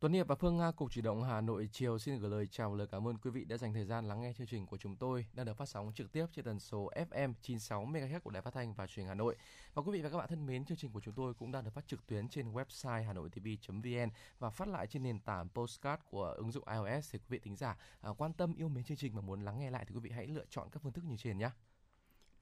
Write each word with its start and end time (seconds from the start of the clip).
Tuấn 0.00 0.12
Hiệp 0.12 0.28
và 0.28 0.34
Phương 0.34 0.56
Nga 0.56 0.70
Cục 0.70 0.92
Chủ 0.92 1.00
động 1.00 1.24
Hà 1.24 1.40
Nội 1.40 1.68
chiều 1.72 1.98
xin 1.98 2.18
gửi 2.18 2.30
lời 2.30 2.46
chào 2.46 2.74
lời 2.74 2.86
cảm 2.90 3.08
ơn 3.08 3.18
quý 3.18 3.30
vị 3.30 3.44
đã 3.44 3.56
dành 3.56 3.74
thời 3.74 3.84
gian 3.84 4.08
lắng 4.08 4.20
nghe 4.20 4.32
chương 4.32 4.46
trình 4.46 4.66
của 4.66 4.76
chúng 4.76 4.96
tôi 4.96 5.26
đang 5.32 5.46
được 5.46 5.56
phát 5.56 5.68
sóng 5.68 5.92
trực 5.94 6.12
tiếp 6.12 6.26
trên 6.32 6.44
tần 6.44 6.60
số 6.60 6.90
FM 7.10 7.32
96 7.42 7.84
MHz 7.84 8.20
của 8.20 8.30
Đài 8.30 8.42
Phát 8.42 8.54
thanh 8.54 8.74
và 8.74 8.86
Truyền 8.86 9.04
hình 9.04 9.08
Hà 9.08 9.14
Nội. 9.14 9.36
Và 9.74 9.82
quý 9.82 9.92
vị 9.92 10.02
và 10.02 10.10
các 10.10 10.18
bạn 10.18 10.28
thân 10.28 10.46
mến, 10.46 10.64
chương 10.64 10.78
trình 10.78 10.92
của 10.92 11.00
chúng 11.00 11.14
tôi 11.14 11.34
cũng 11.34 11.52
đang 11.52 11.64
được 11.64 11.70
phát 11.74 11.86
trực 11.86 12.06
tuyến 12.06 12.28
trên 12.28 12.52
website 12.52 13.04
hanoitv.vn 13.04 14.10
và 14.38 14.50
phát 14.50 14.68
lại 14.68 14.86
trên 14.86 15.02
nền 15.02 15.20
tảng 15.20 15.48
postcard 15.48 16.02
của 16.10 16.24
ứng 16.24 16.52
dụng 16.52 16.64
iOS 16.68 17.12
thì 17.12 17.18
quý 17.18 17.26
vị 17.28 17.38
tính 17.38 17.56
giả 17.56 17.76
à, 18.00 18.10
quan 18.18 18.32
tâm 18.32 18.54
yêu 18.54 18.68
mến 18.68 18.84
chương 18.84 18.96
trình 18.96 19.14
và 19.14 19.20
muốn 19.20 19.44
lắng 19.44 19.58
nghe 19.58 19.70
lại 19.70 19.84
thì 19.88 19.94
quý 19.94 20.00
vị 20.00 20.10
hãy 20.10 20.26
lựa 20.26 20.44
chọn 20.50 20.68
các 20.72 20.82
phương 20.82 20.92
thức 20.92 21.04
như 21.04 21.16
trên 21.16 21.38
nhé. 21.38 21.50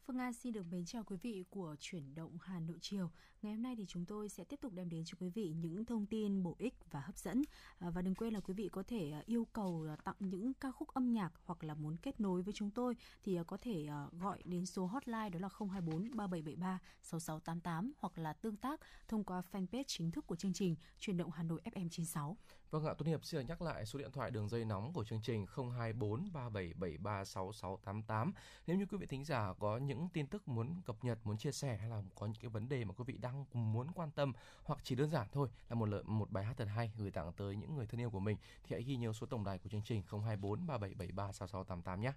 Phương 0.09 0.19
An 0.19 0.33
xin 0.33 0.53
được 0.53 0.67
mến 0.71 0.85
chào 0.85 1.05
quý 1.05 1.17
vị 1.23 1.45
của 1.51 1.77
chuyển 1.80 2.15
động 2.15 2.39
Hà 2.41 2.61
Nội 2.61 2.79
chiều. 2.80 3.11
Ngày 3.43 3.53
hôm 3.53 3.62
nay 3.62 3.75
thì 3.77 3.87
chúng 3.89 4.05
tôi 4.05 4.29
sẽ 4.29 4.45
tiếp 4.45 4.61
tục 4.61 4.73
đem 4.73 4.89
đến 4.89 5.05
cho 5.05 5.15
quý 5.21 5.29
vị 5.29 5.53
những 5.61 5.84
thông 5.84 6.07
tin 6.07 6.43
bổ 6.43 6.57
ích 6.59 6.75
và 6.91 7.01
hấp 7.01 7.19
dẫn. 7.19 7.43
À, 7.79 7.91
và 7.91 8.03
đừng 8.03 8.15
quên 8.15 8.34
là 8.34 8.41
quý 8.41 8.55
vị 8.55 8.69
có 8.73 8.83
thể 8.83 9.11
à, 9.11 9.23
yêu 9.27 9.47
cầu 9.53 9.87
à, 9.89 9.97
tặng 10.05 10.15
những 10.19 10.55
ca 10.55 10.71
khúc 10.71 10.89
âm 10.89 11.12
nhạc 11.12 11.33
hoặc 11.45 11.65
là 11.65 11.75
muốn 11.75 11.97
kết 11.97 12.21
nối 12.21 12.43
với 12.43 12.55
chúng 12.55 12.71
tôi 12.71 12.97
thì 13.23 13.39
có 13.47 13.57
thể 13.57 13.87
gọi 14.21 14.43
đến 14.45 14.67
số 14.67 14.87
hotline 14.87 15.31
đó 15.31 15.39
là 15.39 15.48
024 15.59 16.17
3773 16.17 16.79
6688 17.03 17.93
hoặc 17.98 18.19
là 18.19 18.33
tương 18.33 18.56
tác 18.56 18.81
thông 19.09 19.25
qua 19.25 19.43
fanpage 19.53 19.84
chính 19.87 20.11
thức 20.11 20.27
của 20.27 20.37
chương 20.37 20.53
trình 20.53 20.77
chuyển 20.98 21.17
động 21.17 21.31
Hà 21.31 21.43
Nội 21.43 21.61
FM 21.65 21.89
96. 21.89 22.37
Vâng 22.70 22.84
ạ, 22.84 22.95
Tuấn 22.98 23.08
Hiệp 23.08 23.24
xin 23.24 23.46
nhắc 23.46 23.62
lại 23.62 23.86
số 23.86 23.98
điện 23.98 24.12
thoại 24.12 24.30
đường 24.30 24.48
dây 24.48 24.64
nóng 24.64 24.92
của 24.92 25.05
chương 25.05 25.20
trình 25.22 25.47
024 25.56 26.33
3773 26.33 27.25
6688. 27.25 28.33
Nếu 28.66 28.77
như 28.77 28.86
quý 28.86 28.98
vị 28.98 29.06
thính 29.06 29.25
giả 29.25 29.52
có 29.58 29.77
những 29.77 30.08
tin 30.12 30.27
tức 30.27 30.48
muốn 30.48 30.80
cập 30.86 30.97
nhật, 31.02 31.19
muốn 31.25 31.38
chia 31.38 31.52
sẻ 31.52 31.77
hay 31.77 31.91
là 31.91 32.02
có 32.14 32.27
những 32.27 32.41
cái 32.41 32.48
vấn 32.48 32.69
đề 32.69 32.84
mà 32.84 32.94
quý 32.97 33.05
vị 33.06 33.16
đang 33.19 33.44
muốn 33.52 33.92
quan 33.94 34.10
tâm 34.10 34.33
hoặc 34.62 34.78
chỉ 34.83 34.94
đơn 34.94 35.10
giản 35.10 35.27
thôi 35.33 35.48
là 35.69 35.75
một 35.75 35.88
lợi 35.88 36.02
một 36.02 36.30
bài 36.30 36.44
hát 36.44 36.55
thật 36.56 36.64
hay 36.75 36.92
gửi 36.98 37.10
tặng 37.10 37.33
tới 37.36 37.56
những 37.56 37.77
người 37.77 37.86
thân 37.86 38.00
yêu 38.00 38.10
của 38.10 38.20
mình 38.20 38.36
thì 38.64 38.77
hãy 38.77 38.82
ghi 38.82 38.97
nhớ 38.97 39.12
số 39.12 39.27
tổng 39.27 39.44
đài 39.44 39.58
của 39.58 39.69
chương 39.69 39.82
trình 39.84 40.03
024 40.10 40.66
3773 40.66 41.32
6688 41.32 42.00
nhé. 42.00 42.12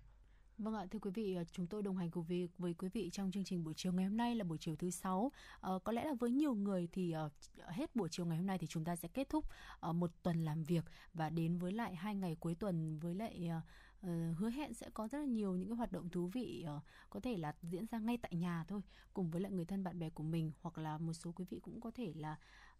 Vâng 0.57 0.73
ạ, 0.73 0.85
thưa 0.91 0.99
quý 0.99 1.11
vị, 1.13 1.35
ờ, 1.35 1.43
chúng 1.51 1.67
tôi 1.67 1.83
đồng 1.83 1.97
hành 1.97 2.11
cùng 2.11 2.23
với, 2.23 2.49
với 2.57 2.73
quý 2.73 2.89
vị 2.93 3.09
trong 3.09 3.31
chương 3.31 3.43
trình 3.43 3.63
buổi 3.63 3.73
chiều 3.73 3.93
ngày 3.93 4.05
hôm 4.05 4.17
nay 4.17 4.35
là 4.35 4.43
buổi 4.43 4.57
chiều 4.57 4.75
thứ 4.75 4.89
sáu. 4.89 5.31
À, 5.61 5.71
có 5.83 5.91
lẽ 5.91 6.05
là 6.05 6.13
với 6.13 6.31
nhiều 6.31 6.53
người 6.53 6.87
thì 6.91 7.15
uh, 7.25 7.31
hết 7.67 7.95
buổi 7.95 8.09
chiều 8.11 8.25
ngày 8.25 8.37
hôm 8.37 8.45
nay 8.47 8.57
thì 8.57 8.67
chúng 8.67 8.83
ta 8.83 8.95
sẽ 8.95 9.07
kết 9.07 9.29
thúc 9.29 9.45
uh, 9.89 9.95
một 9.95 10.11
tuần 10.23 10.45
làm 10.45 10.63
việc 10.63 10.85
và 11.13 11.29
đến 11.29 11.57
với 11.57 11.71
lại 11.71 11.95
hai 11.95 12.15
ngày 12.15 12.35
cuối 12.39 12.55
tuần 12.55 12.99
với 12.99 13.15
lại 13.15 13.49
uh, 13.57 13.63
uh, 14.07 14.37
hứa 14.37 14.49
hẹn 14.49 14.73
sẽ 14.73 14.89
có 14.93 15.07
rất 15.07 15.19
là 15.19 15.25
nhiều 15.25 15.55
những 15.55 15.69
cái 15.69 15.77
hoạt 15.77 15.91
động 15.91 16.09
thú 16.09 16.27
vị 16.27 16.65
uh, 16.77 16.83
có 17.09 17.19
thể 17.19 17.37
là 17.37 17.55
diễn 17.61 17.85
ra 17.85 17.99
ngay 17.99 18.17
tại 18.17 18.35
nhà 18.35 18.65
thôi 18.67 18.81
cùng 19.13 19.31
với 19.31 19.41
lại 19.41 19.51
người 19.51 19.65
thân 19.65 19.83
bạn 19.83 19.99
bè 19.99 20.09
của 20.09 20.23
mình 20.23 20.51
hoặc 20.61 20.77
là 20.77 20.97
một 20.97 21.13
số 21.13 21.31
quý 21.31 21.45
vị 21.49 21.59
cũng 21.59 21.81
có 21.81 21.91
thể 21.91 22.13
là 22.15 22.35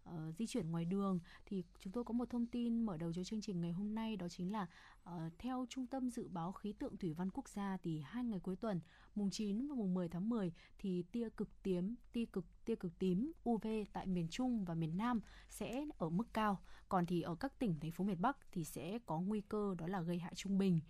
uh, 0.08 0.34
di 0.38 0.46
chuyển 0.46 0.70
ngoài 0.70 0.84
đường 0.84 1.18
thì 1.46 1.62
chúng 1.78 1.92
tôi 1.92 2.04
có 2.04 2.12
một 2.12 2.30
thông 2.30 2.46
tin 2.46 2.86
mở 2.86 2.96
đầu 2.96 3.12
cho 3.12 3.24
chương 3.24 3.40
trình 3.40 3.60
ngày 3.60 3.72
hôm 3.72 3.94
nay 3.94 4.16
đó 4.16 4.28
chính 4.28 4.52
là 4.52 4.66
uh, 5.08 5.32
theo 5.38 5.66
Trung 5.68 5.86
tâm 5.86 6.10
Dự 6.10 6.28
báo 6.28 6.52
Khí 6.52 6.72
tượng 6.72 6.96
Thủy 6.96 7.12
văn 7.12 7.30
Quốc 7.30 7.48
gia 7.48 7.76
thì 7.82 8.00
hai 8.00 8.24
ngày 8.24 8.40
cuối 8.40 8.56
tuần 8.56 8.80
mùng 9.14 9.30
9 9.30 9.68
và 9.68 9.74
mùng 9.74 9.94
10 9.94 10.08
tháng 10.08 10.28
10 10.28 10.52
thì 10.78 11.02
tia 11.12 11.28
cực 11.36 11.62
tím, 11.62 11.94
tia 12.12 12.24
cực 12.24 12.44
tia 12.64 12.74
cực 12.74 12.98
tím 12.98 13.32
UV 13.48 13.66
tại 13.92 14.06
miền 14.06 14.28
Trung 14.30 14.64
và 14.64 14.74
miền 14.74 14.96
Nam 14.96 15.20
sẽ 15.48 15.84
ở 15.98 16.10
mức 16.10 16.34
cao, 16.34 16.60
còn 16.88 17.06
thì 17.06 17.22
ở 17.22 17.34
các 17.34 17.58
tỉnh 17.58 17.80
thành 17.80 17.92
phố 17.92 18.04
miền 18.04 18.20
Bắc 18.20 18.36
thì 18.52 18.64
sẽ 18.64 18.98
có 19.06 19.20
nguy 19.20 19.40
cơ 19.40 19.74
đó 19.78 19.86
là 19.86 20.00
gây 20.00 20.18
hại 20.18 20.34
trung 20.34 20.58
bình. 20.58 20.80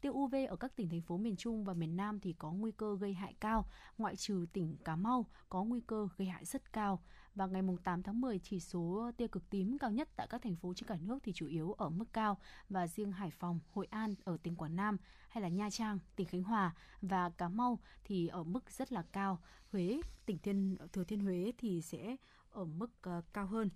Tiêu 0.00 0.12
UV 0.12 0.34
ở 0.48 0.56
các 0.56 0.76
tỉnh 0.76 0.88
thành 0.88 1.02
phố 1.02 1.16
miền 1.16 1.36
Trung 1.36 1.64
và 1.64 1.74
miền 1.74 1.96
Nam 1.96 2.20
thì 2.20 2.32
có 2.32 2.52
nguy 2.52 2.72
cơ 2.72 2.96
gây 3.00 3.14
hại 3.14 3.34
cao, 3.40 3.66
ngoại 3.98 4.16
trừ 4.16 4.46
tỉnh 4.52 4.76
Cà 4.84 4.96
Mau 4.96 5.26
có 5.48 5.64
nguy 5.64 5.80
cơ 5.86 6.08
gây 6.16 6.28
hại 6.28 6.44
rất 6.44 6.72
cao. 6.72 7.02
Và 7.34 7.46
ngày 7.46 7.62
8 7.84 8.02
tháng 8.02 8.20
10, 8.20 8.38
chỉ 8.38 8.60
số 8.60 9.10
tia 9.16 9.26
cực 9.28 9.50
tím 9.50 9.78
cao 9.78 9.90
nhất 9.90 10.08
tại 10.16 10.26
các 10.30 10.42
thành 10.42 10.56
phố 10.56 10.74
trên 10.74 10.88
cả 10.88 10.96
nước 11.00 11.18
thì 11.22 11.32
chủ 11.32 11.46
yếu 11.46 11.72
ở 11.72 11.88
mức 11.88 12.12
cao 12.12 12.38
và 12.68 12.86
riêng 12.86 13.12
Hải 13.12 13.30
Phòng, 13.30 13.60
Hội 13.70 13.86
An 13.90 14.14
ở 14.24 14.36
tỉnh 14.42 14.56
Quảng 14.56 14.76
Nam 14.76 14.96
hay 15.28 15.42
là 15.42 15.48
Nha 15.48 15.70
Trang, 15.70 15.98
tỉnh 16.16 16.26
Khánh 16.26 16.42
Hòa 16.42 16.74
và 17.02 17.30
Cà 17.30 17.48
Mau 17.48 17.78
thì 18.04 18.26
ở 18.26 18.42
mức 18.42 18.70
rất 18.70 18.92
là 18.92 19.02
cao. 19.12 19.38
Huế, 19.72 20.00
tỉnh 20.26 20.38
Thiên 20.38 20.76
Thừa 20.92 21.04
Thiên 21.04 21.20
Huế 21.20 21.52
thì 21.58 21.82
sẽ 21.82 22.16
ở 22.50 22.64
mức 22.64 22.90
uh, 23.08 23.24
cao 23.32 23.46
hơn. 23.46 23.70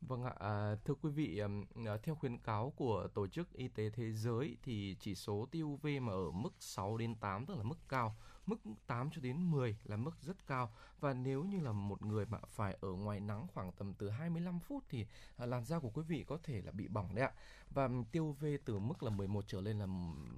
Vâng 0.00 0.24
ạ, 0.24 0.34
à, 0.38 0.76
thưa 0.84 0.94
quý 0.94 1.10
vị, 1.10 1.38
à, 1.38 1.96
theo 2.02 2.14
khuyến 2.14 2.38
cáo 2.38 2.70
của 2.76 3.08
Tổ 3.14 3.26
chức 3.26 3.52
Y 3.52 3.68
tế 3.68 3.90
Thế 3.90 4.12
giới 4.12 4.56
thì 4.62 4.96
chỉ 5.00 5.14
số 5.14 5.46
tiêu 5.50 5.68
UV 5.68 5.86
mà 6.00 6.12
ở 6.12 6.30
mức 6.30 6.54
6 6.58 6.96
đến 6.96 7.14
8 7.14 7.46
tức 7.46 7.56
là 7.56 7.62
mức 7.62 7.78
cao, 7.88 8.16
mức 8.46 8.56
8 8.86 9.10
cho 9.10 9.20
đến 9.20 9.50
10 9.50 9.76
là 9.84 9.96
mức 9.96 10.22
rất 10.22 10.46
cao 10.46 10.72
và 11.00 11.14
nếu 11.14 11.44
như 11.44 11.60
là 11.60 11.72
một 11.72 12.02
người 12.02 12.26
mà 12.26 12.38
phải 12.48 12.76
ở 12.80 12.92
ngoài 12.92 13.20
nắng 13.20 13.46
khoảng 13.54 13.72
tầm 13.72 13.94
từ 13.94 14.10
25 14.10 14.60
phút 14.60 14.84
thì 14.88 15.06
à, 15.36 15.46
làn 15.46 15.64
da 15.64 15.78
của 15.78 15.90
quý 15.90 16.02
vị 16.08 16.24
có 16.28 16.38
thể 16.42 16.62
là 16.62 16.72
bị 16.72 16.88
bỏng 16.88 17.14
đấy 17.14 17.24
ạ. 17.24 17.32
Và 17.70 17.88
tiêu 18.12 18.24
UV 18.24 18.46
từ 18.64 18.78
mức 18.78 19.02
là 19.02 19.10
11 19.10 19.44
trở 19.48 19.60
lên 19.60 19.78
là 19.78 19.86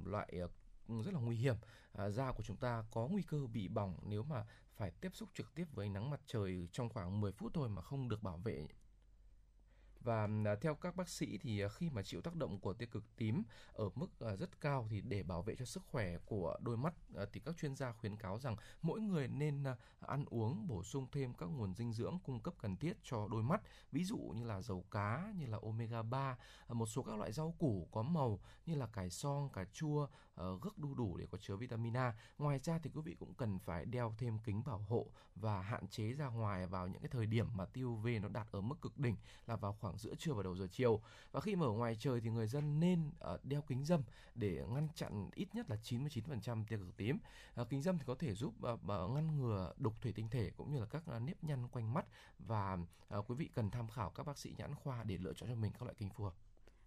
loại 0.05 0.29
ờ, 0.41 0.49
rất 1.03 1.15
là 1.15 1.21
nguy 1.21 1.37
hiểm. 1.37 1.57
À, 1.93 2.11
da 2.11 2.33
của 2.33 2.43
chúng 2.43 2.57
ta 2.57 2.85
có 2.91 3.07
nguy 3.07 3.23
cơ 3.23 3.47
bị 3.47 3.69
bỏng 3.69 3.99
nếu 4.03 4.23
mà 4.23 4.47
phải 4.77 4.91
tiếp 4.91 5.11
xúc 5.15 5.29
trực 5.35 5.55
tiếp 5.55 5.65
với 5.75 5.89
nắng 5.89 6.11
mặt 6.11 6.21
trời 6.27 6.69
trong 6.73 6.89
khoảng 6.89 7.21
10 7.21 7.33
phút 7.33 7.55
thôi 7.55 7.69
mà 7.69 7.83
không 7.83 8.09
được 8.09 8.23
bảo 8.23 8.37
vệ 8.37 8.67
và 10.01 10.29
à, 10.45 10.55
theo 10.61 10.75
các 10.75 10.97
bác 10.97 11.09
sĩ 11.09 11.39
thì 11.39 11.61
à, 11.61 11.69
khi 11.69 11.91
mà 11.91 12.03
chịu 12.03 12.21
tác 12.21 12.35
động 12.35 12.59
của 12.59 12.73
tia 12.73 12.87
cực 12.87 13.05
tím 13.17 13.43
ở 13.73 13.89
mức 13.95 14.21
à, 14.21 14.37
rất 14.37 14.61
cao 14.61 14.87
thì 14.91 15.01
để 15.01 15.23
bảo 15.23 15.43
vệ 15.43 15.57
cho 15.57 15.65
sức 15.65 15.83
khỏe 15.87 16.19
của 16.25 16.57
đôi 16.61 16.77
mắt 16.77 16.95
thì 17.33 17.41
các 17.41 17.57
chuyên 17.57 17.77
gia 17.77 17.93
khuyến 17.93 18.17
cáo 18.17 18.39
rằng 18.39 18.57
mỗi 18.83 19.01
người 19.01 19.29
nên 19.29 19.65
ăn 20.01 20.25
uống, 20.31 20.67
bổ 20.67 20.83
sung 20.83 21.07
thêm 21.13 21.35
các 21.35 21.47
nguồn 21.47 21.75
dinh 21.75 21.93
dưỡng 21.93 22.19
cung 22.25 22.41
cấp 22.41 22.55
cần 22.59 22.77
thiết 22.77 22.97
cho 23.03 23.29
đôi 23.31 23.43
mắt. 23.43 23.63
Ví 23.93 24.05
dụ 24.05 24.17
như 24.17 24.45
là 24.45 24.63
dầu 24.63 24.85
cá, 24.91 25.33
như 25.37 25.47
là 25.47 25.59
omega 25.63 26.03
3 26.03 26.37
một 26.69 26.87
số 26.87 27.03
các 27.03 27.19
loại 27.19 27.33
rau 27.33 27.55
củ 27.59 27.89
có 27.93 28.03
màu 28.03 28.41
như 28.67 28.75
là 28.75 28.87
cải 28.87 29.11
son, 29.11 29.49
cà 29.53 29.65
chua 29.73 30.09
Ờ, 30.39 30.59
gấc 30.63 30.79
đu 30.79 30.95
đủ 30.95 31.17
để 31.17 31.27
có 31.31 31.39
chứa 31.39 31.57
vitamin 31.57 31.97
A. 31.97 32.15
Ngoài 32.39 32.59
ra 32.59 32.79
thì 32.83 32.91
quý 32.95 33.01
vị 33.05 33.17
cũng 33.19 33.35
cần 33.35 33.59
phải 33.59 33.85
đeo 33.85 34.15
thêm 34.19 34.39
kính 34.39 34.63
bảo 34.65 34.79
hộ 34.89 35.07
và 35.35 35.63
hạn 35.63 35.89
chế 35.89 36.13
ra 36.13 36.27
ngoài 36.27 36.67
vào 36.67 36.89
những 36.89 37.03
cái 37.03 37.09
thời 37.09 37.27
điểm 37.27 37.47
mà 37.55 37.65
tiêu 37.67 37.89
UV 37.89 38.09
nó 38.23 38.29
đạt 38.29 38.47
ở 38.51 38.61
mức 38.61 38.81
cực 38.83 38.99
đỉnh 38.99 39.17
là 39.47 39.57
vào 39.57 39.73
khoảng 39.73 39.89
khoảng 39.89 39.99
giữa 39.99 40.15
trưa 40.15 40.33
và 40.33 40.43
đầu 40.43 40.57
giờ 40.57 40.67
chiều. 40.71 41.01
Và 41.33 41.41
khi 41.41 41.57
mà 41.57 41.67
ở 41.67 41.71
ngoài 41.71 41.97
trời 41.99 42.21
thì 42.21 42.31
người 42.31 42.47
dân 42.47 42.81
nên 42.81 43.09
uh, 43.09 43.45
đeo 43.45 43.63
kính 43.63 43.85
dâm 43.85 44.03
để 44.35 44.67
ngăn 44.69 44.89
chặn 44.95 45.31
ít 45.35 45.55
nhất 45.55 45.71
là 45.71 45.77
99% 45.77 46.65
tia 46.69 46.77
cực 46.77 46.97
tím. 46.97 47.19
Uh, 47.61 47.69
kính 47.69 47.83
dâm 47.83 47.99
thì 47.99 48.05
có 48.07 48.15
thể 48.15 48.35
giúp 48.35 48.55
uh, 48.73 49.11
ngăn 49.11 49.37
ngừa 49.37 49.73
đục 49.77 49.95
thủy 50.01 50.13
tinh 50.13 50.29
thể 50.31 50.51
cũng 50.57 50.73
như 50.73 50.81
là 50.81 50.87
các 50.87 51.03
uh, 51.17 51.23
nếp 51.23 51.45
nhăn 51.45 51.69
quanh 51.69 51.95
mắt 51.95 52.07
và 52.39 52.79
uh, 53.19 53.31
quý 53.31 53.35
vị 53.35 53.51
cần 53.55 53.71
tham 53.71 53.89
khảo 53.89 54.11
các 54.11 54.27
bác 54.27 54.39
sĩ 54.39 54.55
nhãn 54.59 54.75
khoa 54.75 55.05
để 55.05 55.19
lựa 55.19 55.33
chọn 55.33 55.49
cho 55.49 55.55
mình 55.55 55.73
các 55.73 55.83
loại 55.83 55.95
kính 55.99 56.11
phù 56.11 56.25
hợp. 56.25 56.35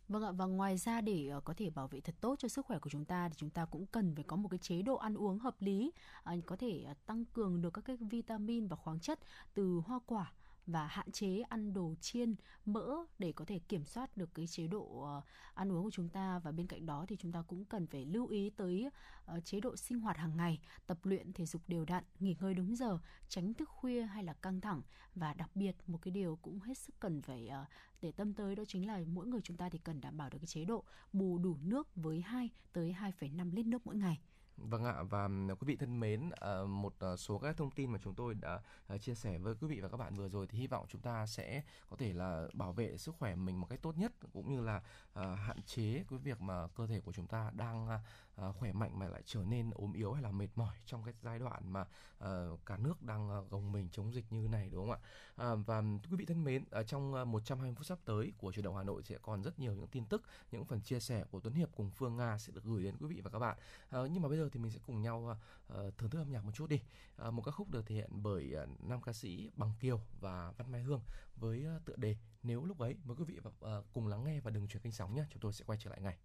Vâng 0.07 0.23
ạ, 0.23 0.31
và 0.31 0.45
ngoài 0.45 0.77
ra 0.77 1.01
để 1.01 1.27
ờ, 1.27 1.41
có 1.41 1.53
thể 1.57 1.69
bảo 1.69 1.87
vệ 1.87 2.01
thật 2.01 2.15
tốt 2.21 2.35
cho 2.39 2.47
sức 2.47 2.65
khỏe 2.65 2.79
của 2.79 2.89
chúng 2.89 3.05
ta 3.05 3.29
thì 3.29 3.35
chúng 3.37 3.49
ta 3.49 3.65
cũng 3.65 3.85
cần 3.85 4.15
phải 4.15 4.23
có 4.23 4.35
một 4.35 4.47
cái 4.49 4.57
chế 4.57 4.81
độ 4.81 4.95
ăn 4.95 5.13
uống 5.15 5.39
hợp 5.39 5.55
lý, 5.61 5.91
à, 6.23 6.35
có 6.45 6.55
thể 6.55 6.83
ờ, 6.87 6.93
tăng 7.05 7.25
cường 7.25 7.61
được 7.61 7.69
các 7.73 7.85
cái 7.85 7.97
vitamin 7.97 8.67
và 8.67 8.75
khoáng 8.75 8.99
chất 8.99 9.19
từ 9.53 9.81
hoa 9.85 9.99
quả 10.05 10.31
và 10.67 10.87
hạn 10.87 11.11
chế 11.11 11.41
ăn 11.49 11.73
đồ 11.73 11.95
chiên 12.01 12.35
mỡ 12.65 12.95
để 13.19 13.31
có 13.31 13.45
thể 13.45 13.59
kiểm 13.59 13.85
soát 13.85 14.17
được 14.17 14.29
cái 14.33 14.47
chế 14.47 14.67
độ 14.67 15.01
ờ, 15.03 15.21
ăn 15.53 15.71
uống 15.71 15.83
của 15.83 15.91
chúng 15.91 16.09
ta. 16.09 16.39
Và 16.39 16.51
bên 16.51 16.67
cạnh 16.67 16.85
đó 16.85 17.05
thì 17.07 17.15
chúng 17.19 17.31
ta 17.31 17.41
cũng 17.47 17.65
cần 17.65 17.87
phải 17.87 18.05
lưu 18.05 18.27
ý 18.27 18.49
tới 18.49 18.89
ờ, 19.25 19.39
chế 19.39 19.59
độ 19.59 19.75
sinh 19.75 19.99
hoạt 19.99 20.17
hàng 20.17 20.37
ngày 20.37 20.59
tập 20.87 20.97
luyện 21.03 21.33
thể 21.33 21.45
dục 21.45 21.61
đều 21.67 21.85
đặn 21.85 22.03
nghỉ 22.19 22.35
ngơi 22.39 22.53
đúng 22.53 22.75
giờ 22.75 22.99
tránh 23.27 23.53
thức 23.53 23.69
khuya 23.69 24.01
hay 24.01 24.23
là 24.23 24.33
căng 24.33 24.61
thẳng. 24.61 24.81
Và 25.15 25.33
đặc 25.33 25.49
biệt 25.55 25.75
một 25.87 25.99
cái 26.01 26.11
điều 26.11 26.35
cũng 26.41 26.59
hết 26.59 26.77
sức 26.77 26.95
cần 26.99 27.21
phải 27.21 27.47
ờ, 27.47 27.65
để 28.01 28.11
tâm 28.11 28.33
tới 28.33 28.55
đó 28.55 28.63
chính 28.67 28.87
là 28.87 29.01
mỗi 29.07 29.27
người 29.27 29.41
chúng 29.43 29.57
ta 29.57 29.69
thì 29.69 29.79
cần 29.79 30.01
đảm 30.01 30.17
bảo 30.17 30.29
được 30.29 30.37
cái 30.39 30.47
chế 30.47 30.65
độ 30.65 30.83
bù 31.13 31.37
đủ 31.37 31.57
nước 31.61 31.87
với 31.95 32.21
2 32.21 32.49
tới 32.73 32.95
2,5 32.99 33.55
lít 33.55 33.65
nước 33.65 33.85
mỗi 33.85 33.95
ngày. 33.95 34.21
Vâng 34.57 34.83
ạ 34.85 35.03
và 35.03 35.27
quý 35.59 35.65
vị 35.65 35.75
thân 35.75 35.99
mến, 35.99 36.29
ờ, 36.35 36.65
một 36.65 36.93
ờ, 36.99 37.17
số 37.17 37.37
các 37.39 37.57
thông 37.57 37.71
tin 37.71 37.91
mà 37.91 37.99
chúng 38.03 38.15
tôi 38.15 38.33
đã 38.33 38.59
ờ, 38.87 38.97
chia 38.97 39.15
sẻ 39.15 39.37
với 39.37 39.55
quý 39.61 39.67
vị 39.67 39.79
và 39.79 39.89
các 39.89 39.97
bạn 39.97 40.15
vừa 40.15 40.29
rồi 40.29 40.47
thì 40.47 40.59
hy 40.59 40.67
vọng 40.67 40.85
chúng 40.89 41.01
ta 41.01 41.25
sẽ 41.25 41.63
có 41.89 41.95
thể 41.95 42.13
là 42.13 42.47
bảo 42.53 42.73
vệ 42.73 42.97
sức 42.97 43.15
khỏe 43.19 43.35
mình 43.35 43.61
một 43.61 43.67
cách 43.69 43.79
tốt 43.81 43.97
nhất 43.97 44.11
cũng 44.33 44.55
như 44.55 44.61
là 44.61 44.81
hạn 45.15 45.61
chế 45.65 46.03
cái 46.09 46.19
việc 46.19 46.41
mà 46.41 46.67
cơ 46.67 46.87
thể 46.87 47.01
của 47.01 47.11
chúng 47.11 47.27
ta 47.27 47.51
đang 47.55 47.89
à, 47.89 47.99
Ờ, 48.35 48.51
khỏe 48.51 48.71
mạnh 48.71 48.99
mà 48.99 49.07
lại 49.07 49.21
trở 49.25 49.43
nên 49.43 49.71
ốm 49.71 49.93
yếu 49.93 50.13
hay 50.13 50.23
là 50.23 50.31
mệt 50.31 50.47
mỏi 50.55 50.75
trong 50.85 51.03
cái 51.03 51.13
giai 51.21 51.39
đoạn 51.39 51.73
mà 51.73 51.85
ờ, 52.17 52.57
cả 52.65 52.77
nước 52.77 53.01
đang 53.01 53.29
ờ, 53.29 53.45
gồng 53.49 53.71
mình 53.71 53.89
chống 53.91 54.13
dịch 54.13 54.25
như 54.29 54.47
này 54.47 54.69
đúng 54.69 54.89
không 54.89 54.91
ạ? 54.91 55.55
Và 55.65 55.81
quý 55.81 56.17
vị 56.17 56.25
thân 56.25 56.43
mến, 56.43 56.63
ở 56.71 56.83
trong 56.83 57.31
120 57.31 57.75
phút 57.75 57.85
sắp 57.85 57.99
tới 58.05 58.33
của 58.37 58.51
truyền 58.51 58.65
động 58.65 58.75
Hà 58.75 58.83
Nội 58.83 59.03
sẽ 59.03 59.17
còn 59.21 59.41
rất 59.43 59.59
nhiều 59.59 59.73
những 59.73 59.87
tin 59.87 60.05
tức, 60.05 60.21
những 60.51 60.65
phần 60.65 60.81
chia 60.81 60.99
sẻ 60.99 61.23
của 61.31 61.39
Tuấn 61.39 61.53
Hiệp 61.53 61.69
cùng 61.75 61.91
Phương 61.91 62.17
Nga 62.17 62.37
sẽ 62.37 62.53
được 62.53 62.63
gửi 62.63 62.83
đến 62.83 62.95
quý 62.99 63.07
vị 63.07 63.21
và 63.21 63.29
các 63.29 63.39
bạn. 63.39 63.57
Nhưng 63.91 64.21
mà 64.21 64.29
bây 64.29 64.37
giờ 64.37 64.49
thì 64.51 64.59
mình 64.59 64.71
sẽ 64.71 64.79
cùng 64.85 65.01
nhau 65.01 65.37
uh, 65.73 65.97
thưởng 65.97 66.09
thức 66.09 66.19
âm 66.19 66.31
nhạc 66.31 66.45
một 66.45 66.51
chút 66.53 66.69
đi. 66.69 66.81
Uh, 67.27 67.33
một 67.33 67.41
ca 67.45 67.51
khúc 67.51 67.69
được 67.69 67.85
thể 67.85 67.95
hiện 67.95 68.09
bởi 68.11 68.55
uh, 68.63 68.83
nam 68.89 69.01
ca 69.01 69.13
sĩ 69.13 69.49
Bằng 69.55 69.73
Kiều 69.79 70.01
và 70.19 70.53
Văn 70.57 70.71
Mai 70.71 70.81
Hương 70.81 71.01
với 71.35 71.65
uh, 71.75 71.85
tựa 71.85 71.95
đề 71.95 72.15
Nếu 72.43 72.65
lúc 72.65 72.79
ấy 72.79 72.95
mời 73.03 73.15
quý 73.17 73.23
vị 73.23 73.39
uh, 73.47 73.85
cùng 73.93 74.07
lắng 74.07 74.23
nghe 74.23 74.39
và 74.39 74.51
đừng 74.51 74.67
chuyển 74.67 74.83
kênh 74.83 74.93
sóng 74.93 75.15
nhé. 75.15 75.23
Chúng 75.29 75.41
tôi 75.41 75.53
sẽ 75.53 75.65
quay 75.67 75.79
trở 75.81 75.89
lại 75.89 76.01
ngay. 76.01 76.17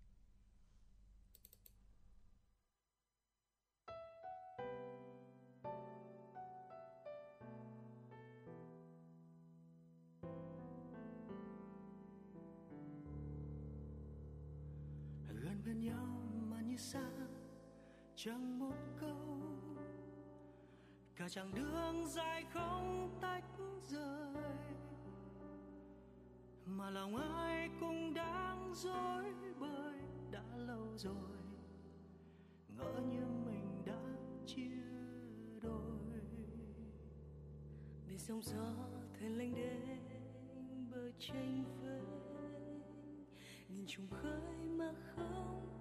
Xa, 16.76 17.10
chẳng 18.14 18.58
một 18.58 18.76
câu. 19.00 19.38
Cả 21.16 21.28
chặng 21.28 21.54
đường 21.54 22.06
dài 22.08 22.44
không 22.52 23.18
tách 23.20 23.44
rời, 23.82 24.44
mà 26.66 26.90
lòng 26.90 27.16
ai 27.16 27.70
cũng 27.80 28.14
đang 28.14 28.74
dối 28.74 29.24
bời. 29.60 30.00
Đã 30.30 30.56
lâu 30.56 30.98
rồi, 30.98 31.36
ngỡ 32.76 33.00
như 33.10 33.26
mình 33.46 33.82
đã 33.86 34.02
chia 34.46 34.82
đôi. 35.62 36.20
Bên 38.08 38.18
sóng 38.18 38.42
gió 38.42 38.74
thuyền 39.18 39.38
lênh 39.38 39.54
đênh 39.54 40.90
bờ 40.90 41.10
tranh 41.18 41.64
vơi 41.82 42.00
nhìn 43.68 43.86
trùng 43.86 44.08
khơi 44.10 44.66
mà 44.66 44.92
không 45.14 45.75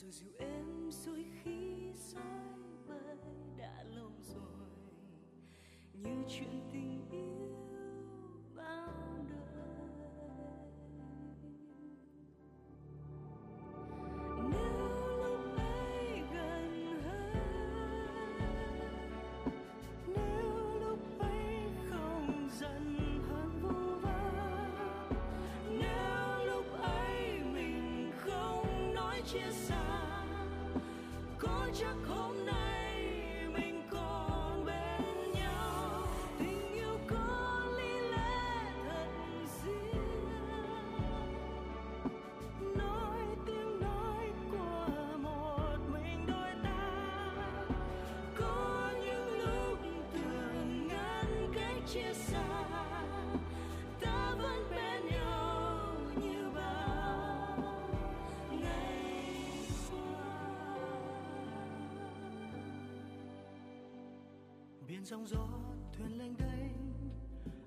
rồi 0.00 0.10
dịu 0.10 0.32
em 0.38 0.90
rồi 0.90 1.24
khi 1.42 1.92
soi 1.94 2.22
bời 2.88 3.16
đã 3.58 3.84
lâu 3.84 4.10
rồi. 4.34 4.70
Như 5.94 6.24
chuyện 6.28 6.60
tình 6.72 7.08
yêu 7.10 7.69
biển 65.00 65.06
sóng 65.06 65.26
gió 65.26 65.48
thuyền 65.92 66.18
lênh 66.18 66.36
đênh 66.36 66.72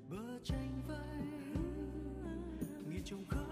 bờ 0.09 0.39
tranh 0.43 0.81
vây 0.87 0.97
nghìn 2.89 3.03
trùng 3.03 3.25
khơi 3.25 3.42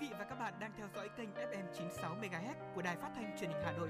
Quý 0.00 0.08
vị 0.08 0.14
và 0.18 0.24
các 0.24 0.38
bạn 0.38 0.54
đang 0.60 0.72
theo 0.76 0.86
dõi 0.94 1.08
kênh 1.16 1.28
FM 1.30 1.64
96 1.74 2.16
MHz 2.16 2.54
của 2.74 2.82
Đài 2.82 2.96
Phát 2.96 3.10
thanh 3.14 3.36
Truyền 3.40 3.50
hình 3.50 3.62
Hà 3.64 3.72
Nội. 3.72 3.88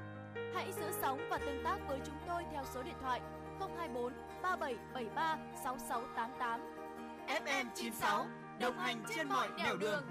Hãy 0.55 0.73
giữ 0.73 0.83
sóng 1.03 1.21
và 1.31 1.39
tương 1.39 1.65
tác 1.65 1.79
với 1.89 2.01
chúng 2.07 2.15
tôi 2.27 2.43
theo 2.53 2.65
số 2.75 2.83
điện 2.83 2.95
thoại 3.01 3.21
024 3.61 4.13
3773 4.43 5.39
6688. 5.65 6.61
FM 7.27 7.67
96 7.75 8.27
đồng 8.61 8.79
hành 8.79 9.05
trên 9.17 9.29
mọi 9.29 9.49
nẻo 9.59 9.77
đường. 9.77 10.05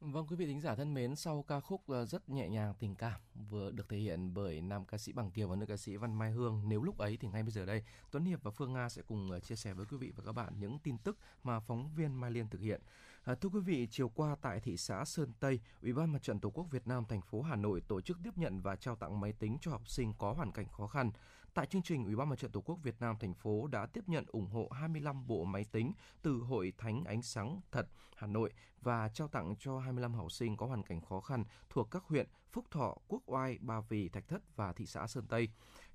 Vâng 0.00 0.26
quý 0.28 0.36
vị 0.36 0.46
thính 0.46 0.60
giả 0.60 0.74
thân 0.74 0.94
mến, 0.94 1.16
sau 1.16 1.44
ca 1.48 1.60
khúc 1.60 1.88
ờ, 1.88 2.04
rất 2.04 2.28
nhẹ 2.28 2.48
nhàng 2.48 2.74
tình 2.78 2.94
cảm 2.94 3.25
vừa 3.50 3.70
được 3.70 3.88
thể 3.88 3.96
hiện 3.96 4.34
bởi 4.34 4.60
nam 4.60 4.84
ca 4.84 4.98
sĩ 4.98 5.12
Bằng 5.12 5.30
Kiều 5.30 5.48
và 5.48 5.56
nữ 5.56 5.66
ca 5.66 5.76
sĩ 5.76 5.96
Văn 5.96 6.18
Mai 6.18 6.30
Hương. 6.30 6.62
Nếu 6.68 6.82
lúc 6.82 6.98
ấy 6.98 7.16
thì 7.16 7.28
ngay 7.28 7.42
bây 7.42 7.52
giờ 7.52 7.66
đây, 7.66 7.82
Tuấn 8.10 8.24
Hiệp 8.24 8.42
và 8.42 8.50
Phương 8.50 8.72
Nga 8.72 8.88
sẽ 8.88 9.02
cùng 9.02 9.30
ờ, 9.30 9.40
chia 9.40 9.56
sẻ 9.56 9.74
với 9.74 9.86
quý 9.86 9.96
vị 9.96 10.12
và 10.16 10.24
các 10.26 10.32
bạn 10.32 10.52
những 10.60 10.78
tin 10.78 10.98
tức 10.98 11.18
mà 11.44 11.60
phóng 11.60 11.90
viên 11.94 12.20
Mai 12.20 12.30
Liên 12.30 12.48
thực 12.48 12.60
hiện. 12.60 12.80
À, 13.26 13.34
thưa 13.34 13.48
quý 13.48 13.60
vị, 13.60 13.88
chiều 13.90 14.08
qua 14.08 14.36
tại 14.42 14.60
thị 14.60 14.76
xã 14.76 15.04
Sơn 15.04 15.32
Tây, 15.40 15.60
Ủy 15.82 15.92
ban 15.92 16.12
Mặt 16.12 16.22
trận 16.22 16.40
Tổ 16.40 16.50
quốc 16.50 16.66
Việt 16.70 16.86
Nam 16.86 17.04
thành 17.08 17.20
phố 17.20 17.42
Hà 17.42 17.56
Nội 17.56 17.80
tổ 17.88 18.00
chức 18.00 18.18
tiếp 18.24 18.30
nhận 18.36 18.60
và 18.60 18.76
trao 18.76 18.96
tặng 18.96 19.20
máy 19.20 19.32
tính 19.32 19.58
cho 19.60 19.70
học 19.70 19.88
sinh 19.88 20.12
có 20.18 20.32
hoàn 20.32 20.52
cảnh 20.52 20.66
khó 20.68 20.86
khăn. 20.86 21.10
Tại 21.54 21.66
chương 21.66 21.82
trình, 21.82 22.04
Ủy 22.04 22.16
ban 22.16 22.28
Mặt 22.28 22.38
trận 22.38 22.50
Tổ 22.50 22.60
quốc 22.60 22.78
Việt 22.82 22.94
Nam 23.00 23.16
thành 23.20 23.34
phố 23.34 23.66
đã 23.66 23.86
tiếp 23.86 24.04
nhận 24.06 24.24
ủng 24.28 24.46
hộ 24.46 24.68
25 24.72 25.26
bộ 25.26 25.44
máy 25.44 25.64
tính 25.72 25.92
từ 26.22 26.32
Hội 26.32 26.72
Thánh 26.78 27.04
Ánh 27.04 27.22
Sáng 27.22 27.60
Thật 27.72 27.86
Hà 28.16 28.26
Nội 28.26 28.52
và 28.82 29.08
trao 29.08 29.28
tặng 29.28 29.54
cho 29.58 29.78
25 29.78 30.14
học 30.14 30.32
sinh 30.32 30.56
có 30.56 30.66
hoàn 30.66 30.82
cảnh 30.82 31.00
khó 31.00 31.20
khăn 31.20 31.44
thuộc 31.70 31.90
các 31.90 32.02
huyện 32.02 32.26
Phúc 32.52 32.64
Thọ, 32.70 32.96
Quốc 33.08 33.22
Oai, 33.26 33.58
Ba 33.60 33.80
Vì, 33.80 34.08
Thạch 34.08 34.28
Thất 34.28 34.56
và 34.56 34.72
thị 34.72 34.86
xã 34.86 35.06
Sơn 35.06 35.26
Tây. 35.28 35.48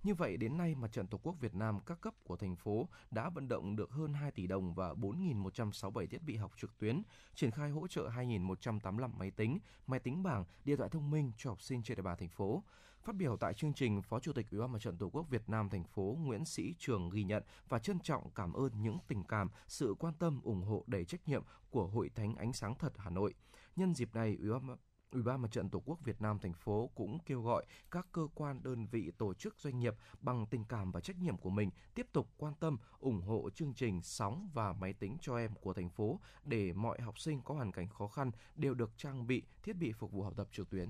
Như 0.03 0.15
vậy, 0.15 0.37
đến 0.37 0.57
nay, 0.57 0.75
Mặt 0.75 0.91
trận 0.91 1.07
Tổ 1.07 1.17
quốc 1.23 1.35
Việt 1.39 1.55
Nam 1.55 1.79
các 1.85 2.01
cấp 2.01 2.13
của 2.23 2.35
thành 2.35 2.55
phố 2.55 2.87
đã 3.11 3.29
vận 3.29 3.47
động 3.47 3.75
được 3.75 3.91
hơn 3.91 4.13
2 4.13 4.31
tỷ 4.31 4.47
đồng 4.47 4.73
và 4.73 4.93
4.167 4.93 6.07
thiết 6.07 6.23
bị 6.23 6.35
học 6.35 6.51
trực 6.57 6.77
tuyến, 6.77 7.01
triển 7.35 7.51
khai 7.51 7.69
hỗ 7.69 7.87
trợ 7.87 8.09
2.185 8.09 9.09
máy 9.17 9.31
tính, 9.31 9.59
máy 9.87 9.99
tính 9.99 10.23
bảng, 10.23 10.45
điện 10.65 10.77
thoại 10.77 10.89
thông 10.89 11.11
minh 11.11 11.31
cho 11.37 11.49
học 11.49 11.61
sinh 11.61 11.83
trên 11.83 11.95
địa 11.95 12.01
bàn 12.01 12.17
thành 12.19 12.29
phố. 12.29 12.63
Phát 13.03 13.15
biểu 13.15 13.37
tại 13.37 13.53
chương 13.53 13.73
trình, 13.73 14.01
Phó 14.01 14.19
Chủ 14.19 14.33
tịch 14.33 14.45
Ủy 14.51 14.59
ban 14.59 14.71
Mặt 14.71 14.79
trận 14.81 14.97
Tổ 14.97 15.09
quốc 15.09 15.29
Việt 15.29 15.49
Nam 15.49 15.69
thành 15.69 15.83
phố 15.83 16.17
Nguyễn 16.19 16.45
Sĩ 16.45 16.73
Trường 16.79 17.09
ghi 17.09 17.23
nhận 17.23 17.43
và 17.69 17.79
trân 17.79 17.99
trọng 17.99 18.29
cảm 18.35 18.53
ơn 18.53 18.81
những 18.81 18.97
tình 19.07 19.23
cảm, 19.23 19.49
sự 19.67 19.95
quan 19.99 20.13
tâm, 20.13 20.41
ủng 20.43 20.63
hộ 20.63 20.83
đầy 20.87 21.05
trách 21.05 21.27
nhiệm 21.27 21.43
của 21.69 21.87
Hội 21.87 22.09
Thánh 22.15 22.35
Ánh 22.35 22.53
Sáng 22.53 22.75
Thật 22.75 22.93
Hà 22.97 23.09
Nội. 23.09 23.33
Nhân 23.75 23.95
dịp 23.95 24.15
này, 24.15 24.37
Ủy 24.39 24.49
ban 24.49 24.77
Ủy 25.11 25.23
ban 25.23 25.41
Mặt 25.41 25.51
trận 25.51 25.69
Tổ 25.69 25.79
quốc 25.85 25.99
Việt 26.03 26.21
Nam 26.21 26.39
thành 26.39 26.53
phố 26.53 26.89
cũng 26.95 27.19
kêu 27.25 27.41
gọi 27.41 27.65
các 27.91 28.07
cơ 28.11 28.27
quan, 28.35 28.63
đơn 28.63 28.85
vị, 28.85 29.11
tổ 29.17 29.33
chức 29.33 29.59
doanh 29.59 29.79
nghiệp 29.79 29.95
bằng 30.19 30.45
tình 30.45 30.63
cảm 30.65 30.91
và 30.91 31.01
trách 31.01 31.17
nhiệm 31.17 31.37
của 31.37 31.49
mình 31.49 31.69
tiếp 31.95 32.07
tục 32.13 32.29
quan 32.37 32.53
tâm, 32.59 32.77
ủng 32.99 33.21
hộ 33.21 33.49
chương 33.49 33.73
trình 33.73 34.01
sóng 34.03 34.49
và 34.53 34.73
máy 34.73 34.93
tính 34.93 35.17
cho 35.21 35.37
em 35.37 35.55
của 35.61 35.73
thành 35.73 35.89
phố 35.89 36.19
để 36.43 36.73
mọi 36.73 37.01
học 37.01 37.19
sinh 37.19 37.41
có 37.41 37.53
hoàn 37.53 37.71
cảnh 37.71 37.87
khó 37.89 38.07
khăn 38.07 38.31
đều 38.55 38.73
được 38.73 38.91
trang 38.97 39.27
bị 39.27 39.43
thiết 39.63 39.73
bị 39.73 39.91
phục 39.91 40.11
vụ 40.11 40.23
học 40.23 40.33
tập 40.37 40.47
trực 40.51 40.69
tuyến. 40.69 40.89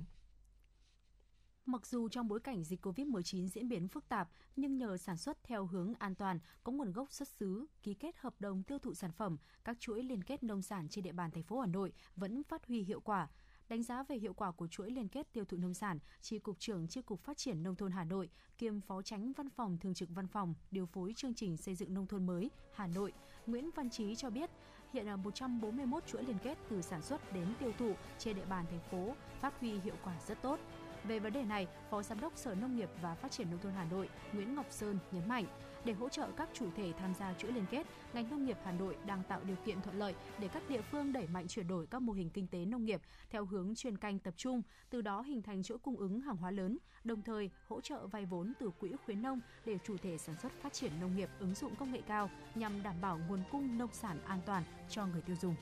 Mặc 1.65 1.85
dù 1.85 2.09
trong 2.09 2.27
bối 2.27 2.39
cảnh 2.39 2.63
dịch 2.63 2.85
COVID-19 2.85 3.47
diễn 3.47 3.69
biến 3.69 3.87
phức 3.87 4.09
tạp, 4.09 4.29
nhưng 4.55 4.77
nhờ 4.77 4.97
sản 4.97 5.17
xuất 5.17 5.43
theo 5.43 5.65
hướng 5.65 5.93
an 5.99 6.15
toàn, 6.15 6.39
có 6.63 6.71
nguồn 6.71 6.91
gốc 6.91 7.11
xuất 7.11 7.27
xứ, 7.27 7.65
ký 7.83 7.93
kết 7.93 8.17
hợp 8.17 8.33
đồng 8.39 8.63
tiêu 8.63 8.79
thụ 8.79 8.93
sản 8.93 9.11
phẩm, 9.11 9.37
các 9.63 9.79
chuỗi 9.79 10.03
liên 10.03 10.23
kết 10.23 10.43
nông 10.43 10.61
sản 10.61 10.89
trên 10.89 11.03
địa 11.03 11.11
bàn 11.11 11.31
thành 11.31 11.43
phố 11.43 11.59
Hà 11.59 11.67
Nội 11.67 11.93
vẫn 12.15 12.43
phát 12.43 12.67
huy 12.67 12.83
hiệu 12.83 12.99
quả. 12.99 13.27
Đánh 13.71 13.83
giá 13.83 14.03
về 14.03 14.15
hiệu 14.15 14.33
quả 14.33 14.51
của 14.51 14.67
chuỗi 14.67 14.91
liên 14.91 15.07
kết 15.07 15.33
tiêu 15.33 15.45
thụ 15.45 15.57
nông 15.57 15.73
sản, 15.73 15.99
Tri 16.21 16.39
Cục 16.39 16.59
trưởng 16.59 16.87
Tri 16.87 17.01
Cục 17.01 17.23
Phát 17.23 17.37
triển 17.37 17.63
Nông 17.63 17.75
thôn 17.75 17.91
Hà 17.91 18.03
Nội, 18.03 18.29
kiêm 18.57 18.81
Phó 18.81 19.01
Tránh 19.01 19.33
Văn 19.33 19.49
phòng 19.49 19.77
Thường 19.77 19.93
trực 19.93 20.09
Văn 20.09 20.27
phòng, 20.27 20.53
điều 20.71 20.85
phối 20.85 21.13
chương 21.15 21.33
trình 21.33 21.57
xây 21.57 21.75
dựng 21.75 21.93
nông 21.93 22.07
thôn 22.07 22.25
mới 22.25 22.51
Hà 22.73 22.87
Nội, 22.87 23.13
Nguyễn 23.47 23.69
Văn 23.75 23.89
Trí 23.89 24.15
cho 24.15 24.29
biết, 24.29 24.49
hiện 24.93 25.05
là 25.05 25.15
141 25.15 26.03
chuỗi 26.07 26.23
liên 26.23 26.37
kết 26.43 26.57
từ 26.69 26.81
sản 26.81 27.01
xuất 27.01 27.33
đến 27.33 27.47
tiêu 27.59 27.71
thụ 27.77 27.93
trên 28.17 28.35
địa 28.35 28.45
bàn 28.45 28.65
thành 28.69 28.89
phố 28.91 29.15
phát 29.39 29.59
huy 29.59 29.79
hiệu 29.79 29.95
quả 30.03 30.19
rất 30.27 30.41
tốt. 30.41 30.59
Về 31.03 31.19
vấn 31.19 31.33
đề 31.33 31.43
này, 31.43 31.67
Phó 31.89 32.03
Giám 32.03 32.19
đốc 32.19 32.37
Sở 32.37 32.55
Nông 32.55 32.75
nghiệp 32.75 32.89
và 33.01 33.15
Phát 33.15 33.31
triển 33.31 33.51
Nông 33.51 33.59
thôn 33.59 33.73
Hà 33.73 33.85
Nội 33.85 34.09
Nguyễn 34.33 34.55
Ngọc 34.55 34.67
Sơn 34.69 34.99
nhấn 35.11 35.27
mạnh, 35.27 35.45
để 35.85 35.93
hỗ 35.93 36.09
trợ 36.09 36.27
các 36.37 36.49
chủ 36.53 36.65
thể 36.75 36.93
tham 36.99 37.13
gia 37.19 37.33
chuỗi 37.33 37.51
liên 37.51 37.65
kết, 37.71 37.87
ngành 38.13 38.29
nông 38.29 38.45
nghiệp 38.45 38.57
Hà 38.63 38.71
Nội 38.71 38.97
đang 39.05 39.23
tạo 39.27 39.41
điều 39.43 39.55
kiện 39.65 39.81
thuận 39.81 39.99
lợi 39.99 40.15
để 40.39 40.47
các 40.47 40.63
địa 40.69 40.81
phương 40.81 41.13
đẩy 41.13 41.27
mạnh 41.27 41.47
chuyển 41.47 41.67
đổi 41.67 41.87
các 41.87 42.01
mô 42.01 42.13
hình 42.13 42.29
kinh 42.29 42.47
tế 42.47 42.65
nông 42.65 42.85
nghiệp 42.85 43.01
theo 43.29 43.45
hướng 43.45 43.75
chuyên 43.75 43.97
canh 43.97 44.19
tập 44.19 44.33
trung, 44.37 44.61
từ 44.89 45.01
đó 45.01 45.21
hình 45.21 45.41
thành 45.41 45.63
chuỗi 45.63 45.77
cung 45.77 45.97
ứng 45.97 46.21
hàng 46.21 46.37
hóa 46.37 46.51
lớn, 46.51 46.77
đồng 47.03 47.21
thời 47.21 47.49
hỗ 47.67 47.81
trợ 47.81 48.07
vay 48.07 48.25
vốn 48.25 48.53
từ 48.59 48.69
quỹ 48.79 48.91
khuyến 49.05 49.21
nông 49.21 49.39
để 49.65 49.77
chủ 49.83 49.97
thể 49.97 50.17
sản 50.17 50.35
xuất 50.41 50.51
phát 50.61 50.73
triển 50.73 50.91
nông 51.01 51.15
nghiệp 51.15 51.29
ứng 51.39 51.55
dụng 51.55 51.75
công 51.75 51.91
nghệ 51.91 52.01
cao 52.07 52.29
nhằm 52.55 52.83
đảm 52.83 52.95
bảo 53.01 53.19
nguồn 53.27 53.39
cung 53.51 53.77
nông 53.77 53.93
sản 53.93 54.19
an 54.25 54.39
toàn 54.45 54.63
cho 54.89 55.05
người 55.05 55.21
tiêu 55.21 55.35
dùng. 55.41 55.55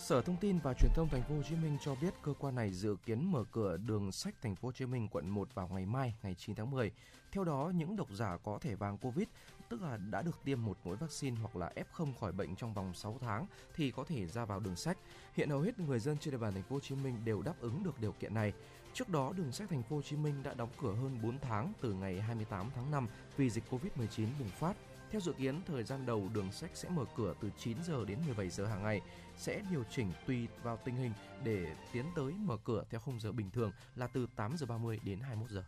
Sở 0.00 0.22
Thông 0.22 0.36
tin 0.36 0.58
và 0.58 0.74
Truyền 0.74 0.92
thông 0.94 1.08
Thành 1.08 1.22
phố 1.22 1.34
Hồ 1.34 1.42
Chí 1.42 1.56
Minh 1.56 1.78
cho 1.84 1.94
biết 1.94 2.14
cơ 2.22 2.32
quan 2.38 2.54
này 2.54 2.70
dự 2.70 2.96
kiến 3.06 3.32
mở 3.32 3.44
cửa 3.52 3.76
đường 3.76 4.12
sách 4.12 4.34
Thành 4.42 4.56
phố 4.56 4.68
Hồ 4.68 4.72
Chí 4.72 4.86
Minh 4.86 5.08
quận 5.10 5.28
1 5.28 5.48
vào 5.54 5.68
ngày 5.68 5.86
mai, 5.86 6.14
ngày 6.22 6.34
9 6.34 6.54
tháng 6.54 6.70
10. 6.70 6.90
Theo 7.32 7.44
đó, 7.44 7.72
những 7.74 7.96
độc 7.96 8.08
giả 8.12 8.36
có 8.44 8.58
thẻ 8.58 8.74
vàng 8.74 8.98
Covid, 8.98 9.26
tức 9.68 9.82
là 9.82 9.96
đã 9.96 10.22
được 10.22 10.38
tiêm 10.44 10.64
một 10.64 10.78
mũi 10.84 10.96
vaccine 10.96 11.36
hoặc 11.40 11.56
là 11.56 11.72
F0 11.76 12.12
khỏi 12.20 12.32
bệnh 12.32 12.56
trong 12.56 12.74
vòng 12.74 12.94
6 12.94 13.18
tháng 13.20 13.46
thì 13.74 13.90
có 13.90 14.04
thể 14.04 14.26
ra 14.26 14.44
vào 14.44 14.60
đường 14.60 14.76
sách. 14.76 14.98
Hiện 15.34 15.50
hầu 15.50 15.60
hết 15.60 15.78
người 15.78 15.98
dân 15.98 16.16
trên 16.18 16.32
địa 16.32 16.38
bàn 16.38 16.52
Thành 16.52 16.62
phố 16.62 16.76
Hồ 16.76 16.80
Chí 16.80 16.94
Minh 16.94 17.18
đều 17.24 17.42
đáp 17.42 17.54
ứng 17.60 17.82
được 17.82 18.00
điều 18.00 18.12
kiện 18.12 18.34
này. 18.34 18.52
Trước 18.94 19.08
đó, 19.08 19.32
đường 19.36 19.52
sách 19.52 19.68
Thành 19.70 19.82
phố 19.82 19.96
Hồ 19.96 20.02
Chí 20.02 20.16
Minh 20.16 20.42
đã 20.42 20.54
đóng 20.54 20.70
cửa 20.82 20.94
hơn 20.94 21.18
4 21.22 21.38
tháng 21.38 21.72
từ 21.80 21.92
ngày 21.92 22.20
28 22.20 22.70
tháng 22.74 22.90
5 22.90 23.08
vì 23.36 23.50
dịch 23.50 23.64
Covid-19 23.70 24.26
bùng 24.38 24.48
phát. 24.48 24.76
Theo 25.10 25.20
dự 25.20 25.32
kiến, 25.32 25.60
thời 25.66 25.84
gian 25.84 26.06
đầu 26.06 26.28
đường 26.34 26.52
sách 26.52 26.70
sẽ 26.74 26.88
mở 26.88 27.04
cửa 27.16 27.34
từ 27.40 27.50
9 27.58 27.76
giờ 27.84 28.04
đến 28.04 28.18
17 28.26 28.48
giờ 28.48 28.66
hàng 28.66 28.82
ngày, 28.82 29.00
sẽ 29.40 29.62
điều 29.70 29.84
chỉnh 29.84 30.12
tùy 30.26 30.48
vào 30.62 30.78
tình 30.84 30.96
hình 30.96 31.12
để 31.44 31.76
tiến 31.92 32.04
tới 32.16 32.32
mở 32.32 32.56
cửa 32.64 32.84
theo 32.90 33.00
khung 33.00 33.20
giờ 33.20 33.32
bình 33.32 33.50
thường 33.50 33.72
là 33.96 34.06
từ 34.06 34.26
8 34.36 34.56
giờ 34.56 34.66
30 34.66 35.00
đến 35.04 35.20
21 35.20 35.50
giờ. 35.50 35.64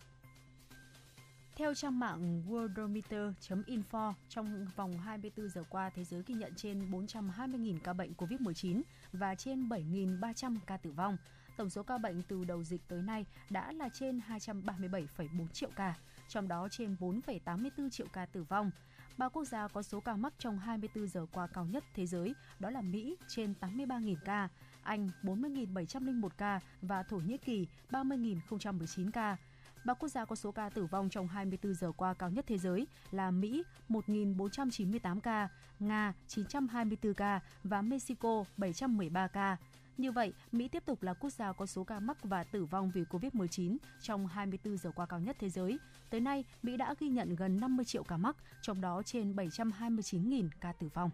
Theo 1.57 1.75
trang 1.75 1.99
mạng 1.99 2.43
worldometer.info, 2.49 4.13
trong 4.29 4.67
vòng 4.77 4.99
24 4.99 5.49
giờ 5.49 5.65
qua, 5.71 5.91
thế 5.91 6.05
giới 6.05 6.23
ghi 6.27 6.35
nhận 6.35 6.55
trên 6.57 6.91
420.000 6.91 7.79
ca 7.85 7.93
bệnh 7.93 8.13
COVID-19 8.13 8.83
và 9.13 9.35
trên 9.35 9.69
7.300 9.69 10.57
ca 10.67 10.77
tử 10.77 10.91
vong. 10.91 11.17
Tổng 11.57 11.71
số 11.71 11.83
ca 11.83 11.99
bệnh 11.99 12.23
từ 12.23 12.45
đầu 12.45 12.65
dịch 12.65 12.81
tới 12.89 13.03
nay 13.03 13.27
đã 13.51 13.73
là 13.73 13.89
trên 13.89 14.21
237,4 14.29 15.49
triệu 15.49 15.71
ca, 15.77 15.95
trong 16.29 16.49
đó 16.49 16.69
trên 16.71 16.97
4,84 17.01 17.91
triệu 17.91 18.07
ca 18.13 18.27
tử 18.27 18.43
vong. 18.43 18.71
Ba 19.19 19.29
quốc 19.29 19.45
gia 19.45 19.69
có 19.69 19.83
số 19.83 20.01
ca 20.01 20.17
mắc 20.17 20.33
trong 20.39 20.59
24 20.59 21.07
giờ 21.07 21.27
qua 21.33 21.47
cao 21.47 21.67
nhất 21.67 21.85
thế 21.95 22.07
giới 22.07 22.35
đó 22.59 22.71
là 22.71 22.81
Mỹ 22.81 23.17
trên 23.29 23.55
83.000 23.61 24.17
ca, 24.25 24.49
Anh 24.83 25.09
40.701 25.23 26.29
ca 26.39 26.61
và 26.83 27.03
Thổ 27.03 27.17
Nhĩ 27.17 27.39
Kỳ 27.39 27.67
30.019 27.91 29.11
ca. 29.11 29.37
Ba 29.85 29.95
quốc 29.95 30.09
gia 30.09 30.25
có 30.25 30.37
số 30.37 30.53
ca 30.53 30.69
tử 30.69 30.87
vong 30.87 31.11
trong 31.11 31.29
24 31.29 31.75
giờ 31.75 31.93
qua 31.97 32.15
cao 32.15 32.31
nhất 32.31 32.45
thế 32.49 32.59
giới 32.59 32.87
là 33.11 33.31
Mỹ 33.31 33.63
1.498 33.89 35.21
ca, 35.21 35.49
Nga 35.79 36.13
924 36.29 37.15
ca 37.15 37.41
và 37.65 37.83
Mexico 37.83 38.45
713 38.57 39.27
ca. 39.29 39.57
Như 39.99 40.13
vậy, 40.13 40.33
Mỹ 40.53 40.69
tiếp 40.69 40.83
tục 40.87 41.03
là 41.03 41.15
quốc 41.15 41.31
gia 41.31 41.53
có 41.53 41.67
số 41.67 41.85
ca 41.85 42.01
mắc 42.01 42.17
và 42.23 42.45
tử 42.45 42.65
vong 42.65 42.91
vì 42.95 43.05
COVID-19 43.11 43.77
trong 44.01 44.27
24 44.27 44.77
giờ 44.77 44.91
qua 44.95 45.07
cao 45.07 45.21
nhất 45.21 45.37
thế 45.41 45.49
giới. 45.51 45.79
Tới 46.11 46.21
nay, 46.21 46.45
Mỹ 46.63 46.77
đã 46.77 46.95
ghi 46.99 47.09
nhận 47.09 47.37
gần 47.37 47.61
50 47.61 47.85
triệu 47.85 48.03
ca 48.03 48.17
mắc, 48.17 48.37
trong 48.63 48.81
đó 48.81 49.03
trên 49.03 49.33
729.000 49.33 50.49
ca 50.61 50.73
tử 50.73 50.89
vong. 50.95 51.11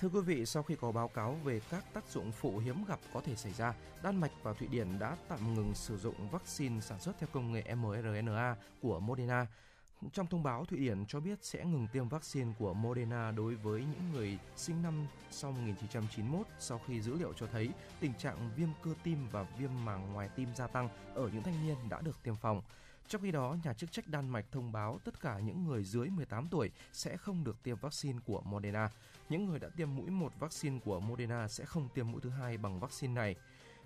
Thưa 0.00 0.08
quý 0.08 0.20
vị, 0.20 0.46
sau 0.46 0.62
khi 0.62 0.76
có 0.80 0.92
báo 0.92 1.08
cáo 1.08 1.34
về 1.44 1.60
các 1.70 1.84
tác 1.92 2.08
dụng 2.08 2.32
phụ 2.32 2.58
hiếm 2.58 2.84
gặp 2.84 2.98
có 3.12 3.20
thể 3.20 3.36
xảy 3.36 3.52
ra, 3.52 3.74
Đan 4.02 4.16
Mạch 4.16 4.32
và 4.42 4.52
Thụy 4.52 4.68
Điển 4.68 4.98
đã 4.98 5.16
tạm 5.28 5.54
ngừng 5.54 5.74
sử 5.74 5.98
dụng 5.98 6.30
vaccine 6.30 6.80
sản 6.80 7.00
xuất 7.00 7.18
theo 7.18 7.28
công 7.32 7.52
nghệ 7.52 7.74
mRNA 7.74 8.56
của 8.82 9.00
Moderna. 9.00 9.46
Trong 10.12 10.26
thông 10.26 10.42
báo, 10.42 10.64
Thụy 10.64 10.78
Điển 10.78 11.06
cho 11.06 11.20
biết 11.20 11.38
sẽ 11.42 11.64
ngừng 11.64 11.86
tiêm 11.92 12.08
vaccine 12.08 12.52
của 12.58 12.74
Moderna 12.74 13.30
đối 13.30 13.54
với 13.54 13.80
những 13.80 14.12
người 14.12 14.38
sinh 14.56 14.82
năm 14.82 15.06
sau 15.30 15.52
1991 15.52 16.46
sau 16.58 16.80
khi 16.86 17.00
dữ 17.00 17.14
liệu 17.14 17.32
cho 17.32 17.46
thấy 17.46 17.70
tình 18.00 18.14
trạng 18.14 18.50
viêm 18.56 18.68
cơ 18.82 18.90
tim 19.02 19.28
và 19.30 19.46
viêm 19.58 19.70
màng 19.84 20.12
ngoài 20.12 20.28
tim 20.36 20.48
gia 20.54 20.66
tăng 20.66 20.88
ở 21.14 21.30
những 21.32 21.42
thanh 21.42 21.66
niên 21.66 21.76
đã 21.88 22.00
được 22.00 22.22
tiêm 22.22 22.36
phòng. 22.36 22.62
Trong 23.08 23.22
khi 23.22 23.30
đó, 23.30 23.56
nhà 23.64 23.74
chức 23.74 23.92
trách 23.92 24.08
Đan 24.08 24.28
Mạch 24.28 24.44
thông 24.52 24.72
báo 24.72 24.98
tất 25.04 25.20
cả 25.20 25.38
những 25.38 25.64
người 25.64 25.84
dưới 25.84 26.08
18 26.08 26.48
tuổi 26.50 26.70
sẽ 26.92 27.16
không 27.16 27.44
được 27.44 27.62
tiêm 27.62 27.76
vaccine 27.76 28.18
của 28.26 28.40
Moderna. 28.40 28.90
Những 29.28 29.46
người 29.46 29.58
đã 29.58 29.68
tiêm 29.76 29.96
mũi 29.96 30.10
một 30.10 30.32
vaccine 30.38 30.78
của 30.84 31.00
Moderna 31.00 31.48
sẽ 31.48 31.64
không 31.64 31.88
tiêm 31.94 32.12
mũi 32.12 32.20
thứ 32.20 32.30
hai 32.30 32.56
bằng 32.56 32.80
vaccine 32.80 33.14
này. 33.14 33.36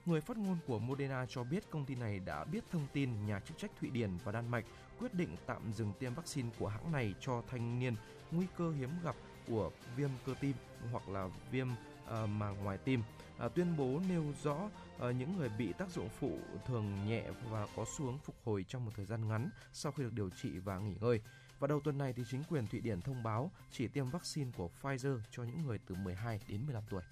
Người 0.07 0.21
phát 0.21 0.37
ngôn 0.37 0.57
của 0.67 0.79
Moderna 0.79 1.27
cho 1.29 1.45
biết 1.45 1.71
công 1.71 1.85
ty 1.85 1.95
này 1.95 2.19
đã 2.19 2.45
biết 2.45 2.65
thông 2.71 2.87
tin 2.93 3.27
nhà 3.27 3.41
chức 3.41 3.59
trách 3.59 3.71
Thụy 3.81 3.91
Điển 3.91 4.11
và 4.25 4.33
Đan 4.33 4.49
Mạch 4.49 4.65
quyết 5.03 5.15
định 5.15 5.37
tạm 5.47 5.73
dừng 5.73 5.93
tiêm 5.99 6.15
vaccine 6.15 6.49
của 6.59 6.69
hãng 6.69 6.93
này 6.93 7.15
cho 7.21 7.43
thanh 7.51 7.79
niên 7.79 7.95
nguy 8.31 8.47
cơ 8.57 8.71
hiếm 8.71 8.91
gặp 9.05 9.17
của 9.49 9.71
viêm 9.97 10.11
cơ 10.27 10.35
tim 10.41 10.57
hoặc 10.93 11.09
là 11.09 11.29
viêm 11.51 11.69
ờ, 12.07 12.23
uh, 12.23 12.31
màng 12.31 12.65
ngoài 12.65 12.79
tim. 12.79 13.03
Uh, 13.47 13.55
tuyên 13.55 13.77
bố 13.77 14.01
nêu 14.09 14.25
rõ 14.43 14.57
uh, 14.97 15.03
những 15.17 15.37
người 15.37 15.49
bị 15.49 15.73
tác 15.73 15.91
dụng 15.91 16.09
phụ 16.21 16.39
thường 16.67 17.07
nhẹ 17.07 17.31
và 17.51 17.67
có 17.77 17.85
xu 17.97 18.05
hướng 18.05 18.19
phục 18.19 18.37
hồi 18.45 18.65
trong 18.69 18.85
một 18.85 18.91
thời 18.97 19.07
gian 19.07 19.29
ngắn 19.29 19.51
sau 19.73 19.93
khi 19.93 20.03
được 20.03 20.13
điều 20.13 20.31
trị 20.31 20.59
và 20.59 20.79
nghỉ 20.79 20.95
ngơi. 21.01 21.21
Và 21.59 21.69
đầu 21.69 21.81
tuần 21.81 21.99
này 21.99 22.13
thì 22.13 22.23
chính 22.31 22.43
quyền 22.45 22.67
Thụy 22.67 22.81
Điển 22.81 23.01
thông 23.01 23.23
báo 23.23 23.51
chỉ 23.71 23.89
tiêm 23.89 24.11
vaccine 24.11 24.51
của 24.57 24.71
Pfizer 24.83 25.19
cho 25.31 25.43
những 25.43 25.67
người 25.67 25.79
từ 25.87 25.95
12 25.95 26.41
đến 26.49 26.67
15 26.67 26.83
tuổi. 26.91 27.03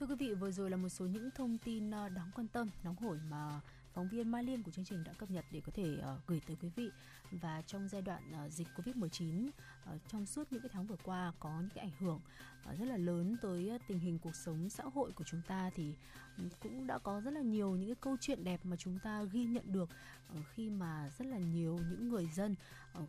Thưa 0.00 0.06
quý 0.06 0.14
vị, 0.18 0.34
vừa 0.34 0.50
rồi 0.50 0.70
là 0.70 0.76
một 0.76 0.88
số 0.88 1.06
những 1.06 1.30
thông 1.36 1.58
tin 1.58 1.90
đáng 1.90 2.30
quan 2.34 2.48
tâm, 2.48 2.70
nóng 2.84 2.96
hổi 2.96 3.18
mà 3.30 3.60
phóng 3.94 4.08
viên 4.08 4.30
Mai 4.30 4.44
Liên 4.44 4.62
của 4.62 4.70
chương 4.70 4.84
trình 4.84 5.04
đã 5.04 5.12
cập 5.12 5.30
nhật 5.30 5.44
để 5.50 5.60
có 5.66 5.72
thể 5.74 5.96
uh, 5.98 6.26
gửi 6.26 6.40
tới 6.46 6.56
quý 6.60 6.68
vị. 6.76 6.90
và 7.30 7.62
trong 7.66 7.88
giai 7.88 8.02
đoạn 8.02 8.22
uh, 8.46 8.52
dịch 8.52 8.68
Covid-19 8.76 9.48
uh, 9.94 10.00
trong 10.08 10.26
suốt 10.26 10.52
những 10.52 10.62
cái 10.62 10.70
tháng 10.72 10.86
vừa 10.86 10.96
qua 11.04 11.32
có 11.40 11.50
những 11.60 11.70
cái 11.74 11.84
ảnh 11.84 11.92
hưởng 11.98 12.20
uh, 12.70 12.78
rất 12.78 12.84
là 12.84 12.96
lớn 12.96 13.36
tới 13.42 13.70
uh, 13.74 13.82
tình 13.88 13.98
hình 13.98 14.18
cuộc 14.18 14.36
sống 14.36 14.68
xã 14.68 14.84
hội 14.94 15.12
của 15.12 15.24
chúng 15.24 15.42
ta 15.48 15.70
thì 15.74 15.94
ừ, 16.38 16.44
cũng 16.62 16.86
đã 16.86 16.98
có 16.98 17.20
rất 17.20 17.30
là 17.30 17.40
nhiều 17.40 17.70
những 17.70 17.88
cái 17.88 17.96
câu 18.00 18.16
chuyện 18.20 18.44
đẹp 18.44 18.60
mà 18.64 18.76
chúng 18.76 18.98
ta 18.98 19.22
ghi 19.22 19.44
nhận 19.44 19.72
được 19.72 19.88
uh, 20.32 20.44
khi 20.54 20.70
mà 20.70 21.10
rất 21.18 21.26
là 21.26 21.38
nhiều 21.38 21.78
những 21.90 22.08
người 22.08 22.28
dân 22.34 22.54
uh, 22.98 23.08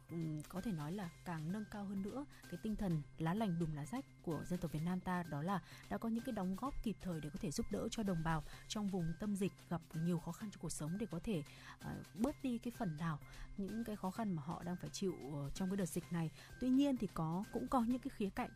có 0.49 0.61
thể 0.61 0.71
nói 0.71 0.91
là 0.91 1.09
càng 1.25 1.51
nâng 1.51 1.65
cao 1.71 1.85
hơn 1.85 2.01
nữa 2.01 2.25
cái 2.49 2.59
tinh 2.63 2.75
thần 2.75 3.01
lá 3.17 3.33
lành 3.33 3.59
đùm 3.59 3.73
lá 3.73 3.85
rách 3.85 4.05
của 4.23 4.43
dân 4.49 4.59
tộc 4.59 4.71
Việt 4.71 4.83
Nam 4.85 4.99
ta 4.99 5.23
đó 5.23 5.41
là 5.41 5.59
đã 5.89 5.97
có 5.97 6.09
những 6.09 6.23
cái 6.23 6.33
đóng 6.33 6.55
góp 6.55 6.83
kịp 6.83 6.95
thời 7.01 7.21
để 7.21 7.29
có 7.29 7.39
thể 7.41 7.51
giúp 7.51 7.65
đỡ 7.71 7.87
cho 7.91 8.03
đồng 8.03 8.23
bào 8.23 8.43
trong 8.67 8.87
vùng 8.87 9.13
tâm 9.19 9.35
dịch 9.35 9.51
gặp 9.69 9.81
nhiều 9.93 10.19
khó 10.19 10.31
khăn 10.31 10.49
trong 10.51 10.61
cuộc 10.61 10.71
sống 10.71 10.97
để 10.99 11.05
có 11.11 11.19
thể 11.23 11.43
uh, 11.79 12.15
bớt 12.15 12.35
đi 12.43 12.57
cái 12.57 12.71
phần 12.77 12.97
nào 12.97 13.19
những 13.57 13.83
cái 13.83 13.95
khó 13.95 14.11
khăn 14.11 14.35
mà 14.35 14.41
họ 14.45 14.63
đang 14.63 14.75
phải 14.75 14.89
chịu 14.89 15.13
uh, 15.27 15.55
trong 15.55 15.69
cái 15.69 15.77
đợt 15.77 15.85
dịch 15.85 16.03
này. 16.11 16.29
Tuy 16.59 16.68
tuy 16.69 16.75
nhiên 16.75 16.97
thì 16.97 17.07
có 17.13 17.43
cũng 17.51 17.67
có 17.67 17.81
những 17.81 17.99
cái 17.99 18.11
khía 18.17 18.29
cạnh 18.35 18.49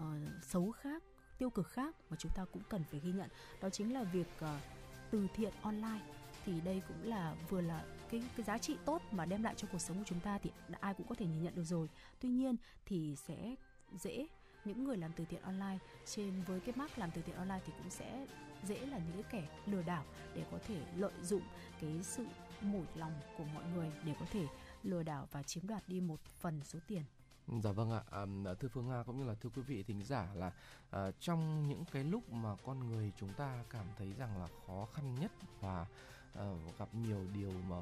uh, 0.00 0.44
xấu 0.44 0.70
khác 0.70 1.02
tiêu 1.38 1.50
cực 1.50 1.68
khác 1.68 1.96
mà 2.10 2.16
chúng 2.20 2.32
ta 2.34 2.44
cũng 2.52 2.62
cần 2.68 2.84
phải 2.90 3.00
ghi 3.00 3.12
nhận. 3.12 3.30
Đó 3.60 3.70
chính 3.70 3.92
là 3.92 4.02
việc 4.02 4.26
uh, 4.44 4.48
từ 5.10 5.26
thiện 5.34 5.52
online. 5.62 6.00
Thì 6.44 6.60
đây 6.60 6.82
cũng 6.88 7.08
là 7.08 7.36
vừa 7.48 7.60
là 7.60 7.84
cái 8.10 8.22
cái 8.36 8.44
giá 8.44 8.58
trị 8.58 8.76
tốt 8.84 9.02
mà 9.10 9.26
đem 9.26 9.42
lại 9.42 9.54
cho 9.56 9.68
cuộc 9.72 9.78
sống 9.78 9.98
của 9.98 10.04
chúng 10.06 10.20
ta 10.20 10.38
thì 10.38 10.50
ai 10.80 10.94
cũng 10.94 11.06
có 11.06 11.14
thể 11.14 11.26
nhìn 11.26 11.42
nhận 11.42 11.54
được 11.54 11.64
rồi. 11.64 11.88
Tuy 12.20 12.28
nhiên 12.28 12.56
thì 12.86 13.16
sẽ 13.16 13.54
dễ 13.98 14.26
những 14.64 14.84
người 14.84 14.96
làm 14.96 15.12
từ 15.16 15.24
thiện 15.24 15.42
online 15.42 15.78
trên 16.06 16.42
với 16.42 16.60
cái 16.60 16.74
mark 16.76 16.98
làm 16.98 17.10
từ 17.14 17.22
thiện 17.22 17.36
online 17.36 17.60
thì 17.66 17.72
cũng 17.78 17.90
sẽ 17.90 18.26
dễ 18.66 18.86
là 18.86 18.98
những 18.98 19.22
cái 19.22 19.32
kẻ 19.32 19.48
lừa 19.66 19.82
đảo 19.82 20.04
để 20.34 20.44
có 20.52 20.58
thể 20.66 20.82
lợi 20.96 21.12
dụng 21.22 21.42
cái 21.80 22.00
sự 22.02 22.26
mủi 22.60 22.86
lòng 22.94 23.12
của 23.38 23.44
mọi 23.44 23.64
người 23.74 23.92
để 24.04 24.14
có 24.20 24.26
thể 24.30 24.46
lừa 24.82 25.02
đảo 25.02 25.28
và 25.32 25.42
chiếm 25.42 25.66
đoạt 25.66 25.88
đi 25.88 26.00
một 26.00 26.20
phần 26.40 26.60
số 26.64 26.78
tiền. 26.86 27.02
Dạ 27.48 27.72
vâng 27.72 27.90
ạ, 27.90 28.02
à, 28.10 28.26
thưa 28.60 28.68
Phương 28.68 28.88
Nga 28.88 29.02
cũng 29.02 29.18
như 29.18 29.24
là 29.24 29.34
thưa 29.34 29.50
quý 29.56 29.62
vị 29.62 29.82
thính 29.82 30.02
giả 30.04 30.28
là 30.34 30.52
à, 30.90 31.10
trong 31.20 31.68
những 31.68 31.84
cái 31.92 32.04
lúc 32.04 32.32
mà 32.32 32.56
con 32.64 32.88
người 32.88 33.12
chúng 33.16 33.34
ta 33.34 33.64
cảm 33.70 33.86
thấy 33.98 34.12
rằng 34.12 34.38
là 34.38 34.48
khó 34.66 34.86
khăn 34.94 35.14
nhất 35.14 35.32
và 35.60 35.86
à, 36.34 36.44
gặp 36.78 36.88
nhiều 36.94 37.20
điều 37.34 37.52
mà 37.68 37.76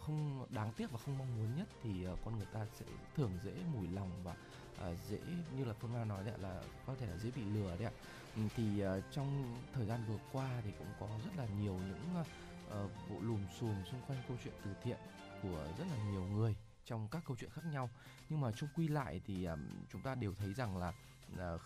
không 0.00 0.46
đáng 0.50 0.72
tiếc 0.76 0.90
và 0.90 0.98
không 1.04 1.18
mong 1.18 1.36
muốn 1.36 1.56
nhất 1.56 1.68
thì 1.82 2.04
à, 2.04 2.12
con 2.24 2.36
người 2.36 2.46
ta 2.52 2.66
sẽ 2.74 2.86
thường 3.16 3.32
dễ 3.44 3.52
mùi 3.74 3.88
lòng 3.88 4.10
và 4.24 4.36
à, 4.80 4.94
dễ 5.08 5.20
như 5.56 5.64
là 5.64 5.74
Phương 5.80 5.92
Nga 5.92 6.04
nói 6.04 6.24
đấy 6.24 6.38
là 6.38 6.62
có 6.86 6.94
thể 7.00 7.06
là 7.06 7.16
dễ 7.18 7.30
bị 7.30 7.42
lừa 7.44 7.76
đấy 7.76 7.84
ạ. 7.84 7.92
Thì 8.56 8.80
à, 8.80 9.00
trong 9.12 9.56
thời 9.72 9.86
gian 9.86 10.00
vừa 10.08 10.18
qua 10.32 10.60
thì 10.64 10.70
cũng 10.78 10.88
có 11.00 11.08
rất 11.24 11.30
là 11.36 11.46
nhiều 11.60 11.74
những 11.74 12.24
à, 12.70 12.84
vụ 13.08 13.20
lùm 13.20 13.40
xùm 13.60 13.84
xung 13.84 14.00
quanh 14.06 14.22
câu 14.28 14.36
chuyện 14.44 14.54
từ 14.64 14.70
thiện 14.82 14.98
của 15.42 15.68
rất 15.78 15.84
là 15.90 16.10
nhiều 16.10 16.22
người 16.22 16.56
trong 16.86 17.08
các 17.08 17.22
câu 17.26 17.36
chuyện 17.40 17.50
khác 17.50 17.62
nhau. 17.64 17.90
Nhưng 18.28 18.40
mà 18.40 18.52
chung 18.52 18.68
quy 18.76 18.88
lại 18.88 19.20
thì 19.26 19.44
um, 19.44 19.60
chúng 19.92 20.02
ta 20.02 20.14
đều 20.14 20.34
thấy 20.34 20.54
rằng 20.54 20.76
là 20.76 20.92
uh, 21.32 21.60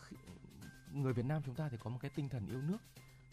người 0.92 1.12
Việt 1.12 1.24
Nam 1.24 1.42
chúng 1.46 1.54
ta 1.54 1.68
thì 1.68 1.76
có 1.84 1.90
một 1.90 1.98
cái 2.02 2.10
tinh 2.14 2.28
thần 2.28 2.46
yêu 2.46 2.62
nước 2.62 2.78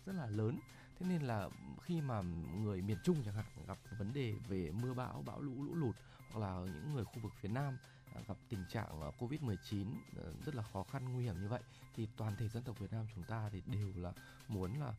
rất 0.06 0.14
là 0.14 0.26
lớn. 0.26 0.60
Thế 1.00 1.06
nên 1.10 1.22
là 1.22 1.50
khi 1.82 2.02
mà 2.02 2.22
người 2.62 2.82
miền 2.82 2.98
Trung 3.04 3.24
chẳng 3.26 3.34
hạn 3.34 3.46
gặp 3.68 3.78
vấn 3.98 4.14
đề 4.14 4.34
về 4.48 4.72
mưa 4.72 4.94
bão 4.94 5.24
bão 5.26 5.42
lũ 5.42 5.64
lũ 5.64 5.76
lụt 5.76 5.96
hoặc 6.32 6.40
là 6.40 6.74
những 6.74 6.94
người 6.94 7.06
khu 7.06 7.20
vực 7.22 7.32
phía 7.42 7.50
Nam 7.50 7.78
à, 8.16 8.22
gặp 8.28 8.38
tình 8.50 8.66
trạng 8.70 9.12
Covid-19 9.20 9.86
ờ, 10.18 10.34
rất 10.46 10.56
là 10.56 10.64
khó 10.74 10.84
khăn 10.84 11.14
nguy 11.14 11.24
hiểm 11.24 11.42
như 11.42 11.48
vậy 11.48 11.62
thì 11.96 12.08
toàn 12.18 12.36
thể 12.36 12.50
dân 12.50 12.64
tộc 12.64 12.80
Việt 12.80 12.92
Nam 12.92 13.06
chúng 13.16 13.24
ta 13.24 13.50
thì 13.52 13.62
đều 13.66 13.92
là 13.96 14.14
muốn 14.48 14.80
là 14.80 14.94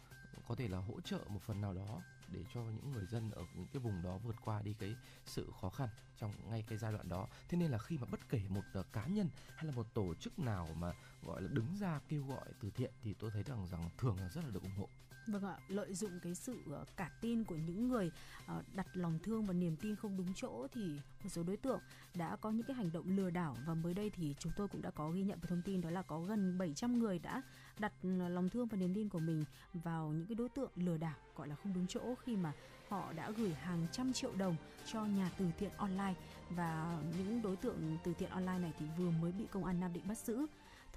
có 0.49 0.55
thể 0.55 0.69
là 0.69 0.79
hỗ 0.79 1.01
trợ 1.01 1.19
một 1.29 1.43
phần 1.43 1.61
nào 1.61 1.75
đó 1.75 2.03
để 2.33 2.45
cho 2.55 2.61
những 2.61 2.93
người 2.93 3.07
dân 3.07 3.31
ở 3.31 3.43
những 3.55 3.67
cái 3.73 3.81
vùng 3.81 4.03
đó 4.03 4.19
vượt 4.19 4.37
qua 4.45 4.63
đi 4.63 4.75
cái 4.79 4.97
sự 5.27 5.51
khó 5.61 5.71
khăn 5.71 5.89
trong 6.19 6.33
ngay 6.51 6.65
cái 6.69 6.79
giai 6.79 6.93
đoạn 6.93 7.09
đó. 7.09 7.27
Thế 7.49 7.59
nên 7.59 7.71
là 7.71 7.79
khi 7.79 7.99
mà 7.99 8.07
bất 8.11 8.29
kể 8.29 8.41
một 8.49 8.65
uh, 8.79 8.87
cá 8.93 9.07
nhân 9.07 9.29
hay 9.57 9.67
là 9.67 9.73
một 9.73 9.87
tổ 9.95 10.15
chức 10.15 10.39
nào 10.39 10.69
mà 10.79 10.93
gọi 11.23 11.43
là 11.43 11.49
đứng 11.53 11.77
ra 11.81 12.01
kêu 12.09 12.25
gọi 12.25 12.47
từ 12.61 12.71
thiện 12.71 12.93
thì 13.03 13.15
tôi 13.15 13.31
thấy 13.31 13.43
rằng 13.43 13.67
rằng 13.67 13.91
thường 13.99 14.17
là 14.21 14.29
rất 14.29 14.45
là 14.45 14.51
được 14.51 14.63
ủng 14.63 14.77
hộ. 14.79 14.89
Vâng 15.29 15.45
ạ, 15.45 15.57
lợi 15.69 15.95
dụng 15.95 16.21
cái 16.21 16.35
sự 16.35 16.59
ờ, 16.73 16.85
cả 16.97 17.11
tin 17.21 17.45
của 17.45 17.57
những 17.57 17.89
người 17.89 18.11
ờ, 18.47 18.63
đặt 18.75 18.87
lòng 18.97 19.19
thương 19.23 19.47
và 19.47 19.53
niềm 19.53 19.77
tin 19.77 19.97
không 19.97 20.17
đúng 20.17 20.35
chỗ 20.35 20.67
thì 20.73 21.01
một 21.23 21.29
số 21.29 21.43
đối 21.43 21.57
tượng 21.57 21.81
đã 22.15 22.37
có 22.37 22.51
những 22.51 22.67
cái 22.67 22.77
hành 22.77 22.93
động 22.93 23.17
lừa 23.17 23.31
đảo 23.31 23.57
và 23.67 23.75
mới 23.75 23.95
đây 23.95 24.11
thì 24.11 24.35
chúng 24.39 24.53
tôi 24.57 24.69
cũng 24.69 24.83
đã 24.83 24.91
có 24.91 25.11
ghi 25.11 25.23
nhận 25.23 25.41
một 25.41 25.47
thông 25.49 25.63
tin 25.63 25.81
đó 25.81 25.91
là 25.91 26.03
có 26.03 26.21
gần 26.21 26.59
700 26.59 26.99
người 26.99 27.19
đã 27.19 27.43
đặt 27.81 27.93
ờ, 28.03 28.29
lòng 28.29 28.49
thương 28.49 28.67
và 28.67 28.77
niềm 28.77 28.95
tin 28.95 29.09
của 29.09 29.19
mình 29.19 29.45
vào 29.75 30.09
những 30.09 30.27
cái 30.27 30.35
đối 30.35 30.49
tượng 30.49 30.71
lừa 30.77 30.97
đảo, 30.97 31.17
gọi 31.37 31.49
là 31.49 31.55
không 31.55 31.75
đúng 31.75 31.87
chỗ 31.87 32.15
khi 32.25 32.37
mà 32.37 32.53
họ 32.89 33.13
đã 33.13 33.31
gửi 33.31 33.55
hàng 33.55 33.87
trăm 33.93 34.13
triệu 34.13 34.33
đồng 34.39 34.57
cho 34.93 35.05
nhà 35.05 35.31
từ 35.39 35.45
thiện 35.59 35.71
online. 35.77 36.15
Và 36.51 36.99
những 37.19 37.43
đối 37.43 37.57
tượng 37.57 37.99
từ 38.05 38.15
thiện 38.15 38.31
online 38.31 38.59
này 38.59 38.73
thì 38.79 38.87
vừa 38.99 39.11
mới 39.11 39.33
bị 39.33 39.47
công 39.51 39.65
an 39.65 39.81
Nam 39.81 39.93
Định 39.93 40.09
bắt 40.09 40.19
giữ. 40.19 40.47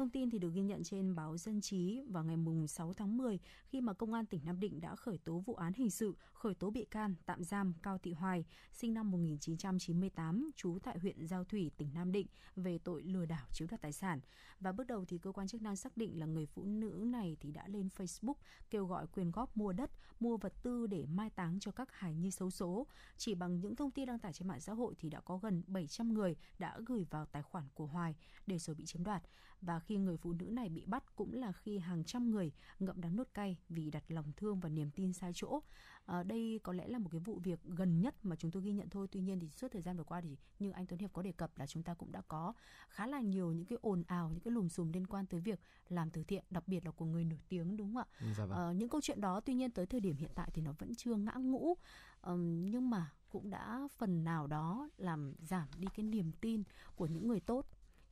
Thông 0.02 0.10
tin 0.10 0.30
thì 0.30 0.40
được 0.40 0.54
ghi 0.54 0.62
nhận 0.62 0.84
trên 0.84 1.16
báo 1.16 1.38
Dân 1.38 1.62
trí 1.62 2.02
vào 2.10 2.24
ngày 2.24 2.38
6 2.68 2.94
tháng 2.94 3.18
10 3.18 3.40
khi 3.68 3.82
mà 3.82 3.94
Công 3.94 4.14
an 4.14 4.26
tỉnh 4.26 4.42
Nam 4.46 4.60
Định 4.60 4.82
đã 4.82 4.96
khởi 4.96 5.18
tố 5.18 5.40
vụ 5.40 5.56
án 5.56 5.74
hình 5.74 5.90
sự, 5.90 6.16
khởi 6.34 6.56
tố 6.56 6.70
bị 6.70 6.86
can, 6.86 7.16
tạm 7.26 7.44
giam 7.44 7.74
Cao 7.84 7.98
Thị 7.98 8.14
Hoài, 8.14 8.46
sinh 8.72 8.94
năm 8.94 9.12
1998, 9.12 10.52
trú 10.56 10.78
tại 10.84 11.00
huyện 11.00 11.28
Giao 11.28 11.44
Thủy, 11.44 11.72
tỉnh 11.78 11.94
Nam 11.94 12.12
Định 12.12 12.28
về 12.56 12.78
tội 12.78 13.04
lừa 13.04 13.26
đảo 13.26 13.46
chiếm 13.52 13.68
đoạt 13.68 13.82
tài 13.82 13.92
sản. 13.92 14.20
Và 14.60 14.72
bước 14.72 14.88
đầu 14.88 15.06
thì 15.06 15.18
cơ 15.18 15.32
quan 15.32 15.48
chức 15.48 15.62
năng 15.62 15.76
xác 15.76 15.98
định 15.98 16.20
là 16.20 16.26
người 16.26 16.46
phụ 16.46 16.64
nữ 16.64 17.04
này 17.08 17.38
thì 17.40 17.52
đã 17.52 17.68
lên 17.68 17.90
Facebook 17.98 18.36
kêu 18.70 18.86
gọi 18.86 19.08
quyên 19.08 19.32
góp 19.32 19.58
mua 19.58 19.74
đất, 19.74 19.92
mua 20.20 20.38
vật 20.38 20.54
tư 20.64 20.88
để 20.88 21.06
mai 21.06 21.30
táng 21.30 21.60
cho 21.60 21.72
các 21.72 21.92
hài 21.92 22.16
nhi 22.16 22.32
xấu 22.32 22.50
số. 22.50 22.88
Chỉ 23.18 23.36
bằng 23.36 23.60
những 23.60 23.76
thông 23.76 23.92
tin 23.92 24.06
đăng 24.06 24.20
tải 24.20 24.34
trên 24.34 24.48
mạng 24.48 24.62
xã 24.62 24.74
hội 24.74 24.96
thì 25.00 25.10
đã 25.10 25.20
có 25.20 25.38
gần 25.38 25.64
700 25.68 26.14
người 26.14 26.36
đã 26.60 26.80
gửi 26.86 27.06
vào 27.10 27.26
tài 27.26 27.44
khoản 27.44 27.64
của 27.74 27.86
Hoài 27.86 28.16
để 28.48 28.60
rồi 28.60 28.76
bị 28.76 28.86
chiếm 28.86 29.04
đoạt 29.04 29.24
và 29.62 29.80
khi 29.80 29.98
người 29.98 30.18
phụ 30.18 30.34
nữ 30.34 30.46
này 30.46 30.70
bị 30.70 30.86
bắt 30.86 31.16
cũng 31.16 31.34
là 31.34 31.52
khi 31.52 31.78
hàng 31.78 32.04
trăm 32.04 32.32
người 32.32 32.52
ngậm 32.80 33.02
đắng 33.02 33.16
nuốt 33.16 33.34
cay 33.34 33.58
vì 33.70 33.92
đặt 33.92 34.04
lòng 34.08 34.32
thương 34.38 34.60
và 34.60 34.70
niềm 34.70 34.92
tin 34.92 35.14
sai 35.14 35.32
chỗ. 35.36 35.60
À, 36.06 36.24
đây 36.24 36.60
có 36.64 36.74
lẽ 36.74 36.88
là 36.88 37.00
một 37.00 37.10
cái 37.12 37.20
vụ 37.20 37.40
việc 37.44 37.60
gần 37.64 38.02
nhất 38.02 38.16
mà 38.24 38.36
chúng 38.36 38.52
tôi 38.52 38.64
ghi 38.64 38.72
nhận 38.72 38.90
thôi. 38.90 39.08
Tuy 39.12 39.22
nhiên 39.22 39.40
thì 39.40 39.50
suốt 39.50 39.68
thời 39.72 39.82
gian 39.82 39.98
vừa 39.98 40.04
qua 40.04 40.22
thì 40.22 40.38
như 40.60 40.72
anh 40.72 40.86
Tuấn 40.86 41.00
Hiệp 41.00 41.14
có 41.14 41.22
đề 41.22 41.32
cập 41.32 41.58
là 41.58 41.68
chúng 41.68 41.84
ta 41.84 41.94
cũng 41.94 42.12
đã 42.12 42.22
có 42.22 42.54
khá 42.90 43.08
là 43.08 43.22
nhiều 43.22 43.52
những 43.52 43.66
cái 43.66 43.78
ồn 43.82 44.04
ào, 44.08 44.30
những 44.30 44.40
cái 44.40 44.52
lùm 44.52 44.68
xùm 44.68 44.92
liên 44.92 45.08
quan 45.08 45.26
tới 45.26 45.40
việc 45.40 45.60
làm 45.90 46.10
từ 46.10 46.24
thiện, 46.24 46.44
đặc 46.50 46.68
biệt 46.68 46.86
là 46.86 46.92
của 46.92 47.06
người 47.06 47.26
nổi 47.26 47.40
tiếng 47.50 47.78
đúng 47.78 47.94
không 47.94 48.04
ạ? 48.04 48.06
Dạ 48.38 48.46
vâng. 48.46 48.58
à, 48.58 48.72
những 48.72 48.90
câu 48.90 49.02
chuyện 49.02 49.22
đó 49.22 49.40
tuy 49.40 49.54
nhiên 49.54 49.72
tới 49.72 49.86
thời 49.86 50.00
điểm 50.00 50.16
hiện 50.16 50.32
tại 50.36 50.50
thì 50.54 50.62
nó 50.62 50.72
vẫn 50.80 50.96
chưa 50.96 51.16
ngã 51.16 51.34
ngũ. 51.34 51.74
Um, 52.22 52.66
nhưng 52.66 52.90
mà 52.90 53.12
cũng 53.30 53.50
đã 53.50 53.88
phần 53.98 54.24
nào 54.24 54.48
đó 54.48 54.90
làm 54.98 55.34
giảm 55.40 55.68
đi 55.78 55.88
cái 55.96 56.04
niềm 56.04 56.32
tin 56.42 56.64
của 56.96 57.06
những 57.06 57.28
người 57.28 57.40
tốt 57.40 57.66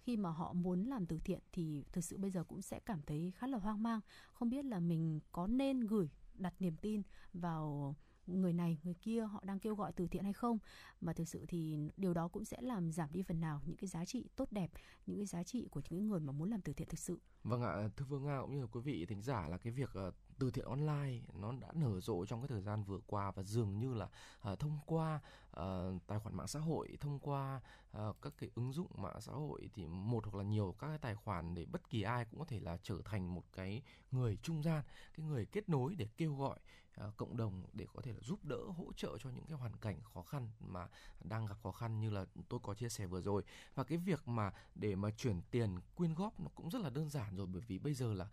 khi 0.09 0.17
mà 0.17 0.29
họ 0.29 0.53
muốn 0.53 0.85
làm 0.85 1.05
từ 1.05 1.19
thiện 1.19 1.39
thì 1.51 1.83
thực 1.91 2.03
sự 2.03 2.17
bây 2.17 2.31
giờ 2.31 2.43
cũng 2.43 2.61
sẽ 2.61 2.79
cảm 2.85 3.01
thấy 3.07 3.33
khá 3.35 3.47
là 3.47 3.57
hoang 3.57 3.83
mang. 3.83 3.99
Không 4.33 4.49
biết 4.49 4.65
là 4.65 4.79
mình 4.79 5.19
có 5.31 5.47
nên 5.47 5.79
gửi 5.79 6.09
đặt 6.33 6.53
niềm 6.59 6.77
tin 6.77 7.01
vào 7.33 7.95
người 8.27 8.53
này 8.53 8.77
người 8.83 8.93
kia 8.93 9.25
họ 9.25 9.43
đang 9.45 9.59
kêu 9.59 9.75
gọi 9.75 9.91
từ 9.93 10.07
thiện 10.07 10.23
hay 10.23 10.33
không? 10.33 10.57
Mà 11.01 11.13
thực 11.13 11.27
sự 11.27 11.45
thì 11.47 11.77
điều 11.97 12.13
đó 12.13 12.27
cũng 12.27 12.45
sẽ 12.45 12.57
làm 12.61 12.91
giảm 12.91 13.11
đi 13.11 13.23
phần 13.23 13.39
nào 13.39 13.61
những 13.65 13.77
cái 13.77 13.87
giá 13.87 14.05
trị 14.05 14.29
tốt 14.35 14.51
đẹp 14.51 14.71
những 15.05 15.17
cái 15.17 15.25
giá 15.25 15.43
trị 15.43 15.67
của 15.71 15.81
những 15.89 16.07
người 16.07 16.19
mà 16.19 16.31
muốn 16.31 16.49
làm 16.49 16.61
từ 16.61 16.73
thiện 16.73 16.87
thực 16.87 16.99
sự. 16.99 17.19
Vâng 17.43 17.61
ạ 17.61 17.89
thưa 17.97 18.05
vương 18.05 18.25
nga 18.25 18.39
cũng 18.41 18.55
như 18.55 18.61
là 18.61 18.67
quý 18.71 18.81
vị 18.81 19.05
thính 19.05 19.21
giả 19.21 19.47
là 19.47 19.57
cái 19.57 19.73
việc 19.73 19.89
uh, 20.07 20.13
từ 20.39 20.51
thiện 20.51 20.65
online 20.65 21.19
nó 21.33 21.53
đã 21.61 21.67
nở 21.73 21.99
rộ 21.99 22.25
trong 22.25 22.41
cái 22.41 22.47
thời 22.47 22.61
gian 22.61 22.83
vừa 22.83 22.99
qua 23.07 23.31
và 23.31 23.43
dường 23.43 23.79
như 23.79 23.93
là 23.93 24.09
uh, 24.51 24.59
thông 24.59 24.79
qua 24.85 25.19
uh, 25.49 25.61
tài 26.07 26.19
khoản 26.19 26.35
mạng 26.35 26.47
xã 26.47 26.59
hội 26.59 26.97
thông 26.99 27.19
qua 27.19 27.61
uh, 27.97 28.15
các 28.21 28.33
cái 28.37 28.49
ứng 28.55 28.73
dụng 28.73 28.87
mạng 28.95 29.21
xã 29.21 29.33
hội 29.33 29.69
thì 29.73 29.85
một 29.85 30.25
hoặc 30.25 30.35
là 30.37 30.43
nhiều 30.43 30.75
các 30.79 30.87
cái 30.87 30.97
tài 30.97 31.15
khoản 31.15 31.55
để 31.55 31.65
bất 31.65 31.89
kỳ 31.89 32.01
ai 32.01 32.25
cũng 32.25 32.39
có 32.39 32.45
thể 32.45 32.59
là 32.59 32.77
trở 32.83 32.95
thành 33.05 33.33
một 33.35 33.43
cái 33.53 33.81
người 34.11 34.37
trung 34.43 34.63
gian 34.63 34.83
cái 35.17 35.25
người 35.25 35.45
kết 35.45 35.69
nối 35.69 35.95
để 35.95 36.07
kêu 36.17 36.35
gọi 36.35 36.59
uh, 37.07 37.17
cộng 37.17 37.37
đồng 37.37 37.63
để 37.73 37.85
có 37.93 38.01
thể 38.01 38.13
là 38.13 38.19
giúp 38.21 38.45
đỡ 38.45 38.59
hỗ 38.77 38.93
trợ 38.93 39.17
cho 39.17 39.29
những 39.29 39.45
cái 39.45 39.57
hoàn 39.57 39.75
cảnh 39.77 39.99
khó 40.13 40.21
khăn 40.21 40.49
mà 40.59 40.87
đang 41.23 41.45
gặp 41.45 41.55
khó 41.63 41.71
khăn 41.71 41.99
như 41.99 42.09
là 42.09 42.25
tôi 42.49 42.59
có 42.63 42.73
chia 42.73 42.89
sẻ 42.89 43.05
vừa 43.05 43.21
rồi. 43.21 43.43
Và 43.75 43.83
cái 43.83 43.97
việc 43.97 44.27
mà 44.27 44.51
để 44.75 44.95
mà 44.95 45.09
chuyển 45.11 45.41
tiền 45.51 45.79
quyên 45.95 46.13
góp 46.13 46.39
nó 46.39 46.47
cũng 46.55 46.69
rất 46.69 46.81
là 46.81 46.89
đơn 46.89 47.09
giản 47.09 47.35
rồi 47.35 47.47
bởi 47.47 47.61
vì 47.67 47.79
bây 47.79 47.93
giờ 47.93 48.13
là 48.13 48.27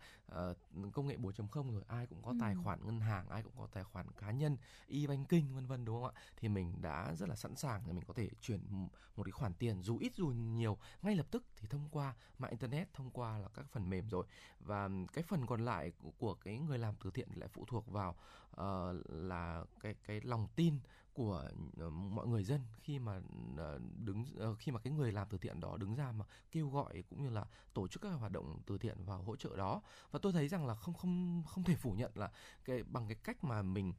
uh, 0.51 0.93
công 0.93 1.07
nghệ 1.07 1.17
4.0 1.17 1.71
rồi 1.71 1.83
ai 1.87 2.07
cũng 2.07 2.21
có 2.21 2.31
ừ. 2.31 2.37
tài 2.41 2.55
khoản 2.55 2.85
ngân 2.85 2.99
hàng 2.99 3.29
ai 3.29 3.43
cũng 3.43 3.53
có 3.57 3.67
tài 3.73 3.83
khoản 3.83 4.11
cá 4.11 4.31
nhân 4.31 4.57
e-banking 4.87 5.53
vân 5.55 5.65
vân 5.65 5.85
đúng 5.85 5.95
không 5.95 6.15
ạ? 6.15 6.21
Thì 6.37 6.47
mình 6.47 6.81
đã 6.81 7.15
rất 7.15 7.29
là 7.29 7.35
sẵn 7.35 7.55
sàng 7.55 7.81
để 7.85 7.93
mình 7.93 8.03
có 8.07 8.13
thể 8.13 8.29
chuyển 8.41 8.87
một 9.15 9.23
cái 9.23 9.31
khoản 9.31 9.53
tiền 9.53 9.83
dù 9.83 9.97
ít 9.97 10.15
dù 10.15 10.27
nhiều 10.27 10.77
ngay 11.01 11.15
lập 11.15 11.25
tức 11.31 11.43
thì 11.57 11.67
thông 11.67 11.89
qua 11.91 12.15
mạng 12.37 12.51
internet 12.51 12.93
thông 12.93 13.11
qua 13.11 13.39
là 13.39 13.47
các 13.53 13.65
phần 13.71 13.89
mềm 13.89 14.09
rồi. 14.09 14.25
Và 14.59 14.89
cái 15.13 15.23
phần 15.23 15.45
còn 15.45 15.65
lại 15.65 15.91
của 16.17 16.33
cái 16.33 16.59
người 16.59 16.77
làm 16.77 16.95
từ 17.03 17.11
thiện 17.11 17.29
lại 17.35 17.49
phụ 17.49 17.65
thuộc 17.67 17.87
vào 17.87 18.15
uh, 18.61 18.95
là 19.09 19.65
cái 19.79 19.95
cái 20.05 20.21
lòng 20.21 20.47
tin 20.55 20.79
của 21.13 21.49
uh, 21.85 21.93
mọi 21.93 22.27
người 22.27 22.43
dân 22.43 22.61
khi 22.81 22.99
mà 22.99 23.17
uh, 23.17 23.81
đứng 23.95 24.25
uh, 24.51 24.57
khi 24.59 24.71
mà 24.71 24.79
cái 24.79 24.93
người 24.93 25.11
làm 25.11 25.27
từ 25.29 25.37
thiện 25.37 25.59
đó 25.59 25.77
đứng 25.77 25.95
ra 25.95 26.11
mà 26.11 26.25
kêu 26.51 26.69
gọi 26.69 27.03
cũng 27.09 27.23
như 27.23 27.29
là 27.29 27.45
tổ 27.73 27.87
chức 27.87 28.01
các 28.01 28.09
hoạt 28.09 28.31
động 28.31 28.61
từ 28.65 28.77
thiện 28.77 28.97
và 29.05 29.15
hỗ 29.15 29.35
trợ 29.35 29.57
đó. 29.57 29.81
Và 30.11 30.19
tôi 30.21 30.33
thấy 30.33 30.47
rằng 30.47 30.65
là 30.65 30.75
không 30.75 30.93
không 30.93 31.43
không 31.47 31.63
thể 31.63 31.75
phủ 31.75 31.91
nhận 31.91 32.11
là 32.15 32.31
cái 32.65 32.83
bằng 32.83 33.07
cái 33.07 33.15
cách 33.23 33.43
mà 33.43 33.61
mình 33.61 33.93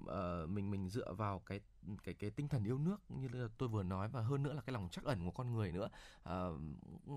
uh, 0.00 0.48
mình 0.48 0.70
mình 0.70 0.88
dựa 0.88 1.12
vào 1.12 1.38
cái 1.38 1.60
cái 2.04 2.14
cái 2.14 2.30
tinh 2.30 2.48
thần 2.48 2.64
yêu 2.64 2.78
nước 2.78 2.96
như 3.08 3.28
là 3.28 3.48
tôi 3.58 3.68
vừa 3.68 3.82
nói 3.82 4.08
và 4.08 4.22
hơn 4.22 4.42
nữa 4.42 4.52
là 4.52 4.62
cái 4.62 4.72
lòng 4.72 4.88
trắc 4.90 5.04
ẩn 5.04 5.24
của 5.24 5.30
con 5.30 5.52
người 5.52 5.72
nữa. 5.72 5.88
Uh, 6.22 6.60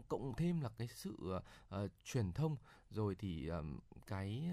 cộng 0.08 0.34
thêm 0.36 0.62
là 0.62 0.70
cái 0.78 0.88
sự 0.88 1.40
uh, 1.76 1.92
truyền 2.04 2.32
thông 2.32 2.58
rồi 2.90 3.16
thì 3.16 3.52
uh, 3.52 3.66
cái 4.08 4.52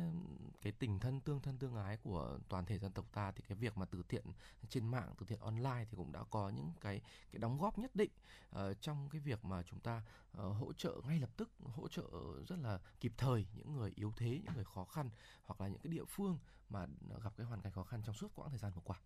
cái 0.63 0.73
tình 0.73 0.99
thân 1.01 1.21
tương 1.21 1.41
thân 1.41 1.59
tương 1.59 1.77
ái 1.77 1.97
của 1.97 2.39
toàn 2.49 2.67
thể 2.67 2.79
dân 2.79 2.93
tộc 2.93 3.07
ta 3.13 3.33
thì 3.33 3.45
cái 3.49 3.57
việc 3.57 3.77
mà 3.77 3.87
từ 3.87 4.03
thiện 4.09 4.25
trên 4.69 4.87
mạng 4.87 5.15
từ 5.19 5.27
thiện 5.27 5.41
online 5.41 5.87
thì 5.91 5.97
cũng 5.97 6.13
đã 6.13 6.25
có 6.31 6.49
những 6.49 6.73
cái 6.81 7.01
cái 7.33 7.39
đóng 7.39 7.59
góp 7.59 7.79
nhất 7.79 7.97
định 7.97 8.11
uh, 8.51 8.61
trong 8.81 9.09
cái 9.09 9.21
việc 9.21 9.45
mà 9.45 9.63
chúng 9.63 9.81
ta 9.81 10.03
uh, 10.33 10.57
hỗ 10.57 10.73
trợ 10.73 11.01
ngay 11.07 11.19
lập 11.21 11.31
tức 11.37 11.51
hỗ 11.65 11.89
trợ 11.89 12.05
rất 12.49 12.59
là 12.59 12.79
kịp 13.01 13.13
thời 13.17 13.47
những 13.55 13.73
người 13.73 13.93
yếu 13.97 14.13
thế 14.17 14.41
những 14.45 14.55
người 14.55 14.65
khó 14.65 14.85
khăn 14.85 15.11
hoặc 15.45 15.61
là 15.61 15.69
những 15.69 15.81
cái 15.83 15.93
địa 15.93 16.05
phương 16.05 16.39
mà 16.69 16.87
gặp 17.25 17.33
cái 17.37 17.47
hoàn 17.47 17.61
cảnh 17.61 17.73
khó 17.73 17.83
khăn 17.83 18.03
trong 18.05 18.15
suốt 18.15 18.35
quãng 18.35 18.51
thời 18.51 18.59
gian 18.59 18.73
vừa 18.75 18.83
qua 18.85 19.01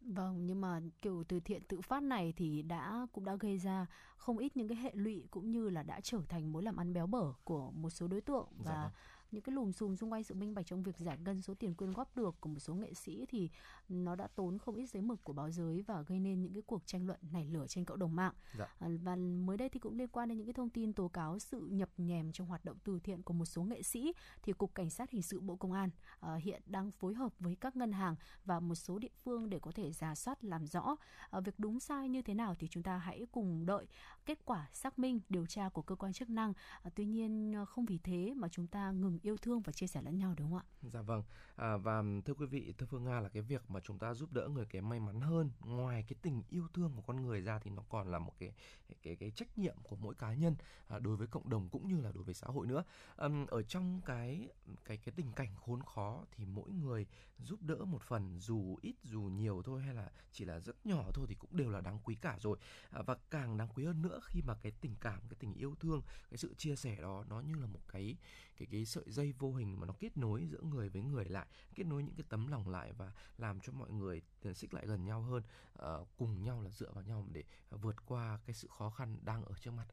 Vâng, 0.00 0.46
nhưng 0.46 0.60
mà 0.60 0.80
kiểu 1.02 1.24
từ 1.28 1.40
thiện 1.40 1.62
tự 1.64 1.80
phát 1.80 2.02
này 2.02 2.32
thì 2.36 2.62
đã 2.62 3.06
cũng 3.12 3.24
đã 3.24 3.36
gây 3.40 3.58
ra 3.58 3.86
không 4.16 4.38
ít 4.38 4.56
những 4.56 4.68
cái 4.68 4.78
hệ 4.78 4.90
lụy 4.94 5.26
cũng 5.30 5.50
như 5.50 5.68
là 5.70 5.82
đã 5.82 6.00
trở 6.00 6.20
thành 6.28 6.52
mối 6.52 6.62
làm 6.62 6.76
ăn 6.76 6.92
béo 6.92 7.06
bở 7.06 7.32
của 7.44 7.70
một 7.70 7.90
số 7.90 8.08
đối 8.08 8.20
tượng 8.20 8.48
dạ 8.58 8.64
và 8.64 8.82
vâng. 8.82 8.92
Những 9.36 9.42
cái 9.42 9.54
lùm 9.54 9.72
xùm 9.72 9.96
xung 9.96 10.12
quanh 10.12 10.24
sự 10.24 10.34
minh 10.34 10.54
bạch 10.54 10.66
trong 10.66 10.82
việc 10.82 10.98
giải 10.98 11.18
ngân 11.18 11.42
số 11.42 11.54
tiền 11.54 11.74
quyên 11.74 11.90
góp 11.90 12.16
được 12.16 12.40
của 12.40 12.48
một 12.48 12.58
số 12.58 12.74
nghệ 12.74 12.94
sĩ 12.94 13.26
thì 13.28 13.50
nó 13.88 14.14
đã 14.14 14.26
tốn 14.26 14.58
không 14.58 14.74
ít 14.74 14.86
giấy 14.86 15.02
mực 15.02 15.24
của 15.24 15.32
báo 15.32 15.50
giới 15.50 15.82
và 15.82 16.02
gây 16.02 16.20
nên 16.20 16.42
những 16.42 16.52
cái 16.52 16.62
cuộc 16.66 16.86
tranh 16.86 17.06
luận 17.06 17.18
nảy 17.32 17.44
lửa 17.44 17.66
trên 17.68 17.84
cộng 17.84 17.98
đồng 17.98 18.16
mạng. 18.16 18.32
Dạ. 18.58 18.64
À, 18.78 18.88
Và 19.02 19.16
mới 19.16 19.56
đây 19.56 19.68
thì 19.68 19.80
cũng 19.80 19.98
liên 19.98 20.08
quan 20.08 20.28
đến 20.28 20.38
những 20.38 20.46
cái 20.46 20.54
thông 20.54 20.70
tin 20.70 20.92
tố 20.92 21.08
cáo 21.08 21.38
sự 21.38 21.60
nhập 21.70 21.88
nhèm 21.96 22.32
trong 22.32 22.46
hoạt 22.46 22.64
động 22.64 22.76
từ 22.84 22.98
thiện 23.00 23.22
của 23.22 23.34
một 23.34 23.44
số 23.44 23.62
nghệ 23.62 23.82
sĩ 23.82 24.12
thì 24.42 24.52
cục 24.52 24.74
cảnh 24.74 24.90
sát 24.90 25.10
hình 25.10 25.22
sự 25.22 25.40
bộ 25.40 25.56
công 25.56 25.72
an 25.72 25.90
à, 26.20 26.34
hiện 26.34 26.62
đang 26.66 26.90
phối 26.90 27.14
hợp 27.14 27.32
với 27.38 27.56
các 27.56 27.76
ngân 27.76 27.92
hàng 27.92 28.16
và 28.44 28.60
một 28.60 28.74
số 28.74 28.98
địa 28.98 29.12
phương 29.24 29.50
để 29.50 29.58
có 29.58 29.70
thể 29.72 29.92
giả 29.92 30.14
soát 30.14 30.44
làm 30.44 30.66
rõ 30.66 30.96
à, 31.30 31.40
việc 31.40 31.54
đúng 31.58 31.80
sai 31.80 32.08
như 32.08 32.22
thế 32.22 32.34
nào 32.34 32.54
thì 32.58 32.68
chúng 32.68 32.82
ta 32.82 32.98
hãy 32.98 33.26
cùng 33.32 33.66
đợi 33.66 33.86
kết 34.26 34.38
quả 34.44 34.68
xác 34.72 34.98
minh 34.98 35.20
điều 35.28 35.46
tra 35.46 35.68
của 35.68 35.82
cơ 35.82 35.94
quan 35.94 36.12
chức 36.12 36.30
năng. 36.30 36.52
À, 36.82 36.90
tuy 36.94 37.06
nhiên 37.06 37.56
à, 37.56 37.64
không 37.64 37.84
vì 37.84 37.98
thế 37.98 38.34
mà 38.36 38.48
chúng 38.48 38.66
ta 38.66 38.90
ngừng 38.90 39.18
yêu 39.26 39.36
thương 39.36 39.60
và 39.60 39.72
chia 39.72 39.86
sẻ 39.86 40.02
lẫn 40.02 40.18
nhau 40.18 40.34
đúng 40.36 40.50
không 40.50 40.58
ạ? 40.58 40.64
Dạ 40.82 41.02
vâng. 41.02 41.22
À, 41.56 41.76
và 41.76 42.02
thưa 42.24 42.34
quý 42.34 42.46
vị, 42.46 42.74
thưa 42.78 42.86
Phương 42.86 43.04
Nga 43.04 43.20
là 43.20 43.28
cái 43.28 43.42
việc 43.42 43.70
mà 43.70 43.80
chúng 43.80 43.98
ta 43.98 44.14
giúp 44.14 44.32
đỡ 44.32 44.48
người 44.48 44.66
kém 44.66 44.88
may 44.88 45.00
mắn 45.00 45.20
hơn 45.20 45.50
ngoài 45.60 46.04
cái 46.08 46.16
tình 46.22 46.42
yêu 46.48 46.66
thương 46.74 46.92
của 46.96 47.02
con 47.02 47.22
người 47.22 47.40
ra 47.40 47.58
thì 47.58 47.70
nó 47.70 47.82
còn 47.88 48.10
là 48.10 48.18
một 48.18 48.32
cái 48.38 48.52
cái 48.88 48.96
cái, 49.02 49.16
cái 49.16 49.30
trách 49.30 49.58
nhiệm 49.58 49.76
của 49.82 49.96
mỗi 49.96 50.14
cá 50.14 50.34
nhân 50.34 50.56
à, 50.88 50.98
đối 50.98 51.16
với 51.16 51.26
cộng 51.26 51.50
đồng 51.50 51.68
cũng 51.68 51.88
như 51.88 52.00
là 52.00 52.12
đối 52.12 52.24
với 52.24 52.34
xã 52.34 52.46
hội 52.46 52.66
nữa. 52.66 52.84
À, 53.16 53.28
ở 53.48 53.62
trong 53.62 54.00
cái 54.06 54.48
cái 54.84 54.96
cái 54.96 55.12
tình 55.16 55.32
cảnh 55.32 55.56
khốn 55.56 55.82
khó 55.82 56.24
thì 56.32 56.44
mỗi 56.44 56.70
người 56.70 57.06
giúp 57.38 57.62
đỡ 57.62 57.84
một 57.84 58.02
phần 58.02 58.38
dù 58.38 58.78
ít 58.82 58.94
dù 59.02 59.20
nhiều 59.20 59.62
thôi 59.64 59.82
hay 59.82 59.94
là 59.94 60.10
chỉ 60.32 60.44
là 60.44 60.60
rất 60.60 60.86
nhỏ 60.86 61.04
thôi 61.14 61.26
thì 61.28 61.34
cũng 61.34 61.56
đều 61.56 61.70
là 61.70 61.80
đáng 61.80 61.98
quý 62.04 62.14
cả 62.14 62.36
rồi. 62.40 62.58
À, 62.90 63.02
và 63.02 63.16
càng 63.30 63.56
đáng 63.56 63.68
quý 63.74 63.84
hơn 63.84 64.02
nữa 64.02 64.20
khi 64.24 64.42
mà 64.46 64.54
cái 64.62 64.72
tình 64.80 64.94
cảm, 65.00 65.20
cái 65.20 65.36
tình 65.38 65.54
yêu 65.54 65.74
thương, 65.80 66.02
cái 66.30 66.38
sự 66.38 66.54
chia 66.54 66.76
sẻ 66.76 66.96
đó 67.00 67.24
nó 67.28 67.40
như 67.40 67.54
là 67.54 67.66
một 67.66 67.80
cái 67.88 68.16
cái 68.58 68.68
cái 68.70 68.84
sợi 68.84 69.04
dây 69.06 69.32
vô 69.32 69.54
hình 69.54 69.80
mà 69.80 69.86
nó 69.86 69.94
kết 70.00 70.16
nối 70.16 70.46
giữa 70.46 70.60
người 70.60 70.88
với 70.88 71.02
người 71.02 71.24
lại 71.24 71.46
kết 71.74 71.84
nối 71.84 72.02
những 72.02 72.14
cái 72.14 72.24
tấm 72.28 72.46
lòng 72.46 72.68
lại 72.68 72.92
và 72.92 73.12
làm 73.38 73.60
cho 73.60 73.72
mọi 73.72 73.90
người 73.90 74.22
ờ, 74.42 74.52
xích 74.52 74.74
lại 74.74 74.86
gần 74.86 75.04
nhau 75.04 75.22
hơn 75.22 75.42
uh, 75.72 76.08
cùng 76.16 76.42
nhau 76.42 76.60
là 76.60 76.70
dựa 76.70 76.92
vào 76.92 77.04
nhau 77.04 77.26
để 77.32 77.44
vượt 77.70 78.06
qua 78.06 78.38
cái 78.46 78.54
sự 78.54 78.68
khó 78.78 78.90
khăn 78.90 79.18
đang 79.22 79.44
ở 79.44 79.54
trước 79.60 79.70
mặt. 79.70 79.86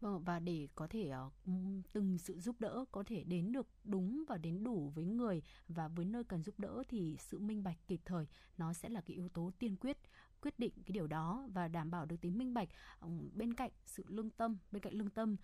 Vâng, 0.00 0.24
và 0.24 0.38
để 0.38 0.68
có 0.74 0.86
thể 0.86 1.08
ờ, 1.08 1.30
từng 1.92 2.18
sự 2.18 2.40
giúp 2.40 2.56
đỡ 2.58 2.84
có 2.92 3.02
thể 3.06 3.24
đến 3.24 3.52
được 3.52 3.66
đúng 3.84 4.24
và 4.28 4.36
đến 4.36 4.64
đủ 4.64 4.92
với 4.94 5.04
người 5.04 5.42
và 5.68 5.88
với 5.88 6.04
nơi 6.04 6.24
cần 6.24 6.42
giúp 6.42 6.54
đỡ 6.58 6.82
thì 6.88 7.16
sự 7.20 7.38
minh 7.38 7.62
bạch 7.62 7.76
kịp 7.88 8.00
thời 8.04 8.26
nó 8.58 8.72
sẽ 8.72 8.88
là 8.88 9.00
cái 9.00 9.16
yếu 9.16 9.28
tố 9.28 9.50
tiên 9.58 9.76
quyết 9.76 9.98
quyết 10.40 10.58
định 10.58 10.72
cái 10.74 10.92
điều 10.92 11.06
đó 11.06 11.48
và 11.52 11.68
đảm 11.68 11.90
bảo 11.90 12.06
được 12.06 12.20
tính 12.20 12.38
minh 12.38 12.54
bạch. 12.54 12.68
Bên 13.34 13.54
cạnh 13.54 13.70
sự 13.84 14.04
lương 14.08 14.30
tâm 14.30 14.58
bên 14.70 14.82
cạnh 14.82 14.94
lương 14.94 15.10
tâm 15.10 15.36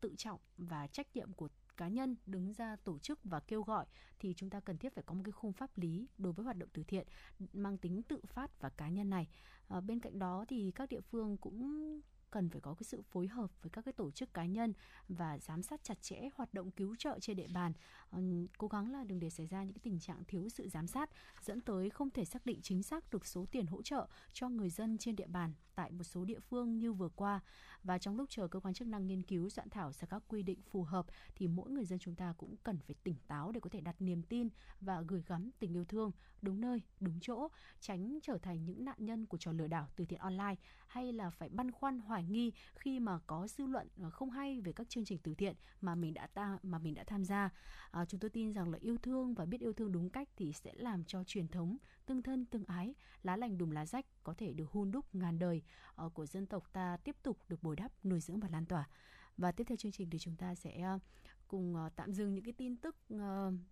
tự 0.00 0.14
trọng 0.16 0.40
và 0.56 0.86
trách 0.86 1.16
nhiệm 1.16 1.32
của 1.32 1.48
cá 1.76 1.88
nhân 1.88 2.16
đứng 2.26 2.52
ra 2.52 2.76
tổ 2.84 2.98
chức 2.98 3.18
và 3.24 3.40
kêu 3.40 3.62
gọi 3.62 3.86
thì 4.18 4.34
chúng 4.36 4.50
ta 4.50 4.60
cần 4.60 4.78
thiết 4.78 4.94
phải 4.94 5.04
có 5.06 5.14
một 5.14 5.22
cái 5.24 5.32
khung 5.32 5.52
pháp 5.52 5.78
lý 5.78 6.08
đối 6.18 6.32
với 6.32 6.44
hoạt 6.44 6.56
động 6.56 6.68
từ 6.72 6.84
thiện 6.84 7.06
mang 7.52 7.78
tính 7.78 8.02
tự 8.02 8.20
phát 8.26 8.60
và 8.60 8.68
cá 8.68 8.88
nhân 8.88 9.10
này. 9.10 9.28
À, 9.68 9.80
bên 9.80 10.00
cạnh 10.00 10.18
đó 10.18 10.44
thì 10.48 10.70
các 10.70 10.88
địa 10.88 11.00
phương 11.00 11.36
cũng 11.36 12.00
cần 12.30 12.50
phải 12.50 12.60
có 12.60 12.74
cái 12.74 12.84
sự 12.84 13.02
phối 13.02 13.26
hợp 13.26 13.50
với 13.62 13.70
các 13.70 13.84
cái 13.84 13.92
tổ 13.92 14.10
chức 14.10 14.34
cá 14.34 14.44
nhân 14.44 14.72
và 15.08 15.38
giám 15.38 15.62
sát 15.62 15.84
chặt 15.84 16.02
chẽ 16.02 16.28
hoạt 16.34 16.54
động 16.54 16.70
cứu 16.70 16.96
trợ 16.98 17.18
trên 17.20 17.36
địa 17.36 17.48
bàn. 17.54 17.72
Ờ, 18.10 18.20
cố 18.58 18.68
gắng 18.68 18.92
là 18.92 19.04
đừng 19.04 19.20
để 19.20 19.30
xảy 19.30 19.46
ra 19.46 19.64
những 19.64 19.72
cái 19.72 19.80
tình 19.82 20.00
trạng 20.00 20.24
thiếu 20.24 20.48
sự 20.48 20.68
giám 20.68 20.86
sát, 20.86 21.10
dẫn 21.42 21.60
tới 21.60 21.90
không 21.90 22.10
thể 22.10 22.24
xác 22.24 22.46
định 22.46 22.60
chính 22.62 22.82
xác 22.82 23.10
được 23.10 23.26
số 23.26 23.46
tiền 23.50 23.66
hỗ 23.66 23.82
trợ 23.82 24.06
cho 24.32 24.48
người 24.48 24.70
dân 24.70 24.98
trên 24.98 25.16
địa 25.16 25.26
bàn 25.26 25.54
tại 25.74 25.92
một 25.92 26.04
số 26.04 26.24
địa 26.24 26.40
phương 26.40 26.78
như 26.78 26.92
vừa 26.92 27.08
qua. 27.08 27.40
Và 27.82 27.98
trong 27.98 28.16
lúc 28.16 28.30
chờ 28.30 28.48
cơ 28.48 28.60
quan 28.60 28.74
chức 28.74 28.88
năng 28.88 29.06
nghiên 29.06 29.22
cứu, 29.22 29.50
soạn 29.50 29.70
thảo 29.70 29.92
ra 29.92 30.06
các 30.06 30.22
quy 30.28 30.42
định 30.42 30.62
phù 30.70 30.82
hợp 30.82 31.06
thì 31.34 31.48
mỗi 31.48 31.70
người 31.70 31.84
dân 31.84 31.98
chúng 31.98 32.14
ta 32.14 32.34
cũng 32.38 32.56
cần 32.62 32.78
phải 32.78 32.94
tỉnh 33.02 33.16
táo 33.26 33.52
để 33.52 33.60
có 33.60 33.70
thể 33.70 33.80
đặt 33.80 33.96
niềm 33.98 34.22
tin 34.22 34.48
và 34.80 35.02
gửi 35.08 35.22
gắm 35.26 35.50
tình 35.58 35.76
yêu 35.76 35.84
thương 35.84 36.12
đúng 36.42 36.60
nơi, 36.60 36.82
đúng 37.00 37.18
chỗ, 37.20 37.48
tránh 37.80 38.18
trở 38.22 38.38
thành 38.38 38.64
những 38.64 38.84
nạn 38.84 38.96
nhân 38.98 39.26
của 39.26 39.38
trò 39.38 39.52
lừa 39.52 39.66
đảo 39.66 39.88
từ 39.96 40.04
thiện 40.04 40.18
online 40.18 40.54
hay 40.86 41.12
là 41.12 41.30
phải 41.30 41.48
băn 41.48 41.70
khoăn 41.72 41.98
hoài 41.98 42.15
nghi 42.22 42.52
khi 42.74 43.00
mà 43.00 43.18
có 43.26 43.48
dư 43.48 43.66
luận 43.66 43.88
ờ, 44.02 44.10
không 44.10 44.30
hay 44.30 44.60
về 44.60 44.72
các 44.72 44.88
chương 44.88 45.04
trình 45.04 45.18
từ 45.22 45.34
thiện 45.34 45.56
mà 45.80 45.94
mình 45.94 46.14
đã 46.14 46.26
ta 46.26 46.58
mà 46.62 46.78
mình 46.78 46.94
đã 46.94 47.04
tham 47.04 47.24
gia. 47.24 47.50
À, 47.90 48.04
chúng 48.04 48.20
tôi 48.20 48.30
tin 48.30 48.52
rằng 48.52 48.70
là 48.70 48.78
yêu 48.80 48.96
thương 48.98 49.34
và 49.34 49.44
biết 49.44 49.60
yêu 49.60 49.72
thương 49.72 49.92
đúng 49.92 50.10
cách 50.10 50.28
thì 50.36 50.52
sẽ 50.52 50.72
làm 50.74 51.04
cho 51.04 51.24
truyền 51.24 51.48
thống 51.48 51.76
tương 52.06 52.22
thân 52.22 52.46
tương 52.46 52.64
ái 52.64 52.94
lá 53.22 53.36
lành 53.36 53.58
đùm 53.58 53.70
lá 53.70 53.86
rách 53.86 54.06
có 54.22 54.34
thể 54.34 54.52
được 54.52 54.70
hun 54.70 54.90
đúc 54.90 55.14
ngàn 55.14 55.38
đời 55.38 55.62
uh, 56.04 56.14
của 56.14 56.26
dân 56.26 56.46
tộc 56.46 56.72
ta 56.72 56.96
tiếp 57.04 57.16
tục 57.22 57.38
được 57.48 57.62
bồi 57.62 57.76
đắp 57.76 58.04
nuôi 58.04 58.20
dưỡng 58.20 58.40
và 58.40 58.48
lan 58.48 58.66
tỏa. 58.66 58.88
Và 59.36 59.52
tiếp 59.52 59.64
theo 59.64 59.76
chương 59.76 59.92
trình 59.92 60.10
thì 60.10 60.18
chúng 60.18 60.36
ta 60.36 60.54
sẽ 60.54 60.94
uh, 60.94 61.02
cùng 61.48 61.74
uh, 61.74 61.92
tạm 61.96 62.12
dừng 62.12 62.34
những 62.34 62.44
cái 62.44 62.52
tin 62.52 62.76
tức 62.76 62.96
uh, 63.14 63.20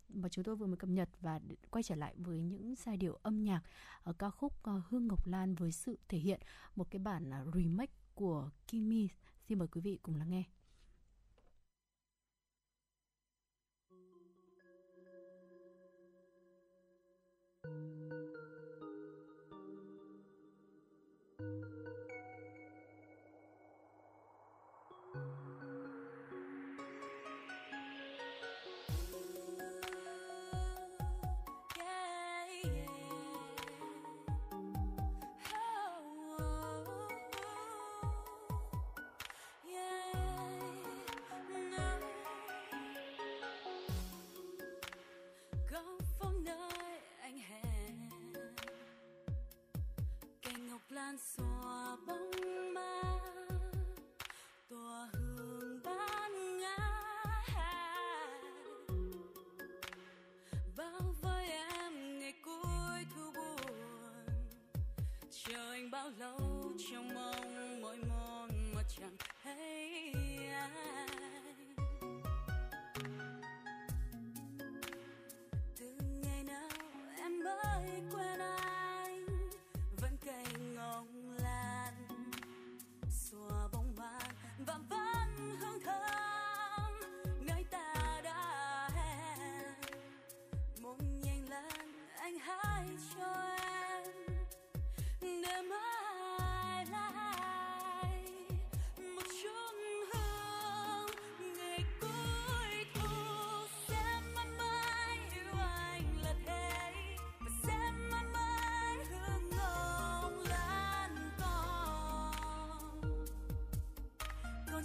mà 0.08 0.28
chúng 0.30 0.44
tôi 0.44 0.56
vừa 0.56 0.66
mới 0.66 0.76
cập 0.76 0.90
nhật 0.90 1.08
và 1.20 1.40
quay 1.70 1.82
trở 1.82 1.94
lại 1.94 2.14
với 2.18 2.40
những 2.40 2.74
giai 2.74 2.96
điệu 2.96 3.18
âm 3.22 3.44
nhạc 3.44 3.62
uh, 4.10 4.18
ca 4.18 4.30
khúc 4.30 4.52
uh, 4.70 4.82
Hương 4.88 5.08
Ngọc 5.08 5.26
Lan 5.26 5.54
với 5.54 5.72
sự 5.72 5.98
thể 6.08 6.18
hiện 6.18 6.40
một 6.76 6.90
cái 6.90 6.98
bản 6.98 7.30
uh, 7.30 7.54
remake 7.54 7.92
của 8.14 8.50
Kimmy. 8.66 9.08
Xin 9.48 9.58
mời 9.58 9.68
quý 9.68 9.80
vị 9.80 9.98
cùng 10.02 10.16
lắng 10.16 10.30
nghe. 10.30 10.44
góc 21.38 21.83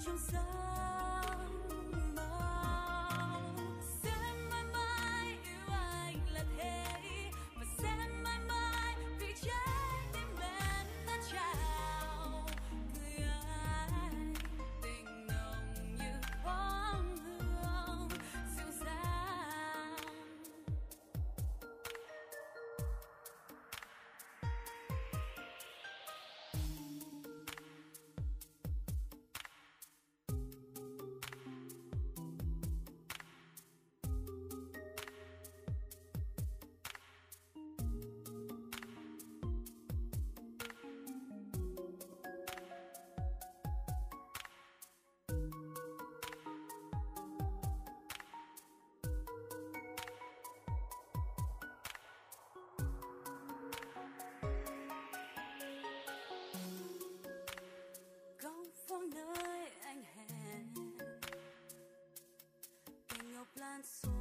trong 0.05 0.17
giấc 0.31 0.58
cành 63.81 64.18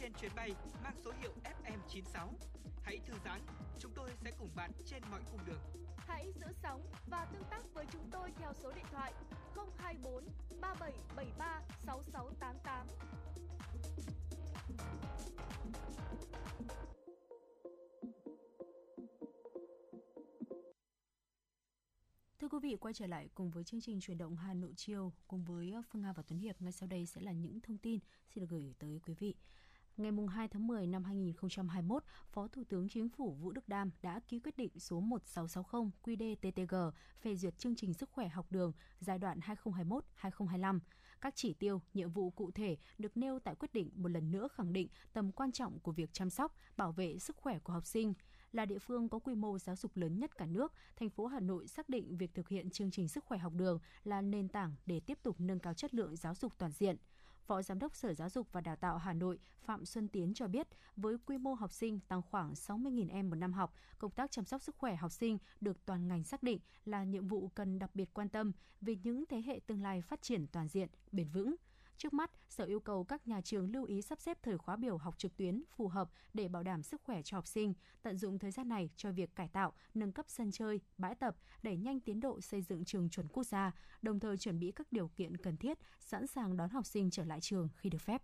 trên 0.00 0.12
chuyến 0.12 0.30
bay 0.36 0.54
mang 0.82 0.96
số 1.04 1.12
hiệu 1.20 1.32
FM96. 1.44 2.28
Hãy 2.82 2.98
thư 3.06 3.14
giãn, 3.24 3.40
chúng 3.78 3.92
tôi 3.94 4.10
sẽ 4.24 4.30
cùng 4.38 4.48
bạn 4.56 4.70
trên 4.86 5.02
mọi 5.10 5.20
cung 5.30 5.40
đường. 5.46 5.60
Hãy 5.96 6.32
giữ 6.40 6.46
sóng 6.62 6.82
và 7.10 7.24
tương 7.32 7.44
tác 7.50 7.62
với 7.74 7.86
chúng 7.92 8.10
tôi 8.10 8.30
theo 8.38 8.52
số 8.62 8.72
điện 8.72 8.84
thoại 8.90 9.12
024 9.78 10.24
3773 10.60 11.62
6688. 11.86 12.86
Thưa 22.40 22.48
quý 22.48 22.58
vị, 22.62 22.76
quay 22.76 22.94
trở 22.94 23.06
lại 23.06 23.28
cùng 23.34 23.50
với 23.50 23.64
chương 23.64 23.80
trình 23.80 24.00
truyền 24.00 24.18
động 24.18 24.36
Hà 24.36 24.54
Nội 24.54 24.72
chiều 24.76 25.12
cùng 25.28 25.44
với 25.44 25.72
ờ, 25.72 25.82
Phương 25.90 26.02
Nga 26.02 26.12
và 26.12 26.22
Tuấn 26.22 26.38
Hiệp. 26.38 26.62
Ngay 26.62 26.72
sau 26.72 26.86
đây 26.86 27.06
sẽ 27.06 27.20
là 27.20 27.32
những 27.32 27.60
thông 27.60 27.78
tin 27.78 28.00
xin 28.28 28.42
được 28.42 28.50
gửi 28.50 28.74
tới 28.78 29.00
quý 29.06 29.14
vị. 29.18 29.34
Ngày 29.98 30.12
2 30.28 30.48
tháng 30.48 30.66
10 30.66 30.86
năm 30.86 31.04
2021, 31.04 32.02
Phó 32.32 32.48
Thủ 32.48 32.64
tướng 32.68 32.88
Chính 32.88 33.08
phủ 33.08 33.34
Vũ 33.34 33.52
Đức 33.52 33.68
Đam 33.68 33.90
đã 34.02 34.20
ký 34.28 34.40
quyết 34.40 34.56
định 34.56 34.70
số 34.78 35.00
1660 35.00 35.90
QĐ-TTG 36.02 36.90
phê 37.20 37.36
duyệt 37.36 37.58
chương 37.58 37.76
trình 37.76 37.94
sức 37.94 38.10
khỏe 38.12 38.28
học 38.28 38.46
đường 38.50 38.72
giai 39.00 39.18
đoạn 39.18 39.40
2021-2025. 40.20 40.78
Các 41.20 41.34
chỉ 41.36 41.54
tiêu, 41.54 41.82
nhiệm 41.94 42.10
vụ 42.10 42.30
cụ 42.30 42.50
thể 42.50 42.76
được 42.98 43.16
nêu 43.16 43.38
tại 43.38 43.54
quyết 43.54 43.72
định 43.72 43.90
một 43.94 44.08
lần 44.08 44.30
nữa 44.30 44.48
khẳng 44.54 44.72
định 44.72 44.88
tầm 45.12 45.32
quan 45.32 45.52
trọng 45.52 45.78
của 45.78 45.92
việc 45.92 46.12
chăm 46.12 46.30
sóc, 46.30 46.56
bảo 46.76 46.92
vệ 46.92 47.18
sức 47.18 47.36
khỏe 47.36 47.58
của 47.58 47.72
học 47.72 47.86
sinh, 47.86 48.14
Là 48.52 48.64
địa 48.64 48.78
phương 48.78 49.08
có 49.08 49.18
quy 49.18 49.34
mô 49.34 49.58
giáo 49.58 49.76
dục 49.76 49.96
lớn 49.96 50.18
nhất 50.18 50.36
cả 50.36 50.46
nước, 50.46 50.72
thành 50.96 51.10
phố 51.10 51.26
Hà 51.26 51.40
Nội 51.40 51.66
xác 51.66 51.88
định 51.88 52.16
việc 52.16 52.34
thực 52.34 52.48
hiện 52.48 52.70
chương 52.70 52.90
trình 52.90 53.08
sức 53.08 53.24
khỏe 53.24 53.38
học 53.38 53.52
đường 53.54 53.78
là 54.04 54.22
nền 54.22 54.48
tảng 54.48 54.74
để 54.86 55.00
tiếp 55.00 55.18
tục 55.22 55.36
nâng 55.38 55.58
cao 55.58 55.74
chất 55.74 55.94
lượng 55.94 56.16
giáo 56.16 56.34
dục 56.34 56.52
toàn 56.58 56.72
diện. 56.72 56.96
Phó 57.48 57.62
Giám 57.62 57.78
đốc 57.78 57.96
Sở 57.96 58.14
Giáo 58.14 58.30
dục 58.30 58.48
và 58.52 58.60
Đào 58.60 58.76
tạo 58.76 58.98
Hà 58.98 59.12
Nội 59.12 59.38
Phạm 59.64 59.84
Xuân 59.84 60.08
Tiến 60.08 60.34
cho 60.34 60.48
biết, 60.48 60.68
với 60.96 61.16
quy 61.26 61.38
mô 61.38 61.54
học 61.54 61.72
sinh 61.72 62.00
tăng 62.00 62.22
khoảng 62.22 62.52
60.000 62.52 63.10
em 63.10 63.30
một 63.30 63.36
năm 63.36 63.52
học, 63.52 63.74
công 63.98 64.10
tác 64.10 64.30
chăm 64.30 64.44
sóc 64.44 64.62
sức 64.62 64.76
khỏe 64.78 64.96
học 64.96 65.12
sinh 65.12 65.38
được 65.60 65.84
toàn 65.84 66.08
ngành 66.08 66.24
xác 66.24 66.42
định 66.42 66.58
là 66.84 67.04
nhiệm 67.04 67.28
vụ 67.28 67.48
cần 67.48 67.78
đặc 67.78 67.90
biệt 67.94 68.14
quan 68.14 68.28
tâm 68.28 68.52
vì 68.80 68.98
những 69.02 69.24
thế 69.26 69.42
hệ 69.46 69.60
tương 69.66 69.82
lai 69.82 70.02
phát 70.02 70.22
triển 70.22 70.46
toàn 70.46 70.68
diện, 70.68 70.88
bền 71.12 71.28
vững. 71.28 71.54
Trước 71.98 72.12
mắt, 72.12 72.30
Sở 72.48 72.64
yêu 72.64 72.80
cầu 72.80 73.04
các 73.04 73.28
nhà 73.28 73.40
trường 73.40 73.72
lưu 73.72 73.84
ý 73.84 74.02
sắp 74.02 74.20
xếp 74.20 74.38
thời 74.42 74.58
khóa 74.58 74.76
biểu 74.76 74.96
học 74.96 75.18
trực 75.18 75.36
tuyến 75.36 75.62
phù 75.76 75.88
hợp 75.88 76.10
để 76.34 76.48
bảo 76.48 76.62
đảm 76.62 76.82
sức 76.82 77.02
khỏe 77.04 77.22
cho 77.22 77.36
học 77.36 77.46
sinh, 77.46 77.74
tận 78.02 78.18
dụng 78.18 78.38
thời 78.38 78.50
gian 78.50 78.68
này 78.68 78.90
cho 78.96 79.12
việc 79.12 79.36
cải 79.36 79.48
tạo, 79.48 79.72
nâng 79.94 80.12
cấp 80.12 80.26
sân 80.28 80.50
chơi, 80.50 80.80
bãi 80.96 81.14
tập, 81.14 81.36
đẩy 81.62 81.76
nhanh 81.76 82.00
tiến 82.00 82.20
độ 82.20 82.40
xây 82.40 82.62
dựng 82.62 82.84
trường 82.84 83.08
chuẩn 83.08 83.28
quốc 83.28 83.44
gia, 83.44 83.72
đồng 84.02 84.20
thời 84.20 84.36
chuẩn 84.36 84.58
bị 84.58 84.72
các 84.72 84.92
điều 84.92 85.08
kiện 85.08 85.36
cần 85.36 85.56
thiết, 85.56 85.78
sẵn 86.00 86.26
sàng 86.26 86.56
đón 86.56 86.70
học 86.70 86.86
sinh 86.86 87.10
trở 87.10 87.24
lại 87.24 87.40
trường 87.40 87.68
khi 87.76 87.90
được 87.90 88.00
phép. 88.00 88.22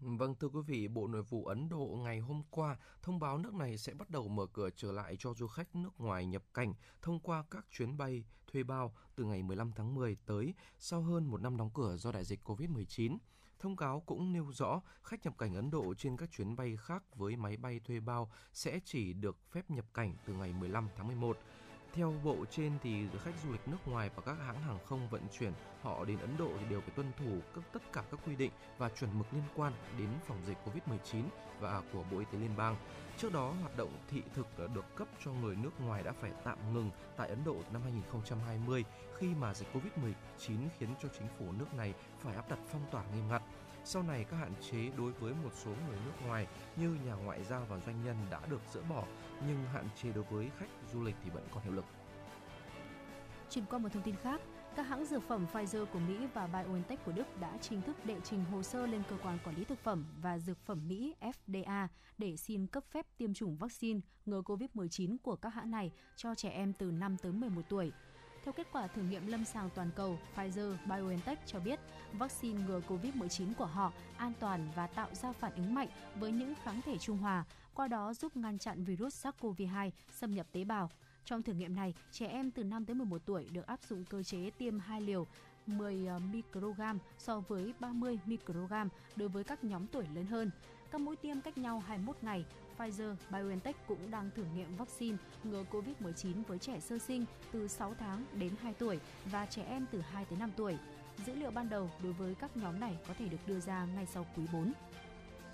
Vâng 0.00 0.34
thưa 0.34 0.48
quý 0.48 0.60
vị, 0.66 0.88
Bộ 0.88 1.06
Nội 1.06 1.22
vụ 1.22 1.44
Ấn 1.44 1.68
Độ 1.68 1.98
ngày 2.02 2.20
hôm 2.20 2.42
qua 2.50 2.76
thông 3.02 3.18
báo 3.18 3.38
nước 3.38 3.54
này 3.54 3.78
sẽ 3.78 3.94
bắt 3.94 4.10
đầu 4.10 4.28
mở 4.28 4.46
cửa 4.46 4.70
trở 4.76 4.92
lại 4.92 5.16
cho 5.18 5.34
du 5.34 5.46
khách 5.46 5.76
nước 5.76 6.00
ngoài 6.00 6.26
nhập 6.26 6.42
cảnh 6.54 6.74
thông 7.02 7.20
qua 7.20 7.44
các 7.50 7.66
chuyến 7.70 7.96
bay 7.96 8.24
thuê 8.52 8.62
bao 8.62 8.94
từ 9.16 9.24
ngày 9.24 9.42
15 9.42 9.72
tháng 9.72 9.94
10 9.94 10.16
tới 10.26 10.54
sau 10.78 11.02
hơn 11.02 11.26
một 11.26 11.40
năm 11.40 11.56
đóng 11.56 11.70
cửa 11.74 11.96
do 11.96 12.12
đại 12.12 12.24
dịch 12.24 12.40
COVID-19. 12.44 13.18
Thông 13.58 13.76
cáo 13.76 14.00
cũng 14.00 14.32
nêu 14.32 14.52
rõ 14.52 14.82
khách 15.02 15.24
nhập 15.24 15.34
cảnh 15.38 15.54
Ấn 15.54 15.70
Độ 15.70 15.94
trên 15.94 16.16
các 16.16 16.30
chuyến 16.30 16.56
bay 16.56 16.76
khác 16.80 17.02
với 17.14 17.36
máy 17.36 17.56
bay 17.56 17.80
thuê 17.80 18.00
bao 18.00 18.30
sẽ 18.52 18.80
chỉ 18.84 19.12
được 19.12 19.38
phép 19.50 19.70
nhập 19.70 19.86
cảnh 19.94 20.14
từ 20.26 20.32
ngày 20.34 20.52
15 20.52 20.88
tháng 20.96 21.06
11. 21.06 21.38
Theo 21.96 22.14
bộ 22.24 22.36
trên 22.50 22.72
thì 22.82 23.06
khách 23.24 23.34
du 23.44 23.52
lịch 23.52 23.68
nước 23.68 23.76
ngoài 23.86 24.10
và 24.16 24.22
các 24.26 24.36
hãng 24.46 24.60
hàng 24.60 24.78
không 24.86 25.08
vận 25.08 25.22
chuyển 25.38 25.52
họ 25.82 26.04
đến 26.04 26.18
Ấn 26.18 26.36
Độ 26.38 26.50
thì 26.60 26.66
đều 26.70 26.80
phải 26.80 26.90
tuân 26.96 27.12
thủ 27.18 27.40
các 27.54 27.64
tất 27.72 27.92
cả 27.92 28.02
các 28.10 28.20
quy 28.26 28.36
định 28.36 28.50
và 28.78 28.88
chuẩn 28.88 29.18
mực 29.18 29.26
liên 29.32 29.42
quan 29.56 29.72
đến 29.98 30.08
phòng 30.26 30.38
dịch 30.46 30.56
Covid-19 30.64 31.22
và 31.60 31.82
của 31.92 32.04
Bộ 32.10 32.18
Y 32.18 32.24
tế 32.32 32.38
liên 32.38 32.56
bang. 32.56 32.76
Trước 33.18 33.32
đó, 33.32 33.54
hoạt 33.60 33.76
động 33.76 33.90
thị 34.08 34.22
thực 34.34 34.46
được 34.74 34.96
cấp 34.96 35.08
cho 35.24 35.32
người 35.32 35.56
nước 35.56 35.80
ngoài 35.80 36.02
đã 36.02 36.12
phải 36.12 36.30
tạm 36.44 36.58
ngừng 36.74 36.90
tại 37.16 37.28
Ấn 37.28 37.38
Độ 37.44 37.56
năm 37.72 37.82
2020 37.82 38.84
khi 39.18 39.26
mà 39.40 39.54
dịch 39.54 39.68
Covid-19 39.72 40.56
khiến 40.78 40.88
cho 41.02 41.08
chính 41.18 41.28
phủ 41.38 41.52
nước 41.58 41.74
này 41.74 41.94
phải 42.18 42.34
áp 42.34 42.48
đặt 42.48 42.58
phong 42.72 42.86
tỏa 42.90 43.02
nghiêm 43.14 43.28
ngặt. 43.28 43.42
Sau 43.84 44.02
này, 44.02 44.24
các 44.24 44.36
hạn 44.36 44.52
chế 44.70 44.90
đối 44.98 45.12
với 45.12 45.34
một 45.44 45.50
số 45.64 45.70
người 45.70 45.98
nước 46.04 46.26
ngoài 46.26 46.46
như 46.76 46.96
nhà 47.04 47.14
ngoại 47.14 47.44
giao 47.44 47.66
và 47.68 47.78
doanh 47.86 48.04
nhân 48.04 48.16
đã 48.30 48.40
được 48.50 48.60
dỡ 48.72 48.80
bỏ, 48.82 49.04
nhưng 49.46 49.64
hạn 49.72 49.88
chế 50.02 50.12
đối 50.12 50.24
với 50.24 50.50
khách 50.58 50.66
du 50.92 51.02
lịch 51.02 51.14
thì 51.24 51.30
vẫn 51.30 51.44
còn 51.54 51.62
hiệu 51.62 51.72
lực. 51.72 51.84
Chuyển 53.50 53.64
qua 53.70 53.78
một 53.78 53.88
thông 53.92 54.02
tin 54.02 54.16
khác, 54.22 54.40
các 54.76 54.82
hãng 54.82 55.04
dược 55.04 55.22
phẩm 55.28 55.46
Pfizer 55.52 55.86
của 55.86 55.98
Mỹ 55.98 56.26
và 56.34 56.46
BioNTech 56.46 57.04
của 57.04 57.12
Đức 57.12 57.40
đã 57.40 57.58
chính 57.60 57.82
thức 57.82 58.04
đệ 58.04 58.20
trình 58.24 58.44
hồ 58.44 58.62
sơ 58.62 58.86
lên 58.86 59.02
cơ 59.10 59.16
quan 59.22 59.38
quản 59.44 59.56
lý 59.56 59.64
thực 59.64 59.78
phẩm 59.78 60.04
và 60.22 60.38
dược 60.38 60.58
phẩm 60.66 60.88
Mỹ 60.88 61.14
FDA 61.20 61.86
để 62.18 62.36
xin 62.36 62.66
cấp 62.66 62.84
phép 62.90 63.06
tiêm 63.18 63.34
chủng 63.34 63.56
vaccine 63.56 64.00
ngừa 64.26 64.40
COVID-19 64.40 65.16
của 65.22 65.36
các 65.36 65.54
hãng 65.54 65.70
này 65.70 65.92
cho 66.16 66.34
trẻ 66.34 66.48
em 66.48 66.72
từ 66.72 66.90
5 66.90 67.16
tới 67.22 67.32
11 67.32 67.62
tuổi. 67.68 67.92
Theo 68.44 68.52
kết 68.52 68.66
quả 68.72 68.86
thử 68.86 69.02
nghiệm 69.02 69.26
lâm 69.26 69.44
sàng 69.44 69.70
toàn 69.74 69.90
cầu, 69.96 70.18
Pfizer 70.36 70.76
BioNTech 70.86 71.46
cho 71.46 71.60
biết 71.60 71.80
vaccine 72.12 72.64
ngừa 72.66 72.80
COVID-19 72.88 73.54
của 73.58 73.66
họ 73.66 73.92
an 74.16 74.32
toàn 74.40 74.68
và 74.76 74.86
tạo 74.86 75.08
ra 75.14 75.32
phản 75.32 75.54
ứng 75.54 75.74
mạnh 75.74 75.88
với 76.14 76.32
những 76.32 76.54
kháng 76.64 76.80
thể 76.82 76.98
trung 76.98 77.18
hòa, 77.18 77.44
qua 77.76 77.88
đó 77.88 78.14
giúp 78.14 78.36
ngăn 78.36 78.58
chặn 78.58 78.84
virus 78.84 79.26
SARS-CoV-2 79.26 79.90
xâm 80.10 80.30
nhập 80.30 80.46
tế 80.52 80.64
bào. 80.64 80.90
Trong 81.24 81.42
thử 81.42 81.52
nghiệm 81.52 81.76
này, 81.76 81.94
trẻ 82.12 82.26
em 82.26 82.50
từ 82.50 82.64
5 82.64 82.84
tới 82.84 82.94
11 82.94 83.22
tuổi 83.26 83.46
được 83.52 83.66
áp 83.66 83.80
dụng 83.88 84.04
cơ 84.04 84.22
chế 84.22 84.50
tiêm 84.58 84.78
2 84.78 85.00
liều 85.00 85.26
10 85.66 86.06
ờ, 86.06 86.18
microgram 86.18 86.98
so 87.18 87.40
với 87.40 87.74
30 87.80 88.18
microgram 88.26 88.88
đối 89.16 89.28
với 89.28 89.44
các 89.44 89.64
nhóm 89.64 89.86
tuổi 89.86 90.04
lớn 90.14 90.26
hơn. 90.26 90.50
Các 90.90 91.00
mũi 91.00 91.16
tiêm 91.16 91.40
cách 91.40 91.58
nhau 91.58 91.82
21 91.86 92.16
ngày. 92.22 92.44
Pfizer 92.78 93.14
BioNTech 93.30 93.86
cũng 93.86 94.10
đang 94.10 94.30
thử 94.36 94.44
nghiệm 94.54 94.76
vaccine 94.76 95.16
ngừa 95.44 95.64
COVID-19 95.70 96.42
với 96.48 96.58
trẻ 96.58 96.80
sơ 96.80 96.98
sinh 96.98 97.24
từ 97.52 97.68
6 97.68 97.94
tháng 97.98 98.24
đến 98.32 98.52
2 98.62 98.74
tuổi 98.74 99.00
và 99.24 99.46
trẻ 99.46 99.62
em 99.62 99.86
từ 99.92 100.00
2 100.00 100.24
tới 100.24 100.38
5 100.38 100.50
tuổi. 100.56 100.76
Dữ 101.26 101.34
liệu 101.34 101.50
ban 101.50 101.68
đầu 101.68 101.90
đối 102.02 102.12
với 102.12 102.34
các 102.34 102.56
nhóm 102.56 102.80
này 102.80 102.96
có 103.08 103.14
thể 103.18 103.28
được 103.28 103.46
đưa 103.46 103.60
ra 103.60 103.86
ngay 103.94 104.06
sau 104.06 104.26
quý 104.36 104.42
4. 104.52 104.72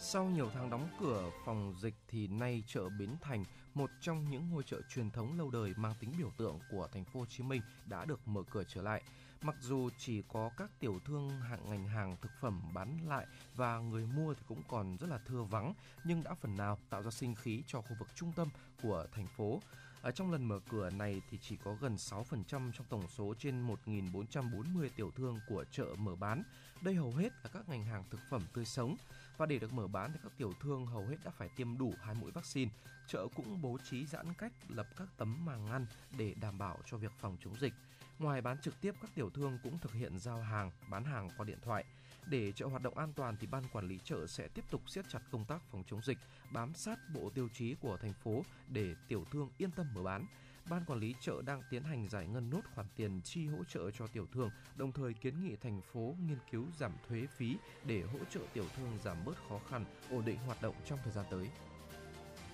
Sau 0.04 0.24
nhiều 0.24 0.50
tháng 0.54 0.70
đóng 0.70 0.88
cửa 1.00 1.30
phòng 1.44 1.74
dịch 1.80 1.94
thì 2.08 2.26
nay 2.26 2.62
chợ 2.66 2.88
Bến 2.88 3.10
Thành, 3.20 3.44
một 3.74 3.90
trong 4.00 4.30
những 4.30 4.50
ngôi 4.50 4.62
chợ 4.62 4.80
truyền 4.88 5.10
thống 5.10 5.38
lâu 5.38 5.50
đời 5.50 5.74
mang 5.76 5.94
tính 6.00 6.10
biểu 6.18 6.30
tượng 6.36 6.58
của 6.70 6.88
thành 6.92 7.04
phố 7.04 7.20
Hồ 7.20 7.26
Chí 7.26 7.42
Minh 7.42 7.62
đã 7.86 8.04
được 8.04 8.28
mở 8.28 8.42
cửa 8.50 8.62
trở 8.68 8.82
lại. 8.82 9.02
Mặc 9.42 9.54
dù 9.60 9.90
chỉ 9.98 10.22
có 10.32 10.50
các 10.56 10.70
tiểu 10.80 11.00
thương 11.04 11.40
hạng 11.40 11.70
ngành 11.70 11.88
hàng 11.88 12.16
thực 12.22 12.30
phẩm 12.40 12.62
bán 12.74 12.98
lại 13.08 13.26
và 13.56 13.78
người 13.78 14.06
mua 14.06 14.34
thì 14.34 14.42
cũng 14.48 14.62
còn 14.68 14.96
rất 14.96 15.06
là 15.10 15.18
thưa 15.18 15.42
vắng, 15.42 15.74
nhưng 16.04 16.22
đã 16.22 16.34
phần 16.34 16.56
nào 16.56 16.78
tạo 16.90 17.02
ra 17.02 17.10
sinh 17.10 17.34
khí 17.34 17.62
cho 17.66 17.80
khu 17.80 17.96
vực 17.98 18.08
trung 18.14 18.32
tâm 18.36 18.48
của 18.82 19.06
thành 19.12 19.26
phố. 19.36 19.60
Ở 20.02 20.10
trong 20.10 20.32
lần 20.32 20.44
mở 20.44 20.60
cửa 20.70 20.90
này 20.90 21.22
thì 21.30 21.38
chỉ 21.42 21.56
có 21.64 21.76
gần 21.80 21.96
6% 21.96 22.24
trong 22.48 22.86
tổng 22.88 23.08
số 23.08 23.34
trên 23.38 23.66
1.440 23.66 24.88
tiểu 24.96 25.10
thương 25.16 25.40
của 25.48 25.64
chợ 25.70 25.86
mở 25.98 26.16
bán. 26.16 26.42
Đây 26.80 26.94
hầu 26.94 27.12
hết 27.12 27.32
là 27.44 27.50
các 27.52 27.68
ngành 27.68 27.84
hàng 27.84 28.04
thực 28.10 28.20
phẩm 28.30 28.42
tươi 28.54 28.64
sống. 28.64 28.96
Và 29.36 29.46
để 29.46 29.58
được 29.58 29.72
mở 29.72 29.86
bán 29.86 30.12
thì 30.12 30.18
các 30.22 30.32
tiểu 30.38 30.52
thương 30.60 30.86
hầu 30.86 31.06
hết 31.06 31.16
đã 31.24 31.30
phải 31.30 31.48
tiêm 31.56 31.78
đủ 31.78 31.94
hai 32.02 32.14
mũi 32.14 32.30
vaccine. 32.30 32.70
Chợ 33.06 33.26
cũng 33.36 33.62
bố 33.62 33.78
trí 33.90 34.06
giãn 34.06 34.26
cách 34.38 34.52
lập 34.68 34.86
các 34.96 35.08
tấm 35.16 35.44
màng 35.44 35.66
ngăn 35.66 35.86
để 36.18 36.34
đảm 36.40 36.58
bảo 36.58 36.78
cho 36.86 36.96
việc 36.96 37.12
phòng 37.20 37.36
chống 37.44 37.60
dịch. 37.60 37.72
Ngoài 38.18 38.40
bán 38.40 38.58
trực 38.58 38.80
tiếp, 38.80 38.94
các 39.00 39.10
tiểu 39.14 39.30
thương 39.30 39.58
cũng 39.62 39.78
thực 39.78 39.92
hiện 39.92 40.18
giao 40.18 40.42
hàng, 40.42 40.70
bán 40.90 41.04
hàng 41.04 41.30
qua 41.36 41.44
điện 41.44 41.58
thoại. 41.62 41.84
Để 42.26 42.52
chợ 42.52 42.66
hoạt 42.66 42.82
động 42.82 42.98
an 42.98 43.12
toàn 43.12 43.36
thì 43.40 43.46
ban 43.46 43.62
quản 43.72 43.88
lý 43.88 43.98
chợ 44.04 44.26
sẽ 44.26 44.48
tiếp 44.48 44.64
tục 44.70 44.90
siết 44.90 45.04
chặt 45.08 45.20
công 45.30 45.44
tác 45.44 45.62
phòng 45.70 45.84
chống 45.86 46.02
dịch, 46.02 46.18
bám 46.52 46.74
sát 46.74 46.98
bộ 47.14 47.30
tiêu 47.34 47.48
chí 47.52 47.74
của 47.80 47.96
thành 47.96 48.12
phố 48.12 48.42
để 48.68 48.94
tiểu 49.08 49.24
thương 49.30 49.50
yên 49.58 49.70
tâm 49.70 49.86
mở 49.94 50.02
bán. 50.02 50.26
Ban 50.70 50.84
quản 50.84 50.98
lý 51.00 51.14
chợ 51.20 51.42
đang 51.46 51.62
tiến 51.70 51.82
hành 51.82 52.08
giải 52.08 52.26
ngân 52.26 52.50
nốt 52.50 52.60
khoản 52.74 52.86
tiền 52.96 53.20
chi 53.24 53.46
hỗ 53.46 53.64
trợ 53.64 53.90
cho 53.90 54.06
tiểu 54.06 54.26
thương, 54.32 54.50
đồng 54.76 54.92
thời 54.92 55.14
kiến 55.14 55.34
nghị 55.44 55.56
thành 55.56 55.80
phố 55.92 56.14
nghiên 56.26 56.38
cứu 56.50 56.64
giảm 56.78 56.92
thuế 57.08 57.26
phí 57.36 57.56
để 57.86 58.02
hỗ 58.02 58.18
trợ 58.30 58.40
tiểu 58.52 58.64
thương 58.76 58.98
giảm 59.04 59.16
bớt 59.24 59.36
khó 59.48 59.58
khăn, 59.70 59.84
ổn 60.10 60.24
định 60.24 60.38
hoạt 60.46 60.62
động 60.62 60.74
trong 60.84 60.98
thời 61.04 61.12
gian 61.12 61.24
tới. 61.30 61.48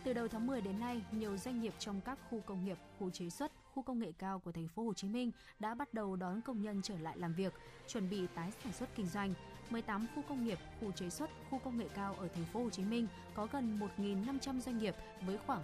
Từ 0.05 0.13
đầu 0.13 0.29
tháng 0.29 0.47
10 0.47 0.61
đến 0.61 0.81
nay, 0.81 1.03
nhiều 1.13 1.37
doanh 1.37 1.61
nghiệp 1.61 1.75
trong 1.79 2.01
các 2.01 2.19
khu 2.31 2.41
công 2.47 2.65
nghiệp, 2.65 2.79
khu 2.99 3.11
chế 3.11 3.31
xuất, 3.31 3.53
khu 3.75 3.83
công 3.83 3.99
nghệ 3.99 4.13
cao 4.19 4.39
của 4.39 4.53
thành 4.53 4.69
phố 4.69 4.85
Hồ 4.85 4.95
Chí 4.95 5.09
Minh 5.09 5.31
đã 5.59 5.75
bắt 5.75 5.95
đầu 5.95 6.17
đón 6.17 6.41
công 6.41 6.63
nhân 6.63 6.83
trở 6.83 6.99
lại 6.99 7.19
làm 7.19 7.35
việc, 7.35 7.53
chuẩn 7.87 8.11
bị 8.11 8.27
tái 8.35 8.53
sản 8.65 8.73
xuất 8.73 8.89
kinh 8.95 9.07
doanh. 9.07 9.35
18 9.71 10.07
khu 10.15 10.23
công 10.29 10.45
nghiệp, 10.45 10.59
khu 10.81 10.93
chế 10.93 11.11
xuất, 11.11 11.31
khu 11.51 11.59
công 11.59 11.79
nghệ 11.79 11.89
cao 11.95 12.15
ở 12.15 12.29
thành 12.29 12.45
phố 12.53 12.63
Hồ 12.63 12.71
Chí 12.71 12.83
Minh 12.85 13.07
có 13.35 13.47
gần 13.53 13.81
1.500 13.99 14.61
doanh 14.61 14.79
nghiệp 14.79 14.95
với 15.21 15.39
khoảng 15.39 15.63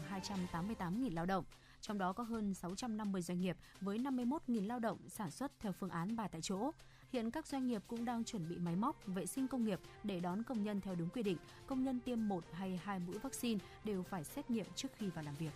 288.000 0.52 1.14
lao 1.14 1.26
động. 1.26 1.44
Trong 1.86 1.98
đó 1.98 2.12
có 2.12 2.24
hơn 2.24 2.54
650 2.54 3.22
doanh 3.22 3.40
nghiệp 3.40 3.56
với 3.80 3.98
51.000 3.98 4.66
lao 4.66 4.78
động 4.78 4.98
sản 5.08 5.30
xuất 5.30 5.52
theo 5.60 5.72
phương 5.72 5.90
án 5.90 6.16
bà 6.16 6.28
tại 6.28 6.40
chỗ. 6.40 6.70
Hiện 7.12 7.30
các 7.30 7.46
doanh 7.46 7.66
nghiệp 7.66 7.82
cũng 7.86 8.04
đang 8.04 8.24
chuẩn 8.24 8.48
bị 8.48 8.56
máy 8.58 8.76
móc, 8.76 9.06
vệ 9.06 9.26
sinh 9.26 9.48
công 9.48 9.64
nghiệp 9.64 9.80
để 10.04 10.20
đón 10.20 10.42
công 10.42 10.62
nhân 10.62 10.80
theo 10.80 10.94
đúng 10.94 11.08
quy 11.08 11.22
định. 11.22 11.36
Công 11.66 11.84
nhân 11.84 12.00
tiêm 12.00 12.28
một 12.28 12.44
hay 12.52 12.80
hai 12.84 12.98
mũi 12.98 13.18
vaccine 13.18 13.60
đều 13.84 14.02
phải 14.02 14.24
xét 14.24 14.50
nghiệm 14.50 14.66
trước 14.76 14.88
khi 14.96 15.08
vào 15.08 15.24
làm 15.24 15.34
việc. 15.34 15.50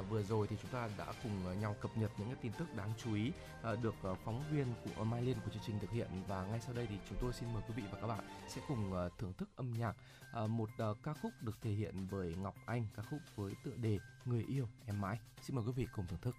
À, 0.00 0.02
vừa 0.10 0.22
rồi 0.22 0.46
thì 0.46 0.56
chúng 0.62 0.70
ta 0.70 0.88
đã 0.98 1.06
cùng 1.22 1.46
à, 1.46 1.54
nhau 1.54 1.76
cập 1.80 1.90
nhật 1.96 2.10
những 2.18 2.28
cái 2.28 2.36
tin 2.42 2.52
tức 2.58 2.74
đáng 2.76 2.92
chú 3.04 3.14
ý 3.14 3.32
à, 3.62 3.74
được 3.82 3.94
phóng 4.24 4.42
viên 4.50 4.66
của 4.96 5.04
Mai 5.04 5.22
Liên 5.22 5.36
của 5.44 5.50
chương 5.50 5.62
trình 5.66 5.78
thực 5.80 5.90
hiện 5.90 6.08
và 6.28 6.46
ngay 6.46 6.60
sau 6.60 6.74
đây 6.74 6.86
thì 6.90 6.96
chúng 7.08 7.18
tôi 7.20 7.32
xin 7.32 7.52
mời 7.54 7.62
quý 7.68 7.74
vị 7.76 7.82
và 7.92 7.98
các 8.00 8.06
bạn 8.06 8.24
sẽ 8.48 8.60
cùng 8.68 8.92
thưởng 9.18 9.32
thức 9.32 9.48
âm 9.56 9.72
nhạc 9.72 9.96
một 10.48 10.70
ca 11.02 11.12
khúc 11.22 11.32
được 11.40 11.58
thể 11.62 11.70
hiện 11.70 11.94
bởi 12.10 12.34
Ngọc 12.42 12.54
Anh, 12.66 12.86
ca 12.96 13.02
khúc 13.02 13.20
với 13.36 13.52
tựa 13.64 13.76
đề 13.76 13.98
Người 14.24 14.44
yêu 14.48 14.68
em 14.86 15.00
mãi. 15.00 15.18
Xin 15.42 15.56
mời 15.56 15.64
quý 15.66 15.72
vị 15.76 15.86
cùng 15.96 16.06
thưởng 16.06 16.20
thức. 16.22 16.36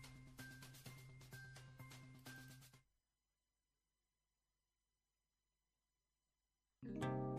cơn 6.82 7.31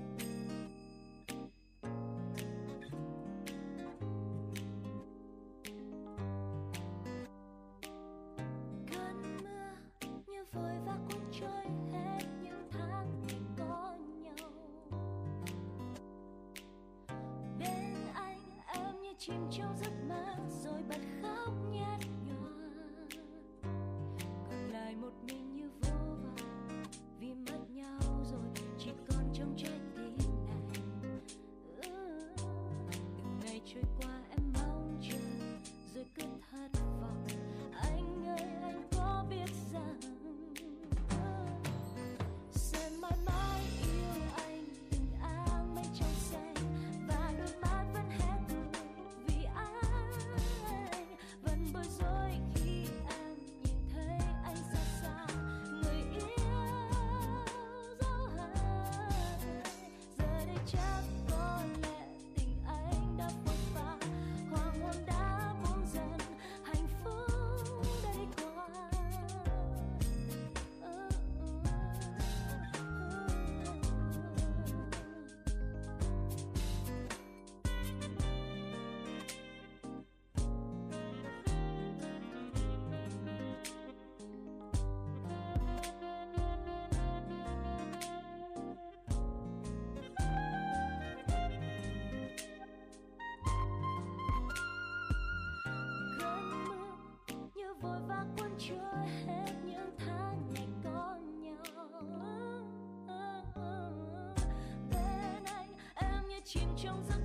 như 106.85 106.91
chìm 107.09 107.22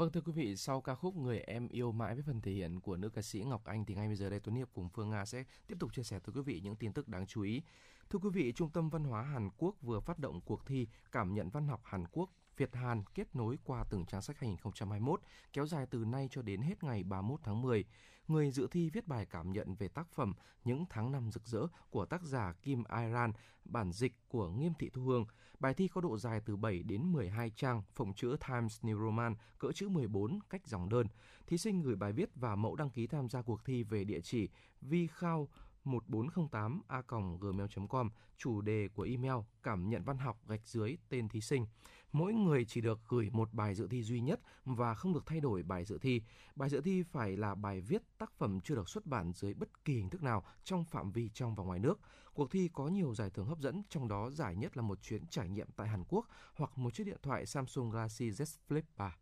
Vâng 0.00 0.12
thưa 0.12 0.20
quý 0.20 0.32
vị, 0.32 0.56
sau 0.56 0.80
ca 0.80 0.94
khúc 0.94 1.16
Người 1.16 1.40
em 1.40 1.68
yêu 1.68 1.92
mãi 1.92 2.14
với 2.14 2.22
phần 2.22 2.40
thể 2.40 2.52
hiện 2.52 2.80
của 2.80 2.96
nữ 2.96 3.08
ca 3.08 3.22
sĩ 3.22 3.44
Ngọc 3.46 3.64
Anh 3.64 3.84
thì 3.84 3.94
ngay 3.94 4.06
bây 4.06 4.16
giờ 4.16 4.30
đây 4.30 4.40
Tuấn 4.40 4.56
Hiệp 4.56 4.68
cùng 4.74 4.88
Phương 4.88 5.10
Nga 5.10 5.24
sẽ 5.24 5.44
tiếp 5.66 5.76
tục 5.78 5.94
chia 5.94 6.02
sẻ 6.02 6.18
tới 6.18 6.32
quý 6.34 6.42
vị 6.42 6.60
những 6.64 6.76
tin 6.76 6.92
tức 6.92 7.08
đáng 7.08 7.26
chú 7.26 7.42
ý. 7.42 7.62
Thưa 8.10 8.18
quý 8.18 8.30
vị, 8.32 8.52
Trung 8.52 8.70
tâm 8.70 8.88
Văn 8.88 9.04
hóa 9.04 9.22
Hàn 9.22 9.50
Quốc 9.56 9.76
vừa 9.82 10.00
phát 10.00 10.18
động 10.18 10.40
cuộc 10.40 10.66
thi 10.66 10.86
Cảm 11.12 11.34
nhận 11.34 11.50
văn 11.50 11.68
học 11.68 11.80
Hàn 11.84 12.04
Quốc 12.12 12.30
Việt 12.60 12.74
Hàn 12.74 13.02
kết 13.14 13.36
nối 13.36 13.58
qua 13.64 13.84
từng 13.90 14.06
trang 14.06 14.22
sách 14.22 14.38
2021, 14.38 15.20
kéo 15.52 15.66
dài 15.66 15.86
từ 15.90 16.04
nay 16.04 16.28
cho 16.30 16.42
đến 16.42 16.60
hết 16.60 16.84
ngày 16.84 17.02
31 17.02 17.40
tháng 17.44 17.62
10. 17.62 17.84
Người 18.28 18.50
dự 18.50 18.68
thi 18.70 18.90
viết 18.90 19.06
bài 19.06 19.26
cảm 19.26 19.52
nhận 19.52 19.74
về 19.74 19.88
tác 19.88 20.08
phẩm 20.12 20.34
Những 20.64 20.84
tháng 20.90 21.12
năm 21.12 21.30
rực 21.30 21.46
rỡ 21.46 21.66
của 21.90 22.06
tác 22.06 22.22
giả 22.22 22.52
Kim 22.62 22.84
Iran 22.84 23.32
bản 23.64 23.92
dịch 23.92 24.12
của 24.28 24.48
Nghiêm 24.48 24.72
Thị 24.78 24.90
Thu 24.92 25.02
Hương. 25.02 25.26
Bài 25.58 25.74
thi 25.74 25.88
có 25.88 26.00
độ 26.00 26.18
dài 26.18 26.40
từ 26.46 26.56
7 26.56 26.82
đến 26.82 27.12
12 27.12 27.50
trang, 27.50 27.82
phông 27.94 28.14
chữ 28.14 28.36
Times 28.48 28.80
New 28.80 29.04
Roman, 29.04 29.34
cỡ 29.58 29.72
chữ 29.72 29.88
14, 29.88 30.38
cách 30.50 30.66
dòng 30.66 30.88
đơn. 30.88 31.06
Thí 31.46 31.58
sinh 31.58 31.80
gửi 31.80 31.96
bài 31.96 32.12
viết 32.12 32.30
và 32.34 32.56
mẫu 32.56 32.76
đăng 32.76 32.90
ký 32.90 33.06
tham 33.06 33.28
gia 33.28 33.42
cuộc 33.42 33.64
thi 33.64 33.82
về 33.82 34.04
địa 34.04 34.20
chỉ 34.20 34.48
vi 34.80 35.06
khao 35.06 35.48
1408 35.84 36.82
a 36.88 37.02
gmail.com 37.40 38.10
chủ 38.38 38.60
đề 38.60 38.88
của 38.94 39.02
email, 39.02 39.34
cảm 39.62 39.88
nhận 39.88 40.02
văn 40.02 40.18
học 40.18 40.38
gạch 40.48 40.66
dưới 40.66 40.96
tên 41.08 41.28
thí 41.28 41.40
sinh. 41.40 41.66
Mỗi 42.12 42.32
người 42.32 42.64
chỉ 42.64 42.80
được 42.80 43.00
gửi 43.08 43.30
một 43.32 43.52
bài 43.52 43.74
dự 43.74 43.88
thi 43.88 44.02
duy 44.02 44.20
nhất 44.20 44.40
và 44.64 44.94
không 44.94 45.12
được 45.12 45.26
thay 45.26 45.40
đổi 45.40 45.62
bài 45.62 45.84
dự 45.84 45.98
thi. 45.98 46.22
Bài 46.56 46.68
dự 46.68 46.80
thi 46.80 47.02
phải 47.02 47.36
là 47.36 47.54
bài 47.54 47.80
viết 47.80 48.02
tác 48.18 48.32
phẩm 48.32 48.60
chưa 48.60 48.74
được 48.74 48.88
xuất 48.88 49.06
bản 49.06 49.32
dưới 49.32 49.54
bất 49.54 49.84
kỳ 49.84 49.94
hình 49.94 50.10
thức 50.10 50.22
nào 50.22 50.44
trong 50.64 50.84
phạm 50.84 51.12
vi 51.12 51.28
trong 51.34 51.54
và 51.54 51.64
ngoài 51.64 51.78
nước. 51.78 52.00
Cuộc 52.34 52.50
thi 52.50 52.68
có 52.72 52.88
nhiều 52.88 53.14
giải 53.14 53.30
thưởng 53.30 53.46
hấp 53.46 53.58
dẫn, 53.58 53.82
trong 53.88 54.08
đó 54.08 54.30
giải 54.30 54.56
nhất 54.56 54.76
là 54.76 54.82
một 54.82 55.02
chuyến 55.02 55.26
trải 55.26 55.48
nghiệm 55.48 55.68
tại 55.76 55.88
Hàn 55.88 56.04
Quốc 56.08 56.26
hoặc 56.54 56.78
một 56.78 56.94
chiếc 56.94 57.04
điện 57.04 57.18
thoại 57.22 57.46
Samsung 57.46 57.90
Galaxy 57.90 58.30
Z 58.30 58.58
Flip 58.68 58.82
3 58.96 59.16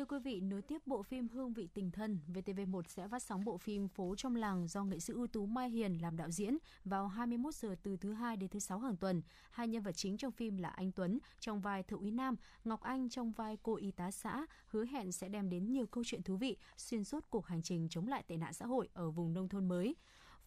Thưa 0.00 0.06
quý 0.06 0.18
vị, 0.18 0.40
nối 0.40 0.62
tiếp 0.62 0.86
bộ 0.86 1.02
phim 1.02 1.28
Hương 1.28 1.52
vị 1.52 1.68
tình 1.74 1.90
thân, 1.90 2.18
VTV1 2.34 2.82
sẽ 2.88 3.08
phát 3.08 3.22
sóng 3.22 3.44
bộ 3.44 3.58
phim 3.58 3.88
Phố 3.88 4.14
trong 4.16 4.36
làng 4.36 4.68
do 4.68 4.84
nghệ 4.84 5.00
sĩ 5.00 5.12
ưu 5.12 5.26
tú 5.26 5.46
Mai 5.46 5.70
Hiền 5.70 5.98
làm 6.02 6.16
đạo 6.16 6.30
diễn 6.30 6.58
vào 6.84 7.08
21 7.08 7.54
giờ 7.54 7.76
từ 7.82 7.96
thứ 7.96 8.12
hai 8.12 8.36
đến 8.36 8.50
thứ 8.50 8.58
sáu 8.58 8.78
hàng 8.78 8.96
tuần. 8.96 9.22
Hai 9.50 9.68
nhân 9.68 9.82
vật 9.82 9.92
chính 9.92 10.16
trong 10.16 10.32
phim 10.32 10.56
là 10.56 10.68
Anh 10.68 10.92
Tuấn 10.92 11.18
trong 11.40 11.60
vai 11.60 11.82
thượng 11.82 12.00
úy 12.00 12.10
Nam, 12.10 12.36
Ngọc 12.64 12.80
Anh 12.80 13.08
trong 13.08 13.32
vai 13.32 13.58
cô 13.62 13.76
y 13.76 13.90
tá 13.90 14.10
xã, 14.10 14.46
hứa 14.66 14.84
hẹn 14.84 15.12
sẽ 15.12 15.28
đem 15.28 15.50
đến 15.50 15.72
nhiều 15.72 15.86
câu 15.86 16.04
chuyện 16.06 16.22
thú 16.22 16.36
vị 16.36 16.56
xuyên 16.76 17.04
suốt 17.04 17.24
cuộc 17.30 17.46
hành 17.46 17.62
trình 17.62 17.88
chống 17.90 18.08
lại 18.08 18.22
tệ 18.22 18.36
nạn 18.36 18.52
xã 18.52 18.66
hội 18.66 18.88
ở 18.92 19.10
vùng 19.10 19.32
nông 19.32 19.48
thôn 19.48 19.68
mới. 19.68 19.96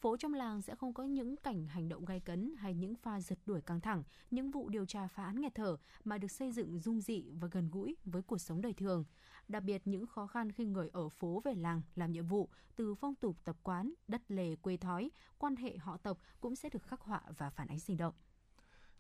Phố 0.03 0.17
trong 0.17 0.33
làng 0.33 0.61
sẽ 0.61 0.75
không 0.75 0.93
có 0.93 1.03
những 1.03 1.37
cảnh 1.37 1.67
hành 1.67 1.89
động 1.89 2.05
gay 2.05 2.19
cấn 2.19 2.55
hay 2.57 2.73
những 2.73 2.95
pha 2.95 3.21
giật 3.21 3.39
đuổi 3.45 3.61
căng 3.61 3.81
thẳng, 3.81 4.03
những 4.31 4.51
vụ 4.51 4.69
điều 4.69 4.85
tra 4.85 5.07
phá 5.07 5.25
án 5.25 5.41
nghẹt 5.41 5.55
thở 5.55 5.77
mà 6.03 6.17
được 6.17 6.31
xây 6.31 6.51
dựng 6.51 6.79
dung 6.79 7.01
dị 7.01 7.23
và 7.39 7.47
gần 7.51 7.69
gũi 7.71 7.95
với 8.05 8.21
cuộc 8.21 8.37
sống 8.37 8.61
đời 8.61 8.73
thường. 8.73 9.05
Đặc 9.47 9.63
biệt 9.63 9.81
những 9.85 10.07
khó 10.07 10.27
khăn 10.27 10.51
khi 10.51 10.65
người 10.65 10.89
ở 10.93 11.09
phố 11.09 11.41
về 11.45 11.53
làng 11.53 11.81
làm 11.95 12.11
nhiệm 12.11 12.27
vụ, 12.27 12.49
từ 12.75 12.95
phong 12.95 13.15
tục 13.15 13.37
tập 13.43 13.55
quán, 13.63 13.93
đất 14.07 14.21
lề 14.27 14.55
quê 14.55 14.77
thói, 14.77 15.11
quan 15.37 15.55
hệ 15.55 15.77
họ 15.77 15.97
tộc 15.97 16.17
cũng 16.41 16.55
sẽ 16.55 16.69
được 16.69 16.83
khắc 16.83 17.01
họa 17.01 17.21
và 17.37 17.49
phản 17.49 17.67
ánh 17.67 17.79
sinh 17.79 17.97
động. 17.97 18.13